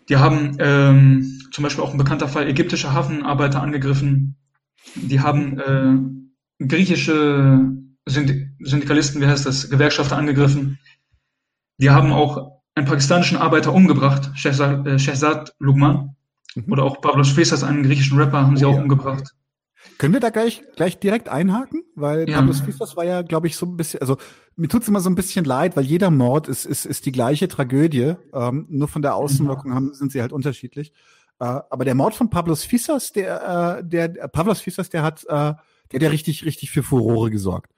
Die 0.09 0.17
haben 0.17 0.57
ähm, 0.59 1.41
zum 1.51 1.63
Beispiel 1.63 1.83
auch 1.83 1.91
ein 1.91 1.97
bekannter 1.97 2.27
Fall 2.27 2.47
ägyptische 2.47 2.93
Hafenarbeiter 2.93 3.61
angegriffen. 3.61 4.35
Die 4.95 5.21
haben 5.21 5.59
äh, 5.59 6.65
griechische 6.65 7.71
Synd 8.05 8.49
Syndikalisten, 8.59 9.21
wie 9.21 9.27
heißt 9.27 9.45
das, 9.45 9.69
Gewerkschafter 9.69 10.17
angegriffen. 10.17 10.79
Die 11.77 11.89
haben 11.89 12.11
auch 12.11 12.61
einen 12.75 12.87
pakistanischen 12.87 13.37
Arbeiter 13.37 13.73
umgebracht, 13.73 14.31
Shehzad, 14.35 14.85
äh, 14.87 14.99
Shehzad 14.99 15.53
Lugman. 15.59 16.15
Mhm. 16.55 16.71
Oder 16.71 16.83
auch 16.83 17.01
Pablos 17.01 17.31
Fesas, 17.31 17.63
einen 17.63 17.83
griechischen 17.83 18.17
Rapper, 18.17 18.45
haben 18.45 18.57
sie 18.57 18.65
oh, 18.65 18.69
auch 18.69 18.75
ja. 18.75 18.81
umgebracht. 18.81 19.33
Können 19.97 20.13
wir 20.13 20.19
da 20.19 20.29
gleich, 20.29 20.63
gleich 20.75 20.99
direkt 20.99 21.29
einhaken? 21.29 21.83
Weil 21.95 22.29
ja. 22.29 22.37
Pablos 22.37 22.61
Fistos 22.61 22.95
war 22.95 23.05
ja, 23.05 23.21
glaube 23.21 23.47
ich, 23.47 23.55
so 23.55 23.65
ein 23.65 23.77
bisschen, 23.77 24.01
also 24.01 24.17
mir 24.55 24.67
tut's 24.67 24.87
immer 24.87 24.99
so 24.99 25.09
ein 25.09 25.15
bisschen 25.15 25.45
leid, 25.45 25.75
weil 25.75 25.85
jeder 25.85 26.11
Mord 26.11 26.47
ist, 26.47 26.65
ist, 26.65 26.85
ist 26.85 27.05
die 27.05 27.11
gleiche 27.11 27.47
Tragödie. 27.47 28.15
Ähm, 28.33 28.65
nur 28.69 28.87
von 28.87 29.01
der 29.01 29.15
Außenwirkung 29.15 29.73
haben, 29.73 29.93
sind 29.93 30.11
sie 30.11 30.21
halt 30.21 30.33
unterschiedlich. 30.33 30.93
Äh, 31.39 31.45
aber 31.45 31.85
der 31.85 31.95
Mord 31.95 32.15
von 32.15 32.29
Pablos 32.29 32.63
Fisas, 32.63 33.11
der, 33.11 33.79
äh, 33.79 33.83
der, 33.87 34.09
Pablos 34.27 34.61
Fisas, 34.61 34.89
der 34.89 35.03
hat, 35.03 35.23
äh, 35.25 35.27
der 35.27 35.57
hat 35.93 36.01
ja 36.01 36.09
richtig, 36.09 36.45
richtig 36.45 36.71
für 36.71 36.83
Furore 36.83 37.31
gesorgt. 37.31 37.71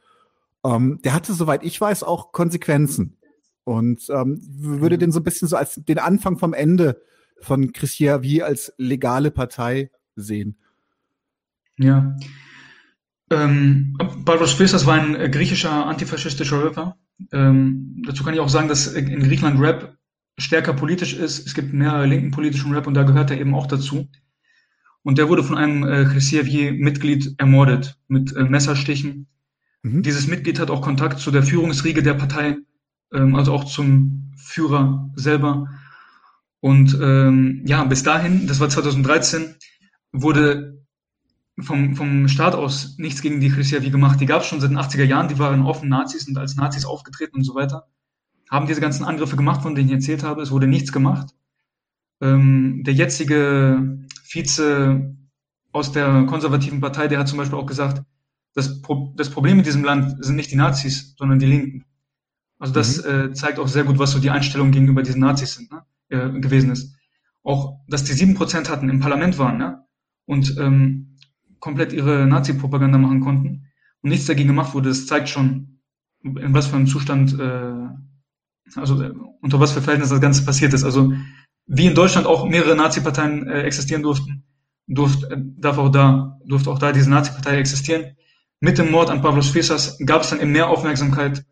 Ähm, 0.63 0.99
der 1.03 1.13
hatte, 1.13 1.33
soweit 1.33 1.63
ich 1.63 1.79
weiß, 1.79 2.03
auch 2.03 2.31
Konsequenzen. 2.31 3.17
Und 3.63 4.09
ähm, 4.09 4.39
würde 4.41 4.95
mhm. 4.95 4.99
den 4.99 5.11
so 5.11 5.19
ein 5.19 5.23
bisschen 5.23 5.47
so 5.47 5.55
als 5.55 5.75
den 5.75 5.99
Anfang 5.99 6.37
vom 6.37 6.53
Ende 6.53 7.01
von 7.41 7.73
Christia 7.73 8.21
wie 8.21 8.43
als 8.43 8.73
legale 8.77 9.31
Partei 9.31 9.91
sehen. 10.15 10.57
Ja. 11.77 12.15
Ähm, 13.31 13.95
Barbaros 13.97 14.53
Fisas 14.53 14.85
war 14.85 14.95
ein 14.95 15.15
äh, 15.15 15.29
griechischer 15.29 15.87
antifaschistischer 15.87 16.63
Rapper. 16.63 16.97
Ähm, 17.31 18.03
dazu 18.05 18.23
kann 18.23 18.33
ich 18.33 18.39
auch 18.39 18.49
sagen, 18.49 18.67
dass 18.67 18.87
in 18.87 19.19
Griechenland 19.19 19.59
Rap 19.59 19.97
stärker 20.37 20.73
politisch 20.73 21.13
ist. 21.13 21.45
Es 21.45 21.53
gibt 21.53 21.73
mehr 21.73 22.05
linken 22.05 22.31
politischen 22.31 22.73
Rap 22.73 22.87
und 22.87 22.93
da 22.93 23.03
gehört 23.03 23.31
er 23.31 23.39
eben 23.39 23.55
auch 23.55 23.67
dazu. 23.67 24.07
Und 25.01 25.17
der 25.17 25.29
wurde 25.29 25.43
von 25.43 25.57
einem 25.57 25.83
äh, 25.83 26.05
Chrysiavier-Mitglied 26.05 27.35
ermordet 27.37 27.97
mit 28.07 28.35
äh, 28.35 28.43
Messerstichen. 28.43 29.27
Mhm. 29.83 30.01
Dieses 30.01 30.27
Mitglied 30.27 30.59
hat 30.59 30.71
auch 30.71 30.81
Kontakt 30.81 31.19
zu 31.19 31.31
der 31.31 31.43
Führungsriege 31.43 32.01
der 32.01 32.15
Partei, 32.15 32.57
ähm, 33.13 33.35
also 33.35 33.53
auch 33.53 33.65
zum 33.65 34.33
Führer 34.35 35.11
selber. 35.15 35.69
Und 36.59 36.97
ähm, 36.99 37.61
ja, 37.65 37.83
bis 37.83 38.01
dahin, 38.01 38.47
das 38.47 38.59
war 38.59 38.69
2013, 38.69 39.55
wurde 40.11 40.74
vom, 41.59 41.95
vom 41.95 42.27
Staat 42.27 42.55
aus 42.55 42.97
nichts 42.97 43.21
gegen 43.21 43.39
die 43.39 43.49
Chrysiavi 43.49 43.89
gemacht. 43.89 44.19
Die 44.19 44.25
gab 44.25 44.41
es 44.41 44.47
schon 44.47 44.59
seit 44.59 44.71
den 44.71 44.77
80er 44.77 45.03
Jahren, 45.03 45.27
die 45.27 45.39
waren 45.39 45.61
offen 45.61 45.89
Nazis 45.89 46.27
und 46.27 46.37
als 46.37 46.55
Nazis 46.55 46.85
aufgetreten 46.85 47.37
und 47.37 47.43
so 47.43 47.55
weiter. 47.55 47.87
Haben 48.49 48.67
diese 48.67 48.81
ganzen 48.81 49.05
Angriffe 49.05 49.37
gemacht, 49.37 49.61
von 49.61 49.75
denen 49.75 49.87
ich 49.87 49.95
erzählt 49.95 50.23
habe. 50.23 50.41
Es 50.41 50.51
wurde 50.51 50.67
nichts 50.67 50.91
gemacht. 50.91 51.33
Ähm, 52.21 52.83
der 52.85 52.93
jetzige 52.93 54.05
Vize 54.23 55.15
aus 55.71 55.91
der 55.91 56.25
konservativen 56.25 56.81
Partei, 56.81 57.07
der 57.07 57.19
hat 57.19 57.27
zum 57.27 57.37
Beispiel 57.37 57.57
auch 57.57 57.65
gesagt, 57.65 58.03
das, 58.53 58.81
Pro 58.81 59.13
das 59.17 59.29
Problem 59.29 59.57
in 59.59 59.63
diesem 59.63 59.83
Land 59.83 60.23
sind 60.23 60.35
nicht 60.35 60.51
die 60.51 60.55
Nazis, 60.55 61.15
sondern 61.17 61.39
die 61.39 61.45
Linken. 61.45 61.85
Also 62.59 62.73
das 62.73 63.03
mhm. 63.03 63.11
äh, 63.11 63.33
zeigt 63.33 63.59
auch 63.59 63.67
sehr 63.67 63.83
gut, 63.83 63.99
was 63.99 64.11
so 64.11 64.19
die 64.19 64.29
Einstellung 64.29 64.71
gegenüber 64.71 65.03
diesen 65.03 65.21
Nazis 65.21 65.55
sind, 65.55 65.71
ne? 65.71 65.83
äh, 66.09 66.39
gewesen 66.39 66.71
ist. 66.71 66.95
Auch, 67.43 67.81
dass 67.87 68.05
die 68.05 68.13
sieben 68.13 68.35
Prozent 68.35 68.69
hatten, 68.69 68.89
im 68.89 68.99
Parlament 68.99 69.37
waren, 69.37 69.57
ne? 69.57 69.85
Und 70.25 70.57
ähm, 70.57 71.14
komplett 71.65 71.93
ihre 71.93 72.27
Nazi-Propaganda 72.27 72.99
machen 72.99 73.21
konnten 73.21 73.65
und 74.03 74.09
nichts 74.11 74.27
dagegen 74.27 74.49
gemacht 74.49 74.75
wurde, 74.75 74.89
das 74.89 75.07
zeigt 75.07 75.29
schon, 75.29 75.79
in 76.23 76.53
was 76.53 76.67
für 76.67 76.75
einem 76.75 76.85
Zustand, 76.85 77.39
äh, 77.39 77.87
also 78.75 79.01
äh, 79.01 79.11
unter 79.41 79.59
was 79.59 79.71
für 79.71 79.81
Verhältnissen 79.81 80.13
das 80.13 80.21
Ganze 80.21 80.45
passiert 80.45 80.75
ist. 80.75 80.83
Also 80.83 81.11
wie 81.65 81.87
in 81.87 81.95
Deutschland 81.95 82.27
auch 82.27 82.47
mehrere 82.47 82.75
Nazi-Parteien 82.75 83.47
äh, 83.47 83.63
existieren 83.63 84.03
durften, 84.03 84.43
durft, 84.85 85.23
äh, 85.23 85.37
darf 85.37 85.79
auch 85.79 85.89
da, 85.89 86.39
durfte 86.45 86.69
auch 86.69 86.77
da 86.77 86.91
diese 86.91 87.09
Nazi-Partei 87.09 87.57
existieren. 87.57 88.15
Mit 88.59 88.77
dem 88.77 88.91
Mord 88.91 89.09
an 89.09 89.23
Pavlos 89.23 89.49
Fesas 89.49 89.97
gab 90.05 90.21
es 90.21 90.29
dann 90.29 90.41
eben 90.41 90.51
mehr 90.51 90.69
Aufmerksamkeit. 90.69 91.43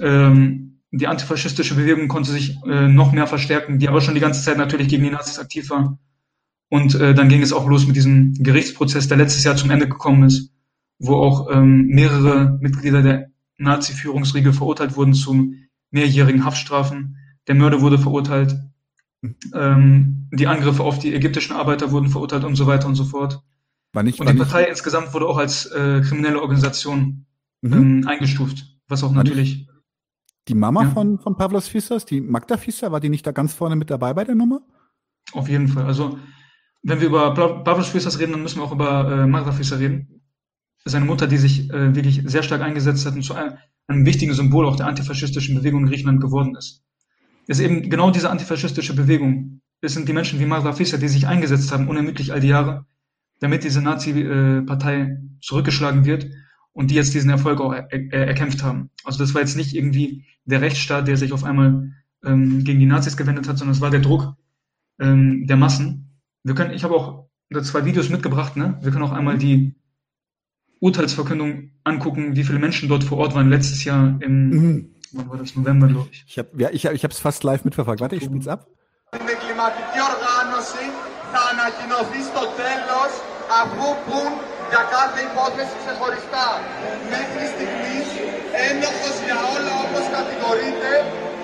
Ähm, 0.00 0.82
die 0.90 1.06
antifaschistische 1.06 1.76
Bewegung 1.76 2.08
konnte 2.08 2.30
sich 2.30 2.58
äh, 2.66 2.88
noch 2.88 3.12
mehr 3.12 3.26
verstärken, 3.26 3.78
die 3.78 3.88
aber 3.88 4.02
schon 4.02 4.14
die 4.14 4.20
ganze 4.20 4.42
Zeit 4.42 4.58
natürlich 4.58 4.88
gegen 4.88 5.04
die 5.04 5.10
Nazis 5.10 5.38
aktiv 5.38 5.70
war. 5.70 5.98
Und 6.70 6.94
äh, 6.94 7.14
dann 7.14 7.28
ging 7.28 7.42
es 7.42 7.52
auch 7.52 7.68
los 7.68 7.86
mit 7.86 7.96
diesem 7.96 8.32
Gerichtsprozess, 8.34 9.08
der 9.08 9.18
letztes 9.18 9.44
Jahr 9.44 9.56
zum 9.56 9.70
Ende 9.70 9.88
gekommen 9.88 10.22
ist, 10.22 10.52
wo 11.00 11.16
auch 11.16 11.50
ähm, 11.50 11.88
mehrere 11.88 12.58
Mitglieder 12.60 13.02
der 13.02 13.30
Nazi-Führungsriege 13.58 14.52
verurteilt 14.52 14.96
wurden 14.96 15.12
zu 15.12 15.52
mehrjährigen 15.90 16.44
Haftstrafen. 16.44 17.16
Der 17.48 17.56
Mörder 17.56 17.80
wurde 17.80 17.98
verurteilt. 17.98 18.56
Ähm, 19.52 20.28
die 20.32 20.46
Angriffe 20.46 20.84
auf 20.84 21.00
die 21.00 21.12
ägyptischen 21.12 21.56
Arbeiter 21.56 21.90
wurden 21.90 22.08
verurteilt 22.08 22.44
und 22.44 22.54
so 22.54 22.68
weiter 22.68 22.86
und 22.86 22.94
so 22.94 23.04
fort. 23.04 23.42
War 23.92 24.04
nicht, 24.04 24.20
und 24.20 24.28
die 24.28 24.34
Partei 24.34 24.60
nicht... 24.60 24.70
insgesamt 24.70 25.12
wurde 25.12 25.26
auch 25.26 25.38
als 25.38 25.66
äh, 25.66 26.00
kriminelle 26.02 26.40
Organisation 26.40 27.26
mhm. 27.62 27.72
ähm, 27.72 28.04
eingestuft, 28.06 28.78
was 28.86 29.02
auch 29.02 29.08
war 29.08 29.24
natürlich. 29.24 29.68
Die 30.46 30.54
Mama 30.54 30.84
ja. 30.84 30.90
von, 30.90 31.18
von 31.18 31.36
Pavlos 31.36 31.66
Fissers, 31.66 32.06
die 32.06 32.20
Magda 32.20 32.56
Fisser, 32.56 32.92
war 32.92 33.00
die 33.00 33.10
nicht 33.10 33.26
da 33.26 33.32
ganz 33.32 33.52
vorne 33.52 33.74
mit 33.74 33.90
dabei 33.90 34.14
bei 34.14 34.24
der 34.24 34.36
Nummer? 34.36 34.62
Auf 35.32 35.48
jeden 35.48 35.68
Fall. 35.68 35.84
Also 35.84 36.18
wenn 36.82 37.00
wir 37.00 37.08
über 37.08 37.34
Pavlos 37.34 37.88
Fissers 37.88 38.18
reden, 38.18 38.32
dann 38.32 38.42
müssen 38.42 38.58
wir 38.58 38.64
auch 38.64 38.72
über 38.72 39.10
äh, 39.10 39.26
Magda 39.26 39.52
Fisser 39.52 39.78
reden. 39.78 40.22
Seine 40.84 41.04
Mutter, 41.04 41.26
die 41.26 41.36
sich 41.36 41.70
äh, 41.70 41.94
wirklich 41.94 42.22
sehr 42.24 42.42
stark 42.42 42.62
eingesetzt 42.62 43.04
hat 43.04 43.14
und 43.14 43.22
zu 43.22 43.34
einem, 43.34 43.54
einem 43.86 44.06
wichtigen 44.06 44.32
Symbol 44.32 44.66
auch 44.66 44.76
der 44.76 44.86
antifaschistischen 44.86 45.54
Bewegung 45.54 45.82
in 45.82 45.88
Griechenland 45.88 46.20
geworden 46.20 46.56
ist. 46.56 46.82
Es 47.46 47.58
ist 47.58 47.64
eben 47.64 47.90
genau 47.90 48.10
diese 48.10 48.30
antifaschistische 48.30 48.94
Bewegung. 48.94 49.60
Es 49.82 49.94
sind 49.94 50.08
die 50.08 50.12
Menschen 50.12 50.40
wie 50.40 50.46
Magda 50.46 50.72
Fisser, 50.72 50.98
die 50.98 51.08
sich 51.08 51.26
eingesetzt 51.26 51.72
haben, 51.72 51.88
unermüdlich 51.88 52.32
all 52.32 52.40
die 52.40 52.48
Jahre, 52.48 52.86
damit 53.40 53.64
diese 53.64 53.82
Nazi-Partei 53.82 55.18
zurückgeschlagen 55.40 56.04
wird 56.04 56.26
und 56.72 56.90
die 56.90 56.94
jetzt 56.94 57.14
diesen 57.14 57.30
Erfolg 57.30 57.60
auch 57.60 57.72
er 57.72 57.88
er 57.90 58.26
erkämpft 58.26 58.62
haben. 58.62 58.90
Also 59.04 59.18
das 59.18 59.34
war 59.34 59.40
jetzt 59.40 59.56
nicht 59.56 59.74
irgendwie 59.74 60.24
der 60.44 60.60
Rechtsstaat, 60.60 61.08
der 61.08 61.16
sich 61.16 61.32
auf 61.32 61.44
einmal 61.44 61.92
ähm, 62.24 62.64
gegen 62.64 62.80
die 62.80 62.86
Nazis 62.86 63.16
gewendet 63.16 63.48
hat, 63.48 63.58
sondern 63.58 63.74
es 63.74 63.80
war 63.80 63.90
der 63.90 64.00
Druck 64.00 64.34
ähm, 64.98 65.46
der 65.46 65.56
Massen 65.56 66.09
Wir 66.43 66.55
können, 66.55 66.73
ich 66.73 66.83
habe 66.83 66.95
auch 66.95 67.25
zwei 67.63 67.85
Videos 67.85 68.09
mitgebracht, 68.09 68.55
ne? 68.55 68.77
Wir 68.81 68.91
können 68.91 69.03
auch 69.03 69.11
einmal 69.11 69.37
die 69.37 69.75
Urteilsverkündung 70.79 71.71
angucken, 71.83 72.35
wie 72.35 72.43
viele 72.43 72.59
Menschen 72.59 72.89
dort 72.89 73.03
vor 73.03 73.17
Ort 73.19 73.35
waren 73.35 73.49
letztes 73.49 73.83
Jahr 73.83 74.17
im, 74.21 74.49
mhm. 74.49 74.95
wann 75.13 75.29
war 75.29 75.37
das, 75.37 75.55
November, 75.55 75.87
glaube 75.87 76.09
ich. 76.11 76.25
Ich 76.27 76.37
habe 76.37 76.49
ja, 76.57 76.69
ich, 76.71 76.85
ich 76.85 77.03
es 77.03 77.19
fast 77.19 77.43
live 77.43 77.63
mitverfolgt. 77.63 78.01
Warte, 78.01 78.15
ich 78.15 78.23
spiel's 78.23 78.47
ab. 78.47 78.67
αφού 83.61 83.87
πουν 84.05 84.31
για 84.71 84.83
κάθε 84.95 85.19
υπόθεση 85.29 85.75
ξεχωριστά. 85.81 86.47
Μέχρι 87.13 87.43
στιγμής 87.53 88.07
ένοχος 88.67 89.15
για 89.25 89.39
όλα 89.53 89.73
όπως 89.83 90.05
κατηγορείται 90.15 90.91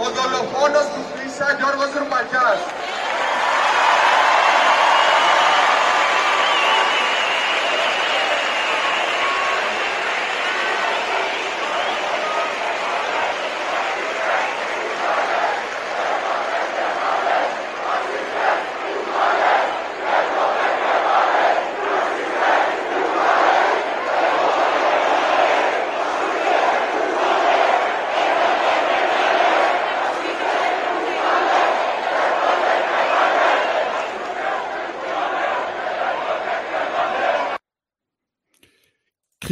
ο 0.03 0.05
δολοφόνος 0.15 0.85
του 0.93 1.01
Φίσα 1.11 1.47
Γιώργος 1.57 1.91
Ρουπακιάς. 1.99 2.61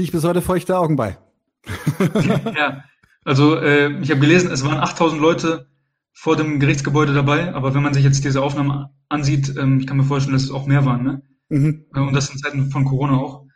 Ich 0.05 0.12
bis 0.12 0.24
heute 0.24 0.42
feuchte 0.42 0.78
Augen 0.78 0.96
bei. 0.96 1.18
ja, 2.57 2.84
also 3.24 3.57
äh, 3.57 4.00
ich 4.00 4.11
habe 4.11 4.20
gelesen, 4.20 4.50
es 4.50 4.64
waren 4.64 4.78
8000 4.78 5.20
Leute 5.20 5.68
vor 6.12 6.36
dem 6.36 6.61
Gerichtsgebäude 6.61 7.12
dabei, 7.12 7.55
aber 7.55 7.74
wenn 7.74 7.82
man 7.82 7.94
sich 7.94 8.05
jetzt 8.05 8.24
diese 8.24 8.42
Aufnahmen 8.42 8.86
ansieht, 9.09 9.55
ähm, 9.59 9.80
ich 9.80 9.86
kann 9.86 9.96
mir 9.96 10.05
vorstellen, 10.05 10.34
dass 10.34 10.44
es 10.44 10.50
auch 10.50 10.66
mehr 10.66 10.84
waren, 10.84 11.02
ne? 11.02 11.22
Mhm. 11.48 11.86
Äh, 11.94 12.00
und 12.00 12.14
das 12.14 12.30
in 12.30 12.38
Zeiten 12.38 12.70
von 12.70 12.84
Corona 12.84 13.16
auch. 13.16 13.46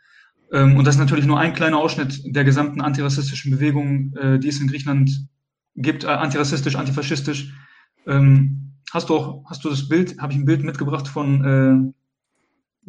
Ähm, 0.51 0.75
und 0.77 0.85
das 0.85 0.95
ist 0.95 0.99
natürlich 0.99 1.25
nur 1.25 1.39
ein 1.39 1.53
kleiner 1.53 1.77
Ausschnitt 1.77 2.21
der 2.25 2.43
gesamten 2.43 2.81
antirassistischen 2.81 3.51
Bewegung, 3.51 4.13
äh, 4.17 4.39
die 4.39 4.49
es 4.49 4.59
in 4.59 4.67
Griechenland 4.67 5.27
gibt, 5.75 6.03
äh, 6.03 6.07
antirassistisch, 6.07 6.75
antifaschistisch. 6.75 7.53
Ähm, 8.07 8.73
hast 8.91 9.09
du 9.09 9.15
auch, 9.15 9.43
hast 9.49 9.63
du 9.63 9.69
das 9.69 9.87
Bild, 9.87 10.19
habe 10.19 10.33
ich 10.33 10.39
ein 10.39 10.45
Bild 10.45 10.63
mitgebracht 10.63 11.07
von 11.07 11.45
äh, 11.45 11.98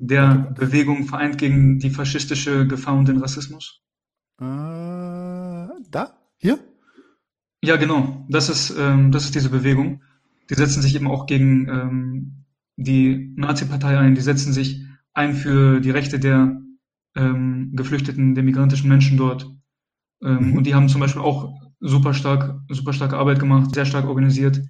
der 0.01 0.55
Bewegung 0.59 1.05
vereint 1.05 1.39
gegen 1.39 1.79
die 1.79 1.91
faschistische 1.91 2.67
Gefahr 2.67 2.97
und 2.97 3.07
den 3.07 3.19
Rassismus? 3.19 3.83
Äh, 4.41 4.45
da? 4.45 6.15
Hier? 6.39 6.59
Ja, 7.63 7.77
genau. 7.77 8.25
Das 8.29 8.49
ist, 8.49 8.75
ähm, 8.79 9.13
das 9.13 9.25
ist 9.25 9.35
diese 9.35 9.51
Bewegung. 9.51 10.03
Die 10.49 10.55
setzen 10.55 10.81
sich 10.81 10.95
eben 10.97 11.07
auch 11.07 11.27
gegen 11.27 11.69
ähm, 11.69 12.45
die 12.77 13.35
Nazi-Partei 13.37 13.99
ein. 13.99 14.15
Die 14.15 14.23
setzen 14.23 14.53
sich 14.53 14.83
ein 15.13 15.35
für 15.35 15.81
die 15.81 15.91
Rechte 15.91 16.19
der 16.19 16.61
ähm, 17.15 17.73
Geflüchteten, 17.75 18.35
der 18.35 18.45
migrantischen 18.45 18.89
Menschen 18.89 19.19
dort. 19.19 19.51
Ähm, 20.23 20.51
mhm. 20.51 20.57
Und 20.57 20.67
die 20.67 20.75
haben 20.75 20.89
zum 20.89 21.01
Beispiel 21.01 21.23
auch 21.23 21.53
super 21.81 22.15
stark, 22.15 22.61
super 22.69 22.95
starke 22.95 23.19
Arbeit 23.19 23.39
gemacht, 23.39 23.75
sehr 23.75 23.85
stark 23.85 24.07
organisiert. 24.07 24.63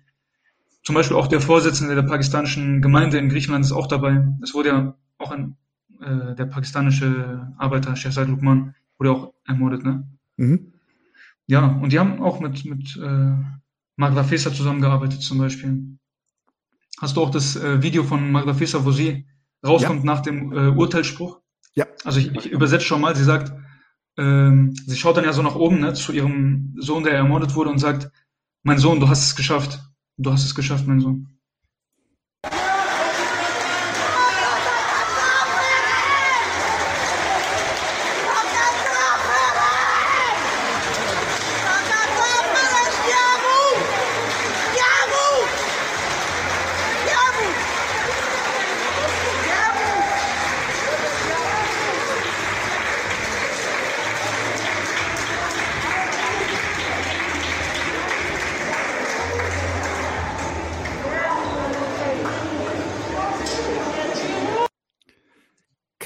Zum 0.82 0.94
Beispiel 0.94 1.16
auch 1.16 1.28
der 1.28 1.40
Vorsitzende 1.40 1.94
der 1.94 2.02
pakistanischen 2.02 2.82
Gemeinde 2.82 3.18
in 3.18 3.28
Griechenland 3.28 3.64
ist 3.64 3.72
auch 3.72 3.86
dabei. 3.86 4.26
Es 4.42 4.54
wurde 4.54 4.68
ja 4.70 4.96
auch 5.20 5.30
ein 5.30 5.56
äh, 6.00 6.34
der 6.34 6.46
pakistanische 6.46 7.52
Arbeiter 7.58 7.94
Shehzad 7.96 8.28
Lukman 8.28 8.74
wurde 8.98 9.12
auch 9.12 9.34
ermordet, 9.46 9.84
ne? 9.84 10.08
Mhm. 10.36 10.72
Ja, 11.46 11.66
und 11.66 11.92
die 11.92 11.98
haben 11.98 12.22
auch 12.22 12.40
mit, 12.40 12.64
mit 12.64 12.96
äh, 12.96 13.34
Magda 13.96 14.22
Fesa 14.24 14.52
zusammengearbeitet 14.52 15.20
zum 15.20 15.38
Beispiel. 15.38 15.98
Hast 17.00 17.16
du 17.16 17.22
auch 17.22 17.30
das 17.30 17.56
äh, 17.56 17.82
Video 17.82 18.04
von 18.04 18.30
Magda 18.30 18.54
Fesa, 18.54 18.84
wo 18.84 18.92
sie 18.92 19.26
rauskommt 19.66 20.04
ja. 20.04 20.06
nach 20.06 20.20
dem 20.20 20.52
äh, 20.52 20.68
Urteilsspruch? 20.68 21.40
Ja. 21.74 21.86
Also 22.04 22.20
ich, 22.20 22.34
ich 22.34 22.50
übersetze 22.50 22.84
schon 22.84 23.00
mal, 23.00 23.16
sie 23.16 23.24
sagt, 23.24 23.52
ähm, 24.16 24.74
sie 24.86 24.96
schaut 24.96 25.16
dann 25.16 25.24
ja 25.24 25.32
so 25.32 25.42
nach 25.42 25.54
oben 25.54 25.80
ne, 25.80 25.92
zu 25.94 26.12
ihrem 26.12 26.74
Sohn, 26.78 27.04
der 27.04 27.14
ermordet 27.14 27.54
wurde 27.54 27.70
und 27.70 27.78
sagt, 27.78 28.10
mein 28.62 28.78
Sohn, 28.78 29.00
du 29.00 29.08
hast 29.08 29.24
es 29.24 29.36
geschafft. 29.36 29.80
Du 30.16 30.32
hast 30.32 30.44
es 30.44 30.54
geschafft, 30.54 30.86
mein 30.86 31.00
Sohn. 31.00 31.39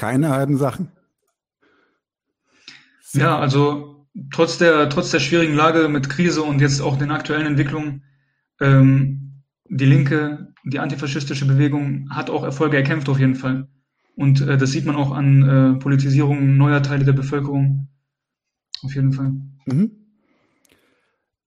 Keine 0.05 0.29
halben 0.29 0.57
Sachen. 0.57 0.91
Ja, 3.13 3.39
also 3.39 4.05
trotz 4.31 4.59
der, 4.59 4.87
trotz 4.89 5.09
der 5.09 5.19
schwierigen 5.19 5.55
Lage 5.55 5.89
mit 5.89 6.09
Krise 6.09 6.43
und 6.43 6.61
jetzt 6.61 6.79
auch 6.79 6.95
den 6.97 7.09
aktuellen 7.09 7.47
Entwicklungen, 7.47 8.03
ähm, 8.61 9.41
die 9.67 9.85
Linke, 9.85 10.53
die 10.63 10.77
antifaschistische 10.77 11.47
Bewegung 11.47 12.07
hat 12.11 12.29
auch 12.29 12.43
Erfolge 12.43 12.77
erkämpft 12.77 13.09
auf 13.09 13.17
jeden 13.17 13.33
Fall. 13.33 13.67
Und 14.15 14.41
äh, 14.41 14.57
das 14.57 14.71
sieht 14.71 14.85
man 14.85 14.95
auch 14.95 15.11
an 15.11 15.41
äh, 15.41 15.79
Politisierung 15.79 16.55
neuer 16.55 16.83
Teile 16.83 17.03
der 17.03 17.13
Bevölkerung. 17.13 17.87
Auf 18.83 18.93
jeden 18.93 19.11
Fall. 19.11 19.33
Mhm. 19.65 19.89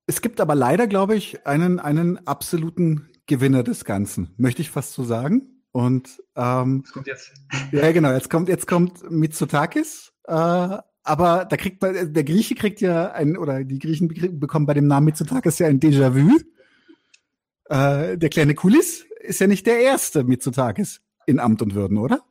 Es 0.08 0.20
gibt 0.20 0.40
aber 0.40 0.56
leider, 0.56 0.88
glaube 0.88 1.14
ich, 1.14 1.46
einen, 1.46 1.78
einen 1.78 2.26
absoluten 2.26 3.08
Gewinner 3.26 3.62
des 3.62 3.84
Ganzen. 3.84 4.30
Möchte 4.36 4.62
ich 4.62 4.70
fast 4.70 4.94
so 4.94 5.04
sagen. 5.04 5.57
Und 5.78 6.20
ähm, 6.34 6.82
das 6.82 6.92
kommt 6.92 7.06
jetzt. 7.06 7.32
Ja, 7.70 7.92
genau, 7.92 8.10
jetzt 8.10 8.28
kommt, 8.28 8.48
jetzt 8.48 8.66
kommt 8.66 9.08
Mitsotakis. 9.12 10.12
Äh, 10.26 10.32
aber 10.32 11.44
da 11.48 11.56
kriegt 11.56 11.80
man, 11.80 12.12
der 12.12 12.24
Grieche 12.24 12.56
kriegt 12.56 12.80
ja 12.80 13.12
ein, 13.12 13.36
oder 13.36 13.62
die 13.62 13.78
Griechen 13.78 14.08
bekommen 14.40 14.66
bei 14.66 14.74
dem 14.74 14.88
Namen 14.88 15.04
Mitsotakis 15.04 15.60
ja 15.60 15.68
ein 15.68 15.78
Déjà-vu. 15.78 16.36
Äh, 17.66 18.18
der 18.18 18.28
kleine 18.28 18.56
Kulis 18.56 19.06
ist 19.20 19.38
ja 19.38 19.46
nicht 19.46 19.68
der 19.68 19.78
erste 19.78 20.24
Mitsotakis 20.24 21.00
in 21.26 21.38
Amt 21.38 21.62
und 21.62 21.76
Würden, 21.76 21.98
oder? 21.98 22.22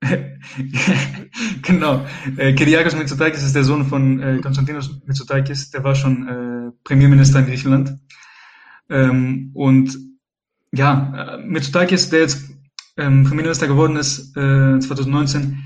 genau. 1.62 2.04
Äh, 2.36 2.52
Kyriakos 2.54 2.96
Mitsotakis 2.96 3.44
ist 3.44 3.54
der 3.54 3.62
Sohn 3.62 3.86
von 3.86 4.18
äh, 4.20 4.40
Konstantinos 4.42 4.90
Mitsotakis, 5.06 5.70
der 5.70 5.84
war 5.84 5.94
schon 5.94 6.26
äh, 6.26 6.72
Premierminister 6.82 7.38
in 7.38 7.46
Griechenland. 7.46 7.96
Ähm, 8.90 9.52
und 9.54 9.96
ja, 10.72 11.36
äh, 11.36 11.46
Mitsotakis, 11.46 12.10
der 12.10 12.22
jetzt 12.22 12.51
ähm, 12.96 13.24
Premierminister 13.24 13.66
geworden 13.66 13.96
ist, 13.96 14.36
äh, 14.36 14.78
2019, 14.78 15.58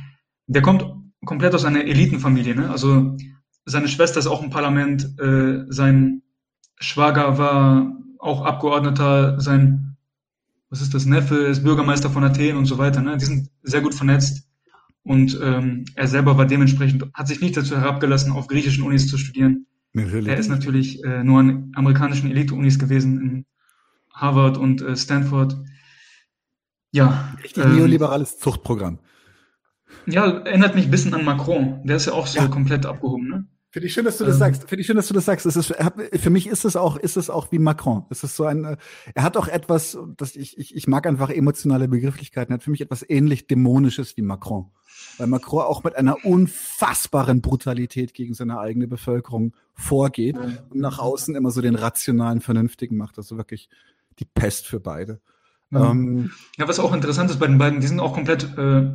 der 0.46 0.62
kommt 0.62 0.84
komplett 1.24 1.54
aus 1.54 1.64
einer 1.64 1.84
Elitenfamilie. 1.84 2.54
Ne? 2.54 2.70
Also 2.70 3.16
seine 3.64 3.88
Schwester 3.88 4.20
ist 4.20 4.26
auch 4.26 4.42
im 4.42 4.50
Parlament, 4.50 5.18
äh, 5.20 5.64
sein 5.68 6.22
Schwager 6.78 7.38
war 7.38 7.92
auch 8.18 8.44
Abgeordneter, 8.44 9.40
sein, 9.40 9.96
was 10.70 10.80
ist 10.80 10.94
das, 10.94 11.06
Neffe 11.06 11.36
ist 11.36 11.64
Bürgermeister 11.64 12.10
von 12.10 12.24
Athen 12.24 12.56
und 12.56 12.66
so 12.66 12.78
weiter. 12.78 13.02
Ne? 13.02 13.16
Die 13.16 13.24
sind 13.24 13.50
sehr 13.62 13.80
gut 13.80 13.94
vernetzt. 13.94 14.48
Und 15.02 15.38
ähm, 15.40 15.84
er 15.94 16.08
selber 16.08 16.36
war 16.36 16.46
dementsprechend, 16.46 17.04
hat 17.14 17.28
sich 17.28 17.40
nicht 17.40 17.56
dazu 17.56 17.76
herabgelassen, 17.76 18.32
auf 18.32 18.48
griechischen 18.48 18.82
Unis 18.82 19.06
zu 19.06 19.18
studieren. 19.18 19.66
Natürlich. 19.92 20.28
Er 20.28 20.36
ist 20.36 20.48
natürlich 20.48 21.02
äh, 21.04 21.22
nur 21.22 21.40
an 21.40 21.72
amerikanischen 21.76 22.30
Elite-Unis 22.30 22.78
gewesen, 22.78 23.20
in 23.20 23.46
Harvard 24.12 24.58
und 24.58 24.82
äh, 24.82 24.96
Stanford. 24.96 25.56
Ja. 26.96 27.34
Richtig 27.42 27.64
ähm, 27.64 27.76
neoliberales 27.76 28.38
Zuchtprogramm. 28.38 28.98
Ja, 30.06 30.26
erinnert 30.38 30.74
mich 30.74 30.86
ein 30.86 30.90
bisschen 30.90 31.14
an 31.14 31.24
Macron. 31.24 31.80
Der 31.84 31.96
ist 31.96 32.06
ja 32.06 32.12
auch 32.12 32.26
so 32.26 32.38
ja. 32.38 32.48
komplett 32.48 32.86
abgehoben, 32.86 33.28
ne? 33.28 33.46
Finde 33.70 33.88
ich 33.88 33.92
schön, 33.92 34.06
dass 34.06 34.16
du 34.16 34.24
das 34.24 34.36
ähm. 34.36 34.38
sagst. 34.38 34.68
Finde 34.68 34.80
ich 34.80 34.86
schön, 34.86 34.96
dass 34.96 35.08
du 35.08 35.12
das 35.12 35.26
sagst. 35.26 35.44
Es 35.44 35.56
ist, 35.56 35.74
für 36.14 36.30
mich 36.30 36.46
ist 36.46 36.64
es 36.64 36.76
auch, 36.76 36.96
ist 36.96 37.18
es 37.18 37.28
auch 37.28 37.52
wie 37.52 37.58
Macron. 37.58 38.06
Es 38.08 38.24
ist 38.24 38.34
so 38.34 38.44
ein, 38.44 38.78
er 39.14 39.22
hat 39.22 39.36
auch 39.36 39.48
etwas, 39.48 39.98
das 40.16 40.34
ich, 40.34 40.56
ich, 40.56 40.74
ich 40.74 40.86
mag 40.86 41.06
einfach 41.06 41.28
emotionale 41.28 41.86
Begrifflichkeiten. 41.86 42.52
Er 42.52 42.54
hat 42.54 42.62
für 42.62 42.70
mich 42.70 42.80
etwas 42.80 43.04
ähnlich 43.06 43.46
dämonisches 43.46 44.16
wie 44.16 44.22
Macron. 44.22 44.70
Weil 45.18 45.26
Macron 45.26 45.60
auch 45.60 45.84
mit 45.84 45.94
einer 45.94 46.24
unfassbaren 46.24 47.42
Brutalität 47.42 48.14
gegen 48.14 48.32
seine 48.32 48.58
eigene 48.58 48.88
Bevölkerung 48.88 49.52
vorgeht 49.74 50.38
und 50.38 50.80
nach 50.80 50.98
außen 50.98 51.34
immer 51.34 51.50
so 51.50 51.60
den 51.60 51.74
rationalen, 51.74 52.40
vernünftigen 52.40 52.96
macht. 52.96 53.18
Also 53.18 53.36
wirklich 53.36 53.68
die 54.18 54.24
Pest 54.24 54.66
für 54.66 54.80
beide. 54.80 55.20
Mhm. 55.70 55.78
Ähm, 55.78 56.30
ja, 56.56 56.68
was 56.68 56.78
auch 56.78 56.94
interessant 56.94 57.30
ist 57.30 57.38
bei 57.38 57.46
den 57.46 57.58
beiden, 57.58 57.80
die 57.80 57.86
sind 57.86 58.00
auch 58.00 58.14
komplett, 58.14 58.56
äh, 58.56 58.90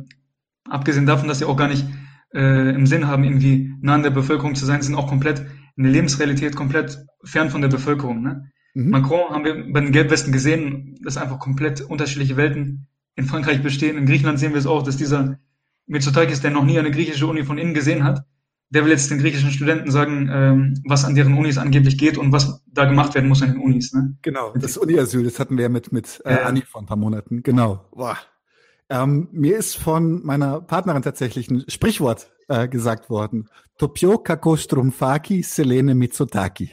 abgesehen 0.68 1.06
davon, 1.06 1.28
dass 1.28 1.38
sie 1.38 1.44
auch 1.44 1.56
gar 1.56 1.68
nicht 1.68 1.86
äh, 2.34 2.74
im 2.74 2.86
Sinn 2.86 3.06
haben, 3.06 3.24
irgendwie 3.24 3.74
nah 3.80 3.94
an 3.94 4.02
der 4.02 4.10
Bevölkerung 4.10 4.54
zu 4.54 4.64
sein, 4.64 4.82
sind 4.82 4.94
auch 4.94 5.08
komplett 5.08 5.40
in 5.76 5.84
der 5.84 5.92
Lebensrealität 5.92 6.56
komplett 6.56 7.04
fern 7.24 7.50
von 7.50 7.60
der 7.60 7.68
Bevölkerung. 7.68 8.22
Ne? 8.22 8.50
Mhm. 8.74 8.90
Macron 8.90 9.30
haben 9.30 9.44
wir 9.44 9.72
bei 9.72 9.80
den 9.80 9.92
Gelbwesten 9.92 10.32
gesehen, 10.32 10.98
dass 11.02 11.16
einfach 11.16 11.38
komplett 11.38 11.80
unterschiedliche 11.80 12.36
Welten 12.36 12.88
in 13.16 13.26
Frankreich 13.26 13.62
bestehen. 13.62 13.96
In 13.96 14.06
Griechenland 14.06 14.38
sehen 14.38 14.52
wir 14.52 14.58
es 14.58 14.66
auch, 14.66 14.82
dass 14.82 14.96
dieser 14.96 15.38
Mitsotakis, 15.86 16.40
der 16.40 16.50
noch 16.50 16.64
nie 16.64 16.78
eine 16.78 16.90
griechische 16.90 17.26
Uni 17.26 17.44
von 17.44 17.58
innen 17.58 17.74
gesehen 17.74 18.04
hat, 18.04 18.24
der 18.72 18.84
will 18.84 18.90
jetzt 18.90 19.10
den 19.10 19.18
griechischen 19.18 19.50
Studenten 19.50 19.90
sagen, 19.90 20.30
ähm, 20.32 20.82
was 20.86 21.04
an 21.04 21.14
deren 21.14 21.34
Unis 21.34 21.58
angeblich 21.58 21.98
geht 21.98 22.16
und 22.16 22.32
was 22.32 22.62
da 22.66 22.86
gemacht 22.86 23.14
werden 23.14 23.28
muss 23.28 23.42
an 23.42 23.52
den 23.52 23.60
Unis. 23.60 23.92
Ne? 23.92 24.16
Genau, 24.22 24.54
das 24.54 24.78
Uni-Asyl, 24.78 25.24
das 25.24 25.38
hatten 25.38 25.58
wir 25.58 25.68
mit, 25.68 25.92
mit 25.92 26.22
äh, 26.24 26.38
Anni 26.38 26.62
vor 26.62 26.80
ein 26.80 26.86
paar 26.86 26.96
Monaten. 26.96 27.42
Genau. 27.42 27.84
Boah. 27.92 28.16
Ähm, 28.88 29.28
mir 29.30 29.58
ist 29.58 29.76
von 29.76 30.24
meiner 30.24 30.62
Partnerin 30.62 31.02
tatsächlich 31.02 31.50
ein 31.50 31.64
Sprichwort 31.68 32.30
äh, 32.48 32.66
gesagt 32.66 33.10
worden. 33.10 33.48
Topio 33.76 34.18
kako 34.18 34.56
strumfaki 34.56 35.42
selene 35.42 35.94
Mitsutaki. 35.94 36.70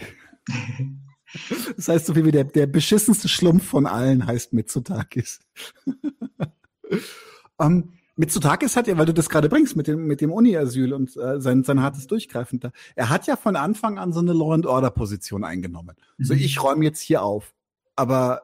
das 1.76 1.89
heißt 1.89 2.06
so 2.06 2.14
viel 2.14 2.26
wie 2.26 2.32
der, 2.32 2.45
der 2.45 2.68
beschissenste 2.68 3.28
Schlumpf 3.28 3.68
von 3.68 3.86
allen 3.86 4.26
heißt 4.26 4.54
Mitsutakis. 4.54 5.41
ähm, 7.60 7.99
Mitsotakis 8.20 8.76
hat 8.76 8.88
ja, 8.88 8.98
weil 8.98 9.06
du 9.06 9.14
das 9.14 9.30
gerade 9.30 9.48
bringst 9.48 9.78
mit 9.78 9.88
dem, 9.88 10.06
mit 10.06 10.20
dem 10.20 10.30
Uni-Asyl 10.30 10.92
und 10.92 11.16
äh, 11.16 11.40
sein, 11.40 11.64
sein 11.64 11.82
hartes 11.82 12.06
Durchgreifen 12.06 12.60
da. 12.60 12.72
Er 12.96 13.10
hat 13.10 13.28
ja 13.28 13.38
von 13.38 13.56
Anfang 13.56 13.98
an 13.98 14.12
so 14.12 14.20
eine 14.20 14.34
Law-and-Order-Position 14.34 15.46
eingenommen. 15.46 15.96
Mhm. 16.18 16.24
So, 16.26 16.34
ich 16.34 16.62
räume 16.62 16.84
jetzt 16.84 17.00
hier 17.00 17.24
auf. 17.24 17.54
Aber 17.96 18.42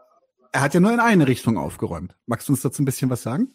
er 0.54 0.62
hat 0.62 0.74
ja 0.74 0.80
nur 0.80 0.94
in 0.94 1.02
eine 1.02 1.28
Richtung 1.28 1.58
aufgeräumt. 1.58 2.16
Magst 2.26 2.48
du 2.48 2.54
uns 2.54 2.62
dazu 2.62 2.82
ein 2.82 2.86
bisschen 2.86 3.10
was 3.10 3.22
sagen? 3.22 3.50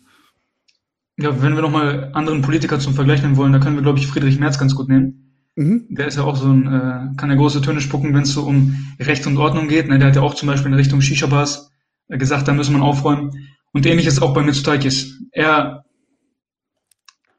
Ja, 1.18 1.40
wenn 1.42 1.54
wir 1.54 1.62
nochmal 1.62 2.10
anderen 2.12 2.42
Politiker 2.42 2.78
zum 2.78 2.92
Vergleich 2.92 3.22
nehmen 3.22 3.38
wollen, 3.38 3.54
da 3.54 3.58
können 3.58 3.76
wir, 3.76 3.82
glaube 3.82 3.98
ich, 3.98 4.06
Friedrich 4.06 4.38
Merz 4.38 4.58
ganz 4.58 4.74
gut 4.74 4.90
nehmen. 4.90 5.38
Mhm. 5.56 5.86
Der 5.88 6.06
ist 6.06 6.18
ja 6.18 6.24
auch 6.24 6.36
so 6.36 6.48
ein, 6.48 6.66
äh, 6.66 7.16
kann 7.16 7.30
ja 7.30 7.36
große 7.36 7.62
Töne 7.62 7.80
spucken, 7.80 8.12
wenn 8.12 8.24
es 8.24 8.34
so 8.34 8.42
um 8.42 8.76
Recht 9.00 9.26
und 9.26 9.38
Ordnung 9.38 9.68
geht. 9.68 9.88
Ne? 9.88 9.98
Der 9.98 10.08
hat 10.08 10.16
ja 10.16 10.22
auch 10.22 10.34
zum 10.34 10.48
Beispiel 10.48 10.70
in 10.70 10.76
Richtung 10.76 11.00
Shisha-Bars 11.00 11.70
äh, 12.08 12.18
gesagt, 12.18 12.46
da 12.46 12.52
müssen 12.52 12.76
wir 12.76 12.82
aufräumen. 12.82 13.30
Und 13.72 13.86
ähnlich 13.86 14.06
ist 14.06 14.20
auch 14.20 14.34
bei 14.34 14.42
Mitsotakis. 14.42 15.18
Er 15.32 15.86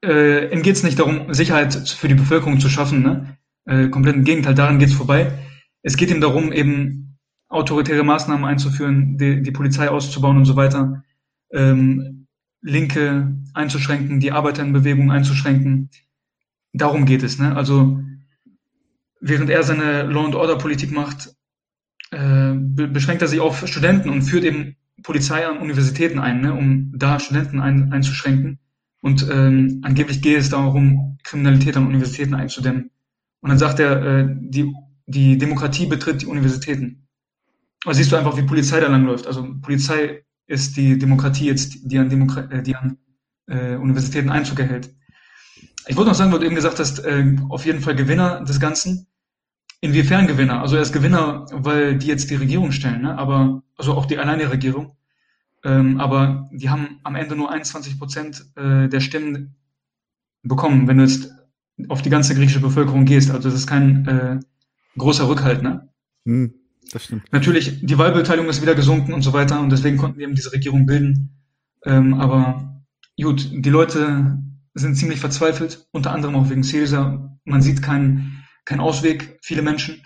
äh, 0.03 0.53
ihm 0.53 0.61
geht 0.61 0.75
es 0.75 0.83
nicht 0.83 0.99
darum, 0.99 1.33
Sicherheit 1.33 1.73
für 1.73 2.07
die 2.07 2.15
Bevölkerung 2.15 2.59
zu 2.59 2.69
schaffen. 2.69 3.01
Ne? 3.03 3.37
Äh, 3.65 3.89
komplett 3.89 4.15
im 4.15 4.23
Gegenteil, 4.23 4.55
daran 4.55 4.79
geht 4.79 4.89
es 4.89 4.95
vorbei. 4.95 5.31
Es 5.83 5.97
geht 5.97 6.11
ihm 6.11 6.21
darum, 6.21 6.51
eben 6.51 7.17
autoritäre 7.49 8.03
Maßnahmen 8.03 8.45
einzuführen, 8.45 9.17
die, 9.17 9.41
die 9.41 9.51
Polizei 9.51 9.89
auszubauen 9.89 10.37
und 10.37 10.45
so 10.45 10.55
weiter, 10.55 11.03
ähm, 11.51 12.27
Linke 12.61 13.35
einzuschränken, 13.53 14.19
die 14.19 14.31
Arbeiter 14.31 14.63
in 14.63 14.73
Bewegung 14.73 15.11
einzuschränken. 15.11 15.89
Darum 16.73 17.05
geht 17.05 17.23
es. 17.23 17.39
Ne? 17.39 17.55
Also 17.55 17.99
während 19.19 19.49
er 19.49 19.63
seine 19.63 20.03
Law-and-Order-Politik 20.03 20.91
macht, 20.91 21.35
äh, 22.11 22.53
beschränkt 22.53 23.21
er 23.21 23.27
sich 23.27 23.39
auf 23.39 23.67
Studenten 23.67 24.09
und 24.09 24.21
führt 24.21 24.43
eben 24.43 24.75
Polizei 25.03 25.45
an 25.45 25.57
Universitäten 25.57 26.19
ein, 26.19 26.41
ne, 26.41 26.53
um 26.53 26.93
da 26.95 27.19
Studenten 27.19 27.59
ein, 27.59 27.91
einzuschränken. 27.91 28.59
Und 29.01 29.27
ähm, 29.31 29.81
angeblich 29.83 30.21
geht 30.21 30.37
es 30.37 30.49
darum, 30.49 31.17
Kriminalität 31.23 31.75
an 31.75 31.87
Universitäten 31.87 32.35
einzudämmen. 32.35 32.91
Und 33.41 33.49
dann 33.49 33.57
sagt 33.57 33.79
er, 33.79 34.01
äh, 34.01 34.27
die, 34.39 34.73
die 35.07 35.37
Demokratie 35.37 35.87
betritt 35.87 36.21
die 36.21 36.27
Universitäten. 36.27 37.07
Aber 37.83 37.95
siehst 37.95 38.11
du 38.11 38.15
einfach, 38.15 38.37
wie 38.37 38.43
Polizei 38.43 38.79
da 38.79 38.87
langläuft. 38.87 39.25
Also 39.25 39.55
Polizei 39.61 40.23
ist 40.45 40.77
die 40.77 40.99
Demokratie 40.99 41.45
jetzt, 41.45 41.79
die 41.83 41.97
an, 41.97 42.09
Demokra 42.09 42.41
äh, 42.41 42.61
die 42.61 42.75
an 42.75 42.97
äh, 43.47 43.75
Universitäten 43.75 44.29
Einzug 44.29 44.59
erhält. 44.59 44.93
Ich 45.87 45.95
wollte 45.95 46.09
noch 46.09 46.15
sagen, 46.15 46.31
weil 46.31 46.39
du 46.39 46.45
eben 46.45 46.55
gesagt 46.55 46.77
hast, 46.77 46.99
äh, 46.99 47.35
auf 47.49 47.65
jeden 47.65 47.81
Fall 47.81 47.95
Gewinner 47.95 48.43
des 48.43 48.59
Ganzen. 48.59 49.07
Inwiefern 49.79 50.27
Gewinner? 50.27 50.61
Also 50.61 50.75
er 50.75 50.83
ist 50.83 50.93
Gewinner, 50.93 51.47
weil 51.51 51.97
die 51.97 52.05
jetzt 52.05 52.29
die 52.29 52.35
Regierung 52.35 52.71
stellen, 52.71 53.01
ne? 53.01 53.17
aber 53.17 53.63
also 53.77 53.93
auch 53.93 54.05
die 54.05 54.19
alleine 54.19 54.51
Regierung. 54.51 54.95
Ähm, 55.63 55.99
aber 55.99 56.49
die 56.51 56.69
haben 56.69 56.99
am 57.03 57.15
Ende 57.15 57.35
nur 57.35 57.51
21 57.51 57.99
Prozent 57.99 58.45
äh, 58.55 58.87
der 58.87 58.99
Stimmen 58.99 59.55
bekommen, 60.43 60.87
wenn 60.87 60.97
du 60.97 61.03
jetzt 61.03 61.31
auf 61.87 62.01
die 62.01 62.09
ganze 62.09 62.35
griechische 62.35 62.59
Bevölkerung 62.59 63.05
gehst. 63.05 63.31
Also 63.31 63.49
das 63.49 63.59
ist 63.59 63.67
kein 63.67 64.07
äh, 64.07 64.39
großer 64.97 65.27
Rückhalt, 65.29 65.61
ne? 65.61 65.89
Hm, 66.25 66.53
das 66.91 67.05
stimmt. 67.05 67.31
Natürlich, 67.31 67.85
die 67.85 67.97
Wahlbeteiligung 67.97 68.49
ist 68.49 68.61
wieder 68.61 68.75
gesunken 68.75 69.13
und 69.13 69.21
so 69.21 69.33
weiter 69.33 69.59
und 69.59 69.71
deswegen 69.71 69.97
konnten 69.97 70.17
wir 70.17 70.25
eben 70.25 70.35
diese 70.35 70.51
Regierung 70.51 70.85
bilden. 70.85 71.41
Ähm, 71.85 72.15
aber 72.15 72.83
gut, 73.21 73.49
die 73.51 73.69
Leute 73.69 74.39
sind 74.73 74.95
ziemlich 74.95 75.19
verzweifelt, 75.19 75.87
unter 75.91 76.11
anderem 76.11 76.35
auch 76.35 76.49
wegen 76.49 76.61
Caesar. 76.61 77.37
Man 77.45 77.61
sieht 77.61 77.81
keinen 77.81 78.41
keinen 78.65 78.79
Ausweg, 78.79 79.39
viele 79.41 79.61
Menschen. 79.61 80.01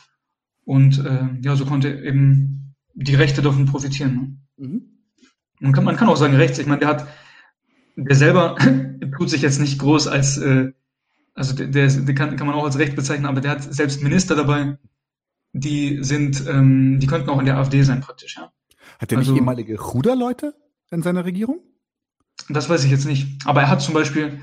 Und 0.63 1.03
äh, 1.05 1.27
ja, 1.41 1.55
so 1.55 1.65
konnte 1.65 1.89
eben 1.89 2.75
die 2.93 3.15
Rechte 3.15 3.41
davon 3.41 3.65
profitieren. 3.65 4.39
Ne? 4.57 4.67
Mhm. 4.67 4.81
Man, 5.65 5.73
kann, 5.73 5.83
man 5.83 5.95
kann 5.97 6.07
auch 6.07 6.17
sagen, 6.17 6.35
rechts, 6.35 6.59
ich 6.59 6.67
meine, 6.67 6.79
der 6.79 6.89
hat, 6.89 7.07
der 7.95 8.15
selber 8.15 8.55
tut 9.17 9.29
sich 9.29 9.41
jetzt 9.41 9.59
nicht 9.59 9.79
groß 9.79 10.07
als 10.07 10.37
äh, 10.37 10.71
also 11.35 11.53
der, 11.53 11.87
der 11.87 12.15
kann, 12.15 12.37
kann 12.37 12.47
man 12.47 12.55
auch 12.55 12.63
als 12.63 12.79
recht 12.79 12.95
bezeichnen, 12.95 13.25
aber 13.25 13.41
der 13.41 13.51
hat 13.51 13.61
selbst 13.61 14.01
Minister 14.01 14.35
dabei, 14.35 14.77
die 15.51 16.01
sind, 16.01 16.45
ähm, 16.47 16.99
die 16.99 17.07
könnten 17.07 17.29
auch 17.29 17.39
in 17.39 17.45
der 17.45 17.57
AfD 17.57 17.83
sein 17.83 18.01
praktisch, 18.01 18.37
ja. 18.37 18.51
Hat 18.99 19.11
er 19.11 19.17
also, 19.17 19.31
nicht 19.31 19.39
ehemalige 19.39 19.75
Chuda-Leute 19.75 20.55
in 20.91 21.01
seiner 21.01 21.25
Regierung? 21.25 21.59
Das 22.47 22.69
weiß 22.69 22.85
ich 22.85 22.91
jetzt 22.91 23.05
nicht. 23.05 23.45
Aber 23.45 23.61
er 23.61 23.69
hat 23.69 23.81
zum 23.81 23.93
Beispiel 23.93 24.39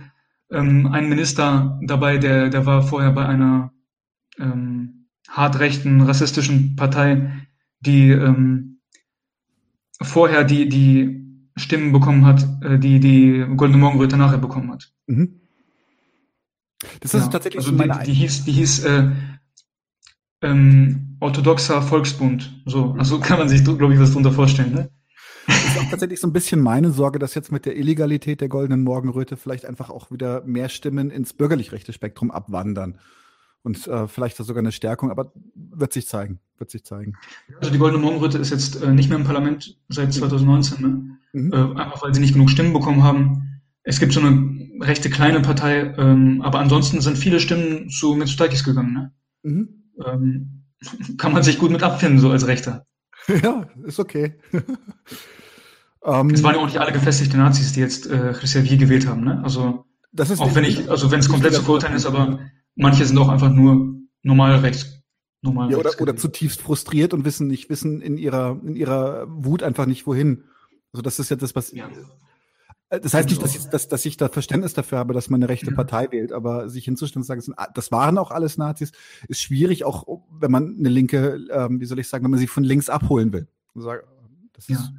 ähm, 0.50 0.86
einen 0.92 1.08
Minister 1.08 1.80
dabei, 1.82 2.18
der, 2.18 2.50
der 2.50 2.66
war 2.66 2.82
vorher 2.82 3.12
bei 3.12 3.24
einer 3.24 3.72
ähm, 4.38 5.08
hart 5.28 5.60
rechten, 5.60 6.02
rassistischen 6.02 6.76
Partei, 6.76 7.46
die 7.80 8.10
ähm, 8.10 8.71
vorher 10.00 10.44
die, 10.44 10.68
die 10.68 11.22
Stimmen 11.56 11.92
bekommen 11.92 12.24
hat, 12.24 12.46
äh, 12.62 12.78
die 12.78 13.00
die 13.00 13.44
Goldene 13.56 13.78
Morgenröte 13.78 14.16
nachher 14.16 14.38
bekommen 14.38 14.72
hat. 14.72 14.92
Mhm. 15.06 15.40
Das 17.00 17.14
ist 17.14 17.24
ja, 17.24 17.28
tatsächlich 17.28 17.64
also 17.64 17.72
meine 17.72 17.98
die, 18.00 18.10
die 18.10 18.14
hieß, 18.14 18.44
die 18.44 18.52
hieß 18.52 18.84
äh, 18.84 19.10
ähm, 20.42 21.16
orthodoxer 21.20 21.82
Volksbund. 21.82 22.62
So, 22.66 22.94
also 22.98 23.20
kann 23.20 23.38
man 23.38 23.48
sich, 23.48 23.64
glaube 23.64 23.94
ich, 23.94 24.00
was 24.00 24.10
darunter 24.10 24.32
vorstellen. 24.32 24.74
Ne? 24.74 24.90
Das 25.46 25.64
ist 25.64 25.78
auch 25.78 25.90
tatsächlich 25.90 26.20
so 26.20 26.26
ein 26.26 26.32
bisschen 26.32 26.60
meine 26.60 26.90
Sorge, 26.90 27.18
dass 27.18 27.34
jetzt 27.34 27.52
mit 27.52 27.66
der 27.66 27.76
Illegalität 27.76 28.40
der 28.40 28.48
goldenen 28.48 28.82
Morgenröte 28.82 29.36
vielleicht 29.36 29.66
einfach 29.66 29.90
auch 29.90 30.10
wieder 30.10 30.42
mehr 30.44 30.68
Stimmen 30.68 31.10
ins 31.10 31.32
bürgerlich 31.32 31.72
rechte 31.72 31.92
Spektrum 31.92 32.30
abwandern. 32.30 32.98
Und 33.64 33.86
äh, 33.86 34.08
vielleicht 34.08 34.36
sogar 34.36 34.60
eine 34.60 34.72
Stärkung, 34.72 35.10
aber 35.10 35.32
wird 35.54 35.92
sich 35.92 36.08
zeigen. 36.08 36.40
Wird 36.58 36.70
sich 36.70 36.84
zeigen. 36.84 37.14
Also 37.60 37.70
die 37.70 37.78
Goldene 37.78 38.02
Morgenröte 38.02 38.38
ist 38.38 38.50
jetzt 38.50 38.82
äh, 38.82 38.92
nicht 38.92 39.08
mehr 39.08 39.18
im 39.18 39.24
Parlament 39.24 39.78
seit 39.88 40.12
2019, 40.12 40.80
ne? 40.80 41.18
Mhm. 41.32 41.52
Äh, 41.52 41.80
einfach 41.80 42.02
weil 42.02 42.14
sie 42.14 42.20
nicht 42.20 42.34
genug 42.34 42.50
Stimmen 42.50 42.72
bekommen 42.72 43.04
haben. 43.04 43.60
Es 43.84 44.00
gibt 44.00 44.12
so 44.12 44.20
eine 44.20 44.62
rechte 44.80 45.10
kleine 45.10 45.40
Partei, 45.40 45.94
ähm, 45.96 46.42
aber 46.42 46.58
ansonsten 46.58 47.00
sind 47.00 47.18
viele 47.18 47.40
Stimmen 47.40 47.88
zu 47.88 48.14
Mitsotakis 48.14 48.64
gegangen. 48.64 48.92
Ne? 48.92 49.12
Mhm. 49.42 49.68
Ähm, 50.04 50.64
kann 51.18 51.32
man 51.32 51.42
sich 51.42 51.58
gut 51.58 51.70
mit 51.70 51.82
abfinden, 51.82 52.18
so 52.18 52.30
als 52.30 52.46
Rechter. 52.46 52.86
Ja, 53.42 53.68
ist 53.84 54.00
okay. 54.00 54.34
um, 56.00 56.30
es 56.30 56.42
waren 56.42 56.56
ja 56.56 56.60
auch 56.60 56.66
nicht 56.66 56.80
alle 56.80 56.90
gefestigte 56.90 57.36
Nazis, 57.36 57.72
die 57.72 57.78
jetzt 57.78 58.10
äh, 58.10 58.32
Christian 58.32 58.64
gewählt 58.64 59.06
haben. 59.06 59.22
Ne? 59.22 59.40
Also 59.44 59.84
das 60.10 60.30
ist 60.30 60.40
auch 60.40 60.54
wenn 60.56 60.64
ich, 60.64 60.90
also 60.90 61.12
wenn 61.12 61.20
es 61.20 61.28
komplett 61.28 61.54
zu 61.54 61.62
verurteilen 61.62 61.94
ist, 61.94 62.04
aber 62.04 62.40
manche 62.74 63.04
sind 63.04 63.18
auch 63.18 63.28
einfach 63.28 63.50
nur 63.50 63.94
normal 64.22 64.56
rechts. 64.56 65.02
Normal 65.40 65.72
ja, 65.72 65.78
oder, 65.78 65.90
oder 66.00 66.16
zutiefst 66.16 66.60
frustriert 66.60 67.12
und 67.12 67.24
wissen 67.24 67.48
nicht, 67.48 67.68
wissen 67.68 68.00
in 68.00 68.16
ihrer, 68.16 68.60
in 68.64 68.76
ihrer 68.76 69.26
Wut 69.28 69.62
einfach 69.62 69.86
nicht 69.86 70.06
wohin. 70.06 70.44
Also 70.92 71.02
das 71.02 71.18
ist 71.18 71.30
ja 71.30 71.36
das, 71.36 71.56
was 71.56 71.72
ja. 71.72 71.88
Äh, 72.92 73.00
das 73.00 73.14
heißt 73.14 73.28
nicht, 73.28 73.42
dass 73.42 73.56
ich, 73.56 73.64
dass, 73.64 73.88
dass 73.88 74.04
ich 74.04 74.16
da 74.16 74.28
Verständnis 74.28 74.74
dafür 74.74 74.98
habe, 74.98 75.14
dass 75.14 75.30
man 75.30 75.42
eine 75.42 75.48
rechte 75.48 75.72
Partei 75.72 76.12
wählt, 76.12 76.32
aber 76.32 76.68
sich 76.68 76.84
hinzustellen 76.84 77.22
und 77.22 77.26
sagen, 77.26 77.42
das 77.74 77.90
waren 77.90 78.18
auch 78.18 78.30
alles 78.30 78.58
Nazis, 78.58 78.92
ist 79.28 79.42
schwierig, 79.42 79.84
auch 79.84 80.20
wenn 80.30 80.50
man 80.50 80.76
eine 80.78 80.90
linke, 80.90 81.40
ähm, 81.50 81.80
wie 81.80 81.86
soll 81.86 81.98
ich 81.98 82.08
sagen, 82.08 82.24
wenn 82.24 82.30
man 82.30 82.40
sie 82.40 82.46
von 82.46 82.64
links 82.64 82.88
abholen 82.88 83.32
will. 83.32 83.48
ja. 84.68 84.90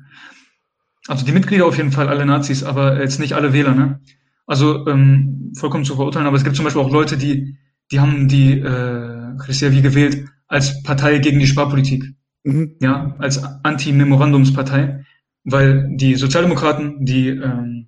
Also 1.07 1.25
die 1.25 1.33
Mitglieder 1.33 1.65
auf 1.65 1.77
jeden 1.77 1.91
Fall 1.91 2.07
alle 2.07 2.25
Nazis, 2.25 2.63
aber 2.63 2.99
jetzt 2.99 3.19
nicht 3.19 3.33
alle 3.33 3.53
Wähler, 3.53 3.75
ne? 3.75 3.99
Also 4.45 4.87
ähm, 4.87 5.53
vollkommen 5.55 5.85
zu 5.85 5.95
verurteilen, 5.95 6.27
aber 6.27 6.37
es 6.37 6.43
gibt 6.43 6.55
zum 6.55 6.65
Beispiel 6.65 6.81
auch 6.81 6.91
Leute, 6.91 7.17
die, 7.17 7.57
die 7.93 7.99
haben 8.01 8.27
die 8.27 8.59
äh, 8.59 9.37
Christiavi 9.37 9.81
gewählt 9.81 10.27
als 10.47 10.83
Partei 10.83 11.19
gegen 11.19 11.39
die 11.39 11.47
Sparpolitik. 11.47 12.03
Mhm. 12.43 12.75
Ja, 12.81 13.15
als 13.19 13.41
Anti-Memorandumspartei 13.63 15.05
weil 15.43 15.89
die 15.95 16.15
Sozialdemokraten, 16.15 17.05
die 17.05 17.29
ähm, 17.29 17.87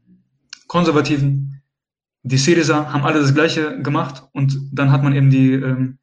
Konservativen, 0.67 1.61
die 2.23 2.37
Syriza 2.37 2.91
haben 2.91 3.03
alle 3.03 3.21
das 3.21 3.33
Gleiche 3.33 3.81
gemacht 3.81 4.27
und 4.33 4.59
dann 4.71 4.91
hat 4.91 5.03
man 5.03 5.15
eben 5.15 5.29
die 5.29 5.53
ähm, 5.53 5.99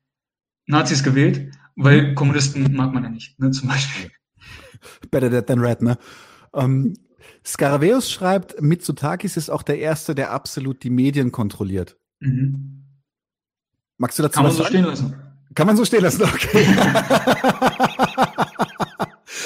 Nazis 0.66 1.02
gewählt, 1.02 1.52
weil 1.76 2.10
mhm. 2.10 2.14
Kommunisten 2.14 2.74
mag 2.74 2.92
man 2.92 3.04
ja 3.04 3.10
nicht, 3.10 3.38
ne, 3.38 3.50
zum 3.50 3.68
Beispiel. 3.68 4.10
Better 5.10 5.30
dead 5.30 5.46
than 5.46 5.60
red, 5.60 5.82
ne? 5.82 5.98
Ähm, 6.54 6.94
Scaraveus 7.44 8.10
schreibt, 8.10 8.60
Mitsotakis 8.60 9.36
ist 9.36 9.50
auch 9.50 9.62
der 9.62 9.78
Erste, 9.78 10.14
der 10.14 10.32
absolut 10.32 10.82
die 10.84 10.90
Medien 10.90 11.32
kontrolliert. 11.32 11.98
Mhm. 12.20 12.81
Magst 13.98 14.18
du 14.18 14.22
dazu 14.22 14.34
Kann 14.34 14.44
man 14.44 14.52
so 14.52 14.64
stehen 14.64 14.84
lassen. 14.84 15.14
Kann 15.54 15.66
man 15.66 15.76
so 15.76 15.84
stehen 15.84 16.02
lassen, 16.02 16.22
okay. 16.22 16.66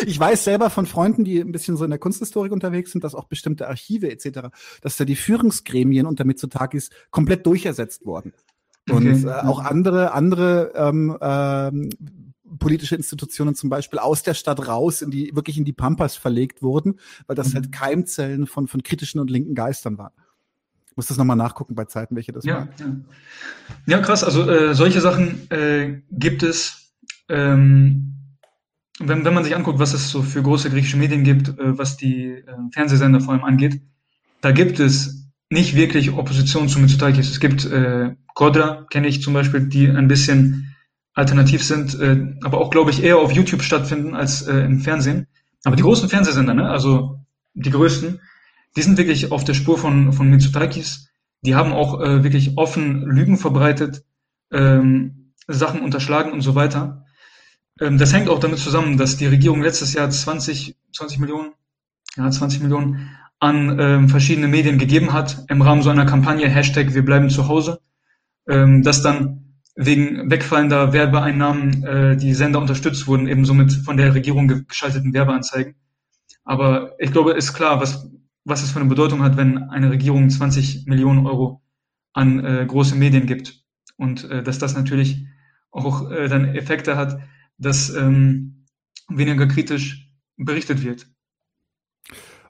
Ich 0.07 0.21
weiß 0.21 0.45
selber 0.45 0.71
von 0.71 0.87
Freunden, 0.87 1.25
die 1.25 1.41
ein 1.41 1.53
bisschen 1.53 1.77
so 1.77 1.85
in 1.85 1.91
der 1.91 1.99
Kunsthistorik 1.99 2.53
unterwegs 2.53 2.93
sind, 2.93 3.03
dass 3.03 3.15
auch 3.15 3.25
bestimmte 3.25 3.69
Archive 3.69 4.11
etc., 4.11 4.49
dass 4.81 4.97
da 4.97 5.05
die 5.05 5.17
Führungsgremien 5.17 6.07
unter 6.07 6.25
Mitsotakis 6.25 6.91
komplett 7.11 7.47
durchersetzt 7.47 8.07
wurden. 8.07 8.33
Und 8.89 9.09
okay. 9.09 9.27
äh, 9.27 9.47
auch 9.47 9.59
andere, 9.59 10.13
andere 10.13 10.73
ähm, 10.77 11.19
ähm, 11.21 11.91
politische 12.59 12.95
Institutionen 12.95 13.55
zum 13.55 13.69
Beispiel 13.69 13.99
aus 13.99 14.23
der 14.23 14.35
Stadt 14.35 14.69
raus 14.69 15.03
in 15.03 15.11
die, 15.11 15.35
wirklich 15.35 15.59
in 15.59 15.65
die 15.65 15.73
Pampas 15.73 16.15
verlegt 16.15 16.63
wurden, 16.63 17.01
weil 17.27 17.35
das 17.35 17.51
mhm. 17.51 17.55
halt 17.55 17.73
Keimzellen 17.73 18.47
von, 18.47 18.69
von 18.69 18.83
kritischen 18.83 19.21
und 19.21 19.31
linken 19.31 19.55
Geistern 19.55 19.99
waren. 19.99 20.13
Muss 20.97 21.07
das 21.07 21.19
nochmal 21.19 21.37
nachgucken 21.37 21.75
bei 21.75 21.85
Zeiten, 21.85 22.17
welche 22.17 22.33
das 22.33 22.45
ja, 22.45 22.57
waren. 22.57 23.07
Ja. 23.87 23.99
ja, 23.99 24.03
krass. 24.03 24.25
Also 24.25 24.51
äh, 24.51 24.75
solche 24.75 25.01
Sachen 25.01 25.51
äh, 25.51 26.01
gibt 26.11 26.43
es. 26.43 26.95
Ähm, 27.29 28.13
wenn, 28.99 29.27
wenn 29.27 29.35
man 29.35 29.45
sich 29.45 29.55
anguckt, 29.55 29.79
was 29.79 29.93
es 29.93 30.11
so 30.11 30.23
für 30.23 30.43
große 30.43 30.71
griechische 30.71 30.97
Medien 30.97 31.23
gibt, 31.23 31.49
äh, 31.49 31.79
was 31.79 31.99
die 31.99 32.29
äh, 32.29 32.45
Fernsehsender 32.73 33.21
vor 33.21 33.35
allem 33.35 33.45
angeht, 33.45 33.83
da 34.41 34.53
gibt 34.53 34.81
es 34.81 35.31
nicht 35.51 35.77
wirklich 35.77 36.13
Opposition 36.13 36.69
zu 36.69 36.81
Mitsotakis. 36.81 37.31
Es 37.31 37.41
gibt 37.41 37.67
äh, 37.67 38.15
Kodra, 38.35 38.87
kenne 38.91 39.09
ich 39.09 39.23
zum 39.23 39.35
Beispiel, 39.35 39.69
die 39.69 39.89
ein 39.89 40.09
bisschen 40.09 40.75
alternativ 41.13 41.63
sind, 41.63 41.99
äh, 42.01 42.35
aber 42.43 42.59
auch, 42.59 42.71
glaube 42.71 42.91
ich, 42.91 43.03
eher 43.03 43.19
auf 43.19 43.33
YouTube 43.33 43.63
stattfinden 43.63 44.15
als 44.15 44.43
äh, 44.43 44.61
im 44.61 44.81
Fernsehen. 44.81 45.27
Aber 45.65 45.77
die 45.77 45.83
großen 45.83 46.09
Fernsehsender, 46.09 46.55
ne, 46.55 46.69
also 46.69 47.21
die 47.55 47.71
größten, 47.71 48.21
die 48.77 48.83
sind 48.83 48.99
wirklich 48.99 49.33
auf 49.33 49.45
der 49.45 49.55
Spur 49.55 49.79
von, 49.79 50.12
von 50.12 50.29
Mitsotakis. 50.29 51.09
Die 51.43 51.55
haben 51.55 51.72
auch 51.72 52.01
äh, 52.01 52.22
wirklich 52.22 52.57
offen 52.57 53.03
Lügen 53.03 53.39
verbreitet, 53.39 54.05
ähm, 54.53 55.33
Sachen 55.49 55.81
unterschlagen 55.81 56.33
und 56.33 56.43
so 56.43 56.55
weiter. 56.55 57.05
Ähm, 57.81 57.99
das 57.99 58.12
hängt 58.12 58.29
auch 58.29 58.39
damit 58.39 58.59
zusammen, 58.59 58.97
dass 58.99 59.16
die 59.16 59.27
Regierung 59.27 59.62
letztes 59.62 59.95
Jahr 59.95 60.11
20, 60.11 60.77
20 60.93 61.18
Millionen, 61.18 61.53
ja, 62.16 62.31
20 62.31 62.62
Millionen 62.62 63.11
an 63.39 63.79
ähm, 63.79 64.09
verschiedene 64.09 64.49
Medien 64.49 64.79
gegeben 64.79 65.12
hat 65.12 65.45
im 65.49 65.61
Rahmen 65.61 65.83
so 65.83 65.91
einer 65.91 66.07
Kampagne 66.07 66.49
Hashtag 66.49 66.95
Wir 66.95 67.05
bleiben 67.05 67.29
zu 67.29 67.49
Hause, 67.49 67.81
ähm, 68.49 68.83
dass 68.83 69.03
dann 69.03 69.61
wegen 69.74 70.31
wegfallender 70.31 70.95
Werbeeinnahmen 70.95 71.85
äh, 71.85 72.16
die 72.16 72.33
Sender 72.33 72.61
unterstützt 72.61 73.07
wurden, 73.07 73.29
eben 73.29 73.45
somit 73.45 73.72
von 73.72 73.99
der 73.99 74.14
Regierung 74.14 74.49
geschalteten 74.66 75.12
Werbeanzeigen. 75.12 75.74
Aber 76.45 76.93
ich 76.99 77.12
glaube, 77.12 77.33
ist 77.33 77.53
klar, 77.53 77.81
was, 77.81 78.09
was 78.47 78.63
es 78.63 78.71
für 78.71 78.79
eine 78.79 78.89
Bedeutung 78.89 79.23
hat, 79.23 79.37
wenn 79.37 79.59
eine 79.71 79.91
Regierung 79.91 80.31
20 80.31 80.87
Millionen 80.87 81.27
Euro 81.27 81.63
an 82.13 82.45
äh, 82.45 82.65
große 82.65 82.95
Medien 82.95 83.27
gibt. 83.27 83.65
Und 83.97 84.25
äh, 84.31 84.43
dass 84.43 84.59
das 84.59 84.77
natürlich 84.77 85.27
auch 85.73 86.11
äh, 86.11 86.29
dann 86.29 86.55
Effekte 86.55 86.97
hat, 86.97 87.19
dass 87.59 87.91
ähm, 87.91 88.67
weniger 89.09 89.47
kritisch 89.49 90.13
berichtet 90.37 90.85
wird. 90.85 91.09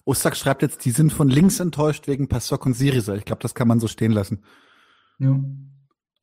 Ostak 0.04 0.36
schreibt 0.36 0.62
jetzt, 0.62 0.84
die 0.84 0.90
sind 0.90 1.12
von 1.12 1.28
links 1.28 1.60
enttäuscht 1.60 2.06
wegen 2.08 2.28
Pasok 2.28 2.66
und 2.66 2.74
Syriza. 2.74 3.14
Ich 3.14 3.24
glaube, 3.24 3.42
das 3.42 3.54
kann 3.54 3.66
man 3.66 3.80
so 3.80 3.88
stehen 3.88 4.12
lassen. 4.12 4.44
Ja. 5.18 5.40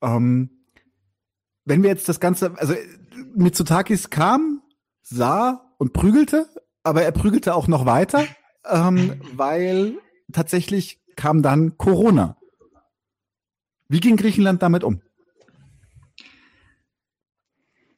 Ähm, 0.02 0.68
wenn 1.66 1.82
wir 1.82 1.90
jetzt 1.90 2.08
das 2.08 2.20
Ganze, 2.20 2.56
also 2.60 2.76
Mitsotakis 3.36 4.12
kam, 4.12 4.62
sah 5.02 5.74
und 5.80 5.94
prügelte, 5.94 6.48
aber 6.84 7.02
er 7.02 7.12
prügelte 7.12 7.56
auch 7.56 7.68
noch 7.68 7.86
weiter, 7.88 8.24
ähm, 8.70 9.22
weil 9.34 9.98
tatsächlich 10.32 11.00
kam 11.16 11.42
dann 11.42 11.78
Corona. 11.78 12.38
Wie 13.90 14.00
ging 14.00 14.18
Griechenland 14.18 14.62
damit 14.62 14.84
um? 14.84 15.02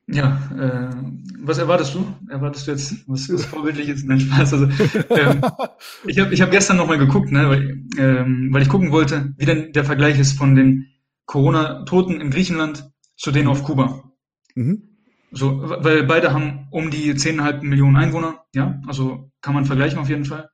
Ja, 0.07 0.39
äh, 0.55 0.95
was 1.39 1.57
erwartest 1.57 1.95
du? 1.95 2.05
Erwartest 2.29 2.67
du 2.67 2.71
jetzt 2.71 3.07
was, 3.07 3.27
was 3.27 3.45
Vorbildliches? 3.45 4.03
Nein, 4.03 4.19
Spaß. 4.19 4.53
Also, 4.53 4.65
ähm, 5.09 5.41
ich 6.05 6.19
habe 6.19 6.33
ich 6.33 6.41
hab 6.41 6.51
gestern 6.51 6.77
nochmal 6.77 6.99
geguckt, 6.99 7.31
ne, 7.31 7.49
weil, 7.49 7.85
ähm, 7.97 8.49
weil 8.51 8.61
ich 8.61 8.69
gucken 8.69 8.91
wollte, 8.91 9.33
wie 9.37 9.45
denn 9.45 9.73
der 9.73 9.83
Vergleich 9.83 10.19
ist 10.19 10.37
von 10.37 10.55
den 10.55 10.87
Corona-Toten 11.25 12.21
in 12.21 12.29
Griechenland 12.29 12.91
zu 13.17 13.31
denen 13.31 13.47
auf 13.47 13.63
Kuba. 13.63 14.11
Mhm. 14.53 14.83
So, 15.31 15.61
weil 15.63 16.03
beide 16.03 16.33
haben 16.33 16.67
um 16.69 16.91
die 16.91 17.13
10,5 17.13 17.63
Millionen 17.63 17.97
Einwohner, 17.97 18.45
ja, 18.53 18.79
also 18.87 19.31
kann 19.41 19.55
man 19.55 19.65
vergleichen 19.65 19.97
auf 19.97 20.07
jeden 20.07 20.25
Fall. 20.25 20.49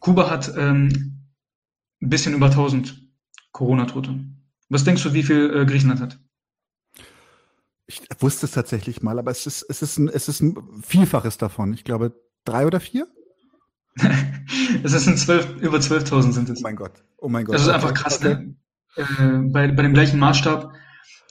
Kuba 0.00 0.30
hat 0.30 0.52
ähm, 0.56 1.24
ein 2.00 2.08
bisschen 2.08 2.34
über 2.34 2.46
1000 2.46 3.02
Corona-Tote. 3.52 4.18
Was 4.68 4.84
denkst 4.84 5.02
du, 5.02 5.12
wie 5.14 5.22
viel 5.22 5.54
äh, 5.54 5.66
Griechenland 5.66 6.00
hat? 6.00 6.18
Ich 7.86 8.02
wusste 8.20 8.46
es 8.46 8.52
tatsächlich 8.52 9.02
mal, 9.02 9.18
aber 9.18 9.30
es 9.30 9.46
ist, 9.46 9.64
es 9.68 9.80
ist, 9.80 9.98
ein, 9.98 10.08
es 10.08 10.28
ist 10.28 10.40
ein 10.40 10.82
Vielfaches 10.82 11.38
davon. 11.38 11.72
Ich 11.72 11.84
glaube, 11.84 12.12
drei 12.44 12.66
oder 12.66 12.80
vier? 12.80 13.08
es 14.82 14.92
sind 14.92 15.18
zwölf, 15.18 15.56
über 15.60 15.78
12.000 15.78 16.32
sind 16.32 16.50
es. 16.50 16.58
Oh 16.58 16.62
mein 16.62 16.76
Gott. 16.76 16.92
Oh 17.16 17.28
mein 17.28 17.44
Gott. 17.44 17.54
Das 17.54 17.62
ist 17.62 17.68
einfach 17.68 17.94
krass, 17.94 18.20
ne? 18.20 18.54
Äh, 18.96 19.04
bei, 19.50 19.72
bei 19.72 19.82
dem 19.82 19.94
gleichen 19.94 20.18
Maßstab. 20.18 20.72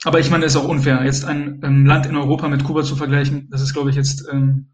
Aber 0.04 0.20
ich 0.20 0.30
meine, 0.30 0.44
es 0.44 0.54
ist 0.54 0.60
auch 0.60 0.68
unfair, 0.68 1.04
jetzt 1.04 1.24
ein 1.24 1.60
ähm, 1.62 1.86
Land 1.86 2.06
in 2.06 2.16
Europa 2.16 2.48
mit 2.48 2.64
Kuba 2.64 2.82
zu 2.82 2.96
vergleichen. 2.96 3.48
Das 3.50 3.60
ist, 3.60 3.72
glaube 3.72 3.90
ich, 3.90 3.96
jetzt 3.96 4.26
ähm, 4.30 4.70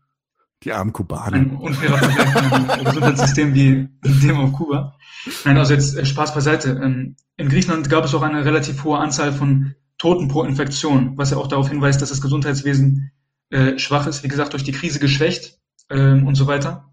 die 0.65 0.73
armen 0.73 0.93
Kubaner. 0.93 1.37
Ein 1.37 1.51
unfairer 1.57 1.99
Vergleich 1.99 2.77
mit 2.77 2.85
Gesundheitssystem 2.87 3.55
wie 3.55 3.89
dem 4.03 4.39
auf 4.39 4.53
Kuba. 4.53 4.97
Nein, 5.45 5.59
also 5.59 5.75
jetzt 5.75 5.97
äh, 5.97 6.05
Spaß 6.05 6.35
beiseite. 6.35 6.81
Ähm, 6.83 7.17
in 7.37 7.49
Griechenland 7.49 7.91
gab 7.91 8.05
es 8.05 8.15
auch 8.15 8.23
eine 8.23 8.45
relativ 8.45 8.85
hohe 8.85 8.99
Anzahl 8.99 9.33
von 9.33 9.75
Toten 9.99 10.29
pro 10.29 10.43
Infektion, 10.43 11.17
was 11.17 11.31
ja 11.31 11.37
auch 11.37 11.47
darauf 11.47 11.69
hinweist, 11.69 12.03
dass 12.03 12.09
das 12.11 12.21
Gesundheitswesen 12.21 13.13
äh, 13.51 13.79
schwach 13.79 14.07
ist, 14.07 14.23
wie 14.23 14.29
gesagt, 14.29 14.53
durch 14.53 14.65
die 14.65 14.73
Krise 14.73 14.99
geschwächt 14.99 15.59
ähm, 15.91 16.27
und 16.27 16.35
so 16.35 16.47
weiter. 16.47 16.91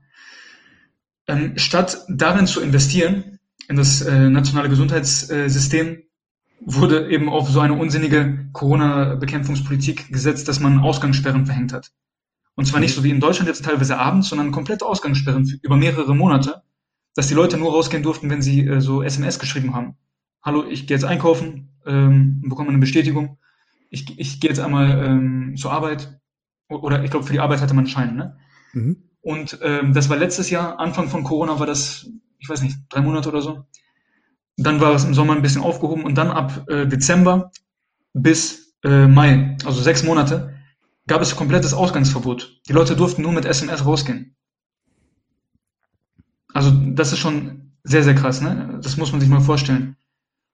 Ähm, 1.27 1.53
statt 1.57 2.05
darin 2.09 2.47
zu 2.47 2.61
investieren, 2.61 3.39
in 3.67 3.75
das 3.75 4.01
äh, 4.01 4.29
nationale 4.29 4.69
Gesundheitssystem, 4.69 6.03
wurde 6.63 7.09
eben 7.09 7.29
auf 7.29 7.49
so 7.49 7.59
eine 7.59 7.73
unsinnige 7.73 8.49
Corona-Bekämpfungspolitik 8.53 10.11
gesetzt, 10.11 10.47
dass 10.47 10.59
man 10.59 10.79
Ausgangssperren 10.79 11.45
verhängt 11.45 11.73
hat. 11.73 11.91
Und 12.61 12.65
zwar 12.65 12.79
nicht 12.79 12.93
so 12.93 13.03
wie 13.03 13.09
in 13.09 13.19
Deutschland 13.19 13.47
jetzt 13.47 13.65
teilweise 13.65 13.97
abends, 13.97 14.29
sondern 14.29 14.51
komplette 14.51 14.85
Ausgangssperren 14.85 15.51
über 15.63 15.77
mehrere 15.77 16.15
Monate, 16.15 16.61
dass 17.15 17.27
die 17.27 17.33
Leute 17.33 17.57
nur 17.57 17.71
rausgehen 17.71 18.03
durften, 18.03 18.29
wenn 18.29 18.43
sie 18.43 18.67
äh, 18.67 18.79
so 18.81 19.01
SMS 19.01 19.39
geschrieben 19.39 19.73
haben. 19.73 19.95
Hallo, 20.43 20.65
ich 20.69 20.85
gehe 20.85 20.95
jetzt 20.95 21.03
einkaufen, 21.03 21.75
ähm, 21.87 22.39
bekomme 22.45 22.69
eine 22.69 22.77
Bestätigung. 22.77 23.39
Ich, 23.89 24.19
ich 24.19 24.39
gehe 24.39 24.51
jetzt 24.51 24.59
einmal 24.59 25.03
ähm, 25.03 25.55
zur 25.57 25.71
Arbeit. 25.71 26.21
Oder 26.69 27.03
ich 27.03 27.09
glaube, 27.09 27.25
für 27.25 27.33
die 27.33 27.39
Arbeit 27.39 27.61
hatte 27.61 27.73
man 27.73 27.85
einen 27.85 27.91
Schein. 27.91 28.15
Ne? 28.15 28.37
Mhm. 28.73 29.09
Und 29.21 29.57
ähm, 29.63 29.93
das 29.93 30.11
war 30.11 30.17
letztes 30.17 30.51
Jahr, 30.51 30.79
Anfang 30.79 31.09
von 31.09 31.23
Corona 31.23 31.57
war 31.57 31.65
das, 31.65 32.11
ich 32.37 32.47
weiß 32.47 32.61
nicht, 32.61 32.77
drei 32.89 33.01
Monate 33.01 33.29
oder 33.29 33.41
so. 33.41 33.65
Dann 34.57 34.79
war 34.79 34.93
es 34.93 35.03
im 35.03 35.15
Sommer 35.15 35.33
ein 35.33 35.41
bisschen 35.41 35.63
aufgehoben 35.63 36.03
und 36.03 36.15
dann 36.15 36.29
ab 36.29 36.69
äh, 36.69 36.85
Dezember 36.85 37.49
bis 38.13 38.75
äh, 38.83 39.07
Mai, 39.07 39.57
also 39.65 39.81
sechs 39.81 40.03
Monate, 40.03 40.60
gab 41.07 41.21
es 41.21 41.35
komplettes 41.35 41.73
Ausgangsverbot. 41.73 42.61
Die 42.67 42.73
Leute 42.73 42.95
durften 42.95 43.21
nur 43.21 43.31
mit 43.31 43.45
SMS 43.45 43.85
rausgehen. 43.85 44.35
Also 46.53 46.71
das 46.71 47.11
ist 47.13 47.19
schon 47.19 47.73
sehr, 47.83 48.03
sehr 48.03 48.15
krass, 48.15 48.41
ne? 48.41 48.79
Das 48.81 48.97
muss 48.97 49.11
man 49.11 49.21
sich 49.21 49.29
mal 49.29 49.41
vorstellen. 49.41 49.95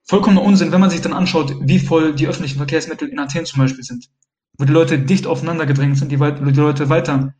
Vollkommener 0.03 0.43
Unsinn, 0.43 0.71
wenn 0.71 0.79
man 0.79 0.89
sich 0.89 1.01
dann 1.01 1.13
anschaut, 1.13 1.55
wie 1.61 1.79
voll 1.79 2.15
die 2.15 2.27
öffentlichen 2.27 2.57
Verkehrsmittel 2.57 3.09
in 3.09 3.19
Athen 3.19 3.45
zum 3.45 3.59
Beispiel 3.59 3.83
sind. 3.83 4.09
Wo 4.57 4.65
die 4.65 4.73
Leute 4.73 4.99
dicht 4.99 5.27
aufeinander 5.27 5.65
gedrängt 5.65 5.97
sind, 5.97 6.11
die, 6.11 6.17
die 6.17 6.59
Leute 6.59 6.89
weiter 6.89 7.33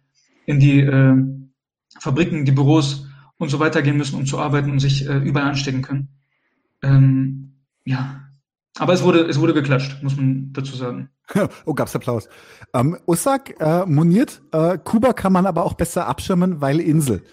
in 0.46 0.60
die 0.60 0.82
äh, 0.82 1.16
Fabriken, 2.00 2.46
die 2.46 2.52
Büros 2.52 3.08
und 3.38 3.50
so 3.50 3.60
weiter 3.60 3.82
gehen 3.82 3.98
müssen, 3.98 4.16
um 4.16 4.26
zu 4.26 4.40
arbeiten 4.40 4.72
und 4.72 4.80
sich 4.80 5.08
äh, 5.08 5.18
überall 5.18 5.50
anstecken 5.50 5.82
können. 5.82 6.10
Ähm, 6.82 7.64
ja, 7.86 8.27
aber 8.80 8.94
es 8.94 9.04
wurde, 9.04 9.22
es 9.22 9.40
wurde 9.40 9.54
geklatscht, 9.54 10.02
muss 10.04 10.16
man 10.16 10.52
dazu 10.54 10.76
sagen. 10.76 11.10
oh, 11.66 11.74
gab's 11.74 11.96
Applaus. 11.96 12.28
Ähm, 12.74 12.98
Ussak 13.06 13.56
äh, 13.60 13.86
moniert, 13.86 14.42
äh, 14.52 14.78
Kuba 14.78 15.14
kann 15.14 15.34
man 15.34 15.46
aber 15.46 15.64
auch 15.64 15.74
besser 15.74 16.08
abschirmen, 16.08 16.62
weil 16.62 16.80
Insel. 16.80 17.24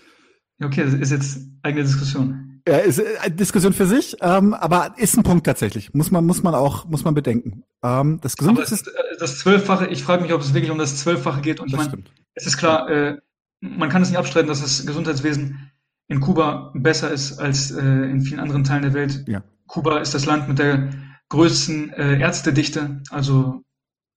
Okay, 0.62 0.84
das 0.84 0.94
ist 0.94 1.10
jetzt 1.10 1.38
eigene 1.62 1.84
Diskussion. 1.84 2.60
Ja, 2.66 2.78
ist 2.78 2.98
eine 2.98 3.26
äh, 3.26 3.30
Diskussion 3.30 3.72
für 3.72 3.86
sich, 3.86 4.16
ähm, 4.22 4.54
aber 4.54 4.94
ist 4.96 5.16
ein 5.16 5.22
Punkt 5.22 5.44
tatsächlich. 5.44 5.92
Muss 5.92 6.10
man, 6.10 6.24
muss 6.24 6.42
man 6.42 6.54
auch, 6.54 6.86
muss 6.86 7.04
man 7.04 7.14
bedenken. 7.14 7.64
Ähm, 7.82 8.20
das 8.22 8.36
Gesundheitssystem. 8.36 8.94
Äh, 8.94 9.18
das 9.18 9.38
Zwölffache, 9.38 9.86
ich 9.88 10.02
frage 10.02 10.22
mich, 10.22 10.32
ob 10.32 10.40
es 10.40 10.54
wirklich 10.54 10.70
um 10.70 10.78
das 10.78 10.96
Zwölffache 10.96 11.42
geht. 11.42 11.60
Und 11.60 11.68
ich 11.68 11.76
meine, 11.76 12.04
es 12.34 12.46
ist 12.46 12.56
klar, 12.56 12.88
äh, 12.88 13.18
man 13.60 13.90
kann 13.90 14.02
es 14.02 14.08
nicht 14.08 14.18
abstreiten, 14.18 14.48
dass 14.48 14.62
das 14.62 14.86
Gesundheitswesen 14.86 15.70
in 16.08 16.20
Kuba 16.20 16.72
besser 16.74 17.10
ist 17.10 17.38
als 17.38 17.70
äh, 17.70 17.82
in 17.82 18.22
vielen 18.22 18.40
anderen 18.40 18.64
Teilen 18.64 18.82
der 18.82 18.94
Welt. 18.94 19.24
Ja. 19.26 19.42
Kuba 19.66 19.98
ist 19.98 20.14
das 20.14 20.24
Land 20.24 20.48
mit 20.48 20.58
der 20.58 20.90
größten 21.34 21.92
äh, 21.92 22.20
Ärztedichte. 22.20 23.02
Also 23.10 23.62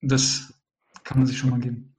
das 0.00 0.54
kann 1.04 1.18
man 1.18 1.26
sich 1.26 1.38
schon 1.38 1.50
mal 1.50 1.60
geben. 1.60 1.96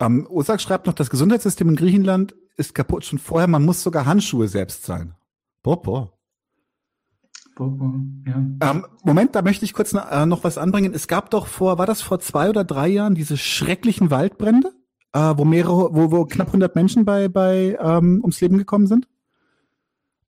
Ähm, 0.00 0.26
Osak 0.28 0.60
schreibt 0.60 0.86
noch, 0.86 0.94
das 0.94 1.10
Gesundheitssystem 1.10 1.68
in 1.68 1.76
Griechenland 1.76 2.34
ist 2.56 2.74
kaputt 2.74 3.04
schon 3.04 3.18
vorher. 3.18 3.48
Man 3.48 3.64
muss 3.64 3.82
sogar 3.82 4.06
Handschuhe 4.06 4.48
selbst 4.48 4.84
zahlen. 4.84 5.14
Boah, 5.62 5.80
Ja. 8.26 8.70
Ähm, 8.70 8.86
Moment, 9.04 9.34
da 9.34 9.42
möchte 9.42 9.64
ich 9.64 9.74
kurz 9.74 9.92
äh, 9.92 10.26
noch 10.26 10.44
was 10.44 10.58
anbringen. 10.58 10.94
Es 10.94 11.06
gab 11.06 11.30
doch 11.30 11.46
vor, 11.46 11.78
war 11.78 11.86
das 11.86 12.00
vor 12.00 12.18
zwei 12.20 12.48
oder 12.48 12.64
drei 12.64 12.88
Jahren, 12.88 13.14
diese 13.14 13.36
schrecklichen 13.36 14.10
Waldbrände, 14.10 14.72
äh, 15.12 15.34
wo 15.36 15.44
mehrere, 15.44 15.94
wo, 15.94 16.10
wo 16.10 16.24
knapp 16.24 16.48
100 16.48 16.74
Menschen 16.74 17.04
bei, 17.04 17.28
bei 17.28 17.76
ähm, 17.80 18.20
ums 18.22 18.40
Leben 18.40 18.58
gekommen 18.58 18.86
sind? 18.86 19.06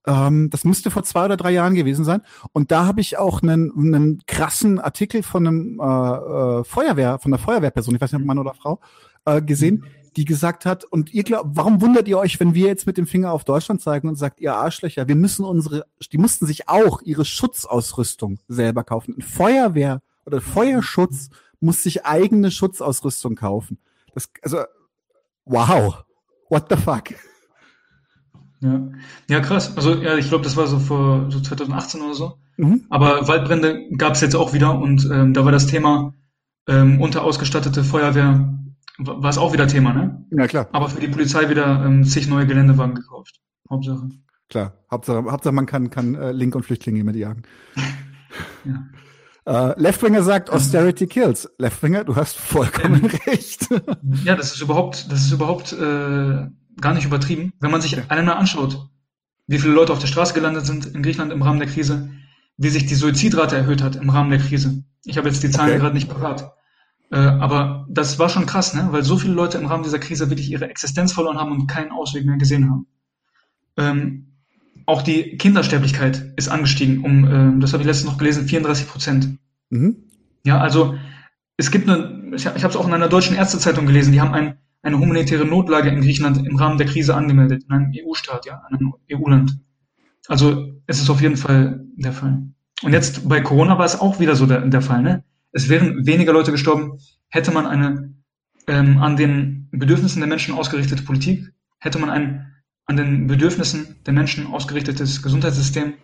Ähm, 0.07 0.51
das 0.51 0.65
müsste 0.65 0.91
vor 0.91 1.03
zwei 1.03 1.25
oder 1.25 1.37
drei 1.37 1.53
Jahren 1.53 1.75
gewesen 1.75 2.05
sein. 2.05 2.23
Und 2.53 2.71
da 2.71 2.87
habe 2.87 3.01
ich 3.01 3.19
auch 3.19 3.43
einen, 3.43 3.73
einen 3.73 4.23
krassen 4.27 4.79
Artikel 4.79 5.23
von 5.23 5.47
einem 5.47 5.81
äh, 5.81 5.85
äh, 6.61 6.65
Feuerwehr, 6.65 7.19
von 7.19 7.33
einer 7.33 7.43
Feuerwehrperson, 7.43 7.95
ich 7.95 8.01
weiß 8.01 8.13
nicht, 8.13 8.21
ob 8.21 8.27
Mann 8.27 8.39
oder 8.39 8.55
Frau, 8.55 8.81
äh, 9.25 9.41
gesehen, 9.41 9.85
die 10.17 10.25
gesagt 10.25 10.65
hat, 10.65 10.85
und 10.85 11.13
ihr 11.13 11.25
glaubt, 11.25 11.51
warum 11.55 11.81
wundert 11.81 12.07
ihr 12.07 12.19
euch, 12.19 12.39
wenn 12.39 12.55
wir 12.55 12.69
jetzt 12.69 12.87
mit 12.87 12.97
dem 12.99 13.07
Finger 13.07 13.33
auf 13.33 13.45
Deutschland 13.45 13.81
zeigen 13.81 14.09
und 14.09 14.17
sagt, 14.17 14.41
ihr 14.41 14.55
Arschlöcher, 14.55 15.09
wir 15.09 15.17
müssen 15.17 15.45
unsere, 15.45 15.87
die 16.13 16.19
mussten 16.19 16.47
sich 16.47 16.69
auch 16.69 17.03
ihre 17.03 17.25
Schutzausrüstung 17.25 18.39
selber 18.47 18.85
kaufen. 18.85 19.15
Ein 19.19 19.23
Feuerwehr 19.23 20.03
oder 20.25 20.41
Feuerschutz 20.41 21.31
muss 21.61 21.83
sich 21.83 22.05
eigene 22.05 22.51
Schutzausrüstung 22.51 23.35
kaufen. 23.35 23.79
Das, 24.15 24.29
also, 24.43 24.59
wow. 25.45 26.05
What 26.49 26.67
the 26.69 26.77
fuck? 26.77 27.15
Ja, 28.65 28.81
ja 29.29 29.41
krass. 29.41 29.77
Also 29.77 29.95
ja, 29.95 30.17
ich 30.17 30.29
glaube, 30.29 30.45
das 30.45 30.57
war 30.57 30.67
so 30.67 30.79
vor 30.79 31.31
so 31.31 31.41
2018 31.41 32.01
oder 32.01 32.15
so. 32.15 32.39
Mhm. 32.57 32.87
Aber 32.89 33.29
Waldbrände 33.29 33.89
gab 33.97 34.15
es 34.15 34.23
jetzt 34.23 34.35
auch 34.35 34.55
wieder 34.55 34.79
und 34.79 35.09
ähm, 35.13 35.35
da 35.35 35.45
war 35.45 35.53
das 35.53 35.67
Thema 35.67 36.15
ähm, 36.67 37.01
unterausgestattete 37.01 37.85
Feuerwehr, 37.85 38.59
war 38.99 39.29
es 39.29 39.39
auch 39.39 39.53
wieder 39.53 39.67
Thema, 39.67 39.93
ne? 39.93 40.25
Ja, 40.31 40.47
klar. 40.47 40.69
Aber 40.73 40.89
für 40.89 41.01
die 41.01 41.09
Polizei 41.09 41.51
wieder 41.51 41.85
ähm, 41.85 42.05
zig 42.05 42.27
neue 42.29 42.47
Geländewagen 42.47 42.95
gekauft. 42.95 43.41
Hauptsache. 43.69 44.09
Klar, 44.49 44.73
Hauptsache, 44.91 45.31
Hauptsache 45.31 45.55
man 45.55 45.67
kann, 45.67 45.91
kann 45.91 46.15
äh, 46.15 46.33
Link 46.33 46.55
und 46.55 46.65
Flüchtlinge 46.65 47.05
mit 47.05 47.17
jagen. 47.17 47.43
ja. 48.65 48.85
Uh, 49.47 49.75
Leftwinger 49.77 50.23
sagt, 50.23 50.49
Austerity 50.49 51.07
kills. 51.07 51.51
Leftwinger, 51.59 52.05
du 52.05 52.17
hast 52.17 52.39
vollkommen 52.39 53.05
recht. 53.27 53.69
ja, 54.25 54.37
das 54.37 54.55
ist 54.55 54.63
überhaupt, 54.63 55.13
das 55.13 55.21
ist 55.21 55.33
überhaupt 55.33 55.73
äh, 55.73 56.47
gar 56.81 56.95
nicht 56.95 57.05
übertrieben. 57.05 57.53
Wenn 57.61 57.71
man 57.71 57.81
sich 57.81 57.93
ja. 57.93 58.03
einmal 58.09 58.37
anschaut, 58.37 58.89
wie 59.47 59.59
viele 59.59 59.75
Leute 59.75 59.93
auf 59.93 59.99
der 59.99 60.07
Straße 60.07 60.35
gelandet 60.35 60.67
sind 60.67 60.87
in 60.87 61.03
Griechenland 61.03 61.33
im 61.33 61.43
Rahmen 61.43 61.59
der 61.59 61.69
Krise, 61.69 62.11
wie 62.57 62.71
sich 62.71 62.87
die 62.87 62.95
Suizidrate 62.95 63.57
erhöht 63.57 63.83
hat 63.83 63.97
im 63.97 64.11
Rahmen 64.11 64.31
der 64.31 64.39
Krise. 64.39 64.85
Ich 65.05 65.19
habe 65.19 65.29
jetzt 65.29 65.43
die 65.43 65.51
Zahlen 65.51 65.71
okay. 65.71 65.81
gerade 65.81 65.95
nicht 65.95 66.09
parat. 66.09 66.55
Äh, 67.11 67.17
aber 67.17 67.87
das 67.91 68.19
war 68.19 68.29
schon 68.29 68.47
krass, 68.47 68.75
ne? 68.75 68.89
weil 68.91 69.03
so 69.03 69.19
viele 69.19 69.35
Leute 69.35 69.59
im 69.59 69.67
Rahmen 69.67 69.83
dieser 69.83 69.99
Krise 69.99 70.31
wirklich 70.31 70.51
ihre 70.51 70.69
Existenz 70.69 71.13
verloren 71.13 71.39
haben 71.39 71.53
und 71.53 71.67
keinen 71.67 71.93
Ausweg 71.93 72.25
mehr 72.25 72.39
gesehen 72.39 72.71
haben. 72.71 72.87
Ähm, 73.77 74.35
auch 74.87 75.03
die 75.03 75.37
Kindersterblichkeit 75.37 76.33
ist 76.37 76.49
angestiegen 76.49 77.05
um, 77.05 77.25
äh, 77.25 77.61
das 77.61 77.73
habe 77.73 77.83
ich 77.83 77.87
letztens 77.87 78.11
noch 78.11 78.19
gelesen, 78.19 78.47
34 78.47 78.89
Prozent. 78.89 79.39
Mhm. 79.71 79.97
Ja, 80.45 80.59
also 80.59 80.97
es 81.57 81.71
gibt 81.71 81.89
eine, 81.89 82.35
ich 82.35 82.47
habe 82.47 82.59
es 82.59 82.77
auch 82.77 82.87
in 82.87 82.95
einer 82.95 83.09
deutschen 83.09 83.37
Ärztezeitung 83.37 83.87
gelesen, 83.87 84.13
die 84.13 84.21
haben 84.21 84.35
ein 84.35 84.59
eine 84.85 84.99
humanitäre 84.99 85.45
Notlage 85.45 85.89
in 85.89 86.01
Griechenland 86.01 86.47
im 86.47 86.57
Rahmen 86.57 86.79
der 86.79 86.87
Krise 86.87 87.15
angemeldet, 87.15 87.65
in 87.65 87.75
einem 87.75 87.93
EU-Staat, 87.97 88.47
ja, 88.47 88.63
in 88.71 88.77
einem 88.77 88.95
EU-Land. 89.11 89.59
Also 90.29 90.73
es 90.87 91.01
ist 91.01 91.11
auf 91.11 91.21
jeden 91.21 91.37
Fall 91.37 91.85
der 91.97 92.13
Fall. 92.13 92.43
Und 92.83 92.93
jetzt 92.93 93.29
bei 93.29 93.41
Corona 93.41 93.79
war 93.79 93.87
es 93.87 93.99
auch 93.99 94.21
wieder 94.21 94.37
so 94.37 94.47
der, 94.47 94.61
der 94.61 94.83
Fall. 94.83 95.03
Ne? 95.03 95.25
Es 95.53 95.69
wären 95.69 96.07
weniger 96.07 96.33
Leute 96.33 96.53
gestorben, 96.53 96.99
hätte 97.29 97.51
man 97.51 97.67
eine 97.67 98.15
ähm, 98.67 98.99
an 98.99 99.17
den 99.17 99.69
Bedürfnissen 99.71 100.21
der 100.21 100.29
Menschen 100.29 100.55
ausgerichtete 100.55 101.03
Politik, 101.03 101.53
hätte 101.79 101.99
man 101.99 102.11
ein 102.11 102.51
an 102.87 102.97
den 102.97 103.27
Bedürfnissen 103.27 103.97
der 104.05 104.13
Menschen 104.13 104.47
ausgerichtetes 104.47 105.23
Gesundheitssystem 105.23 105.95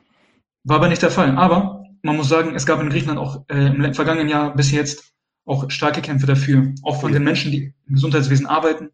War 0.64 0.76
aber 0.76 0.88
nicht 0.88 1.02
der 1.02 1.10
Fall. 1.10 1.36
Aber 1.36 1.84
man 2.02 2.16
muss 2.16 2.28
sagen, 2.28 2.54
es 2.54 2.64
gab 2.64 2.80
in 2.80 2.88
Griechenland 2.88 3.18
auch 3.18 3.44
äh, 3.48 3.66
im 3.66 3.94
vergangenen 3.94 4.28
Jahr 4.28 4.54
bis 4.54 4.70
jetzt 4.70 5.12
auch 5.44 5.70
starke 5.70 6.02
Kämpfe 6.02 6.26
dafür. 6.26 6.74
Auch 6.82 7.00
von 7.00 7.12
den 7.12 7.24
Menschen, 7.24 7.52
die 7.52 7.74
im 7.86 7.94
Gesundheitswesen 7.94 8.46
arbeiten, 8.46 8.90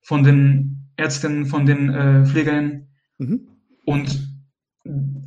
von 0.00 0.24
den 0.24 0.88
Ärztinnen, 0.96 1.46
von 1.46 1.66
den 1.66 1.90
äh, 1.90 2.24
Pflegerinnen. 2.26 2.88
Mhm. 3.18 3.48
Und 3.84 4.32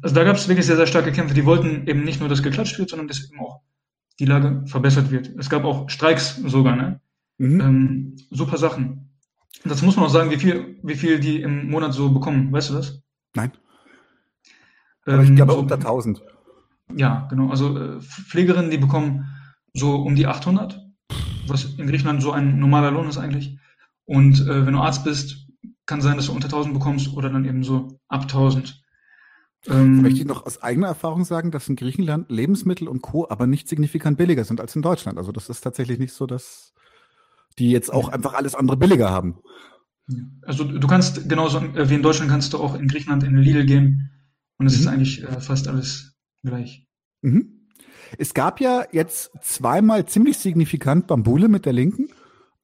also 0.01 0.15
da 0.15 0.23
gab 0.23 0.35
es 0.35 0.47
wirklich 0.47 0.65
sehr, 0.65 0.75
sehr 0.75 0.87
starke 0.87 1.11
Kämpfe. 1.11 1.33
Die 1.33 1.45
wollten 1.45 1.87
eben 1.87 2.03
nicht 2.03 2.19
nur, 2.19 2.29
dass 2.29 2.43
geklatscht 2.43 2.77
wird, 2.77 2.89
sondern 2.89 3.07
dass 3.07 3.29
eben 3.29 3.39
auch 3.39 3.61
die 4.19 4.25
Lage 4.25 4.63
verbessert 4.65 5.11
wird. 5.11 5.31
Es 5.37 5.49
gab 5.49 5.63
auch 5.63 5.89
Streiks 5.89 6.35
sogar, 6.35 6.75
ne? 6.75 7.01
Mhm. 7.37 7.61
Ähm, 7.61 8.15
super 8.29 8.57
Sachen. 8.57 9.09
Das 9.63 9.81
muss 9.81 9.95
man 9.95 10.05
auch 10.05 10.09
sagen, 10.09 10.31
wie 10.31 10.37
viel, 10.37 10.77
wie 10.83 10.95
viel 10.95 11.19
die 11.19 11.41
im 11.41 11.69
Monat 11.69 11.93
so 11.93 12.11
bekommen. 12.11 12.51
Weißt 12.51 12.69
du 12.69 12.75
das? 12.75 13.01
Nein. 13.33 13.51
Aber 15.05 15.23
ich 15.23 15.35
glaube 15.35 15.53
so, 15.53 15.59
unter 15.59 15.75
1000. 15.75 16.21
Ja, 16.95 17.27
genau. 17.29 17.49
Also 17.49 17.77
äh, 17.77 18.01
Pflegerinnen, 18.01 18.71
die 18.71 18.77
bekommen 18.77 19.25
so 19.75 19.95
um 19.95 20.15
die 20.15 20.25
800, 20.25 20.81
was 21.47 21.65
in 21.65 21.87
Griechenland 21.87 22.21
so 22.21 22.31
ein 22.31 22.59
normaler 22.59 22.91
Lohn 22.91 23.09
ist 23.09 23.17
eigentlich. 23.17 23.59
Und 24.05 24.41
äh, 24.41 24.65
wenn 24.65 24.73
du 24.73 24.79
Arzt 24.79 25.03
bist, 25.03 25.47
kann 25.85 26.01
sein, 26.01 26.17
dass 26.17 26.27
du 26.27 26.31
unter 26.31 26.47
1000 26.47 26.73
bekommst 26.73 27.13
oder 27.13 27.29
dann 27.29 27.45
eben 27.45 27.63
so 27.63 27.99
ab 28.07 28.23
1000. 28.23 28.81
Ähm, 29.67 30.01
Möchte 30.01 30.19
ich 30.19 30.25
noch 30.25 30.45
aus 30.45 30.61
eigener 30.61 30.87
Erfahrung 30.87 31.25
sagen, 31.25 31.51
dass 31.51 31.67
in 31.67 31.75
Griechenland 31.75 32.31
Lebensmittel 32.31 32.87
und 32.87 33.01
Co. 33.01 33.27
aber 33.29 33.47
nicht 33.47 33.67
signifikant 33.67 34.17
billiger 34.17 34.45
sind 34.45 34.61
als 34.61 34.75
in 34.75 34.81
Deutschland. 34.81 35.17
Also 35.17 35.31
das 35.31 35.49
ist 35.49 35.61
tatsächlich 35.61 35.99
nicht 35.99 36.13
so, 36.13 36.25
dass 36.25 36.73
die 37.57 37.71
jetzt 37.71 37.91
auch 37.91 38.09
einfach 38.09 38.33
alles 38.33 38.55
andere 38.55 38.77
billiger 38.77 39.09
haben. 39.09 39.39
Also 40.43 40.63
du 40.63 40.87
kannst 40.87 41.27
genauso 41.27 41.59
äh, 41.59 41.89
wie 41.89 41.95
in 41.95 42.03
Deutschland 42.03 42.29
kannst 42.29 42.53
du 42.53 42.59
auch 42.59 42.75
in 42.75 42.87
Griechenland 42.87 43.23
in 43.23 43.37
Lidl 43.37 43.65
gehen 43.65 44.11
und 44.57 44.67
es 44.67 44.75
mhm. 44.75 44.79
ist 44.79 44.87
eigentlich 44.87 45.23
äh, 45.23 45.39
fast 45.41 45.67
alles 45.67 46.15
gleich. 46.43 46.87
Mhm. 47.21 47.54
Es 48.17 48.33
gab 48.33 48.59
ja 48.59 48.85
jetzt 48.91 49.31
zweimal 49.41 50.05
ziemlich 50.05 50.37
signifikant 50.37 51.07
Bambule 51.07 51.47
mit 51.47 51.65
der 51.65 51.73
Linken. 51.73 52.09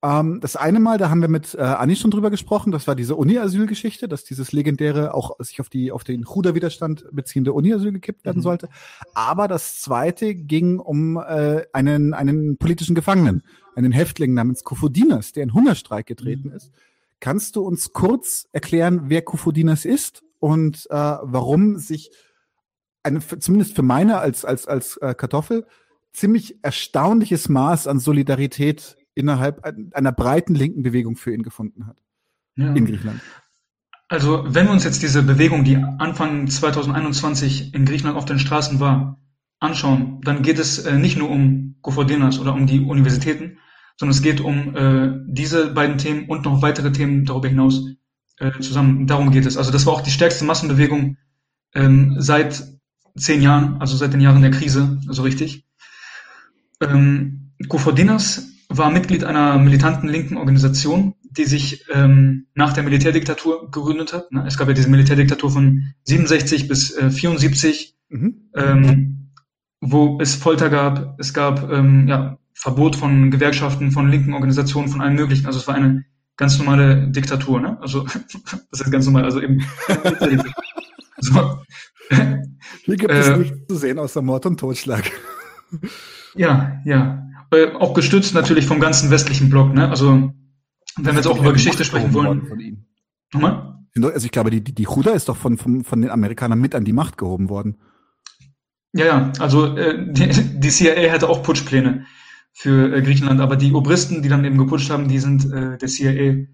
Ähm, 0.04 0.40
das 0.42 0.56
eine 0.56 0.80
Mal, 0.80 0.98
da 0.98 1.10
haben 1.10 1.22
wir 1.22 1.28
mit 1.28 1.54
äh, 1.54 1.62
Anni 1.62 1.96
schon 1.96 2.10
drüber 2.10 2.32
gesprochen, 2.32 2.72
das 2.72 2.88
war 2.88 2.96
diese 2.96 3.16
Uni-Asyl-Geschichte, 3.16 4.08
dass 4.08 4.24
dieses 4.24 4.52
legendäre 4.52 5.14
auch 5.14 5.38
sich 5.40 5.60
auf 5.60 5.70
die 5.70 5.92
auf 5.92 6.04
den 6.04 6.24
Chuda-Widerstand 6.24 7.06
beziehende 7.12 7.54
Uni-Asyl 7.54 7.92
gekippt 7.92 8.26
werden 8.26 8.40
mhm. 8.40 8.44
sollte. 8.44 8.70
Aber 9.14 9.48
das 9.48 9.80
zweite 9.80 10.34
ging 10.34 10.80
um 10.80 11.18
äh, 11.18 11.66
einen 11.72 12.16
einen 12.16 12.58
politischen 12.58 12.96
Gefangenen, 12.96 13.44
einen 13.76 13.92
Häftling 13.92 14.34
namens 14.34 14.64
Kofodinas, 14.64 15.34
der 15.34 15.44
in 15.44 15.54
Hungerstreik 15.54 16.08
getreten 16.08 16.50
mhm. 16.50 16.56
ist. 16.56 16.72
Kannst 17.20 17.56
du 17.56 17.62
uns 17.62 17.94
kurz 17.94 18.48
erklären, 18.52 19.04
wer 19.06 19.22
Kofodinas 19.22 19.86
ist 19.86 20.24
und 20.40 20.88
äh, 20.90 20.96
warum 20.96 21.78
sich 21.78 22.10
eine, 23.04 23.20
zumindest 23.20 23.76
für 23.76 23.82
meine 23.82 24.20
als 24.20 24.46
als 24.46 24.68
als 24.68 24.98
äh, 24.98 25.14
Kartoffel 25.14 25.66
ziemlich 26.14 26.64
erstaunliches 26.64 27.50
Maß 27.50 27.88
an 27.88 28.00
Solidarität 28.00 28.98
innerhalb 29.14 29.64
einer 29.94 30.12
breiten 30.12 30.56
linken 30.56 30.84
Bewegung 30.84 31.16
für 31.16 31.34
ihn 31.34 31.44
gefunden 31.44 31.88
hat. 31.88 31.98
Ja. 32.56 32.74
In 32.74 32.86
Griechenland. 32.86 33.22
Also, 34.10 34.44
wenn 34.46 34.66
wir 34.66 34.74
uns 34.74 34.84
jetzt 34.84 35.02
diese 35.04 35.24
Bewegung, 35.24 35.64
die 35.64 35.78
Anfang 35.78 36.48
2021 36.48 37.74
in 37.74 37.86
Griechenland 37.86 38.18
auf 38.18 38.26
den 38.26 38.40
Straßen 38.40 38.82
war, 38.82 39.18
anschauen, 39.62 40.20
dann 40.24 40.42
geht 40.42 40.60
es 40.60 40.80
äh, 40.80 40.98
nicht 40.98 41.18
nur 41.18 41.30
um 41.30 41.76
Kofodinas 41.82 42.40
oder 42.40 42.54
um 42.54 42.68
die 42.68 42.82
Universitäten, 42.82 43.60
sondern 43.98 44.16
es 44.16 44.22
geht 44.22 44.42
um 44.42 44.76
äh, 44.76 45.14
diese 45.28 45.74
beiden 45.74 45.98
Themen 45.98 46.28
und 46.28 46.44
noch 46.44 46.62
weitere 46.62 46.92
Themen 46.92 47.24
darüber 47.26 47.48
hinaus 47.48 47.86
äh, 48.38 48.52
zusammen. 48.60 49.08
Darum 49.08 49.32
geht 49.32 49.46
es. 49.46 49.56
Also 49.56 49.72
das 49.72 49.86
war 49.86 49.94
auch 49.94 50.02
die 50.02 50.12
stärkste 50.12 50.44
Massenbewegung 50.44 51.18
ähm, 51.74 52.16
seit 52.18 52.64
zehn 53.18 53.42
Jahren, 53.42 53.80
also 53.80 53.96
seit 53.96 54.14
den 54.14 54.22
Jahren 54.22 54.42
der 54.42 54.52
Krise, 54.52 55.00
so 55.08 55.24
richtig. 55.24 55.66
Ähm, 56.82 57.52
Kofodinas 57.68 58.48
war 58.70 58.90
Mitglied 58.90 59.24
einer 59.24 59.58
militanten 59.58 60.08
linken 60.08 60.38
Organisation, 60.38 61.14
die 61.24 61.46
sich 61.46 61.86
ähm, 61.94 62.48
nach 62.56 62.74
der 62.74 62.84
Militärdiktatur 62.84 63.70
gegründet 63.72 64.14
hat. 64.14 64.28
Es 64.46 64.58
gab 64.58 64.68
ja 64.68 64.74
diese 64.74 64.90
Militärdiktatur 64.90 65.52
von 65.52 65.94
67 66.04 66.68
bis 66.68 66.96
äh, 66.98 67.12
74, 67.12 67.96
mhm. 68.10 68.50
ähm, 68.56 69.32
wo 69.82 70.20
es 70.22 70.36
Folter 70.36 70.70
gab, 70.70 71.20
es 71.20 71.34
gab 71.34 71.72
ähm, 71.72 72.08
ja, 72.08 72.38
Verbot 72.54 72.96
von 72.96 73.32
Gewerkschaften, 73.32 73.92
von 73.92 74.10
linken 74.10 74.34
Organisationen, 74.34 74.90
von 74.90 75.02
allem 75.02 75.16
Möglichen. 75.16 75.46
Also 75.48 75.60
es 75.60 75.68
war 75.68 75.76
eine 75.76 76.06
ganz 76.38 76.58
normale 76.58 77.08
Diktatur. 77.10 77.60
Ne? 77.60 77.78
Also 77.82 78.04
das 78.72 78.82
ist 78.82 78.92
ganz 78.92 79.06
normal, 79.06 79.26
also 79.26 79.42
eben. 79.42 79.64
so. 81.18 81.60
Hier 82.84 82.98
gibt 82.98 83.12
es 83.12 83.28
äh, 83.28 83.38
nichts 83.38 83.68
zu 83.68 83.76
sehen 83.76 84.00
außer 84.00 84.22
Mord 84.22 84.46
und 84.46 84.60
Totschlag. 84.60 85.12
Ja, 86.36 86.80
ja. 86.86 87.28
Äh, 87.52 87.74
auch 87.74 87.94
gestützt 87.94 88.34
natürlich 88.34 88.66
vom 88.66 88.80
ganzen 88.80 89.12
westlichen 89.12 89.50
Block. 89.50 89.74
Ne? 89.74 89.90
Also 89.90 90.32
wenn 90.98 91.06
wir 91.06 91.14
jetzt 91.14 91.28
auch 91.28 91.40
über 91.40 91.54
Geschichte 91.54 91.84
sprechen 91.84 92.14
wollen. 92.14 92.86
Nochmal? 93.34 93.80
Also 93.96 94.26
ich 94.26 94.32
glaube, 94.32 94.50
die, 94.50 94.64
die, 94.64 94.74
die 94.74 94.88
Huda 94.88 95.12
ist 95.12 95.28
doch 95.28 95.36
von, 95.36 95.58
von, 95.58 95.84
von 95.84 96.02
den 96.02 96.10
Amerikanern 96.10 96.60
mit 96.60 96.76
an 96.76 96.86
die 96.86 96.94
Macht 96.94 97.18
gehoben 97.18 97.50
worden. 97.50 97.78
Ja, 98.94 99.06
ja, 99.06 99.32
also 99.40 99.78
äh, 99.78 100.12
die, 100.12 100.28
die 100.30 100.70
CIA 100.70 101.12
hatte 101.12 101.30
auch 101.30 101.44
Putschpläne 101.44 102.06
für 102.54 102.94
äh, 102.94 103.02
Griechenland, 103.02 103.40
aber 103.40 103.56
die 103.56 103.74
Obristen, 103.74 104.22
die 104.22 104.30
dann 104.30 104.44
eben 104.44 104.58
geputscht 104.58 104.90
haben, 104.90 105.08
die 105.08 105.20
sind 105.20 105.46
äh, 105.52 105.78
der 105.78 105.88
CIA 105.88 106.46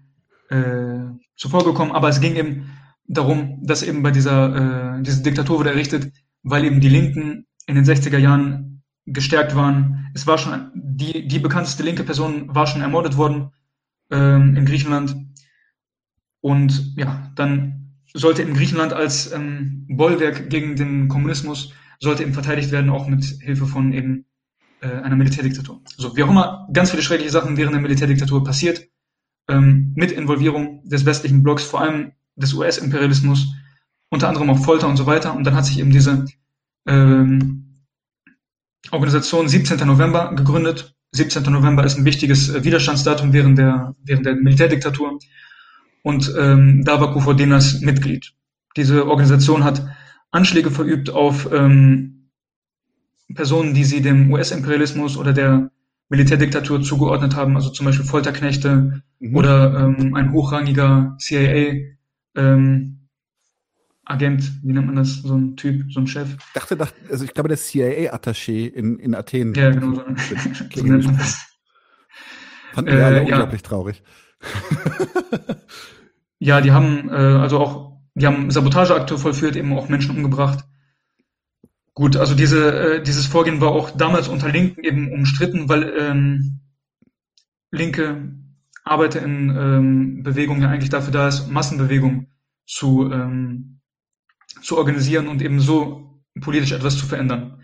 äh, 0.50 1.10
zuvor 1.36 1.64
gekommen. 1.64 1.92
Aber 1.92 2.08
es 2.08 2.20
ging 2.20 2.36
eben 2.36 2.70
darum, 3.08 3.58
dass 3.62 3.82
eben 3.82 4.02
bei 4.02 4.10
dieser 4.10 4.98
äh, 4.98 5.02
diese 5.02 5.22
Diktatur 5.22 5.58
wurde 5.58 5.70
errichtet, 5.70 6.12
weil 6.42 6.64
eben 6.64 6.80
die 6.80 6.88
Linken 6.88 7.46
in 7.66 7.74
den 7.74 7.84
60er 7.84 8.18
Jahren 8.18 8.82
gestärkt 9.06 9.56
waren. 9.56 10.10
Es 10.14 10.26
war 10.26 10.38
schon, 10.38 10.70
die, 10.74 11.26
die 11.26 11.38
bekannteste 11.38 11.82
linke 11.82 12.04
Person 12.04 12.54
war 12.54 12.66
schon 12.66 12.82
ermordet 12.82 13.16
worden 13.16 13.50
ähm, 14.10 14.56
in 14.56 14.64
Griechenland. 14.66 15.16
Und 16.40 16.94
ja, 16.96 17.32
dann 17.34 17.94
sollte 18.14 18.42
in 18.42 18.54
Griechenland 18.54 18.92
als 18.92 19.32
ähm, 19.32 19.86
Bollwerk 19.88 20.50
gegen 20.50 20.76
den 20.76 21.08
Kommunismus, 21.08 21.72
sollte 22.00 22.22
eben 22.22 22.34
verteidigt 22.34 22.70
werden, 22.70 22.90
auch 22.90 23.08
mit 23.08 23.24
Hilfe 23.24 23.66
von 23.66 23.92
eben 23.92 24.26
äh, 24.80 24.88
einer 24.88 25.16
Militärdiktatur. 25.16 25.82
So, 25.96 26.16
wie 26.16 26.22
auch 26.22 26.30
immer, 26.30 26.68
ganz 26.72 26.90
viele 26.90 27.02
schreckliche 27.02 27.32
Sachen 27.32 27.56
während 27.56 27.74
der 27.74 27.82
Militärdiktatur 27.82 28.44
passiert, 28.44 28.86
ähm, 29.48 29.92
mit 29.96 30.12
Involvierung 30.12 30.82
des 30.84 31.04
westlichen 31.04 31.42
Blocks, 31.42 31.64
vor 31.64 31.80
allem 31.80 32.12
des 32.38 32.54
US-Imperialismus, 32.54 33.54
unter 34.10 34.28
anderem 34.28 34.50
auch 34.50 34.58
Folter 34.58 34.88
und 34.88 34.96
so 34.96 35.06
weiter. 35.06 35.34
Und 35.34 35.44
dann 35.44 35.54
hat 35.54 35.66
sich 35.66 35.78
eben 35.78 35.90
diese 35.90 36.24
ähm, 36.86 37.84
Organisation 38.90 39.48
17. 39.48 39.86
November 39.86 40.34
gegründet. 40.34 40.94
17. 41.12 41.42
November 41.44 41.84
ist 41.84 41.98
ein 41.98 42.04
wichtiges 42.04 42.48
äh, 42.48 42.64
Widerstandsdatum 42.64 43.32
während 43.32 43.58
der, 43.58 43.94
während 44.04 44.26
der 44.26 44.36
Militärdiktatur. 44.36 45.18
Und 46.02 46.32
ähm, 46.38 46.84
da 46.84 47.00
war 47.00 47.12
Koufodenas 47.12 47.80
Mitglied. 47.80 48.32
Diese 48.76 49.06
Organisation 49.06 49.64
hat 49.64 49.84
Anschläge 50.30 50.70
verübt 50.70 51.10
auf 51.10 51.50
ähm, 51.52 52.30
Personen, 53.34 53.74
die 53.74 53.84
sie 53.84 54.00
dem 54.00 54.30
US-Imperialismus 54.32 55.16
oder 55.16 55.32
der 55.32 55.70
Militärdiktatur 56.08 56.82
zugeordnet 56.82 57.36
haben, 57.36 57.56
also 57.56 57.70
zum 57.70 57.86
Beispiel 57.86 58.06
Folterknechte 58.06 59.02
mhm. 59.18 59.36
oder 59.36 59.78
ähm, 59.78 60.14
ein 60.14 60.32
hochrangiger 60.32 61.16
CIA 61.18 61.97
ähm, 62.38 63.08
Agent, 64.04 64.62
wie 64.62 64.72
nennt 64.72 64.86
man 64.86 64.96
das, 64.96 65.16
so 65.16 65.34
ein 65.34 65.56
Typ, 65.56 65.92
so 65.92 66.00
ein 66.00 66.06
Chef. 66.06 66.28
Ich 66.32 66.52
dachte, 66.54 66.78
also 67.10 67.24
ich 67.24 67.34
glaube, 67.34 67.48
der 67.48 67.58
CIA-Attaché 67.58 68.66
in, 68.66 68.98
in 68.98 69.14
Athen. 69.14 69.52
Ja, 69.54 69.70
genau 69.70 69.94
so. 69.94 70.02
so 70.74 70.86
nennt 70.86 71.04
man 71.04 71.18
das. 71.18 71.44
Fanden 72.72 72.92
wir 72.92 73.00
äh, 73.00 73.04
alle 73.04 73.16
ja. 73.16 73.22
unglaublich 73.22 73.62
traurig. 73.62 74.02
ja, 76.38 76.60
die 76.60 76.72
haben 76.72 77.10
äh, 77.10 77.12
also 77.12 77.58
auch, 77.58 78.00
die 78.14 78.26
haben 78.26 78.50
Sabotageakte 78.50 79.18
vollführt, 79.18 79.56
eben 79.56 79.76
auch 79.76 79.88
Menschen 79.88 80.16
umgebracht. 80.16 80.64
Gut, 81.92 82.16
also 82.16 82.34
diese, 82.34 82.96
äh, 82.96 83.02
dieses 83.02 83.26
Vorgehen 83.26 83.60
war 83.60 83.72
auch 83.72 83.90
damals 83.90 84.28
unter 84.28 84.48
Linken 84.48 84.84
eben 84.84 85.12
umstritten, 85.12 85.68
weil 85.68 85.92
ähm, 85.98 86.60
Linke 87.70 88.32
Arbeiter 88.90 89.22
in 89.22 89.50
ähm, 89.50 90.22
Bewegung 90.22 90.60
ja 90.62 90.68
eigentlich 90.68 90.90
dafür 90.90 91.12
da 91.12 91.28
ist, 91.28 91.48
Massenbewegung 91.48 92.28
zu 92.66 93.10
ähm, 93.12 93.80
zu 94.62 94.76
organisieren 94.76 95.28
und 95.28 95.42
eben 95.42 95.60
so 95.60 96.22
politisch 96.40 96.72
etwas 96.72 96.98
zu 96.98 97.06
verändern. 97.06 97.62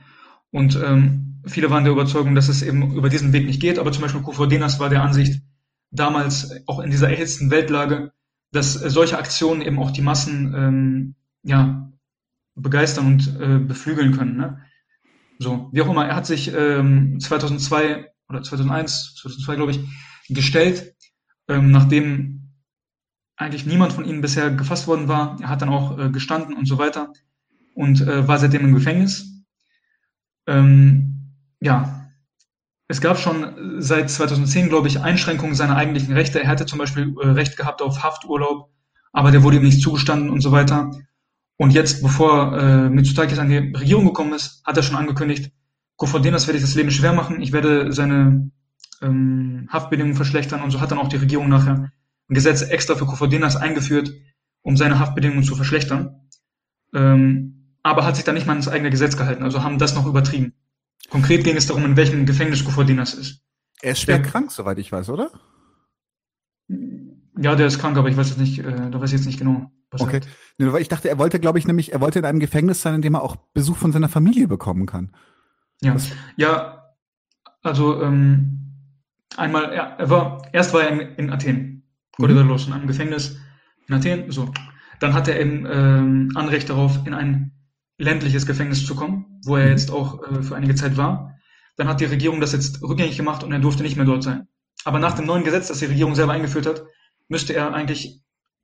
Und 0.51 0.77
ähm, 0.83 1.43
viele 1.47 1.71
waren 1.71 1.85
der 1.85 1.93
Überzeugung, 1.93 2.35
dass 2.35 2.49
es 2.49 2.63
eben 2.63 2.95
über 2.95 3.09
diesen 3.09 3.33
Weg 3.33 3.47
nicht 3.47 3.61
geht, 3.61 3.79
aber 3.79 3.93
zum 3.93 4.03
Beispiel 4.03 4.23
Kofrodenas 4.23 4.79
war 4.81 4.89
der 4.89 5.03
Ansicht, 5.03 5.43
damals 5.91 6.51
auch 6.67 6.81
in 6.81 6.91
dieser 6.91 7.11
erhitzten 7.11 7.51
Weltlage, 7.51 8.13
dass 8.53 8.75
solche 8.75 9.19
Aktionen 9.19 9.63
eben 9.63 9.79
auch 9.79 9.91
die 9.91 10.03
Massen 10.03 10.55
ähm, 10.57 11.15
ja, 11.43 11.93
begeistern 12.55 13.07
und 13.07 13.41
äh, 13.41 13.59
beflügeln 13.59 14.17
können. 14.17 14.37
Ne? 14.37 14.61
So, 15.39 15.69
wie 15.73 15.83
auch 15.83 15.91
immer, 15.91 16.07
er 16.07 16.17
hat 16.17 16.27
sich 16.27 16.53
ähm, 16.55 17.19
2002 17.21 18.11
oder 18.29 18.43
2001, 18.43 19.17
2002 19.17 19.57
glaube 19.57 19.73
ich, 19.73 19.81
gestellt, 20.29 20.94
ähm, 21.49 21.71
nachdem 21.71 22.35
eigentlich 23.37 23.67
niemand 23.67 23.93
von 23.93 24.05
ihnen 24.05 24.21
bisher 24.21 24.51
gefasst 24.51 24.87
worden 24.87 25.09
war. 25.09 25.39
Er 25.41 25.49
hat 25.49 25.63
dann 25.63 25.69
auch 25.69 25.99
äh, 25.99 26.11
gestanden 26.11 26.57
und 26.57 26.67
so 26.67 26.79
weiter. 26.79 27.13
und 27.75 28.01
äh, 28.01 28.29
war 28.29 28.39
seitdem 28.39 28.65
im 28.65 28.75
Gefängnis. 28.75 29.45
Ähm, 30.47 31.33
ja, 31.61 32.09
es 32.87 33.01
gab 33.01 33.19
schon 33.19 33.81
seit 33.81 34.11
2010, 34.11 34.69
glaube 34.69 34.89
ich, 34.89 35.01
Einschränkungen 35.01 35.55
seiner 35.55 35.77
eigentlichen 35.77 36.15
Rechte. 36.15 36.41
Er 36.41 36.49
hätte 36.49 36.67
zum 36.67 36.79
Beispiel 36.79 37.15
äh, 37.21 37.29
Recht 37.29 37.57
gehabt 37.57 37.83
auf 37.83 38.03
Hafturlaub, 38.03 38.71
aber 39.13 39.31
der 39.31 39.43
wurde 39.43 39.57
ihm 39.57 39.65
nicht 39.65 39.83
zugestanden 39.83 40.31
und 40.31 40.41
so 40.41 40.53
weiter. 40.53 40.91
Und 41.57 41.73
jetzt, 41.73 42.03
bevor 42.03 42.57
äh, 42.57 42.89
Mitsotakis 42.91 43.39
an 43.39 43.49
die 43.49 43.57
Regierung 43.57 44.05
gekommen 44.05 44.35
ist, 44.35 44.63
hat 44.65 44.77
er 44.77 44.83
schon 44.83 44.97
angekündigt, 44.97 45.53
Kofodinas 45.97 46.47
werde 46.47 46.59
ich 46.59 46.65
das 46.65 46.75
Leben 46.75 46.91
schwer 46.91 47.13
machen, 47.13 47.41
ich 47.41 47.53
werde 47.53 47.93
seine 47.93 48.51
ähm, 49.03 49.69
Haftbedingungen 49.71 50.17
verschlechtern 50.17 50.63
und 50.63 50.71
so 50.71 50.81
hat 50.81 50.91
dann 50.91 50.99
auch 50.99 51.09
die 51.09 51.17
Regierung 51.17 51.49
nachher 51.49 51.91
ein 52.29 52.35
Gesetz 52.35 52.63
extra 52.63 52.95
für 52.95 53.07
Kofodinas 53.07 53.57
eingeführt, 53.57 54.13
um 54.63 54.77
seine 54.77 54.99
Haftbedingungen 54.99 55.45
zu 55.45 55.57
verschlechtern. 55.57 56.29
Ähm, 56.95 57.77
aber 57.83 58.05
hat 58.07 58.17
sich 58.17 58.25
dann 58.25 58.35
nicht 58.35 58.47
mal 58.47 58.53
ans 58.53 58.69
eigene 58.69 58.91
Gesetz 58.91 59.17
gehalten, 59.17 59.43
also 59.43 59.63
haben 59.63 59.79
das 59.79 59.95
noch 59.95 60.07
übertrieben. 60.07 60.55
Konkret 61.11 61.45
ging 61.45 61.57
es 61.57 61.67
darum, 61.67 61.85
in 61.85 61.97
welchem 61.97 62.25
Gefängnis 62.25 62.65
Kofodinas 62.65 63.15
ist. 63.15 63.43
Er 63.83 63.93
ist 63.93 64.01
schwer 64.01 64.19
der, 64.19 64.27
krank, 64.27 64.51
soweit 64.51 64.79
ich 64.79 64.91
weiß, 64.91 65.11
oder? 65.11 65.31
Ja, 67.39 67.55
der 67.57 67.67
ist 67.67 67.79
krank, 67.79 67.99
aber 67.99 68.09
ich 68.09 68.17
weiß 68.17 68.31
jetzt 68.31 68.39
nicht, 68.39 68.61
äh, 68.61 68.91
da 68.91 69.01
weiß 69.01 69.11
ich 69.11 69.19
jetzt 69.19 69.27
nicht 69.27 69.39
genau. 69.39 69.71
Was 69.91 70.01
okay. 70.01 70.21
Weil 70.59 70.81
ich 70.81 70.89
dachte, 70.89 71.09
er 71.09 71.19
wollte, 71.19 71.39
glaube 71.39 71.59
ich, 71.59 71.67
nämlich, 71.67 71.93
er 71.93 72.01
wollte 72.01 72.19
in 72.19 72.25
einem 72.25 72.41
Gefängnis 72.41 72.81
sein, 72.81 72.95
in 72.95 73.03
dem 73.03 73.15
er 73.15 73.23
auch 73.23 73.37
Besuch 73.53 73.77
von 73.77 73.93
seiner 73.93 74.09
Familie 74.09 74.49
bekommen 74.49 74.87
kann. 74.87 75.15
Ja, 75.83 75.95
Was? 75.95 76.11
ja, 76.37 76.95
also 77.63 78.03
ähm, 78.03 78.64
einmal, 79.37 79.73
er, 79.73 79.99
er 79.99 80.11
war, 80.11 80.43
erst 80.53 80.73
war 80.75 80.83
er 80.83 80.91
in, 80.91 81.01
in 81.17 81.31
Athen, 81.31 81.83
Korydallos, 82.17 82.67
mhm. 82.67 82.73
in 82.73 82.79
einem 82.79 82.87
Gefängnis 82.89 83.39
in 83.89 83.95
Athen, 83.95 84.31
so. 84.31 84.53
Dann 85.01 85.13
hat 85.15 85.29
er 85.29 85.41
eben 85.41 85.67
ähm, 85.71 86.33
Anrecht 86.35 86.71
darauf, 86.71 87.07
in 87.07 87.15
ein 87.15 87.53
ländliches 87.99 88.47
Gefängnis 88.47 88.87
zu 88.87 88.95
kommen, 88.95 89.41
wo 89.45 89.57
er 89.57 89.65
mhm. 89.65 89.71
jetzt 89.71 89.91
auch 89.91 90.23
äh, 90.23 90.43
für 90.43 90.57
einige 90.57 90.75
Zeit 90.75 90.97
war. 90.97 91.37
Dann 91.77 91.89
hat 91.89 92.01
die 92.01 92.07
Regierung 92.07 92.41
das 92.41 92.53
jetzt 92.53 92.83
rückgängig 92.83 93.17
gemacht 93.17 93.43
und 93.43 93.53
er 93.53 93.59
durfte 93.59 93.83
nicht 93.83 93.97
mehr 93.97 94.07
dort 94.07 94.23
sein. 94.23 94.49
Aber 94.85 94.99
nach 94.99 95.15
dem 95.15 95.27
neuen 95.27 95.45
Gesetz, 95.45 95.69
das 95.69 95.79
die 95.79 95.87
Regierung 95.87 96.15
selber 96.15 96.33
eingeführt 96.33 96.67
hat, 96.67 96.85
müsste 97.29 97.55
er 97.55 97.75
eigentlich 97.75 98.21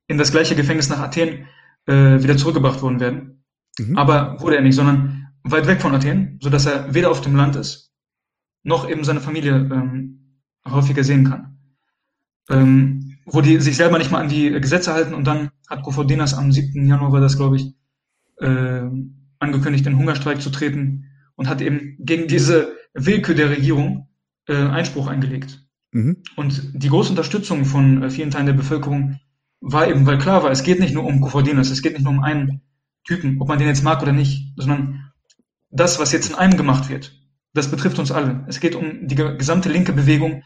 in 0.07 0.17
das 0.17 0.31
gleiche 0.31 0.55
Gefängnis 0.55 0.89
nach 0.89 0.99
Athen 0.99 1.47
äh, 1.87 2.21
wieder 2.21 2.37
zurückgebracht 2.37 2.81
worden 2.81 2.99
werden. 2.99 3.43
Mhm. 3.77 3.97
Aber 3.97 4.39
wurde 4.39 4.57
er 4.57 4.61
nicht, 4.61 4.75
sondern 4.75 5.27
weit 5.43 5.67
weg 5.67 5.81
von 5.81 5.95
Athen, 5.95 6.37
so 6.41 6.49
dass 6.49 6.65
er 6.65 6.93
weder 6.93 7.09
auf 7.09 7.21
dem 7.21 7.35
Land 7.35 7.55
ist, 7.55 7.91
noch 8.63 8.87
eben 8.89 9.03
seine 9.03 9.21
Familie 9.21 9.53
ähm, 9.55 10.20
häufiger 10.65 11.03
sehen 11.03 11.29
kann. 11.29 11.57
Ähm, 12.49 13.17
wo 13.25 13.41
die 13.41 13.59
sich 13.59 13.77
selber 13.77 13.97
nicht 13.97 14.11
mal 14.11 14.19
an 14.19 14.29
die 14.29 14.51
Gesetze 14.51 14.93
halten 14.93 15.13
und 15.13 15.25
dann 15.25 15.51
hat 15.69 15.83
Kofodinas 15.83 16.33
am 16.33 16.51
7. 16.51 16.85
Januar, 16.85 17.11
war 17.11 17.21
das 17.21 17.37
glaube 17.37 17.57
ich, 17.57 17.73
äh, 18.39 18.81
angekündigt, 19.39 19.85
in 19.85 19.97
Hungerstreik 19.97 20.41
zu 20.41 20.49
treten 20.49 21.05
und 21.35 21.47
hat 21.47 21.61
eben 21.61 21.97
gegen 21.99 22.27
diese 22.27 22.75
Willkür 22.93 23.35
der 23.35 23.49
Regierung 23.49 24.07
äh, 24.47 24.55
Einspruch 24.55 25.07
eingelegt. 25.07 25.65
Mhm. 25.91 26.17
Und 26.35 26.71
die 26.73 26.89
große 26.89 27.09
Unterstützung 27.09 27.65
von 27.65 28.03
äh, 28.03 28.09
vielen 28.09 28.31
Teilen 28.31 28.47
der 28.47 28.53
Bevölkerung 28.53 29.19
war 29.59 29.87
eben, 29.87 30.05
weil 30.05 30.17
klar 30.17 30.43
war, 30.43 30.51
es 30.51 30.63
geht 30.63 30.79
nicht 30.79 30.93
nur 30.93 31.05
um 31.05 31.21
Kofodinas, 31.21 31.69
es 31.69 31.81
geht 31.81 31.93
nicht 31.93 32.03
nur 32.03 32.13
um 32.13 32.23
einen 32.23 32.61
Typen, 33.03 33.39
ob 33.41 33.47
man 33.47 33.59
den 33.59 33.67
jetzt 33.67 33.83
mag 33.83 34.01
oder 34.01 34.11
nicht, 34.11 34.53
sondern 34.57 35.11
das, 35.69 35.99
was 35.99 36.11
jetzt 36.11 36.29
in 36.29 36.35
einem 36.35 36.57
gemacht 36.57 36.89
wird, 36.89 37.13
das 37.53 37.69
betrifft 37.69 37.99
uns 37.99 38.11
alle. 38.11 38.45
Es 38.47 38.59
geht 38.59 38.75
um 38.75 39.07
die 39.07 39.15
gesamte 39.15 39.69
linke 39.69 39.93
Bewegung, 39.93 40.43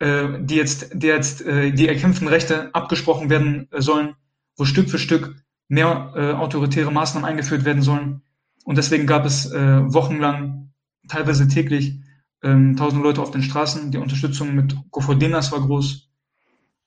die 0.00 0.56
jetzt, 0.56 0.90
die 0.94 1.06
jetzt 1.06 1.42
äh, 1.42 1.72
die 1.72 1.86
erkämpften 1.86 2.28
Rechte 2.28 2.74
abgesprochen 2.74 3.28
werden 3.28 3.68
äh, 3.70 3.82
sollen, 3.82 4.14
wo 4.56 4.64
Stück 4.64 4.88
für 4.88 4.98
Stück 4.98 5.36
mehr 5.68 6.12
äh, 6.16 6.32
autoritäre 6.32 6.90
Maßnahmen 6.90 7.28
eingeführt 7.28 7.64
werden 7.64 7.82
sollen. 7.82 8.22
Und 8.64 8.78
deswegen 8.78 9.06
gab 9.06 9.24
es 9.24 9.50
äh, 9.50 9.80
wochenlang, 9.92 10.72
teilweise 11.08 11.48
täglich, 11.48 12.00
ähm, 12.42 12.76
tausende 12.76 13.04
Leute 13.04 13.20
auf 13.20 13.30
den 13.30 13.42
Straßen. 13.42 13.90
Die 13.90 13.98
Unterstützung 13.98 14.54
mit 14.54 14.74
Kofodinas 14.90 15.52
war 15.52 15.60
groß. 15.60 16.08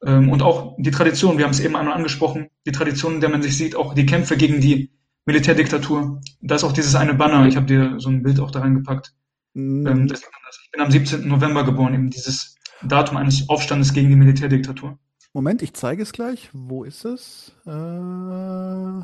Ähm, 0.06 0.30
und 0.30 0.42
auch 0.42 0.76
die 0.78 0.92
Tradition, 0.92 1.38
wir 1.38 1.46
haben 1.46 1.52
es 1.52 1.60
eben 1.60 1.76
einmal 1.76 1.96
angesprochen, 1.96 2.50
die 2.66 2.72
Tradition, 2.72 3.16
in 3.16 3.22
der 3.22 3.30
man 3.30 3.42
sich 3.42 3.58
sieht, 3.58 3.76
auch 3.76 3.94
die 3.94 4.06
Kämpfe 4.06 4.38
gegen 4.38 4.60
die 4.60 4.92
Militärdiktatur. 5.26 6.22
Da 6.42 6.56
ist 6.56 6.64
auch 6.64 6.74
dieses 6.74 6.96
eine 6.96 7.14
Banner, 7.14 7.48
ich 7.48 7.56
habe 7.56 7.66
dir 7.66 7.96
so 8.00 8.10
ein 8.10 8.24
Bild 8.24 8.40
auch 8.40 8.52
da 8.52 8.60
reingepackt. 8.60 9.14
Mhm. 9.54 9.88
Ähm, 9.88 10.08
ich 10.12 10.72
bin 10.72 10.82
am 10.82 10.92
17. 10.92 11.28
November 11.28 11.64
geboren, 11.64 11.94
eben 11.94 12.10
dieses 12.10 12.56
Datum 12.88 13.18
eines 13.18 13.50
Aufstandes 13.50 13.94
gegen 13.94 14.10
die 14.10 14.16
Militärdiktatur. 14.16 14.98
Moment, 15.34 15.62
ich 15.62 15.74
zeige 15.74 16.04
es 16.04 16.12
gleich. 16.12 16.50
Wo 16.54 16.84
ist 16.84 17.06
es? 17.06 17.52
Äh, 17.66 19.04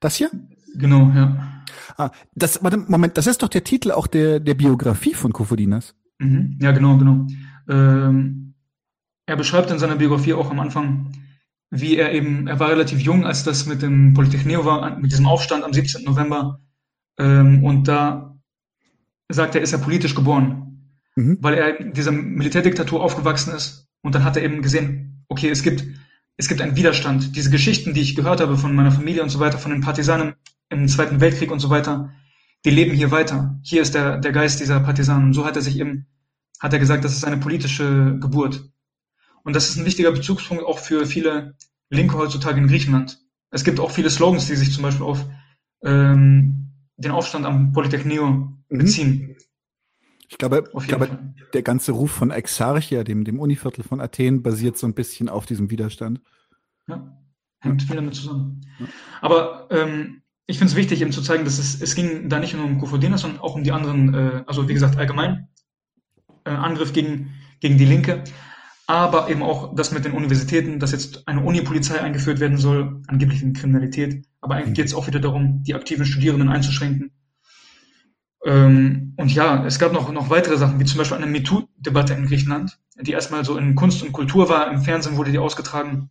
das 0.00 0.16
hier? 0.16 0.30
Genau, 0.74 1.10
ja. 1.14 1.64
Ah, 1.96 2.10
das, 2.34 2.62
warte, 2.62 2.76
Moment, 2.76 3.16
das 3.16 3.26
ist 3.26 3.42
doch 3.42 3.48
der 3.48 3.64
Titel 3.64 3.90
auch 3.90 4.06
der, 4.06 4.40
der 4.40 4.54
Biografie 4.54 5.14
von 5.14 5.32
Kofodinas. 5.32 5.94
Mhm, 6.18 6.58
ja, 6.60 6.72
genau, 6.72 6.98
genau. 6.98 7.26
Ähm, 7.68 8.54
er 9.26 9.36
beschreibt 9.36 9.70
in 9.70 9.78
seiner 9.78 9.96
Biografie 9.96 10.34
auch 10.34 10.50
am 10.50 10.60
Anfang, 10.60 11.12
wie 11.70 11.96
er 11.96 12.12
eben, 12.12 12.46
er 12.46 12.60
war 12.60 12.68
relativ 12.68 13.00
jung, 13.00 13.24
als 13.24 13.42
das 13.44 13.66
mit 13.66 13.82
dem 13.82 14.14
Polytechneo 14.14 14.64
war, 14.64 14.98
mit 14.98 15.10
diesem 15.10 15.26
Aufstand 15.26 15.64
am 15.64 15.72
17. 15.72 16.04
November. 16.04 16.60
Ähm, 17.18 17.64
und 17.64 17.88
da 17.88 18.36
sagt 19.28 19.54
er, 19.54 19.62
ist 19.62 19.72
er 19.72 19.78
politisch 19.78 20.14
geboren, 20.14 20.65
mhm. 21.16 21.38
weil 21.40 21.54
er 21.54 21.80
in 21.80 21.92
dieser 21.92 22.12
Militärdiktatur 22.12 23.02
aufgewachsen 23.02 23.54
ist. 23.54 23.88
Und 24.02 24.14
dann 24.14 24.24
hat 24.24 24.36
er 24.36 24.44
eben 24.44 24.62
gesehen, 24.62 25.24
okay, 25.28 25.48
es 25.48 25.62
gibt, 25.62 25.84
es 26.36 26.48
gibt 26.48 26.60
einen 26.60 26.76
Widerstand. 26.76 27.34
Diese 27.34 27.50
Geschichten, 27.50 27.94
die 27.94 28.02
ich 28.02 28.14
gehört 28.14 28.40
habe 28.40 28.56
von 28.56 28.74
meiner 28.74 28.92
Familie 28.92 29.22
und 29.22 29.30
so 29.30 29.40
weiter, 29.40 29.58
von 29.58 29.72
den 29.72 29.80
Partisanen 29.80 30.34
im 30.68 30.86
Zweiten 30.86 31.20
Weltkrieg 31.20 31.50
und 31.50 31.60
so 31.60 31.70
weiter, 31.70 32.12
die 32.64 32.70
leben 32.70 32.94
hier 32.94 33.10
weiter. 33.10 33.58
Hier 33.62 33.82
ist 33.82 33.94
der, 33.94 34.18
der 34.18 34.32
Geist 34.32 34.60
dieser 34.60 34.80
Partisanen. 34.80 35.26
Und 35.26 35.32
so 35.32 35.44
hat 35.44 35.56
er 35.56 35.62
sich 35.62 35.78
eben, 35.78 36.06
hat 36.60 36.72
er 36.72 36.78
gesagt, 36.78 37.04
das 37.04 37.12
ist 37.12 37.24
eine 37.24 37.38
politische 37.38 38.18
Geburt. 38.20 38.70
Und 39.42 39.56
das 39.56 39.68
ist 39.68 39.76
ein 39.76 39.84
wichtiger 39.86 40.12
Bezugspunkt 40.12 40.64
auch 40.64 40.78
für 40.78 41.06
viele 41.06 41.54
Linke 41.90 42.16
heutzutage 42.16 42.60
in 42.60 42.66
Griechenland. 42.66 43.20
Es 43.50 43.64
gibt 43.64 43.78
auch 43.78 43.92
viele 43.92 44.10
Slogans, 44.10 44.46
die 44.46 44.56
sich 44.56 44.72
zum 44.72 44.82
Beispiel 44.82 45.06
auf 45.06 45.24
ähm, 45.84 46.72
den 46.96 47.12
Aufstand 47.12 47.46
am 47.46 47.72
Polytechnio 47.72 48.26
mhm. 48.68 49.35
Ich 50.28 50.38
glaube, 50.38 50.64
ich 50.78 50.88
glaube 50.88 51.18
der 51.52 51.62
ganze 51.62 51.92
Ruf 51.92 52.10
von 52.10 52.30
Exarchia, 52.30 53.04
dem, 53.04 53.24
dem 53.24 53.38
Univiertel 53.38 53.84
von 53.84 54.00
Athen, 54.00 54.42
basiert 54.42 54.76
so 54.76 54.86
ein 54.86 54.94
bisschen 54.94 55.28
auf 55.28 55.46
diesem 55.46 55.70
Widerstand. 55.70 56.20
Ja, 56.88 57.16
hängt 57.60 57.82
viel 57.82 57.96
damit 57.96 58.14
zusammen. 58.14 58.60
Ja. 58.78 58.86
Aber 59.20 59.68
ähm, 59.70 60.22
ich 60.46 60.58
finde 60.58 60.72
es 60.72 60.76
wichtig, 60.76 61.00
eben 61.00 61.12
zu 61.12 61.22
zeigen, 61.22 61.44
dass 61.44 61.58
es, 61.58 61.80
es 61.80 61.94
ging 61.94 62.28
da 62.28 62.38
nicht 62.40 62.54
nur 62.54 62.64
um 62.64 62.78
Kofodina, 62.78 63.18
sondern 63.18 63.40
auch 63.40 63.54
um 63.54 63.62
die 63.62 63.72
anderen, 63.72 64.14
äh, 64.14 64.44
also 64.46 64.68
wie 64.68 64.74
gesagt, 64.74 64.96
allgemein 64.96 65.48
äh, 66.44 66.50
Angriff 66.50 66.92
gegen, 66.92 67.34
gegen 67.60 67.78
die 67.78 67.84
Linke 67.84 68.24
aber 68.86 69.28
eben 69.28 69.42
auch 69.42 69.74
das 69.74 69.90
mit 69.90 70.04
den 70.04 70.12
Universitäten, 70.12 70.78
dass 70.78 70.92
jetzt 70.92 71.26
eine 71.26 71.42
Uni-Polizei 71.42 72.00
eingeführt 72.00 72.38
werden 72.38 72.56
soll, 72.56 73.02
angeblich 73.08 73.40
wegen 73.40 73.52
Kriminalität. 73.52 74.24
Aber 74.40 74.54
eigentlich 74.54 74.70
mhm. 74.70 74.74
geht 74.74 74.86
es 74.86 74.94
auch 74.94 75.08
wieder 75.08 75.18
darum, 75.18 75.62
die 75.64 75.74
aktiven 75.74 76.06
Studierenden 76.06 76.48
einzuschränken. 76.48 77.10
Ähm, 78.46 79.12
und 79.16 79.34
ja, 79.34 79.66
es 79.66 79.80
gab 79.80 79.92
noch, 79.92 80.10
noch 80.12 80.30
weitere 80.30 80.56
Sachen, 80.56 80.78
wie 80.78 80.84
zum 80.84 80.98
Beispiel 80.98 81.16
eine 81.16 81.26
MeToo-Debatte 81.26 82.14
in 82.14 82.26
Griechenland, 82.26 82.78
die 83.00 83.10
erstmal 83.10 83.44
so 83.44 83.58
in 83.58 83.74
Kunst 83.74 84.04
und 84.04 84.12
Kultur 84.12 84.48
war, 84.48 84.70
im 84.70 84.80
Fernsehen 84.80 85.16
wurde 85.16 85.32
die 85.32 85.38
ausgetragen. 85.38 86.10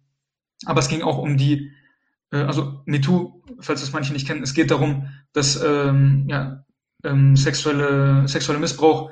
Aber 0.65 0.81
es 0.81 0.89
ging 0.89 1.01
auch 1.01 1.17
um 1.17 1.37
die, 1.37 1.71
äh, 2.31 2.39
also 2.39 2.81
MeToo, 2.85 3.41
falls 3.61 3.79
das 3.79 3.93
manche 3.93 4.11
nicht 4.11 4.27
kennen, 4.27 4.43
es 4.43 4.53
geht 4.53 4.69
darum, 4.69 5.07
dass 5.31 5.63
ähm, 5.63 6.25
ja, 6.27 6.65
ähm, 7.05 7.37
sexuelle, 7.37 8.27
sexueller 8.27 8.59
Missbrauch 8.59 9.11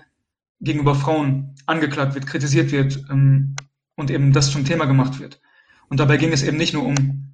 gegenüber 0.59 0.93
Frauen 0.93 1.55
angeklagt 1.65 2.15
wird, 2.15 2.27
kritisiert 2.27 2.73
wird 2.73 3.05
ähm, 3.09 3.55
und 3.95 4.11
eben 4.11 4.33
das 4.33 4.51
zum 4.51 4.65
Thema 4.65 4.83
gemacht 4.83 5.21
wird. 5.21 5.39
Und 5.87 6.01
dabei 6.01 6.17
ging 6.17 6.33
es 6.33 6.43
eben 6.43 6.57
nicht 6.57 6.73
nur 6.73 6.85
um 6.85 7.31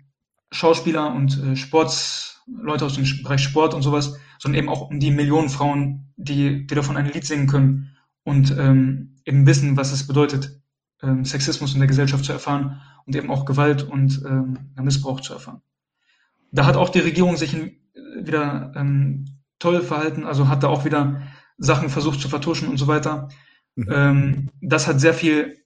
Schauspieler 0.51 1.15
und 1.15 1.41
äh, 1.43 1.55
Sports, 1.55 2.38
Leute 2.51 2.85
aus 2.85 2.95
dem 2.95 3.05
Bereich 3.23 3.41
Sport 3.41 3.73
und 3.73 3.81
sowas, 3.81 4.17
sondern 4.39 4.59
eben 4.59 4.69
auch 4.69 4.89
um 4.89 4.99
die 4.99 5.11
Millionen 5.11 5.49
Frauen, 5.49 6.13
die, 6.17 6.65
die 6.65 6.75
davon 6.75 6.97
ein 6.97 7.11
Lied 7.11 7.25
singen 7.25 7.47
können 7.47 7.95
und 8.23 8.55
ähm, 8.57 9.15
eben 9.25 9.45
wissen, 9.45 9.77
was 9.77 9.91
es 9.91 10.07
bedeutet, 10.07 10.59
ähm, 11.01 11.25
Sexismus 11.25 11.73
in 11.73 11.79
der 11.79 11.87
Gesellschaft 11.87 12.25
zu 12.25 12.33
erfahren 12.33 12.81
und 13.05 13.15
eben 13.15 13.31
auch 13.31 13.45
Gewalt 13.45 13.83
und 13.83 14.21
ähm, 14.25 14.57
Missbrauch 14.81 15.21
zu 15.21 15.33
erfahren. 15.33 15.61
Da 16.51 16.65
hat 16.65 16.75
auch 16.75 16.89
die 16.89 16.99
Regierung 16.99 17.37
sich 17.37 17.55
wieder 18.17 18.73
ähm, 18.75 19.25
toll 19.59 19.81
verhalten, 19.81 20.25
also 20.25 20.47
hat 20.47 20.63
da 20.63 20.67
auch 20.67 20.85
wieder 20.85 21.21
Sachen 21.57 21.89
versucht 21.89 22.21
zu 22.21 22.29
vertuschen 22.29 22.69
und 22.69 22.77
so 22.77 22.87
weiter. 22.87 23.29
Mhm. 23.75 23.87
Ähm, 23.91 24.49
das 24.61 24.87
hat 24.87 24.99
sehr 24.99 25.13
viel 25.13 25.57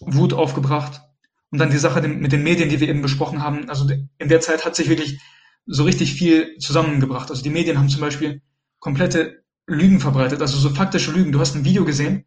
Wut 0.00 0.32
aufgebracht. 0.32 1.02
Und 1.50 1.58
dann 1.58 1.70
die 1.70 1.78
Sache 1.78 2.06
mit 2.08 2.32
den 2.32 2.42
Medien, 2.42 2.68
die 2.68 2.80
wir 2.80 2.88
eben 2.88 3.02
besprochen 3.02 3.40
haben. 3.40 3.68
Also 3.68 3.88
in 4.18 4.28
der 4.28 4.40
Zeit 4.40 4.64
hat 4.64 4.74
sich 4.74 4.88
wirklich 4.88 5.20
so 5.66 5.84
richtig 5.84 6.14
viel 6.14 6.58
zusammengebracht. 6.58 7.30
Also 7.30 7.42
die 7.42 7.50
Medien 7.50 7.78
haben 7.78 7.88
zum 7.88 8.00
Beispiel 8.00 8.42
komplette 8.78 9.44
Lügen 9.66 10.00
verbreitet, 10.00 10.42
also 10.42 10.58
so 10.58 10.70
faktische 10.70 11.12
Lügen. 11.12 11.32
Du 11.32 11.40
hast 11.40 11.54
ein 11.54 11.64
Video 11.64 11.84
gesehen 11.84 12.24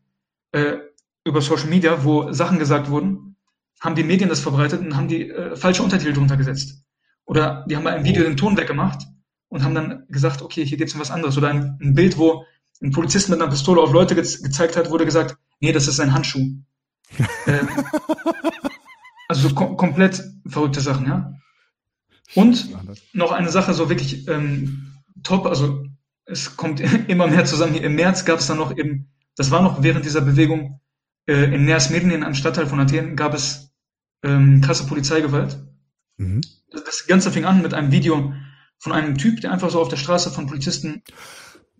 äh, 0.51 0.77
über 1.23 1.41
Social 1.41 1.67
Media, 1.67 2.03
wo 2.03 2.31
Sachen 2.31 2.57
gesagt 2.57 2.89
wurden, 2.89 3.35
haben 3.79 3.95
die 3.95 4.03
Medien 4.03 4.29
das 4.29 4.39
verbreitet 4.39 4.81
und 4.81 4.95
haben 4.95 5.07
die 5.07 5.29
äh, 5.29 5.55
falsche 5.55 5.83
Untertitel 5.83 6.13
drunter 6.13 6.37
gesetzt. 6.37 6.83
Oder 7.25 7.65
die 7.69 7.75
haben 7.75 7.83
bei 7.83 7.93
einem 7.93 8.05
Video 8.05 8.23
den 8.23 8.37
Ton 8.37 8.57
weggemacht 8.57 9.03
und 9.49 9.63
haben 9.63 9.75
dann 9.75 10.05
gesagt, 10.09 10.41
okay, 10.41 10.65
hier 10.65 10.77
geht 10.77 10.87
es 10.87 10.95
um 10.95 11.01
was 11.01 11.11
anderes. 11.11 11.37
Oder 11.37 11.49
ein, 11.49 11.77
ein, 11.81 11.93
Bild, 11.93 12.17
wo 12.17 12.45
ein 12.81 12.91
Polizist 12.91 13.29
mit 13.29 13.39
einer 13.39 13.51
Pistole 13.51 13.81
auf 13.81 13.91
Leute 13.91 14.15
ge 14.15 14.23
gezeigt 14.23 14.77
hat, 14.77 14.89
wurde 14.89 15.05
gesagt, 15.05 15.37
nee, 15.59 15.71
das 15.71 15.87
ist 15.87 15.99
ein 15.99 16.13
Handschuh. 16.13 16.55
ähm, 17.47 17.69
also 19.27 19.49
so 19.49 19.55
kom 19.55 19.77
komplett 19.77 20.23
verrückte 20.47 20.81
Sachen, 20.81 21.05
ja. 21.05 21.33
Und 22.35 22.69
noch 23.13 23.31
eine 23.31 23.49
Sache, 23.49 23.73
so 23.73 23.89
wirklich 23.89 24.27
ähm, 24.27 24.93
top, 25.23 25.45
also 25.45 25.85
es 26.25 26.57
kommt 26.57 26.79
immer 27.07 27.27
mehr 27.27 27.45
zusammen. 27.45 27.73
Hier 27.73 27.83
Im 27.83 27.95
März 27.95 28.25
gab 28.25 28.39
es 28.39 28.47
dann 28.47 28.57
noch 28.57 28.75
eben, 28.77 29.09
das 29.35 29.51
war 29.51 29.61
noch 29.61 29.83
während 29.83 30.05
dieser 30.05 30.21
Bewegung, 30.21 30.81
äh, 31.27 31.53
in 31.53 31.65
Ners 31.65 31.89
Medien, 31.89 32.23
einem 32.23 32.35
Stadtteil 32.35 32.67
von 32.67 32.79
Athen, 32.79 33.15
gab 33.15 33.33
es 33.33 33.71
ähm, 34.23 34.61
krasse 34.61 34.85
Polizeigewalt. 34.87 35.57
Mhm. 36.17 36.41
Das 36.71 37.07
Ganze 37.07 37.31
fing 37.31 37.45
an 37.45 37.61
mit 37.61 37.73
einem 37.73 37.91
Video 37.91 38.33
von 38.79 38.91
einem 38.91 39.17
Typ, 39.17 39.41
der 39.41 39.51
einfach 39.51 39.69
so 39.69 39.81
auf 39.81 39.89
der 39.89 39.97
Straße 39.97 40.31
von 40.31 40.47
Polizisten 40.47 41.03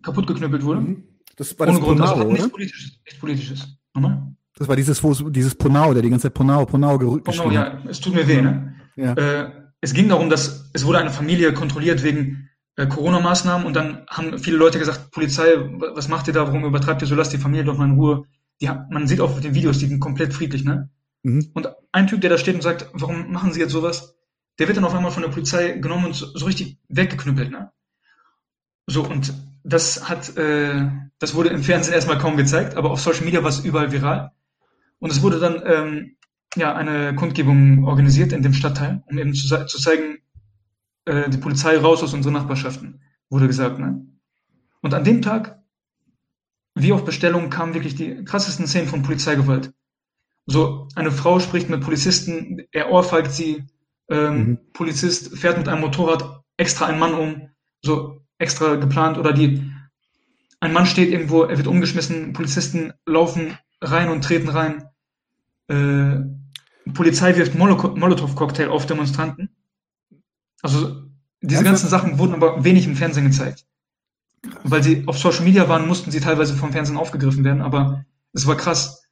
kaputt 0.02 0.26
geknüppelt 0.26 0.64
wurde. 0.64 0.80
Mhm. 0.80 1.04
Das 1.36 1.58
war 1.58 1.66
das 1.66 1.76
Ohne 1.76 1.84
Grund, 1.84 2.00
Ponau, 2.00 2.12
also 2.12 2.30
nichts 2.30 2.48
politisches. 2.48 3.00
Nichts 3.04 3.20
politisches. 3.20 3.78
Nochmal? 3.94 4.34
Das 4.56 4.66
war 4.66 4.74
dieses, 4.74 5.02
wo, 5.04 5.12
dieses 5.30 5.54
Ponau, 5.54 5.92
der 5.94 6.02
die 6.02 6.10
ganze 6.10 6.24
Zeit 6.24 6.34
Ponau, 6.34 6.64
Ponau 6.64 6.98
gerückt 6.98 7.24
Ponau, 7.24 7.50
ja, 7.50 7.80
es 7.88 8.00
tut 8.00 8.14
mir 8.14 8.26
weh, 8.26 8.42
ne? 8.42 8.74
Ja. 8.96 9.12
Äh, 9.14 9.50
es 9.80 9.94
ging 9.94 10.08
darum, 10.08 10.30
dass 10.30 10.70
es 10.72 10.84
wurde 10.84 10.98
eine 10.98 11.10
Familie 11.10 11.52
kontrolliert 11.52 12.02
wegen 12.02 12.48
äh, 12.76 12.86
Corona-Maßnahmen 12.86 13.66
und 13.66 13.74
dann 13.74 14.06
haben 14.08 14.38
viele 14.38 14.56
Leute 14.56 14.78
gesagt, 14.78 15.10
Polizei, 15.10 15.56
was 15.56 16.08
macht 16.08 16.26
ihr 16.28 16.34
da, 16.34 16.46
warum 16.46 16.64
übertreibt 16.64 17.02
ihr 17.02 17.08
so, 17.08 17.14
lasst 17.14 17.32
die 17.32 17.38
Familie 17.38 17.64
doch 17.64 17.76
mal 17.76 17.86
in 17.86 17.94
Ruhe. 17.94 18.24
Die, 18.60 18.68
man 18.90 19.06
sieht 19.06 19.20
auch 19.20 19.30
auf 19.30 19.40
den 19.40 19.54
Videos, 19.54 19.78
die 19.78 19.86
sind 19.86 20.00
komplett 20.00 20.34
friedlich, 20.34 20.64
ne? 20.64 20.90
Mhm. 21.22 21.50
Und 21.54 21.68
ein 21.92 22.06
Typ, 22.06 22.20
der 22.20 22.30
da 22.30 22.38
steht 22.38 22.54
und 22.54 22.62
sagt, 22.62 22.90
warum 22.92 23.32
machen 23.32 23.52
sie 23.52 23.60
jetzt 23.60 23.72
sowas? 23.72 24.18
der 24.58 24.66
wird 24.66 24.76
dann 24.76 24.84
auf 24.84 24.94
einmal 24.94 25.12
von 25.12 25.22
der 25.22 25.30
Polizei 25.30 25.72
genommen 25.72 26.06
und 26.06 26.14
so, 26.14 26.26
so 26.34 26.46
richtig 26.46 26.78
weggeknüppelt. 26.88 27.50
Ne? 27.50 27.70
So, 28.86 29.04
und 29.04 29.32
das 29.62 30.08
hat, 30.08 30.36
äh, 30.36 30.88
das 31.18 31.34
wurde 31.34 31.50
im 31.50 31.62
Fernsehen 31.62 31.94
erstmal 31.94 32.18
kaum 32.18 32.36
gezeigt, 32.36 32.76
aber 32.76 32.90
auf 32.90 33.00
Social 33.00 33.24
Media 33.24 33.42
war 33.42 33.50
es 33.50 33.64
überall 33.64 33.92
viral. 33.92 34.32
Und 34.98 35.12
es 35.12 35.22
wurde 35.22 35.38
dann 35.38 35.62
ähm, 35.64 36.16
ja 36.58 36.74
eine 36.74 37.14
Kundgebung 37.14 37.84
organisiert 37.84 38.32
in 38.32 38.42
dem 38.42 38.54
Stadtteil, 38.54 39.02
um 39.06 39.18
eben 39.18 39.34
zu, 39.34 39.48
zu 39.66 39.78
zeigen, 39.78 40.18
äh, 41.04 41.30
die 41.30 41.38
Polizei 41.38 41.76
raus 41.78 42.02
aus 42.02 42.14
unseren 42.14 42.34
Nachbarschaften, 42.34 43.00
wurde 43.30 43.46
gesagt. 43.46 43.78
Ne? 43.78 44.06
Und 44.82 44.94
an 44.94 45.04
dem 45.04 45.22
Tag, 45.22 45.62
wie 46.74 46.92
auf 46.92 47.04
Bestellung, 47.04 47.50
kamen 47.50 47.74
wirklich 47.74 47.94
die 47.94 48.24
krassesten 48.24 48.66
Szenen 48.66 48.88
von 48.88 49.02
Polizeigewalt. 49.02 49.72
So, 50.46 50.88
eine 50.94 51.10
Frau 51.10 51.40
spricht 51.40 51.68
mit 51.68 51.82
Polizisten, 51.82 52.62
er 52.72 52.90
ohrfeigt 52.90 53.32
sie, 53.32 53.64
ähm, 54.08 54.36
mhm. 54.36 54.58
Polizist 54.72 55.36
fährt 55.36 55.58
mit 55.58 55.68
einem 55.68 55.82
Motorrad 55.82 56.42
extra 56.56 56.86
einen 56.86 56.98
Mann 56.98 57.14
um, 57.14 57.48
so 57.82 58.22
extra 58.38 58.76
geplant 58.76 59.18
oder 59.18 59.32
die, 59.32 59.70
ein 60.60 60.72
Mann 60.72 60.86
steht 60.86 61.10
irgendwo, 61.10 61.42
er 61.42 61.56
wird 61.56 61.66
umgeschmissen, 61.66 62.32
Polizisten 62.32 62.92
laufen 63.06 63.58
rein 63.80 64.08
und 64.08 64.24
treten 64.24 64.48
rein. 64.48 64.84
Äh, 65.68 66.37
Polizei 66.94 67.36
wirft 67.36 67.54
Molotow-Cocktail 67.54 68.68
auf 68.68 68.86
Demonstranten. 68.86 69.50
Also 70.62 71.08
diese 71.40 71.64
ganzen 71.64 71.88
Sachen 71.88 72.18
wurden 72.18 72.34
aber 72.34 72.64
wenig 72.64 72.86
im 72.86 72.96
Fernsehen 72.96 73.26
gezeigt. 73.26 73.66
Weil 74.62 74.82
sie 74.82 75.04
auf 75.06 75.18
Social 75.18 75.44
Media 75.44 75.68
waren, 75.68 75.86
mussten 75.86 76.10
sie 76.10 76.20
teilweise 76.20 76.54
vom 76.54 76.72
Fernsehen 76.72 76.96
aufgegriffen 76.96 77.44
werden, 77.44 77.62
aber 77.62 78.04
es 78.32 78.46
war 78.46 78.56
krass. 78.56 79.04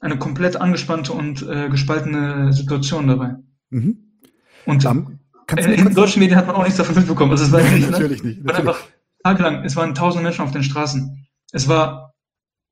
Eine 0.00 0.18
komplett 0.18 0.56
angespannte 0.56 1.12
und 1.12 1.42
äh, 1.48 1.68
gespaltene 1.68 2.52
Situation 2.52 3.06
dabei. 3.06 3.36
Mhm. 3.70 4.18
Und 4.66 4.84
um, 4.84 5.20
äh, 5.56 5.74
in 5.74 5.94
deutschen 5.94 6.18
Medien 6.18 6.36
hat 6.36 6.48
man 6.48 6.56
auch 6.56 6.64
nichts 6.64 6.78
davon 6.78 6.96
mitbekommen. 6.96 7.30
Also 7.30 7.44
es 7.44 7.52
war 7.52 7.62
nicht, 7.62 7.88
natürlich 7.88 8.22
ne? 8.24 8.30
nicht. 8.30 8.44
Natürlich. 8.44 8.68
einfach 8.68 8.84
tagelang, 9.22 9.64
es 9.64 9.76
waren 9.76 9.94
tausende 9.94 10.24
Menschen 10.24 10.42
auf 10.44 10.50
den 10.50 10.64
Straßen. 10.64 11.24
Es 11.52 11.68
war 11.68 12.14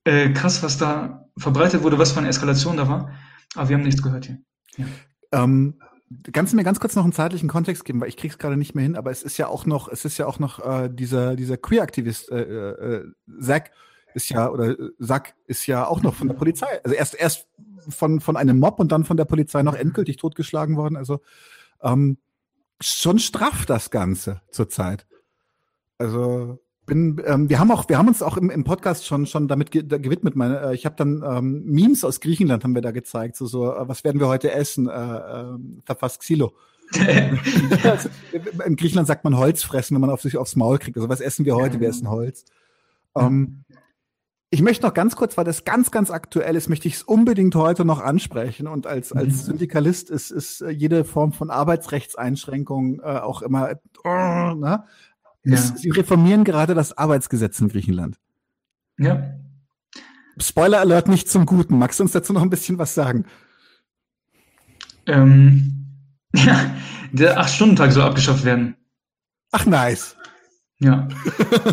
äh, 0.04 0.30
krass, 0.30 0.62
was 0.64 0.78
da 0.78 1.28
verbreitet 1.36 1.84
wurde, 1.84 1.98
was 1.98 2.12
für 2.12 2.18
eine 2.18 2.28
Eskalation 2.28 2.76
da 2.76 2.88
war. 2.88 3.12
Aber 3.54 3.68
wir 3.68 3.76
haben 3.76 3.84
nichts 3.84 4.02
gehört 4.02 4.26
hier. 4.26 4.38
Ähm, 5.32 5.74
kannst 6.32 6.52
du 6.52 6.56
mir 6.56 6.64
ganz 6.64 6.80
kurz 6.80 6.96
noch 6.96 7.04
einen 7.04 7.12
zeitlichen 7.12 7.48
Kontext 7.48 7.84
geben, 7.84 8.00
weil 8.00 8.08
ich 8.08 8.16
krieg's 8.16 8.38
gerade 8.38 8.56
nicht 8.56 8.74
mehr 8.74 8.82
hin, 8.82 8.96
aber 8.96 9.10
es 9.10 9.22
ist 9.22 9.38
ja 9.38 9.46
auch 9.46 9.66
noch, 9.66 9.88
es 9.88 10.04
ist 10.04 10.18
ja 10.18 10.26
auch 10.26 10.38
noch 10.38 10.58
äh, 10.64 10.88
dieser, 10.88 11.36
dieser 11.36 11.56
Queer-Aktivist, 11.56 12.30
äh, 12.30 12.40
äh, 12.40 13.12
Zack 13.40 13.70
ist 14.14 14.28
ja, 14.28 14.50
oder 14.50 14.70
äh, 14.70 14.90
Zack 15.00 15.34
ist 15.46 15.66
ja 15.66 15.86
auch 15.86 16.02
noch 16.02 16.14
von 16.14 16.28
der 16.28 16.34
Polizei. 16.34 16.82
Also 16.84 16.96
erst, 16.96 17.14
erst 17.14 17.46
von, 17.88 18.20
von 18.20 18.36
einem 18.36 18.58
Mob 18.58 18.80
und 18.80 18.90
dann 18.92 19.04
von 19.04 19.16
der 19.16 19.24
Polizei 19.24 19.62
noch 19.62 19.74
endgültig 19.74 20.16
totgeschlagen 20.16 20.76
worden. 20.76 20.96
Also 20.96 21.20
ähm, 21.82 22.18
schon 22.80 23.18
straff 23.18 23.66
das 23.66 23.90
Ganze 23.90 24.40
zurzeit. 24.50 25.06
Also 25.98 26.58
bin, 26.90 27.22
ähm, 27.24 27.48
wir 27.48 27.60
haben 27.60 27.70
auch, 27.70 27.88
wir 27.88 27.96
haben 27.98 28.08
uns 28.08 28.20
auch 28.20 28.36
im, 28.36 28.50
im 28.50 28.64
Podcast 28.64 29.06
schon 29.06 29.24
schon 29.24 29.46
damit 29.46 29.70
ge 29.70 29.82
gewidmet. 29.82 30.34
Meine, 30.34 30.60
äh, 30.60 30.74
ich 30.74 30.84
habe 30.84 30.96
dann 30.96 31.22
ähm, 31.24 31.62
Memes 31.64 32.04
aus 32.04 32.20
Griechenland 32.20 32.64
haben 32.64 32.74
wir 32.74 32.82
da 32.82 32.90
gezeigt, 32.90 33.36
so 33.36 33.46
so, 33.46 33.72
äh, 33.72 33.88
was 33.88 34.02
werden 34.02 34.20
wir 34.20 34.26
heute 34.26 34.52
essen? 34.52 34.88
Äh, 34.88 34.92
äh, 34.92 35.44
verfasst 35.84 36.20
Xilo. 36.20 36.52
also, 37.84 38.08
in 38.66 38.74
Griechenland 38.74 39.06
sagt 39.06 39.22
man 39.22 39.38
Holz 39.38 39.62
fressen, 39.62 39.94
wenn 39.94 40.00
man 40.00 40.10
auf 40.10 40.20
sich 40.20 40.36
aufs 40.36 40.56
Maul 40.56 40.78
kriegt. 40.78 40.96
Also 40.96 41.08
was 41.08 41.20
essen 41.20 41.44
wir 41.46 41.54
heute? 41.54 41.78
Wir 41.78 41.88
essen 41.88 42.10
Holz. 42.10 42.44
Ähm, 43.16 43.64
ich 44.52 44.62
möchte 44.62 44.84
noch 44.84 44.94
ganz 44.94 45.14
kurz, 45.14 45.36
weil 45.38 45.44
das 45.44 45.62
ganz, 45.62 45.92
ganz 45.92 46.10
aktuell 46.10 46.56
ist, 46.56 46.68
möchte 46.68 46.88
ich 46.88 46.94
es 46.94 47.02
unbedingt 47.04 47.54
heute 47.54 47.84
noch 47.84 48.00
ansprechen. 48.00 48.66
Und 48.66 48.88
als, 48.88 49.12
als 49.12 49.28
mhm. 49.28 49.52
Syndikalist 49.52 50.10
ist, 50.10 50.32
ist 50.32 50.64
jede 50.72 51.04
Form 51.04 51.32
von 51.32 51.50
Arbeitsrechtseinschränkung 51.50 52.98
äh, 52.98 53.20
auch 53.20 53.42
immer, 53.42 53.76
oh, 54.02 54.08
ne? 54.08 54.84
Ja. 55.44 55.54
Es, 55.54 55.68
sie 55.76 55.90
reformieren 55.90 56.44
gerade 56.44 56.74
das 56.74 56.96
Arbeitsgesetz 56.96 57.60
in 57.60 57.68
Griechenland. 57.68 58.18
Ja. 58.98 59.34
Spoiler 60.38 60.80
Alert 60.80 61.08
nicht 61.08 61.28
zum 61.28 61.46
Guten. 61.46 61.78
Magst 61.78 61.98
du 61.98 62.04
uns 62.04 62.12
dazu 62.12 62.32
noch 62.32 62.42
ein 62.42 62.50
bisschen 62.50 62.78
was 62.78 62.94
sagen? 62.94 63.24
Ähm, 65.06 65.86
ja, 66.34 66.74
der 67.12 67.40
Acht-Stunden-Tag 67.40 67.92
soll 67.92 68.04
abgeschafft 68.04 68.44
werden. 68.44 68.76
Ach, 69.52 69.66
nice. 69.66 70.16
Ja, 70.78 71.08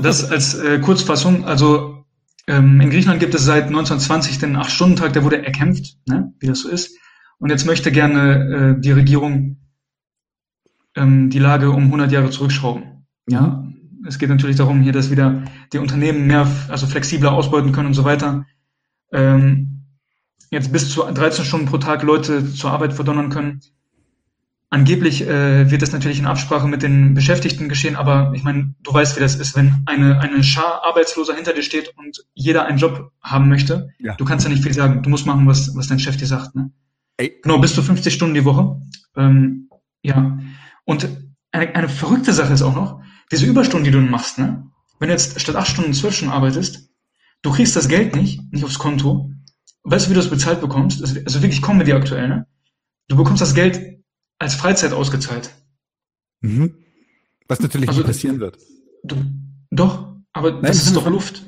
das 0.01 0.29
als 0.29 0.55
äh, 0.55 0.79
Kurzfassung. 0.79 1.45
Also 1.45 2.05
ähm, 2.47 2.81
in 2.81 2.89
Griechenland 2.89 3.19
gibt 3.19 3.35
es 3.35 3.45
seit 3.45 3.65
1920 3.65 4.39
den 4.39 4.55
Acht-Stunden-Tag, 4.55 5.13
der 5.13 5.23
wurde 5.23 5.45
erkämpft, 5.45 5.97
ne, 6.07 6.33
wie 6.39 6.47
das 6.47 6.61
so 6.61 6.69
ist. 6.69 6.97
Und 7.39 7.49
jetzt 7.49 7.65
möchte 7.65 7.91
gerne 7.91 8.75
äh, 8.77 8.81
die 8.81 8.91
Regierung 8.91 9.57
ähm, 10.95 11.29
die 11.29 11.39
Lage 11.39 11.71
um 11.71 11.85
100 11.85 12.11
Jahre 12.11 12.31
zurückschrauben. 12.31 12.96
Ja, 13.29 13.67
es 14.05 14.19
geht 14.19 14.29
natürlich 14.29 14.55
darum, 14.55 14.81
hier, 14.81 14.93
dass 14.93 15.11
wieder 15.11 15.43
die 15.73 15.79
Unternehmen 15.79 16.27
mehr, 16.27 16.47
also 16.69 16.87
flexibler 16.87 17.33
ausbeuten 17.33 17.71
können 17.71 17.87
und 17.87 17.93
so 17.93 18.05
weiter. 18.05 18.45
Ähm, 19.11 19.85
jetzt 20.49 20.71
bis 20.71 20.91
zu 20.91 21.03
13 21.03 21.45
Stunden 21.45 21.65
pro 21.65 21.77
Tag 21.77 22.03
Leute 22.03 22.53
zur 22.53 22.71
Arbeit 22.71 22.93
verdonnern 22.93 23.29
können. 23.29 23.61
Angeblich 24.69 25.25
äh, 25.25 25.71
wird 25.71 25.81
das 25.81 25.93
natürlich 25.93 26.19
in 26.19 26.25
Absprache 26.25 26.67
mit 26.67 26.83
den 26.83 27.13
Beschäftigten 27.13 27.69
geschehen, 27.69 27.95
aber 27.95 28.33
ich 28.35 28.43
meine, 28.43 28.75
du 28.83 28.93
weißt, 28.93 29.15
wie 29.15 29.21
das 29.21 29.35
ist, 29.35 29.55
wenn 29.55 29.83
eine, 29.85 30.19
eine 30.19 30.43
Schar 30.43 30.83
Arbeitsloser 30.83 31.33
hinter 31.35 31.53
dir 31.53 31.63
steht 31.63 31.93
und 31.95 32.25
jeder 32.33 32.65
einen 32.65 32.77
Job 32.77 33.11
haben 33.21 33.47
möchte. 33.47 33.89
Ja. 33.99 34.15
Du 34.15 34.25
kannst 34.25 34.45
ja 34.45 34.51
nicht 34.51 34.63
viel 34.63 34.73
sagen. 34.73 35.03
Du 35.03 35.09
musst 35.09 35.25
machen, 35.25 35.47
was, 35.47 35.73
was 35.75 35.87
dein 35.87 35.99
Chef 35.99 36.17
dir 36.17 36.27
sagt. 36.27 36.55
Ne? 36.55 36.71
Ey. 37.15 37.39
Genau, 37.41 37.59
bis 37.59 37.75
zu 37.75 37.81
50 37.81 38.13
Stunden 38.13 38.35
die 38.35 38.43
Woche. 38.43 38.81
Ähm, 39.15 39.69
ja. 40.01 40.37
Und 40.83 41.07
eine, 41.53 41.73
eine 41.73 41.89
verrückte 41.89 42.33
Sache 42.33 42.51
ist 42.51 42.61
auch 42.61 42.75
noch, 42.75 43.01
diese 43.31 43.45
Überstunden, 43.45 43.85
die 43.85 43.91
du 43.91 43.99
machst, 43.99 44.37
ne? 44.37 44.69
wenn 44.99 45.09
du 45.09 45.13
jetzt 45.13 45.39
statt 45.39 45.55
acht 45.55 45.67
Stunden 45.67 45.93
zwölf 45.93 46.15
Stunden 46.15 46.33
arbeitest, 46.33 46.89
du 47.41 47.51
kriegst 47.51 47.75
das 47.75 47.87
Geld 47.87 48.15
nicht, 48.15 48.41
nicht 48.51 48.63
aufs 48.63 48.79
Konto. 48.79 49.31
Weißt 49.83 50.05
du, 50.05 50.09
wie 50.09 50.13
du 50.15 50.19
das 50.19 50.29
bezahlt 50.29 50.61
bekommst? 50.61 51.01
Also 51.01 51.41
wirklich 51.41 51.61
Comedy 51.61 51.93
aktuell, 51.93 52.27
ne? 52.27 52.47
Du 53.07 53.15
bekommst 53.15 53.41
das 53.41 53.53
Geld 53.53 54.01
als 54.39 54.55
Freizeit 54.55 54.91
ausgezahlt. 54.91 55.49
Mhm. 56.41 56.75
Was 57.47 57.59
natürlich 57.61 57.87
also, 57.87 58.01
nicht 58.01 58.07
passieren 58.07 58.39
wird. 58.39 58.57
Du, 59.03 59.15
doch, 59.71 60.15
aber 60.33 60.51
Nein, 60.51 60.63
das 60.63 60.83
ist 60.83 60.95
doch 60.95 61.07
Luft. 61.07 61.43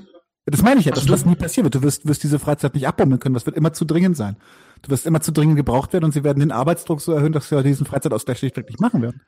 Das 0.45 0.63
meine 0.63 0.79
ich 0.79 0.87
ja, 0.87 0.93
also 0.93 1.05
dass 1.05 1.21
das 1.21 1.29
nie 1.29 1.35
passieren 1.35 1.65
wird. 1.65 1.75
Du 1.75 1.83
wirst, 1.83 2.07
wirst 2.07 2.23
diese 2.23 2.39
Freizeit 2.39 2.73
nicht 2.73 2.87
abbomben 2.87 3.19
können. 3.19 3.33
Das 3.33 3.45
wird 3.45 3.55
immer 3.55 3.73
zu 3.73 3.85
dringend 3.85 4.17
sein. 4.17 4.37
Du 4.81 4.89
wirst 4.89 5.05
immer 5.05 5.21
zu 5.21 5.31
dringend 5.31 5.57
gebraucht 5.57 5.93
werden 5.93 6.05
und 6.05 6.13
sie 6.13 6.23
werden 6.23 6.39
den 6.39 6.51
Arbeitsdruck 6.51 7.01
so 7.01 7.11
erhöhen, 7.11 7.33
dass 7.33 7.49
sie 7.49 7.61
diesen 7.61 7.85
Freizeitausgleich 7.85 8.39
schlichtweg 8.39 8.67
nicht 8.67 8.79
machen 8.79 9.01
werden. 9.01 9.21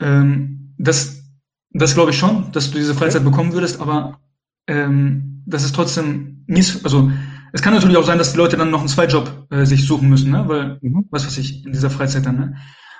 Ähm, 0.00 0.74
das, 0.76 1.22
das 1.70 1.94
glaube 1.94 2.10
ich 2.10 2.18
schon, 2.18 2.52
dass 2.52 2.70
du 2.70 2.78
diese 2.78 2.94
Freizeit 2.94 3.22
okay. 3.22 3.30
bekommen 3.30 3.52
würdest, 3.52 3.80
aber 3.80 4.20
ähm, 4.66 5.42
das 5.46 5.64
ist 5.64 5.74
trotzdem 5.74 6.44
mies, 6.46 6.84
also 6.84 7.10
es 7.52 7.62
kann 7.62 7.74
natürlich 7.74 7.96
auch 7.96 8.04
sein, 8.04 8.18
dass 8.18 8.32
die 8.32 8.38
Leute 8.38 8.56
dann 8.56 8.70
noch 8.70 8.80
einen 8.80 8.88
Zweitjob 8.88 9.46
äh, 9.50 9.64
sich 9.64 9.86
suchen 9.86 10.08
müssen, 10.08 10.30
ne? 10.30 10.44
weil, 10.46 10.78
mhm. 10.82 11.06
was 11.10 11.26
weiß 11.26 11.38
ich, 11.38 11.64
in 11.64 11.72
dieser 11.72 11.90
Freizeit 11.90 12.26
dann, 12.26 12.36
ne? 12.36 12.56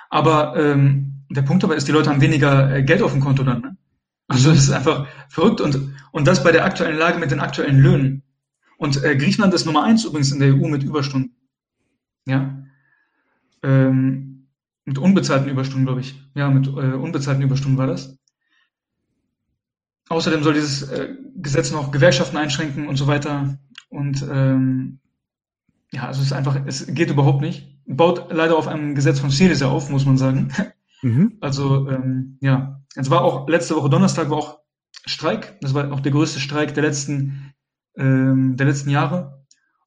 Aber 0.09 0.57
ähm, 0.57 1.23
der 1.29 1.41
Punkt 1.43 1.63
dabei 1.63 1.75
ist, 1.75 1.87
die 1.87 1.93
Leute 1.93 2.09
haben 2.09 2.19
weniger 2.21 2.75
äh, 2.75 2.83
Geld 2.83 3.01
auf 3.01 3.13
dem 3.13 3.21
Konto 3.21 3.43
dann. 3.43 3.61
Ne? 3.61 3.77
Also 4.27 4.49
das 4.49 4.59
ist 4.59 4.71
einfach 4.71 5.07
verrückt 5.29 5.61
und, 5.61 5.93
und 6.11 6.27
das 6.27 6.43
bei 6.43 6.51
der 6.51 6.65
aktuellen 6.65 6.97
Lage 6.97 7.17
mit 7.17 7.31
den 7.31 7.39
aktuellen 7.39 7.79
Löhnen. 7.79 8.23
Und 8.77 9.01
äh, 9.03 9.15
Griechenland 9.15 9.53
ist 9.53 9.65
Nummer 9.65 9.83
eins 9.83 10.03
übrigens 10.03 10.31
in 10.31 10.39
der 10.39 10.53
EU 10.53 10.67
mit 10.67 10.83
Überstunden. 10.83 11.35
Ja. 12.25 12.61
Ähm, 13.63 14.47
mit 14.85 14.97
unbezahlten 14.97 15.49
Überstunden, 15.49 15.85
glaube 15.85 16.01
ich. 16.01 16.15
Ja, 16.35 16.49
mit 16.49 16.67
äh, 16.67 16.93
unbezahlten 16.93 17.43
Überstunden 17.43 17.77
war 17.77 17.87
das. 17.87 18.17
Außerdem 20.11 20.43
soll 20.43 20.53
dieses 20.53 20.83
äh, 20.83 21.15
Gesetz 21.37 21.71
noch 21.71 21.91
Gewerkschaften 21.91 22.37
einschränken 22.37 22.87
und 22.87 22.97
so 22.97 23.07
weiter. 23.07 23.57
Und 23.89 24.21
ähm, 24.29 24.99
ja, 25.91 26.07
also 26.07 26.21
es 26.21 26.27
ist 26.27 26.33
einfach, 26.33 26.59
es 26.65 26.87
geht 26.87 27.09
überhaupt 27.09 27.41
nicht. 27.41 27.67
Baut 27.85 28.27
leider 28.31 28.57
auf 28.57 28.67
einem 28.67 28.95
Gesetz 28.95 29.19
von 29.19 29.29
Syriza 29.29 29.67
auf, 29.67 29.89
muss 29.89 30.05
man 30.05 30.17
sagen. 30.17 30.51
Mhm. 31.01 31.37
Also 31.41 31.89
ähm, 31.89 32.37
ja, 32.41 32.83
es 32.95 33.09
war 33.09 33.23
auch 33.23 33.49
letzte 33.49 33.75
Woche 33.75 33.89
Donnerstag 33.89 34.29
war 34.29 34.37
auch 34.37 34.59
Streik. 35.05 35.57
Das 35.61 35.73
war 35.73 35.91
auch 35.91 35.99
der 35.99 36.11
größte 36.11 36.39
Streik 36.39 36.75
der 36.75 36.83
letzten 36.83 37.53
ähm, 37.97 38.55
der 38.55 38.67
letzten 38.67 38.91
Jahre. 38.91 39.43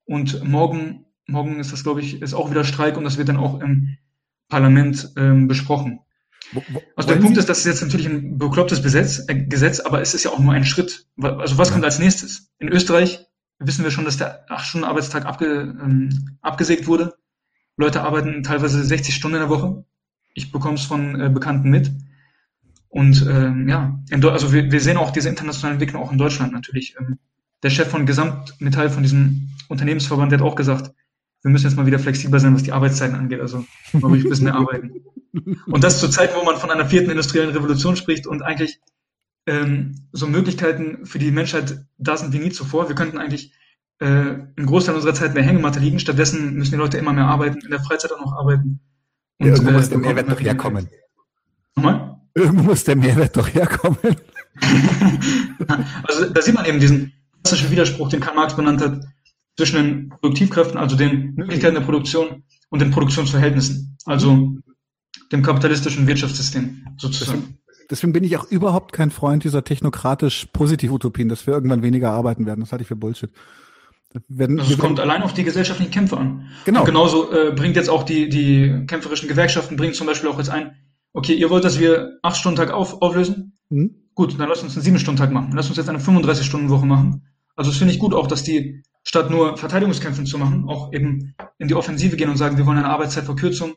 Und 0.06 0.42
morgen 0.42 1.04
morgen 1.28 1.60
ist 1.60 1.72
das 1.72 1.84
glaube 1.84 2.00
ich 2.00 2.20
ist 2.20 2.34
auch 2.34 2.50
wieder 2.50 2.64
Streik 2.64 2.96
und 2.96 3.04
das 3.04 3.16
wird 3.16 3.28
dann 3.28 3.36
auch 3.36 3.60
im 3.60 3.96
Parlament 4.48 5.12
ähm, 5.16 5.46
besprochen. 5.46 6.00
Also 6.96 7.08
der 7.08 7.16
Punkt 7.16 7.34
Sie? 7.34 7.40
ist, 7.40 7.48
das 7.48 7.58
ist 7.58 7.66
jetzt 7.66 7.82
natürlich 7.82 8.06
ein 8.06 8.38
beklopptes 8.38 8.82
Gesetz, 8.82 9.24
äh, 9.28 9.34
Gesetz, 9.34 9.80
aber 9.80 10.00
es 10.00 10.14
ist 10.14 10.24
ja 10.24 10.30
auch 10.30 10.38
nur 10.38 10.52
ein 10.52 10.64
Schritt. 10.64 11.06
Also 11.20 11.58
was 11.58 11.68
ja. 11.68 11.72
kommt 11.72 11.84
als 11.84 11.98
nächstes? 11.98 12.50
In 12.58 12.68
Österreich 12.68 13.26
wissen 13.58 13.84
wir 13.84 13.90
schon, 13.90 14.04
dass 14.04 14.16
der 14.16 14.46
8-Stunden-Arbeitstag 14.48 15.26
abge, 15.26 15.46
ähm, 15.46 16.36
abgesägt 16.42 16.86
wurde. 16.86 17.14
Leute 17.76 18.02
arbeiten 18.02 18.42
teilweise 18.42 18.82
60 18.84 19.14
Stunden 19.14 19.36
in 19.36 19.42
der 19.42 19.50
Woche. 19.50 19.84
Ich 20.34 20.52
bekomme 20.52 20.74
es 20.74 20.84
von 20.84 21.20
äh, 21.20 21.28
Bekannten 21.28 21.70
mit. 21.70 21.90
Und 22.88 23.26
ähm, 23.28 23.68
ja, 23.68 23.98
also 24.30 24.52
wir, 24.52 24.70
wir 24.70 24.80
sehen 24.80 24.96
auch 24.96 25.10
diese 25.10 25.28
internationale 25.28 25.74
Entwicklung 25.74 26.02
auch 26.02 26.12
in 26.12 26.18
Deutschland 26.18 26.52
natürlich. 26.52 26.94
Ähm, 26.98 27.18
der 27.62 27.70
Chef 27.70 27.88
von 27.88 28.06
Gesamtmetall, 28.06 28.90
von 28.90 29.02
diesem 29.02 29.48
Unternehmensverband, 29.68 30.30
der 30.30 30.38
hat 30.38 30.46
auch 30.46 30.54
gesagt, 30.54 30.92
wir 31.42 31.50
müssen 31.50 31.66
jetzt 31.66 31.76
mal 31.76 31.86
wieder 31.86 31.98
flexibler 31.98 32.38
sein, 32.38 32.54
was 32.54 32.62
die 32.62 32.72
Arbeitszeiten 32.72 33.16
angeht. 33.16 33.40
Also 33.40 33.64
mal 33.92 34.08
ruhig 34.08 34.24
ein 34.24 34.30
bisschen 34.30 34.44
mehr 34.44 34.54
arbeiten. 34.54 34.92
Und 35.66 35.84
das 35.84 36.00
zur 36.00 36.10
Zeit, 36.10 36.34
wo 36.36 36.44
man 36.44 36.56
von 36.56 36.70
einer 36.70 36.86
vierten 36.86 37.10
industriellen 37.10 37.50
Revolution 37.50 37.96
spricht 37.96 38.26
und 38.26 38.42
eigentlich 38.42 38.80
ähm, 39.46 40.06
so 40.12 40.26
Möglichkeiten 40.26 41.06
für 41.06 41.18
die 41.18 41.30
Menschheit 41.30 41.84
da 41.98 42.16
sind 42.16 42.32
wie 42.32 42.38
nie 42.38 42.50
zuvor. 42.50 42.88
Wir 42.88 42.94
könnten 42.94 43.18
eigentlich 43.18 43.52
äh, 43.98 44.06
einen 44.06 44.66
Großteil 44.66 44.94
unserer 44.94 45.14
Zeit 45.14 45.34
mehr 45.34 45.42
Hängematte 45.42 45.80
liegen. 45.80 45.98
Stattdessen 45.98 46.54
müssen 46.54 46.72
die 46.72 46.78
Leute 46.78 46.98
immer 46.98 47.12
mehr 47.12 47.26
arbeiten, 47.26 47.60
in 47.60 47.70
der 47.70 47.80
Freizeit 47.80 48.12
auch 48.12 48.20
noch 48.20 48.32
arbeiten. 48.32 48.80
Und, 49.38 49.46
ja, 49.46 49.52
irgendwo 49.52 49.70
äh, 49.70 49.74
muss 49.74 49.88
der 49.88 49.98
Mehrwert 49.98 50.30
doch 50.30 50.40
herkommen. 50.40 50.88
Nochmal? 51.76 52.20
Irgendwo 52.34 52.62
muss 52.62 52.84
der 52.84 52.96
Mehrwert 52.96 53.36
doch 53.36 53.48
herkommen. 53.48 53.98
also 56.04 56.30
da 56.30 56.42
sieht 56.42 56.54
man 56.54 56.64
eben 56.64 56.80
diesen 56.80 57.12
klassischen 57.42 57.70
Widerspruch, 57.70 58.08
den 58.08 58.20
Karl 58.20 58.36
Marx 58.36 58.56
benannt 58.56 58.80
hat, 58.80 59.04
zwischen 59.56 59.76
den 59.76 60.08
Produktivkräften, 60.08 60.78
also 60.78 60.96
den 60.96 61.34
Möglichkeiten 61.34 61.74
der 61.74 61.82
Produktion 61.82 62.44
und 62.70 62.80
den 62.80 62.90
Produktionsverhältnissen, 62.90 63.96
also 64.04 64.56
dem 65.32 65.42
kapitalistischen 65.42 66.06
Wirtschaftssystem 66.06 66.86
sozusagen 66.96 67.58
deswegen 67.90 68.12
bin 68.12 68.24
ich 68.24 68.36
auch 68.36 68.50
überhaupt 68.50 68.92
kein 68.92 69.10
Freund 69.10 69.44
dieser 69.44 69.64
technokratisch 69.64 70.46
Positiv-Utopien, 70.52 71.28
dass 71.28 71.46
wir 71.46 71.54
irgendwann 71.54 71.82
weniger 71.82 72.12
arbeiten 72.12 72.46
werden. 72.46 72.60
Das 72.60 72.72
halte 72.72 72.82
ich 72.82 72.88
für 72.88 72.96
Bullshit. 72.96 73.30
Werden, 74.28 74.60
also 74.60 74.72
es 74.72 74.78
kommt 74.78 75.00
allein 75.00 75.22
auf 75.22 75.34
die 75.34 75.42
gesellschaftlichen 75.42 75.90
Kämpfe 75.90 76.16
an. 76.16 76.46
Genau. 76.64 76.80
Und 76.80 76.86
genauso 76.86 77.32
äh, 77.32 77.50
bringt 77.50 77.74
jetzt 77.74 77.90
auch 77.90 78.04
die, 78.04 78.28
die 78.28 78.86
kämpferischen 78.86 79.28
Gewerkschaften, 79.28 79.76
bringt 79.76 79.96
zum 79.96 80.06
Beispiel 80.06 80.30
auch 80.30 80.38
jetzt 80.38 80.50
ein, 80.50 80.76
okay, 81.12 81.34
ihr 81.34 81.50
wollt, 81.50 81.64
dass 81.64 81.80
wir 81.80 82.18
acht 82.22 82.36
Stunden 82.36 82.56
Tag 82.56 82.70
auf, 82.70 83.02
auflösen? 83.02 83.58
Mhm. 83.70 84.08
Gut, 84.14 84.38
dann 84.38 84.48
lasst 84.48 84.62
uns 84.62 84.76
einen 84.76 84.84
sieben 84.84 84.98
Stunden 85.00 85.18
Tag 85.18 85.32
machen. 85.32 85.50
Lasst 85.52 85.68
uns 85.68 85.78
jetzt 85.78 85.88
eine 85.88 85.98
35-Stunden-Woche 85.98 86.86
machen. 86.86 87.26
Also 87.56 87.72
das 87.72 87.78
finde 87.78 87.92
ich 87.92 87.98
gut 87.98 88.14
auch, 88.14 88.28
dass 88.28 88.44
die 88.44 88.84
statt 89.02 89.30
nur 89.30 89.56
Verteidigungskämpfen 89.56 90.26
zu 90.26 90.38
machen, 90.38 90.64
auch 90.68 90.92
eben 90.92 91.34
in 91.58 91.66
die 91.66 91.74
Offensive 91.74 92.16
gehen 92.16 92.30
und 92.30 92.36
sagen, 92.36 92.56
wir 92.56 92.66
wollen 92.66 92.78
eine 92.78 92.88
Arbeitszeitverkürzung 92.88 93.74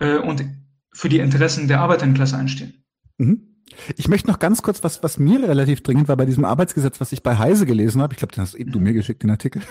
äh, 0.00 0.16
und 0.16 0.44
für 0.92 1.08
die 1.08 1.18
Interessen 1.18 1.68
der 1.68 1.80
Arbeiterklasse 1.80 2.36
einstehen. 2.36 2.84
Mhm. 3.18 3.48
Ich 3.96 4.08
möchte 4.08 4.28
noch 4.28 4.38
ganz 4.38 4.62
kurz, 4.62 4.82
was, 4.82 5.02
was 5.02 5.18
mir 5.18 5.46
relativ 5.46 5.82
dringend 5.82 6.08
war 6.08 6.16
bei 6.16 6.24
diesem 6.24 6.44
Arbeitsgesetz, 6.44 7.00
was 7.00 7.12
ich 7.12 7.22
bei 7.22 7.36
Heise 7.36 7.66
gelesen 7.66 8.00
habe, 8.00 8.14
ich 8.14 8.18
glaube, 8.18 8.34
den 8.34 8.42
hast 8.42 8.54
eben 8.54 8.72
du 8.72 8.80
mir 8.80 8.92
geschickt, 8.92 9.22
den 9.22 9.30
Artikel, 9.30 9.62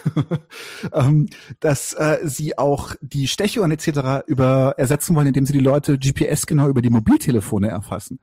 ähm, 0.93 1.27
dass 1.59 1.93
äh, 1.93 2.19
sie 2.23 2.57
auch 2.57 2.95
die 3.01 3.27
Stechuhren 3.27 3.71
etc. 3.71 4.27
über 4.27 4.75
ersetzen 4.77 5.15
wollen, 5.15 5.27
indem 5.27 5.45
sie 5.45 5.53
die 5.53 5.59
Leute 5.59 5.97
GPS 5.97 6.45
genau 6.45 6.69
über 6.69 6.81
die 6.81 6.89
Mobiltelefone 6.89 7.69
erfassen. 7.69 8.19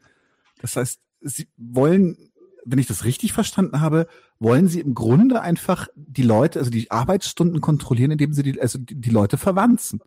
Das 0.60 0.76
heißt, 0.76 1.00
sie 1.20 1.48
wollen, 1.56 2.16
wenn 2.64 2.78
ich 2.78 2.86
das 2.86 3.04
richtig 3.04 3.32
verstanden 3.32 3.80
habe, 3.80 4.06
wollen 4.38 4.68
sie 4.68 4.80
im 4.80 4.94
Grunde 4.94 5.42
einfach 5.42 5.88
die 5.96 6.22
Leute, 6.22 6.58
also 6.58 6.70
die 6.70 6.90
Arbeitsstunden 6.90 7.60
kontrollieren, 7.60 8.12
indem 8.12 8.32
sie 8.32 8.42
die, 8.42 8.60
also 8.60 8.78
die, 8.78 9.00
die 9.00 9.10
Leute 9.10 9.36
verwanzen. 9.38 10.00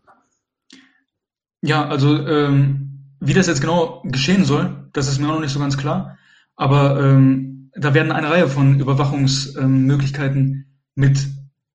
Ja, 1.61 1.87
also 1.87 2.25
ähm 2.27 2.83
wie 3.19 3.33
das 3.33 3.47
jetzt 3.47 3.61
genau 3.61 4.01
geschehen 4.05 4.45
soll, 4.45 4.89
das 4.93 5.07
ist 5.07 5.19
mir 5.19 5.27
auch 5.27 5.33
noch 5.33 5.41
nicht 5.41 5.51
so 5.51 5.59
ganz 5.59 5.77
klar. 5.77 6.17
Aber 6.55 7.01
ähm, 7.01 7.71
da 7.75 7.93
werden 7.93 8.11
eine 8.11 8.29
Reihe 8.29 8.47
von 8.47 8.79
Überwachungsmöglichkeiten 8.79 10.65
mit 10.95 11.27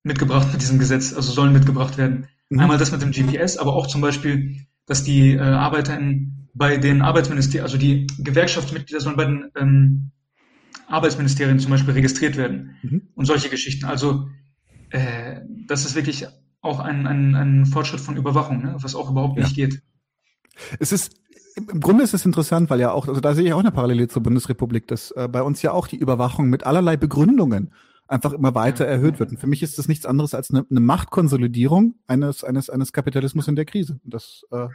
mitgebracht 0.05 0.49
mit 0.51 0.61
diesem 0.61 0.79
Gesetz, 0.79 1.13
also 1.13 1.31
sollen 1.31 1.53
mitgebracht 1.53 1.97
werden. 1.97 2.27
Mhm. 2.49 2.59
Einmal 2.59 2.77
das 2.77 2.91
mit 2.91 3.01
dem 3.01 3.11
GPS, 3.11 3.55
aber 3.57 3.73
auch 3.73 3.87
zum 3.87 4.01
Beispiel, 4.01 4.57
dass 4.85 5.03
die 5.03 5.31
äh, 5.31 5.39
Arbeiter 5.39 5.97
in, 5.97 6.49
bei 6.53 6.75
den 6.75 7.01
Arbeitsministerien, 7.01 7.63
also 7.63 7.77
die 7.77 8.07
Gewerkschaftsmitglieder 8.19 8.99
sollen 8.99 9.15
bei 9.15 9.25
den 9.25 9.51
ähm, 9.55 10.11
Arbeitsministerien 10.87 11.59
zum 11.59 11.71
Beispiel 11.71 11.93
registriert 11.93 12.35
werden 12.35 12.75
mhm. 12.83 13.03
und 13.15 13.25
solche 13.25 13.47
Geschichten. 13.47 13.85
Also 13.85 14.27
äh, 14.89 15.39
das 15.67 15.85
ist 15.85 15.95
wirklich 15.95 16.27
auch 16.63 16.79
ein, 16.79 17.05
ein, 17.05 17.35
ein 17.35 17.65
Fortschritt 17.67 18.01
von 18.01 18.17
Überwachung, 18.17 18.63
ne? 18.63 18.75
was 18.79 18.95
auch 18.95 19.11
überhaupt 19.11 19.37
ja. 19.37 19.43
nicht 19.43 19.55
geht. 19.55 19.83
Es 20.79 20.91
ist 20.91 21.19
im 21.55 21.81
Grunde 21.81 22.03
ist 22.03 22.15
es 22.15 22.25
interessant, 22.25 22.71
weil 22.71 22.79
ja 22.79 22.91
auch, 22.91 23.07
also 23.07 23.21
da 23.21 23.35
sehe 23.35 23.45
ich 23.45 23.53
auch 23.53 23.59
eine 23.59 23.71
Parallele 23.71 24.07
zur 24.07 24.23
Bundesrepublik, 24.23 24.87
dass 24.87 25.11
äh, 25.11 25.27
bei 25.27 25.43
uns 25.43 25.61
ja 25.61 25.71
auch 25.71 25.87
die 25.87 25.97
Überwachung 25.97 26.49
mit 26.49 26.65
allerlei 26.65 26.97
Begründungen 26.97 27.71
einfach 28.07 28.33
immer 28.33 28.55
weiter 28.55 28.85
erhöht 28.85 29.19
wird. 29.19 29.31
Und 29.31 29.39
für 29.39 29.47
mich 29.47 29.61
ist 29.61 29.77
das 29.77 29.87
nichts 29.87 30.05
anderes 30.05 30.33
als 30.33 30.51
eine, 30.51 30.65
eine 30.69 30.79
Machtkonsolidierung 30.79 31.95
eines, 32.07 32.43
eines, 32.43 32.69
eines 32.69 32.91
Kapitalismus 32.91 33.47
in 33.47 33.55
der 33.55 33.65
Krise. 33.65 33.99
Das, 34.03 34.43
äh 34.51 34.67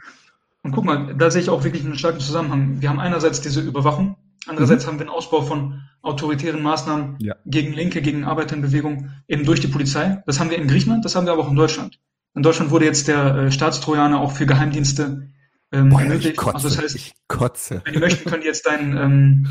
und 0.61 0.71
guck 0.71 0.85
mal, 0.85 1.15
da 1.15 1.31
sehe 1.31 1.41
ich 1.41 1.49
auch 1.49 1.63
wirklich 1.63 1.85
einen 1.85 1.97
starken 1.97 2.19
Zusammenhang. 2.19 2.81
Wir 2.81 2.89
haben 2.89 2.99
einerseits 2.99 3.41
diese 3.41 3.61
Überwachung, 3.61 4.17
andererseits 4.47 4.85
mhm. 4.85 4.89
haben 4.89 4.99
wir 4.99 5.05
den 5.05 5.13
Ausbau 5.13 5.41
von 5.41 5.81
autoritären 6.01 6.61
Maßnahmen 6.61 7.17
ja. 7.19 7.35
gegen 7.45 7.73
Linke, 7.73 8.01
gegen 8.01 8.23
Arbeiterbewegung, 8.23 9.09
eben 9.27 9.45
durch 9.45 9.59
die 9.59 9.67
Polizei. 9.67 10.23
Das 10.25 10.39
haben 10.39 10.49
wir 10.49 10.57
in 10.57 10.67
Griechenland, 10.67 11.03
das 11.03 11.15
haben 11.15 11.25
wir 11.25 11.33
aber 11.33 11.43
auch 11.43 11.49
in 11.49 11.55
Deutschland. 11.55 11.99
In 12.35 12.43
Deutschland 12.43 12.71
wurde 12.71 12.85
jetzt 12.85 13.07
der 13.07 13.35
äh, 13.35 13.51
Staatstrojaner 13.51 14.19
auch 14.19 14.31
für 14.31 14.45
Geheimdienste 14.45 15.29
ähm, 15.71 15.89
Boah, 15.89 16.01
ermöglicht. 16.01 16.37
Kotze, 16.37 16.55
also 16.55 16.69
das 16.69 16.77
heißt, 16.77 16.95
ich 16.95 17.13
kotze. 17.27 17.81
wenn 17.83 17.93
die 17.93 17.99
möchten, 17.99 18.29
können 18.29 18.41
die 18.41 18.47
jetzt 18.47 18.65
deinen 18.65 18.97
ähm, 18.97 19.47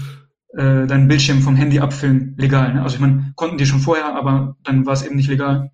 äh, 0.54 0.86
deinen 0.86 1.08
Bildschirm 1.08 1.42
vom 1.42 1.56
Handy 1.56 1.80
abfilmen, 1.80 2.34
legal. 2.38 2.74
Ne? 2.74 2.82
Also 2.82 2.96
ich 2.96 3.00
meine, 3.00 3.32
konnten 3.36 3.58
die 3.58 3.66
schon 3.66 3.80
vorher, 3.80 4.14
aber 4.16 4.56
dann 4.64 4.86
war 4.86 4.94
es 4.94 5.02
eben 5.02 5.16
nicht 5.16 5.28
legal. 5.28 5.70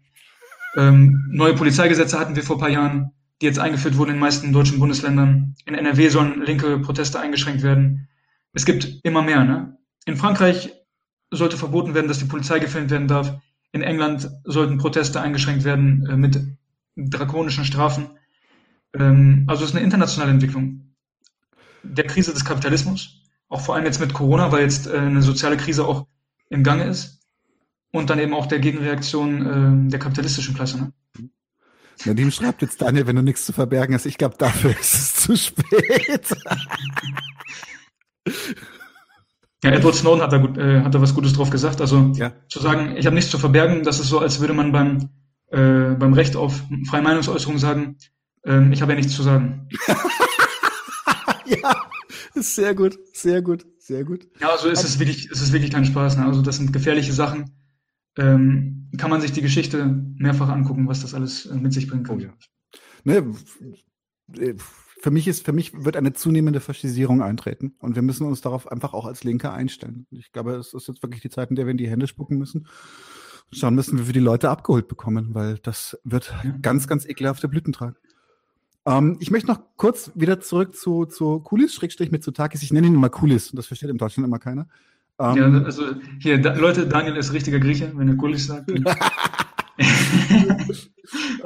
Ähm, 0.76 1.28
neue 1.30 1.54
Polizeigesetze 1.54 2.18
hatten 2.18 2.34
wir 2.34 2.42
vor 2.42 2.58
paar 2.58 2.70
Jahren, 2.70 3.12
die 3.40 3.46
jetzt 3.46 3.60
eingeführt 3.60 3.96
wurden 3.96 4.10
in 4.10 4.16
den 4.16 4.20
meisten 4.20 4.52
deutschen 4.52 4.80
Bundesländern. 4.80 5.54
In 5.66 5.74
NRW 5.74 6.08
sollen 6.08 6.42
linke 6.44 6.78
Proteste 6.80 7.20
eingeschränkt 7.20 7.62
werden. 7.62 8.08
Es 8.54 8.64
gibt 8.64 9.00
immer 9.02 9.22
mehr. 9.22 9.44
Ne? 9.44 9.76
In 10.06 10.16
Frankreich 10.16 10.72
sollte 11.30 11.56
verboten 11.56 11.94
werden, 11.94 12.08
dass 12.08 12.20
die 12.20 12.24
Polizei 12.24 12.60
gefilmt 12.60 12.90
werden 12.90 13.08
darf. 13.08 13.34
In 13.72 13.82
England 13.82 14.30
sollten 14.44 14.78
Proteste 14.78 15.20
eingeschränkt 15.20 15.64
werden 15.64 16.06
äh, 16.06 16.16
mit 16.16 16.40
drakonischen 16.96 17.64
Strafen. 17.64 18.10
Ähm, 18.94 19.44
also 19.48 19.64
es 19.64 19.70
ist 19.70 19.76
eine 19.76 19.84
internationale 19.84 20.30
Entwicklung 20.30 20.94
der 21.82 22.06
Krise 22.06 22.32
des 22.32 22.44
Kapitalismus, 22.44 23.22
auch 23.48 23.60
vor 23.60 23.74
allem 23.74 23.84
jetzt 23.84 24.00
mit 24.00 24.14
Corona, 24.14 24.52
weil 24.52 24.62
jetzt 24.62 24.86
äh, 24.86 24.96
eine 24.96 25.22
soziale 25.22 25.56
Krise 25.56 25.84
auch 25.84 26.06
im 26.48 26.62
Gange 26.62 26.84
ist 26.84 27.20
und 27.90 28.10
dann 28.10 28.18
eben 28.20 28.32
auch 28.32 28.46
der 28.46 28.60
Gegenreaktion 28.60 29.86
äh, 29.86 29.90
der 29.90 29.98
kapitalistischen 29.98 30.54
Klasse. 30.54 30.78
Ne? 30.78 30.92
Nadim 32.04 32.30
schreibt 32.30 32.62
jetzt 32.62 32.80
Daniel, 32.80 33.06
wenn 33.06 33.16
du 33.16 33.22
nichts 33.22 33.46
zu 33.46 33.52
verbergen 33.52 33.94
hast, 33.94 34.06
ich 34.06 34.18
glaube, 34.18 34.36
dafür 34.38 34.70
ist 34.70 34.94
es 34.94 35.14
zu 35.14 35.36
spät. 35.36 36.28
Ja, 39.64 39.70
Edward 39.70 39.94
Snowden 39.94 40.20
hat 40.20 40.30
da, 40.30 40.36
gut, 40.36 40.58
äh, 40.58 40.82
hat 40.82 40.94
da 40.94 41.00
was 41.00 41.14
Gutes 41.14 41.32
drauf 41.32 41.48
gesagt. 41.48 41.80
Also 41.80 42.12
ja. 42.16 42.32
zu 42.48 42.60
sagen, 42.60 42.96
ich 42.98 43.06
habe 43.06 43.14
nichts 43.14 43.30
zu 43.30 43.38
verbergen, 43.38 43.82
das 43.82 43.98
ist 43.98 44.08
so, 44.08 44.18
als 44.18 44.40
würde 44.40 44.52
man 44.52 44.72
beim, 44.72 45.08
äh, 45.50 45.94
beim 45.94 46.12
Recht 46.12 46.36
auf 46.36 46.62
freie 46.86 47.00
Meinungsäußerung 47.00 47.56
sagen, 47.56 47.96
ähm, 48.44 48.72
ich 48.72 48.82
habe 48.82 48.92
ja 48.92 48.96
nichts 48.96 49.14
zu 49.14 49.22
sagen. 49.22 49.68
ja, 51.46 51.76
ist 52.34 52.54
sehr 52.54 52.74
gut, 52.74 52.98
sehr 53.14 53.40
gut, 53.40 53.64
sehr 53.78 54.04
gut. 54.04 54.28
Ja, 54.38 54.50
also 54.50 54.68
es 54.68 54.84
ist 54.84 54.98
wirklich, 54.98 55.30
es 55.30 55.40
ist 55.40 55.52
wirklich 55.54 55.70
kein 55.70 55.86
Spaß. 55.86 56.18
Ne? 56.18 56.26
Also 56.26 56.42
das 56.42 56.56
sind 56.56 56.74
gefährliche 56.74 57.14
Sachen. 57.14 57.50
Ähm, 58.18 58.90
kann 58.98 59.10
man 59.10 59.22
sich 59.22 59.32
die 59.32 59.42
Geschichte 59.42 59.86
mehrfach 60.16 60.50
angucken, 60.50 60.88
was 60.88 61.00
das 61.00 61.14
alles 61.14 61.46
äh, 61.46 61.54
mit 61.54 61.72
sich 61.72 61.88
bringen 61.88 62.04
kann. 62.04 62.16
Oh, 62.16 62.20
ja. 62.20 62.34
ne, 63.04 63.34
äh, 64.38 64.54
für 65.04 65.10
mich 65.10 65.28
ist, 65.28 65.44
für 65.44 65.52
mich 65.52 65.84
wird 65.84 65.98
eine 65.98 66.14
zunehmende 66.14 66.60
Faschisierung 66.60 67.22
eintreten 67.22 67.74
und 67.78 67.94
wir 67.94 68.00
müssen 68.00 68.26
uns 68.26 68.40
darauf 68.40 68.72
einfach 68.72 68.94
auch 68.94 69.04
als 69.04 69.22
Linke 69.22 69.52
einstellen. 69.52 70.06
Ich 70.10 70.32
glaube, 70.32 70.54
es 70.54 70.72
ist 70.72 70.88
jetzt 70.88 71.02
wirklich 71.02 71.20
die 71.20 71.28
Zeit, 71.28 71.50
in 71.50 71.56
der 71.56 71.66
wir 71.66 71.72
in 71.72 71.76
die 71.76 71.90
Hände 71.90 72.06
spucken 72.06 72.38
müssen 72.38 72.66
schauen 73.52 73.74
müssen, 73.74 73.98
wie 73.98 74.06
wir 74.06 74.14
die 74.14 74.20
Leute 74.20 74.48
abgeholt 74.48 74.88
bekommen, 74.88 75.34
weil 75.34 75.58
das 75.58 75.98
wird 76.04 76.34
ja. 76.42 76.54
ganz, 76.62 76.88
ganz 76.88 77.04
ekelhafte 77.06 77.48
Blüten 77.48 77.74
tragen. 77.74 77.96
Ähm, 78.86 79.18
ich 79.20 79.30
möchte 79.30 79.48
noch 79.48 79.60
kurz 79.76 80.10
wieder 80.14 80.40
zurück 80.40 80.74
zu, 80.74 81.04
zu 81.04 81.40
Kulis, 81.40 81.74
Schrägstrich 81.74 82.10
mit 82.10 82.24
Zutakis. 82.24 82.62
Ich 82.62 82.72
nenne 82.72 82.86
ihn 82.86 82.94
immer 82.94 83.10
Kulis, 83.10 83.52
das 83.52 83.66
versteht 83.66 83.90
in 83.90 83.98
Deutschland 83.98 84.26
immer 84.26 84.38
keiner. 84.38 84.66
Ähm, 85.18 85.36
ja, 85.36 85.62
also 85.64 85.84
hier, 86.18 86.40
da, 86.40 86.54
Leute, 86.54 86.88
Daniel 86.88 87.16
ist 87.16 87.34
richtiger 87.34 87.60
Grieche, 87.60 87.92
wenn 87.94 88.08
er 88.08 88.14
Gulis 88.14 88.46
sagt. 88.46 88.72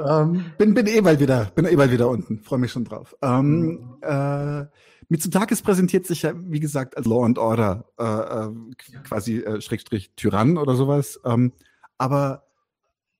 ähm, 0.05 0.45
bin, 0.57 0.73
bin 0.73 0.87
eh 0.87 1.01
bald 1.01 1.19
wieder, 1.19 1.51
bin 1.55 1.65
eh 1.65 1.75
bald 1.75 1.91
wieder 1.91 2.09
unten. 2.09 2.41
Freue 2.41 2.59
mich 2.59 2.71
schon 2.71 2.85
drauf. 2.85 3.15
Ähm, 3.21 3.97
äh, 4.01 4.65
Mitsotakis 5.09 5.61
präsentiert 5.61 6.05
sich 6.05 6.21
ja, 6.21 6.33
wie 6.35 6.59
gesagt, 6.59 6.95
als 6.95 7.07
Law 7.07 7.25
and 7.25 7.39
Order, 7.39 7.85
äh, 7.97 8.03
äh, 8.03 9.01
quasi 9.03 9.39
äh, 9.39 9.59
Schrägstrich 9.59 10.11
Tyrann 10.15 10.57
oder 10.57 10.75
sowas. 10.75 11.19
Ähm, 11.25 11.53
aber 11.97 12.43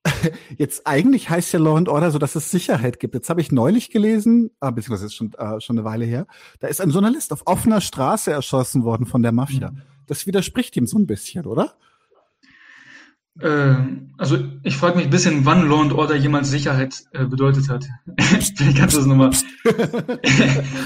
jetzt 0.56 0.86
eigentlich 0.86 1.28
heißt 1.28 1.52
ja 1.52 1.58
Law 1.58 1.76
and 1.76 1.88
Order 1.88 2.10
so, 2.10 2.18
dass 2.18 2.36
es 2.36 2.50
Sicherheit 2.50 3.00
gibt. 3.00 3.14
Jetzt 3.14 3.28
habe 3.28 3.40
ich 3.40 3.52
neulich 3.52 3.90
gelesen, 3.90 4.50
äh, 4.60 4.70
beziehungsweise 4.72 5.06
ist 5.06 5.14
schon, 5.14 5.32
äh, 5.34 5.60
schon 5.60 5.78
eine 5.78 5.84
Weile 5.84 6.04
her, 6.04 6.26
da 6.60 6.68
ist 6.68 6.80
ein 6.80 6.90
Journalist 6.90 7.32
auf 7.32 7.42
offener 7.46 7.80
Straße 7.80 8.30
erschossen 8.30 8.84
worden 8.84 9.06
von 9.06 9.22
der 9.22 9.32
Mafia. 9.32 9.72
Mhm. 9.72 9.82
Das 10.06 10.26
widerspricht 10.26 10.76
ihm 10.76 10.86
so 10.86 10.98
ein 10.98 11.06
bisschen, 11.06 11.46
oder? 11.46 11.74
Äh, 13.40 13.74
also 14.18 14.38
ich 14.62 14.76
frage 14.76 14.96
mich 14.96 15.06
ein 15.06 15.10
bisschen, 15.10 15.46
wann 15.46 15.68
Law 15.68 15.80
and 15.80 15.92
Order 15.92 16.14
jemals 16.14 16.50
Sicherheit 16.50 17.04
äh, 17.12 17.24
bedeutet 17.24 17.68
hat. 17.68 17.86
Vielleicht 18.18 18.76
kannst 18.76 18.94
du 18.94 18.98
das 18.98 19.06
nochmal. 19.06 19.30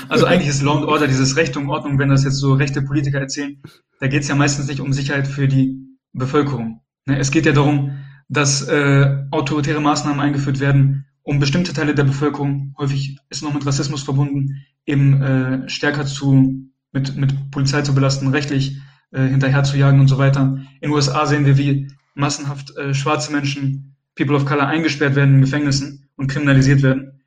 also 0.08 0.26
eigentlich 0.26 0.48
ist 0.48 0.62
Law 0.62 0.78
and 0.78 0.86
Order 0.86 1.08
dieses 1.08 1.36
Recht 1.36 1.56
und 1.56 1.68
Ordnung, 1.68 1.98
wenn 1.98 2.10
das 2.10 2.24
jetzt 2.24 2.36
so 2.36 2.54
rechte 2.54 2.82
Politiker 2.82 3.18
erzählen, 3.18 3.60
da 4.00 4.06
geht 4.06 4.22
es 4.22 4.28
ja 4.28 4.34
meistens 4.34 4.68
nicht 4.68 4.80
um 4.80 4.92
Sicherheit 4.92 5.26
für 5.26 5.48
die 5.48 5.78
Bevölkerung. 6.12 6.80
Ne? 7.06 7.18
Es 7.18 7.30
geht 7.30 7.46
ja 7.46 7.52
darum, 7.52 7.98
dass 8.28 8.62
äh, 8.68 9.24
autoritäre 9.30 9.80
Maßnahmen 9.80 10.20
eingeführt 10.20 10.60
werden, 10.60 11.06
um 11.22 11.38
bestimmte 11.38 11.72
Teile 11.72 11.94
der 11.94 12.04
Bevölkerung, 12.04 12.74
häufig 12.78 13.18
ist 13.30 13.42
noch 13.42 13.54
mit 13.54 13.66
Rassismus 13.66 14.02
verbunden, 14.02 14.62
eben 14.86 15.22
äh, 15.22 15.68
stärker 15.68 16.06
zu 16.06 16.70
mit, 16.92 17.16
mit 17.16 17.50
Polizei 17.50 17.82
zu 17.82 17.94
belasten, 17.94 18.28
rechtlich 18.28 18.76
äh, 19.10 19.26
hinterher 19.26 19.64
zu 19.64 19.76
jagen 19.76 20.00
und 20.00 20.08
so 20.08 20.18
weiter. 20.18 20.58
In 20.80 20.90
den 20.90 20.92
USA 20.92 21.26
sehen 21.26 21.46
wir, 21.46 21.58
wie 21.58 21.88
massenhaft 22.14 22.76
äh, 22.76 22.94
schwarze 22.94 23.32
Menschen, 23.32 23.96
People 24.14 24.36
of 24.36 24.46
Color, 24.46 24.66
eingesperrt 24.66 25.16
werden 25.16 25.36
in 25.36 25.40
Gefängnissen 25.40 26.08
und 26.16 26.28
kriminalisiert 26.28 26.82
werden. 26.82 27.20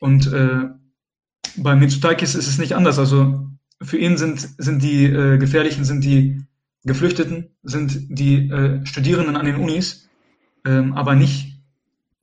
Und 0.00 0.32
äh, 0.32 0.68
bei 1.56 1.74
Mitsotakis 1.74 2.34
ist 2.34 2.46
es 2.46 2.58
nicht 2.58 2.74
anders. 2.74 2.98
Also 2.98 3.48
für 3.82 3.98
ihn 3.98 4.16
sind, 4.16 4.48
sind 4.58 4.82
die 4.82 5.04
äh, 5.04 5.38
Gefährlichen, 5.38 5.84
sind 5.84 6.04
die 6.04 6.42
Geflüchteten, 6.84 7.50
sind 7.62 8.06
die 8.08 8.48
äh, 8.48 8.84
Studierenden 8.86 9.36
an 9.36 9.46
den 9.46 9.56
Unis, 9.56 10.08
ähm, 10.64 10.94
aber 10.94 11.14
nicht, 11.14 11.60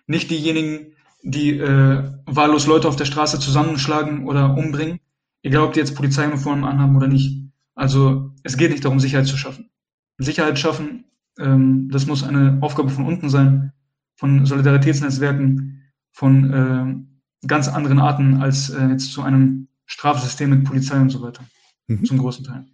nicht 0.06 0.30
diejenigen, 0.30 0.92
die 1.22 1.58
äh, 1.58 2.12
wahllos 2.26 2.66
Leute 2.66 2.88
auf 2.88 2.96
der 2.96 3.06
Straße 3.06 3.40
zusammenschlagen 3.40 4.26
oder 4.26 4.56
umbringen, 4.56 5.00
egal 5.42 5.64
ob 5.64 5.72
die 5.72 5.80
jetzt 5.80 5.96
Polizeiuniformen 5.96 6.64
anhaben 6.64 6.96
oder 6.96 7.08
nicht. 7.08 7.42
Also 7.74 8.32
es 8.42 8.56
geht 8.56 8.70
nicht 8.70 8.84
darum, 8.84 9.00
Sicherheit 9.00 9.26
zu 9.26 9.36
schaffen. 9.36 9.70
Sicherheit 10.18 10.58
schaffen 10.58 11.04
ähm, 11.38 11.88
das 11.90 12.06
muss 12.06 12.22
eine 12.22 12.58
Aufgabe 12.60 12.90
von 12.90 13.06
unten 13.06 13.28
sein, 13.28 13.72
von 14.16 14.44
Solidaritätsnetzwerken, 14.46 15.82
von 16.10 16.52
äh, 16.52 17.46
ganz 17.46 17.68
anderen 17.68 17.98
Arten 18.00 18.42
als 18.42 18.70
äh, 18.70 18.88
jetzt 18.88 19.12
zu 19.12 19.22
einem 19.22 19.68
Strafsystem 19.86 20.50
mit 20.50 20.64
Polizei 20.64 21.00
und 21.00 21.10
so 21.10 21.22
weiter. 21.22 21.44
Mhm. 21.86 22.04
Zum 22.04 22.18
großen 22.18 22.44
Teil. 22.44 22.66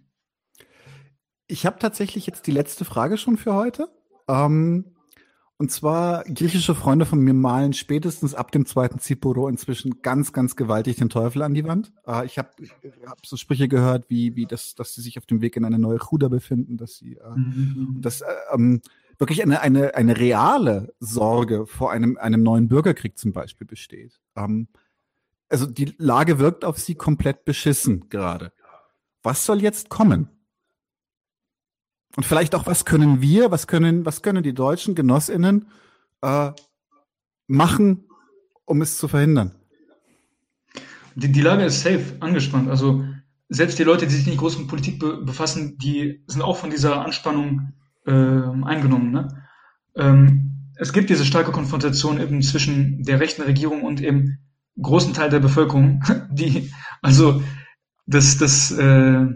Ich 1.47 1.65
habe 1.65 1.77
tatsächlich 1.79 2.25
jetzt 2.25 2.47
die 2.47 2.51
letzte 2.51 2.85
Frage 2.85 3.17
schon 3.17 3.37
für 3.37 3.53
heute. 3.53 3.87
Ähm, 4.27 4.94
und 5.57 5.71
zwar, 5.71 6.25
griechische 6.25 6.75
Freunde 6.75 7.05
von 7.05 7.19
mir 7.19 7.33
malen 7.33 7.71
spätestens 7.71 8.35
ab 8.35 8.51
dem 8.51 8.65
zweiten 8.65 8.99
Zipuro 8.99 9.47
inzwischen 9.47 10.01
ganz, 10.01 10.33
ganz 10.33 10.57
gewaltig 10.57 10.97
den 10.97 11.09
Teufel 11.09 11.41
an 11.43 11.53
die 11.53 11.63
Wand. 11.63 11.93
Äh, 12.05 12.25
ich 12.25 12.37
habe 12.37 12.49
hab 13.05 13.25
so 13.25 13.37
Sprüche 13.37 13.69
gehört, 13.69 14.09
wie, 14.09 14.35
wie 14.35 14.45
das, 14.45 14.75
dass 14.75 14.93
sie 14.93 15.01
sich 15.01 15.17
auf 15.17 15.25
dem 15.25 15.41
Weg 15.41 15.55
in 15.55 15.63
eine 15.63 15.79
neue 15.79 15.99
Chuda 15.99 16.27
befinden, 16.27 16.75
dass 16.75 16.97
sie 16.97 17.13
äh, 17.15 17.29
mhm. 17.35 17.99
dass, 18.01 18.21
äh, 18.21 18.25
ähm, 18.53 18.81
wirklich 19.17 19.41
eine, 19.41 19.61
eine, 19.61 19.95
eine 19.95 20.17
reale 20.17 20.93
Sorge 20.99 21.65
vor 21.65 21.91
einem, 21.91 22.17
einem 22.17 22.43
neuen 22.43 22.67
Bürgerkrieg 22.67 23.17
zum 23.17 23.31
Beispiel 23.31 23.65
besteht. 23.65 24.19
Ähm, 24.35 24.67
also 25.47 25.67
die 25.67 25.93
Lage 25.97 26.39
wirkt 26.39 26.65
auf 26.65 26.77
sie 26.79 26.95
komplett 26.95 27.45
beschissen 27.45 28.09
gerade. 28.09 28.51
Was 29.23 29.45
soll 29.45 29.61
jetzt 29.61 29.89
kommen? 29.89 30.29
Und 32.15 32.25
vielleicht 32.25 32.55
auch, 32.55 32.65
was 32.65 32.85
können 32.85 33.21
wir, 33.21 33.51
was 33.51 33.67
können, 33.67 34.05
was 34.05 34.21
können 34.21 34.43
die 34.43 34.53
deutschen 34.53 34.95
GenossInnen 34.95 35.67
äh, 36.21 36.51
machen, 37.47 38.05
um 38.65 38.81
es 38.81 38.97
zu 38.97 39.07
verhindern? 39.07 39.51
Die, 41.15 41.31
die 41.31 41.41
Lage 41.41 41.63
ist 41.63 41.81
safe 41.81 42.17
angespannt. 42.19 42.69
Also 42.69 43.03
selbst 43.49 43.79
die 43.79 43.83
Leute, 43.83 44.07
die 44.07 44.15
sich 44.15 44.25
nicht 44.25 44.37
groß 44.37 44.57
mit 44.59 44.67
Politik 44.67 44.99
be 44.99 45.17
befassen, 45.23 45.77
die 45.77 46.23
sind 46.27 46.41
auch 46.41 46.57
von 46.57 46.69
dieser 46.69 47.05
Anspannung 47.05 47.73
äh, 48.05 48.11
eingenommen. 48.11 49.11
Ne? 49.11 49.43
Ähm, 49.95 50.71
es 50.75 50.93
gibt 50.93 51.09
diese 51.09 51.25
starke 51.25 51.51
Konfrontation 51.51 52.19
eben 52.19 52.41
zwischen 52.41 53.03
der 53.03 53.19
rechten 53.19 53.43
Regierung 53.43 53.83
und 53.83 54.01
eben 54.01 54.39
großen 54.81 55.13
Teil 55.13 55.29
der 55.29 55.39
Bevölkerung, 55.39 56.03
die 56.31 56.71
also 57.01 57.41
das, 58.05 58.37
das 58.37 58.71
äh, 58.71 59.27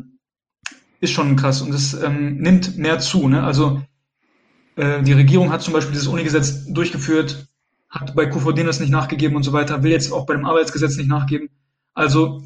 ist 0.99 1.11
schon 1.11 1.35
krass 1.35 1.61
und 1.61 1.73
es 1.73 1.93
ähm, 1.93 2.37
nimmt 2.37 2.77
mehr 2.77 2.99
zu. 2.99 3.27
Ne? 3.27 3.43
Also 3.43 3.81
äh, 4.75 5.01
die 5.03 5.13
Regierung 5.13 5.51
hat 5.51 5.61
zum 5.61 5.73
Beispiel 5.73 5.93
dieses 5.93 6.07
Unigesetz 6.07 6.65
durchgeführt, 6.65 7.47
hat 7.89 8.15
bei 8.15 8.25
QVD 8.25 8.63
das 8.63 8.79
nicht 8.79 8.91
nachgegeben 8.91 9.35
und 9.35 9.43
so 9.43 9.53
weiter, 9.53 9.83
will 9.83 9.91
jetzt 9.91 10.11
auch 10.11 10.25
bei 10.25 10.35
dem 10.35 10.45
Arbeitsgesetz 10.45 10.97
nicht 10.97 11.09
nachgeben. 11.09 11.49
Also 11.93 12.43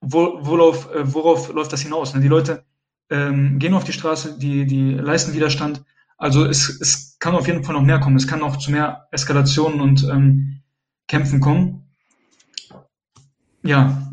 wo, 0.00 0.38
worauf, 0.42 0.92
äh, 0.92 1.12
worauf 1.12 1.52
läuft 1.52 1.72
das 1.72 1.82
hinaus? 1.82 2.14
Ne? 2.14 2.20
Die 2.20 2.28
Leute 2.28 2.64
ähm, 3.08 3.58
gehen 3.58 3.74
auf 3.74 3.84
die 3.84 3.92
Straße, 3.92 4.38
die, 4.38 4.66
die 4.66 4.94
leisten 4.94 5.32
Widerstand. 5.32 5.84
Also 6.16 6.44
es, 6.44 6.68
es 6.80 7.18
kann 7.18 7.34
auf 7.34 7.46
jeden 7.46 7.64
Fall 7.64 7.74
noch 7.74 7.82
mehr 7.82 8.00
kommen. 8.00 8.16
Es 8.16 8.26
kann 8.26 8.42
auch 8.42 8.56
zu 8.56 8.70
mehr 8.70 9.08
Eskalationen 9.10 9.80
und 9.80 10.04
ähm, 10.04 10.62
Kämpfen 11.08 11.40
kommen. 11.40 11.90
Ja, 13.62 14.10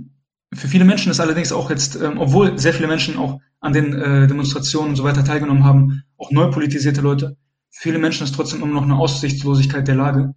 für 0.53 0.67
viele 0.67 0.85
Menschen 0.85 1.11
ist 1.11 1.19
allerdings 1.19 1.51
auch 1.51 1.69
jetzt, 1.69 1.95
ähm, 1.95 2.17
obwohl 2.17 2.57
sehr 2.57 2.73
viele 2.73 2.87
Menschen 2.87 3.17
auch 3.17 3.39
an 3.59 3.73
den 3.73 3.93
äh, 3.93 4.27
Demonstrationen 4.27 4.91
und 4.91 4.95
so 4.95 5.03
weiter 5.03 5.23
teilgenommen 5.23 5.63
haben, 5.63 6.03
auch 6.17 6.31
neu 6.31 6.49
politisierte 6.51 7.01
Leute, 7.01 7.37
für 7.71 7.83
viele 7.83 7.99
Menschen 7.99 8.23
ist 8.23 8.35
trotzdem 8.35 8.61
immer 8.61 8.73
noch 8.73 8.83
eine 8.83 8.97
Aussichtslosigkeit 8.97 9.87
der 9.87 9.95
Lage, 9.95 10.33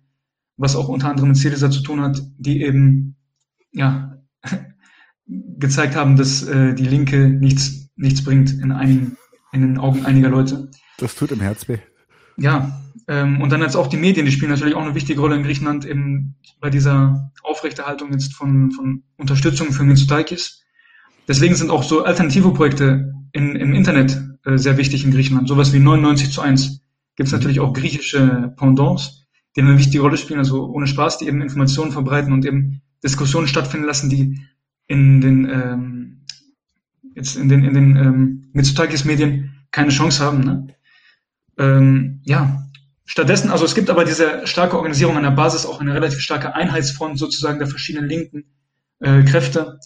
was 0.56 0.76
auch 0.76 0.88
unter 0.88 1.08
anderem 1.08 1.30
mit 1.30 1.38
CDSA 1.38 1.70
zu 1.70 1.82
tun 1.82 2.00
hat, 2.00 2.22
die 2.38 2.62
eben 2.62 3.16
ja 3.72 4.18
gezeigt 5.26 5.96
haben, 5.96 6.16
dass 6.16 6.42
äh, 6.42 6.74
die 6.74 6.86
Linke 6.86 7.28
nichts 7.28 7.90
nichts 7.96 8.24
bringt 8.24 8.52
in 8.52 8.72
einigen 8.72 9.16
in 9.52 9.62
den 9.62 9.78
Augen 9.78 10.04
einiger 10.04 10.28
Leute. 10.28 10.70
Das 10.98 11.14
tut 11.14 11.30
im 11.30 11.40
Herz 11.40 11.68
weh. 11.68 11.78
Ja, 12.38 12.80
ähm, 13.08 13.40
und 13.40 13.50
dann 13.50 13.60
jetzt 13.60 13.76
auch 13.76 13.86
die 13.86 13.96
Medien, 13.96 14.26
die 14.26 14.32
spielen 14.32 14.50
natürlich 14.50 14.74
auch 14.74 14.82
eine 14.82 14.94
wichtige 14.94 15.20
Rolle 15.20 15.36
in 15.36 15.42
Griechenland 15.42 15.84
eben 15.84 16.36
bei 16.60 16.70
dieser 16.70 17.32
Aufrechterhaltung 17.42 18.12
jetzt 18.12 18.34
von, 18.34 18.70
von 18.70 19.02
Unterstützung 19.16 19.72
für 19.72 19.84
Mitsotakis. 19.84 20.61
Deswegen 21.28 21.54
sind 21.54 21.70
auch 21.70 21.82
so 21.82 22.04
alternative 22.04 22.52
Projekte 22.52 23.14
in, 23.32 23.56
im 23.56 23.74
Internet 23.74 24.20
äh, 24.44 24.58
sehr 24.58 24.76
wichtig 24.76 25.04
in 25.04 25.12
Griechenland. 25.12 25.48
Sowas 25.48 25.72
wie 25.72 25.78
99 25.78 26.32
zu 26.32 26.40
1. 26.40 26.80
Gibt 27.16 27.26
es 27.26 27.32
mhm. 27.32 27.38
natürlich 27.38 27.60
auch 27.60 27.72
griechische 27.72 28.52
Pendants, 28.56 29.26
die 29.56 29.60
eine 29.60 29.78
wichtige 29.78 30.02
Rolle 30.02 30.16
spielen, 30.16 30.38
also 30.38 30.66
ohne 30.66 30.86
Spaß, 30.86 31.18
die 31.18 31.26
eben 31.26 31.42
Informationen 31.42 31.92
verbreiten 31.92 32.32
und 32.32 32.44
eben 32.44 32.82
Diskussionen 33.02 33.46
stattfinden 33.46 33.86
lassen, 33.86 34.10
die 34.10 34.40
in 34.86 35.20
den 35.20 35.48
ähm, 35.48 36.24
jetzt 37.14 37.36
in 37.36 37.48
den 37.48 37.64
in 37.64 37.74
den 37.74 37.96
ähm, 37.96 38.48
Mitsotakis 38.52 39.04
Medien 39.04 39.54
keine 39.70 39.90
Chance 39.90 40.24
haben. 40.24 40.40
Ne? 40.40 40.66
Ähm, 41.58 42.20
ja, 42.24 42.62
Stattdessen, 43.04 43.50
also 43.50 43.64
es 43.64 43.74
gibt 43.74 43.90
aber 43.90 44.04
diese 44.04 44.46
starke 44.46 44.76
Organisierung 44.76 45.16
an 45.16 45.24
der 45.24 45.32
Basis, 45.32 45.66
auch 45.66 45.80
eine 45.80 45.92
relativ 45.92 46.20
starke 46.20 46.54
Einheitsfront 46.54 47.18
sozusagen 47.18 47.58
der 47.58 47.68
verschiedenen 47.68 48.08
linken 48.08 48.44
äh, 49.00 49.22
Kräfte. 49.24 49.78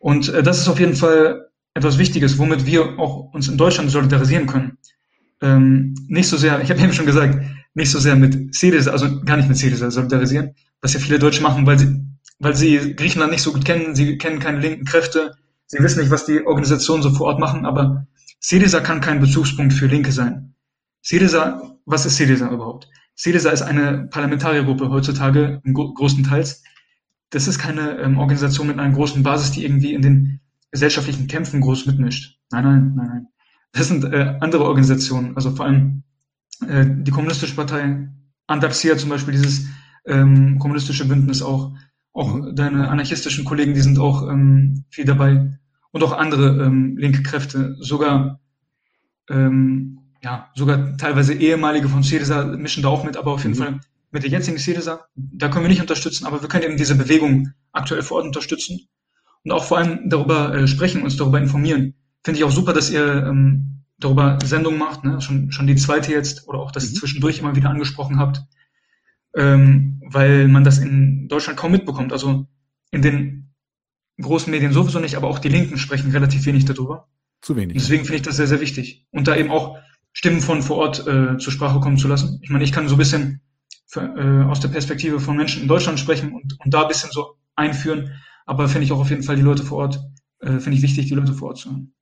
Und 0.00 0.28
äh, 0.30 0.42
das 0.42 0.58
ist 0.58 0.68
auf 0.68 0.80
jeden 0.80 0.96
Fall 0.96 1.46
etwas 1.74 1.98
Wichtiges, 1.98 2.38
womit 2.38 2.66
wir 2.66 2.98
auch 2.98 3.32
uns 3.32 3.46
in 3.46 3.56
Deutschland 3.56 3.90
solidarisieren 3.90 4.46
können. 4.46 4.78
Ähm, 5.40 5.94
nicht 6.08 6.28
so 6.28 6.36
sehr, 6.36 6.60
ich 6.62 6.70
habe 6.70 6.80
eben 6.80 6.92
schon 6.92 7.06
gesagt, 7.06 7.38
nicht 7.74 7.90
so 7.92 8.00
sehr 8.00 8.16
mit 8.16 8.52
Syriza, 8.52 8.90
also 8.90 9.22
gar 9.22 9.36
nicht 9.36 9.48
mit 9.48 9.56
Syriza 9.56 9.88
solidarisieren, 9.92 10.56
was 10.82 10.94
ja 10.94 10.98
viele 10.98 11.20
Deutsche 11.20 11.42
machen, 11.42 11.64
weil 11.66 11.78
sie, 11.78 12.04
weil 12.40 12.56
sie 12.56 12.96
Griechenland 12.96 13.30
nicht 13.30 13.42
so 13.42 13.52
gut 13.52 13.64
kennen, 13.64 13.94
sie 13.94 14.18
kennen 14.18 14.40
keine 14.40 14.58
linken 14.58 14.84
Kräfte, 14.84 15.36
sie 15.66 15.78
wissen 15.78 16.00
nicht, 16.00 16.10
was 16.10 16.26
die 16.26 16.44
Organisationen 16.44 17.04
so 17.04 17.10
vor 17.10 17.28
Ort 17.28 17.38
machen, 17.38 17.64
aber 17.64 18.08
Syriza 18.40 18.80
kann 18.80 19.00
kein 19.00 19.20
Bezugspunkt 19.20 19.72
für 19.72 19.86
Linke 19.86 20.10
sein. 20.10 20.54
Syriza 21.02 21.70
was 21.90 22.06
ist 22.06 22.16
CDSA 22.16 22.50
überhaupt? 22.50 22.88
CDSA 23.16 23.50
ist 23.50 23.62
eine 23.62 24.08
Parlamentariergruppe 24.10 24.90
heutzutage 24.90 25.60
großen 25.74 26.24
Teils. 26.24 26.62
Das 27.30 27.46
ist 27.46 27.58
keine 27.58 27.98
ähm, 27.98 28.18
Organisation 28.18 28.66
mit 28.66 28.78
einer 28.78 28.92
großen 28.92 29.22
Basis, 29.22 29.52
die 29.52 29.64
irgendwie 29.64 29.94
in 29.94 30.02
den 30.02 30.40
gesellschaftlichen 30.70 31.26
Kämpfen 31.26 31.60
groß 31.60 31.86
mitmischt. 31.86 32.38
Nein, 32.50 32.64
nein, 32.64 32.92
nein, 32.96 33.08
nein. 33.08 33.26
Das 33.72 33.88
sind 33.88 34.04
äh, 34.04 34.36
andere 34.40 34.64
Organisationen, 34.64 35.36
also 35.36 35.52
vor 35.52 35.66
allem 35.66 36.02
äh, 36.66 36.84
die 36.86 37.10
Kommunistische 37.10 37.54
Partei, 37.54 38.08
Andaxia 38.46 38.96
zum 38.96 39.10
Beispiel, 39.10 39.32
dieses 39.32 39.66
ähm, 40.06 40.58
kommunistische 40.58 41.06
Bündnis 41.06 41.42
auch, 41.42 41.72
auch 42.12 42.34
mhm. 42.34 42.56
deine 42.56 42.88
anarchistischen 42.88 43.44
Kollegen, 43.44 43.74
die 43.74 43.80
sind 43.80 43.98
auch 43.98 44.28
ähm, 44.28 44.84
viel 44.90 45.04
dabei 45.04 45.58
und 45.92 46.02
auch 46.02 46.12
andere 46.12 46.64
ähm, 46.64 46.96
linke 46.96 47.22
Kräfte, 47.22 47.76
sogar 47.78 48.40
ähm, 49.28 49.98
ja, 50.22 50.50
sogar 50.54 50.96
teilweise 50.96 51.32
ehemalige 51.34 51.88
von 51.88 52.02
Syriza 52.02 52.44
mischen 52.44 52.82
da 52.82 52.88
auch 52.88 53.04
mit, 53.04 53.16
aber 53.16 53.32
auf 53.32 53.44
jeden 53.44 53.56
mhm. 53.56 53.62
Fall 53.62 53.80
mit 54.10 54.22
der 54.22 54.30
jetzigen 54.30 54.58
Syriza, 54.58 55.06
da 55.14 55.48
können 55.48 55.64
wir 55.64 55.68
nicht 55.68 55.80
unterstützen, 55.80 56.26
aber 56.26 56.42
wir 56.42 56.48
können 56.48 56.64
eben 56.64 56.76
diese 56.76 56.96
Bewegung 56.96 57.52
aktuell 57.72 58.02
vor 58.02 58.18
Ort 58.18 58.26
unterstützen 58.26 58.88
und 59.44 59.52
auch 59.52 59.64
vor 59.64 59.78
allem 59.78 60.08
darüber 60.08 60.54
äh, 60.54 60.66
sprechen, 60.66 61.02
uns 61.02 61.16
darüber 61.16 61.40
informieren. 61.40 61.94
Finde 62.24 62.38
ich 62.38 62.44
auch 62.44 62.50
super, 62.50 62.72
dass 62.72 62.90
ihr 62.90 63.24
ähm, 63.26 63.84
darüber 63.98 64.38
Sendungen 64.44 64.78
macht, 64.78 65.04
ne? 65.04 65.20
schon, 65.20 65.52
schon 65.52 65.66
die 65.66 65.76
zweite 65.76 66.12
jetzt 66.12 66.48
oder 66.48 66.58
auch 66.58 66.72
das 66.72 66.90
mhm. 66.90 66.94
zwischendurch 66.96 67.38
immer 67.38 67.54
wieder 67.54 67.70
angesprochen 67.70 68.18
habt, 68.18 68.42
ähm, 69.34 70.02
weil 70.04 70.48
man 70.48 70.64
das 70.64 70.78
in 70.78 71.28
Deutschland 71.28 71.58
kaum 71.58 71.72
mitbekommt. 71.72 72.12
Also 72.12 72.46
in 72.90 73.02
den 73.02 73.54
großen 74.20 74.50
Medien 74.50 74.72
sowieso 74.72 74.98
nicht, 74.98 75.14
aber 75.14 75.28
auch 75.28 75.38
die 75.38 75.48
Linken 75.48 75.78
sprechen 75.78 76.10
relativ 76.10 76.44
wenig 76.46 76.64
darüber. 76.64 77.08
Zu 77.42 77.56
wenig. 77.56 77.74
deswegen 77.74 78.04
finde 78.04 78.16
ich 78.16 78.22
das 78.22 78.36
sehr, 78.36 78.46
sehr 78.46 78.60
wichtig. 78.60 79.06
Und 79.10 79.28
da 79.28 79.36
eben 79.36 79.50
auch 79.50 79.78
Stimmen 80.12 80.40
von 80.40 80.62
vor 80.62 80.76
Ort 80.76 81.06
äh, 81.06 81.38
zur 81.38 81.52
Sprache 81.52 81.80
kommen 81.80 81.96
zu 81.96 82.08
lassen. 82.08 82.40
Ich 82.42 82.50
meine, 82.50 82.64
ich 82.64 82.72
kann 82.72 82.88
so 82.88 82.96
ein 82.96 82.98
bisschen 82.98 83.40
für, 83.90 84.00
äh, 84.00 84.48
aus 84.48 84.60
der 84.60 84.68
Perspektive 84.68 85.20
von 85.20 85.36
Menschen 85.36 85.62
in 85.62 85.68
Deutschland 85.68 85.98
sprechen 85.98 86.32
und, 86.32 86.58
und 86.58 86.72
da 86.72 86.82
ein 86.82 86.88
bisschen 86.88 87.10
so 87.10 87.36
einführen, 87.56 88.12
aber 88.46 88.68
finde 88.68 88.84
ich 88.84 88.92
auch 88.92 89.00
auf 89.00 89.10
jeden 89.10 89.22
Fall 89.22 89.36
die 89.36 89.42
Leute 89.42 89.64
vor 89.64 89.78
Ort, 89.78 90.00
äh, 90.40 90.58
finde 90.58 90.76
ich 90.76 90.82
wichtig, 90.82 91.06
die 91.08 91.14
Leute 91.14 91.34
vor 91.34 91.48
Ort 91.48 91.58
zu 91.58 91.70
hören. 91.70 91.92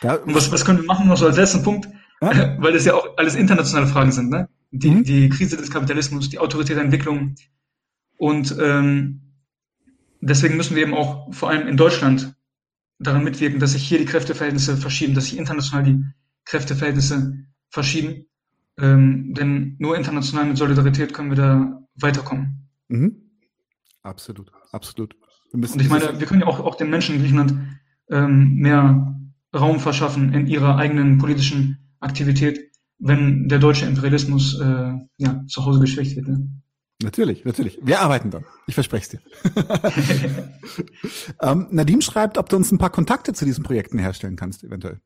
Da, 0.00 0.14
und 0.14 0.34
was, 0.34 0.50
was 0.50 0.64
können 0.64 0.78
wir 0.78 0.86
machen 0.86 1.06
noch 1.06 1.16
so 1.16 1.26
als 1.26 1.36
letzten 1.36 1.62
Punkt? 1.62 1.88
Ja? 2.20 2.56
Weil 2.60 2.74
es 2.74 2.84
ja 2.84 2.94
auch 2.94 3.16
alles 3.16 3.36
internationale 3.36 3.86
Fragen 3.86 4.10
sind, 4.10 4.30
ne? 4.30 4.48
Die, 4.70 4.90
mhm. 4.90 5.04
die 5.04 5.28
Krise 5.28 5.56
des 5.56 5.70
Kapitalismus, 5.70 6.28
die 6.28 6.40
autoritäre 6.40 6.80
Entwicklung. 6.80 7.36
Und 8.16 8.54
ähm, 8.60 9.22
deswegen 10.20 10.56
müssen 10.56 10.74
wir 10.76 10.82
eben 10.82 10.94
auch 10.94 11.32
vor 11.32 11.48
allem 11.48 11.68
in 11.68 11.76
Deutschland 11.76 12.34
daran 12.98 13.24
mitwirken, 13.24 13.60
dass 13.60 13.72
sich 13.72 13.86
hier 13.86 13.98
die 13.98 14.04
Kräfteverhältnisse 14.04 14.76
verschieben, 14.76 15.14
dass 15.14 15.26
sich 15.26 15.38
international 15.38 15.84
die 15.84 16.04
Kräfteverhältnisse 16.44 17.46
verschieben. 17.70 18.26
Ähm, 18.78 19.34
denn 19.34 19.76
nur 19.78 19.96
international 19.96 20.46
mit 20.46 20.56
Solidarität 20.56 21.12
können 21.12 21.30
wir 21.30 21.36
da 21.36 21.82
weiterkommen. 21.96 22.68
Mhm. 22.88 23.16
Absolut, 24.02 24.52
absolut. 24.72 25.16
Und 25.52 25.64
ich 25.80 25.88
meine, 25.88 26.18
wir 26.18 26.26
können 26.26 26.42
ja 26.42 26.46
auch, 26.46 26.60
auch 26.60 26.76
den 26.76 26.90
Menschen 26.90 27.16
in 27.16 27.20
Griechenland 27.22 27.54
ähm, 28.10 28.54
mehr 28.54 29.14
Raum 29.54 29.80
verschaffen 29.80 30.32
in 30.32 30.46
ihrer 30.46 30.76
eigenen 30.76 31.18
politischen 31.18 31.78
Aktivität, 32.00 32.70
wenn 32.98 33.48
der 33.48 33.58
deutsche 33.58 33.86
Imperialismus 33.86 34.60
äh, 34.60 34.92
ja, 35.16 35.44
zu 35.46 35.64
Hause 35.64 35.80
geschwächt 35.80 36.16
wird. 36.16 36.28
Ne? 36.28 36.48
Natürlich, 37.02 37.44
natürlich. 37.44 37.78
Wir 37.82 38.00
arbeiten 38.00 38.30
dann. 38.30 38.44
Ich 38.66 38.74
verspreche 38.74 39.18
es 39.44 39.54
dir. 39.54 40.52
ähm, 41.42 41.68
Nadim 41.70 42.00
schreibt, 42.00 42.38
ob 42.38 42.48
du 42.48 42.56
uns 42.56 42.72
ein 42.72 42.78
paar 42.78 42.90
Kontakte 42.90 43.32
zu 43.32 43.44
diesen 43.44 43.62
Projekten 43.62 43.98
herstellen 43.98 44.36
kannst, 44.36 44.64
eventuell. 44.64 45.00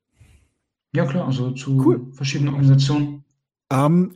Ja, 0.95 1.07
klar, 1.07 1.27
also 1.27 1.51
zu 1.53 1.77
cool. 1.85 2.13
verschiedenen 2.13 2.55
Organisationen. 2.55 3.25
Ähm, 3.73 4.15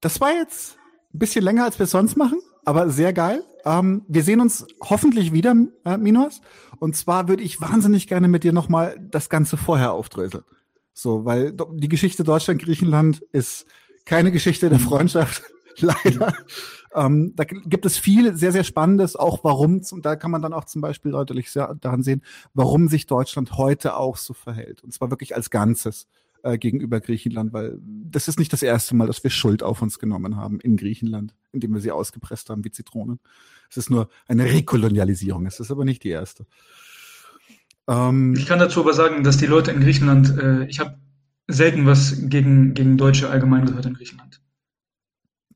das 0.00 0.20
war 0.20 0.32
jetzt 0.32 0.78
ein 1.12 1.18
bisschen 1.18 1.44
länger, 1.44 1.64
als 1.64 1.78
wir 1.78 1.84
es 1.84 1.90
sonst 1.90 2.16
machen, 2.16 2.40
aber 2.64 2.88
sehr 2.88 3.12
geil. 3.12 3.42
Ähm, 3.64 4.04
wir 4.08 4.22
sehen 4.22 4.40
uns 4.40 4.66
hoffentlich 4.80 5.32
wieder, 5.32 5.54
äh, 5.84 5.96
Minos. 5.96 6.40
Und 6.78 6.96
zwar 6.96 7.28
würde 7.28 7.42
ich 7.42 7.60
wahnsinnig 7.60 8.06
gerne 8.06 8.28
mit 8.28 8.44
dir 8.44 8.52
nochmal 8.52 8.96
das 9.10 9.28
Ganze 9.28 9.56
vorher 9.56 9.92
aufdröseln. 9.92 10.44
So, 10.92 11.24
weil 11.24 11.52
die 11.52 11.88
Geschichte 11.88 12.24
Deutschland-Griechenland 12.24 13.22
ist 13.32 13.66
keine 14.04 14.30
Geschichte 14.30 14.68
der 14.68 14.78
Freundschaft, 14.78 15.42
leider. 15.78 16.32
Ähm, 16.94 17.34
da 17.36 17.44
gibt 17.44 17.86
es 17.86 17.98
viel 17.98 18.34
sehr, 18.36 18.52
sehr 18.52 18.64
Spannendes, 18.64 19.16
auch 19.16 19.44
warum, 19.44 19.82
da 20.00 20.16
kann 20.16 20.30
man 20.30 20.42
dann 20.42 20.52
auch 20.52 20.64
zum 20.64 20.80
Beispiel 20.80 21.12
deutlich 21.12 21.52
daran 21.52 22.02
sehen, 22.02 22.22
warum 22.54 22.88
sich 22.88 23.06
Deutschland 23.06 23.58
heute 23.58 23.96
auch 23.96 24.16
so 24.16 24.32
verhält. 24.32 24.82
Und 24.82 24.92
zwar 24.92 25.10
wirklich 25.10 25.34
als 25.36 25.50
Ganzes 25.50 26.06
äh, 26.48 26.58
gegenüber 26.58 27.00
Griechenland, 27.00 27.52
weil 27.52 27.78
das 27.82 28.28
ist 28.28 28.38
nicht 28.38 28.52
das 28.52 28.62
erste 28.62 28.96
Mal, 28.96 29.06
dass 29.06 29.22
wir 29.22 29.30
Schuld 29.30 29.62
auf 29.62 29.82
uns 29.82 29.98
genommen 29.98 30.36
haben 30.36 30.60
in 30.60 30.76
Griechenland, 30.76 31.34
indem 31.52 31.74
wir 31.74 31.80
sie 31.80 31.92
ausgepresst 31.92 32.50
haben 32.50 32.64
wie 32.64 32.70
Zitronen. 32.70 33.20
Es 33.70 33.76
ist 33.76 33.90
nur 33.90 34.08
eine 34.26 34.44
Rekolonialisierung, 34.44 35.46
es 35.46 35.60
ist 35.60 35.70
aber 35.70 35.84
nicht 35.84 36.04
die 36.04 36.10
erste. 36.10 36.46
Ähm, 37.88 38.34
ich 38.36 38.46
kann 38.46 38.58
dazu 38.58 38.80
aber 38.80 38.94
sagen, 38.94 39.24
dass 39.24 39.36
die 39.36 39.46
Leute 39.46 39.70
in 39.70 39.80
Griechenland, 39.80 40.36
äh, 40.38 40.64
ich 40.66 40.80
habe 40.80 40.98
selten 41.48 41.86
was 41.86 42.28
gegen, 42.28 42.74
gegen 42.74 42.96
Deutsche 42.96 43.30
allgemein 43.30 43.66
gehört 43.66 43.86
in 43.86 43.94
Griechenland. 43.94 44.40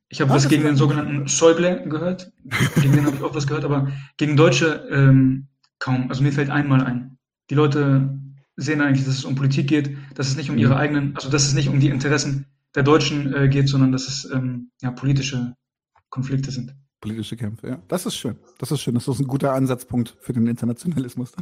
Ich 0.08 0.20
habe 0.20 0.30
ah, 0.30 0.34
was 0.34 0.48
gegen 0.48 0.64
den 0.64 0.76
sogenannten 0.76 1.26
Schäuble 1.26 1.88
gehört. 1.88 2.32
Gegen 2.80 2.92
den 2.92 3.06
habe 3.06 3.16
ich 3.16 3.22
auch 3.22 3.34
was 3.34 3.46
gehört, 3.46 3.64
aber 3.64 3.90
gegen 4.18 4.36
Deutsche 4.36 4.86
ähm, 4.90 5.48
kaum. 5.78 6.10
Also 6.10 6.22
mir 6.22 6.32
fällt 6.32 6.50
einmal 6.50 6.82
ein. 6.84 7.16
Die 7.48 7.54
Leute 7.54 8.18
sehen 8.56 8.80
eigentlich, 8.80 9.04
dass 9.06 9.18
es 9.18 9.24
um 9.24 9.34
Politik 9.34 9.68
geht, 9.68 9.96
dass 10.14 10.28
es 10.28 10.36
nicht 10.36 10.50
um 10.50 10.58
ihre 10.58 10.74
mhm. 10.74 10.80
eigenen, 10.80 11.16
also 11.16 11.30
dass 11.30 11.44
es 11.44 11.54
nicht 11.54 11.68
um 11.68 11.80
die 11.80 11.88
Interessen 11.88 12.46
der 12.74 12.82
Deutschen 12.82 13.34
äh, 13.34 13.48
geht, 13.48 13.68
sondern 13.68 13.92
dass 13.92 14.08
es 14.08 14.30
ähm, 14.32 14.70
ja, 14.80 14.90
politische 14.90 15.54
Konflikte 16.10 16.50
sind. 16.50 16.74
Politische 17.02 17.36
Kämpfe, 17.36 17.66
ja. 17.66 17.82
Das 17.88 18.06
ist 18.06 18.14
schön. 18.14 18.36
Das 18.58 18.70
ist 18.70 18.80
schön. 18.80 18.94
Das 18.94 19.08
ist 19.08 19.18
ein 19.18 19.26
guter 19.26 19.54
Ansatzpunkt 19.54 20.16
für 20.20 20.32
den 20.32 20.46
Internationalismus. 20.46 21.32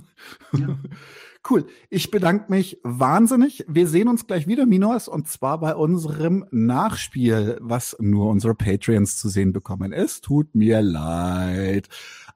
Ja. 0.57 0.79
cool. 1.51 1.67
Ich 1.91 2.11
bedanke 2.11 2.51
mich 2.51 2.79
wahnsinnig. 2.83 3.67
Wir 3.69 3.87
sehen 3.87 4.09
uns 4.09 4.27
gleich 4.27 4.47
wieder, 4.47 4.65
Minos, 4.65 5.07
und 5.07 5.29
zwar 5.29 5.61
bei 5.61 5.75
unserem 5.75 6.47
Nachspiel, 6.51 7.59
was 7.61 7.95
nur 8.01 8.31
unsere 8.31 8.55
Patreons 8.55 9.19
zu 9.19 9.29
sehen 9.29 9.53
bekommen. 9.53 9.93
Es 9.93 10.23
tut 10.23 10.55
mir 10.55 10.81
leid. 10.81 11.91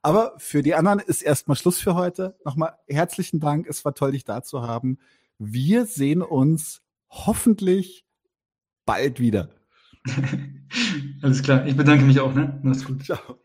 Aber 0.05 0.35
für 0.37 0.63
die 0.63 0.75
anderen 0.75 0.99
ist 0.99 1.23
erstmal 1.23 1.57
Schluss 1.57 1.79
für 1.79 1.95
heute. 1.95 2.37
Nochmal 2.45 2.75
herzlichen 2.87 3.41
Dank. 3.41 3.67
Es 3.67 3.87
war 3.87 3.95
toll, 3.95 4.13
dich 4.13 4.25
da 4.25 4.43
zu 4.43 4.61
haben. 4.61 4.99
Wir 5.39 5.87
sehen 5.87 6.21
uns 6.21 6.83
hoffentlich 7.09 8.05
bald 8.85 9.19
wieder. 9.19 9.49
Alles 11.23 11.43
klar. 11.43 11.67
Ich 11.67 11.75
bedanke 11.75 12.05
mich 12.05 12.21
auch, 12.21 12.35
ne? 12.35 12.61
Mach's 12.63 12.85
gut. 12.85 13.03
Ciao. 13.03 13.39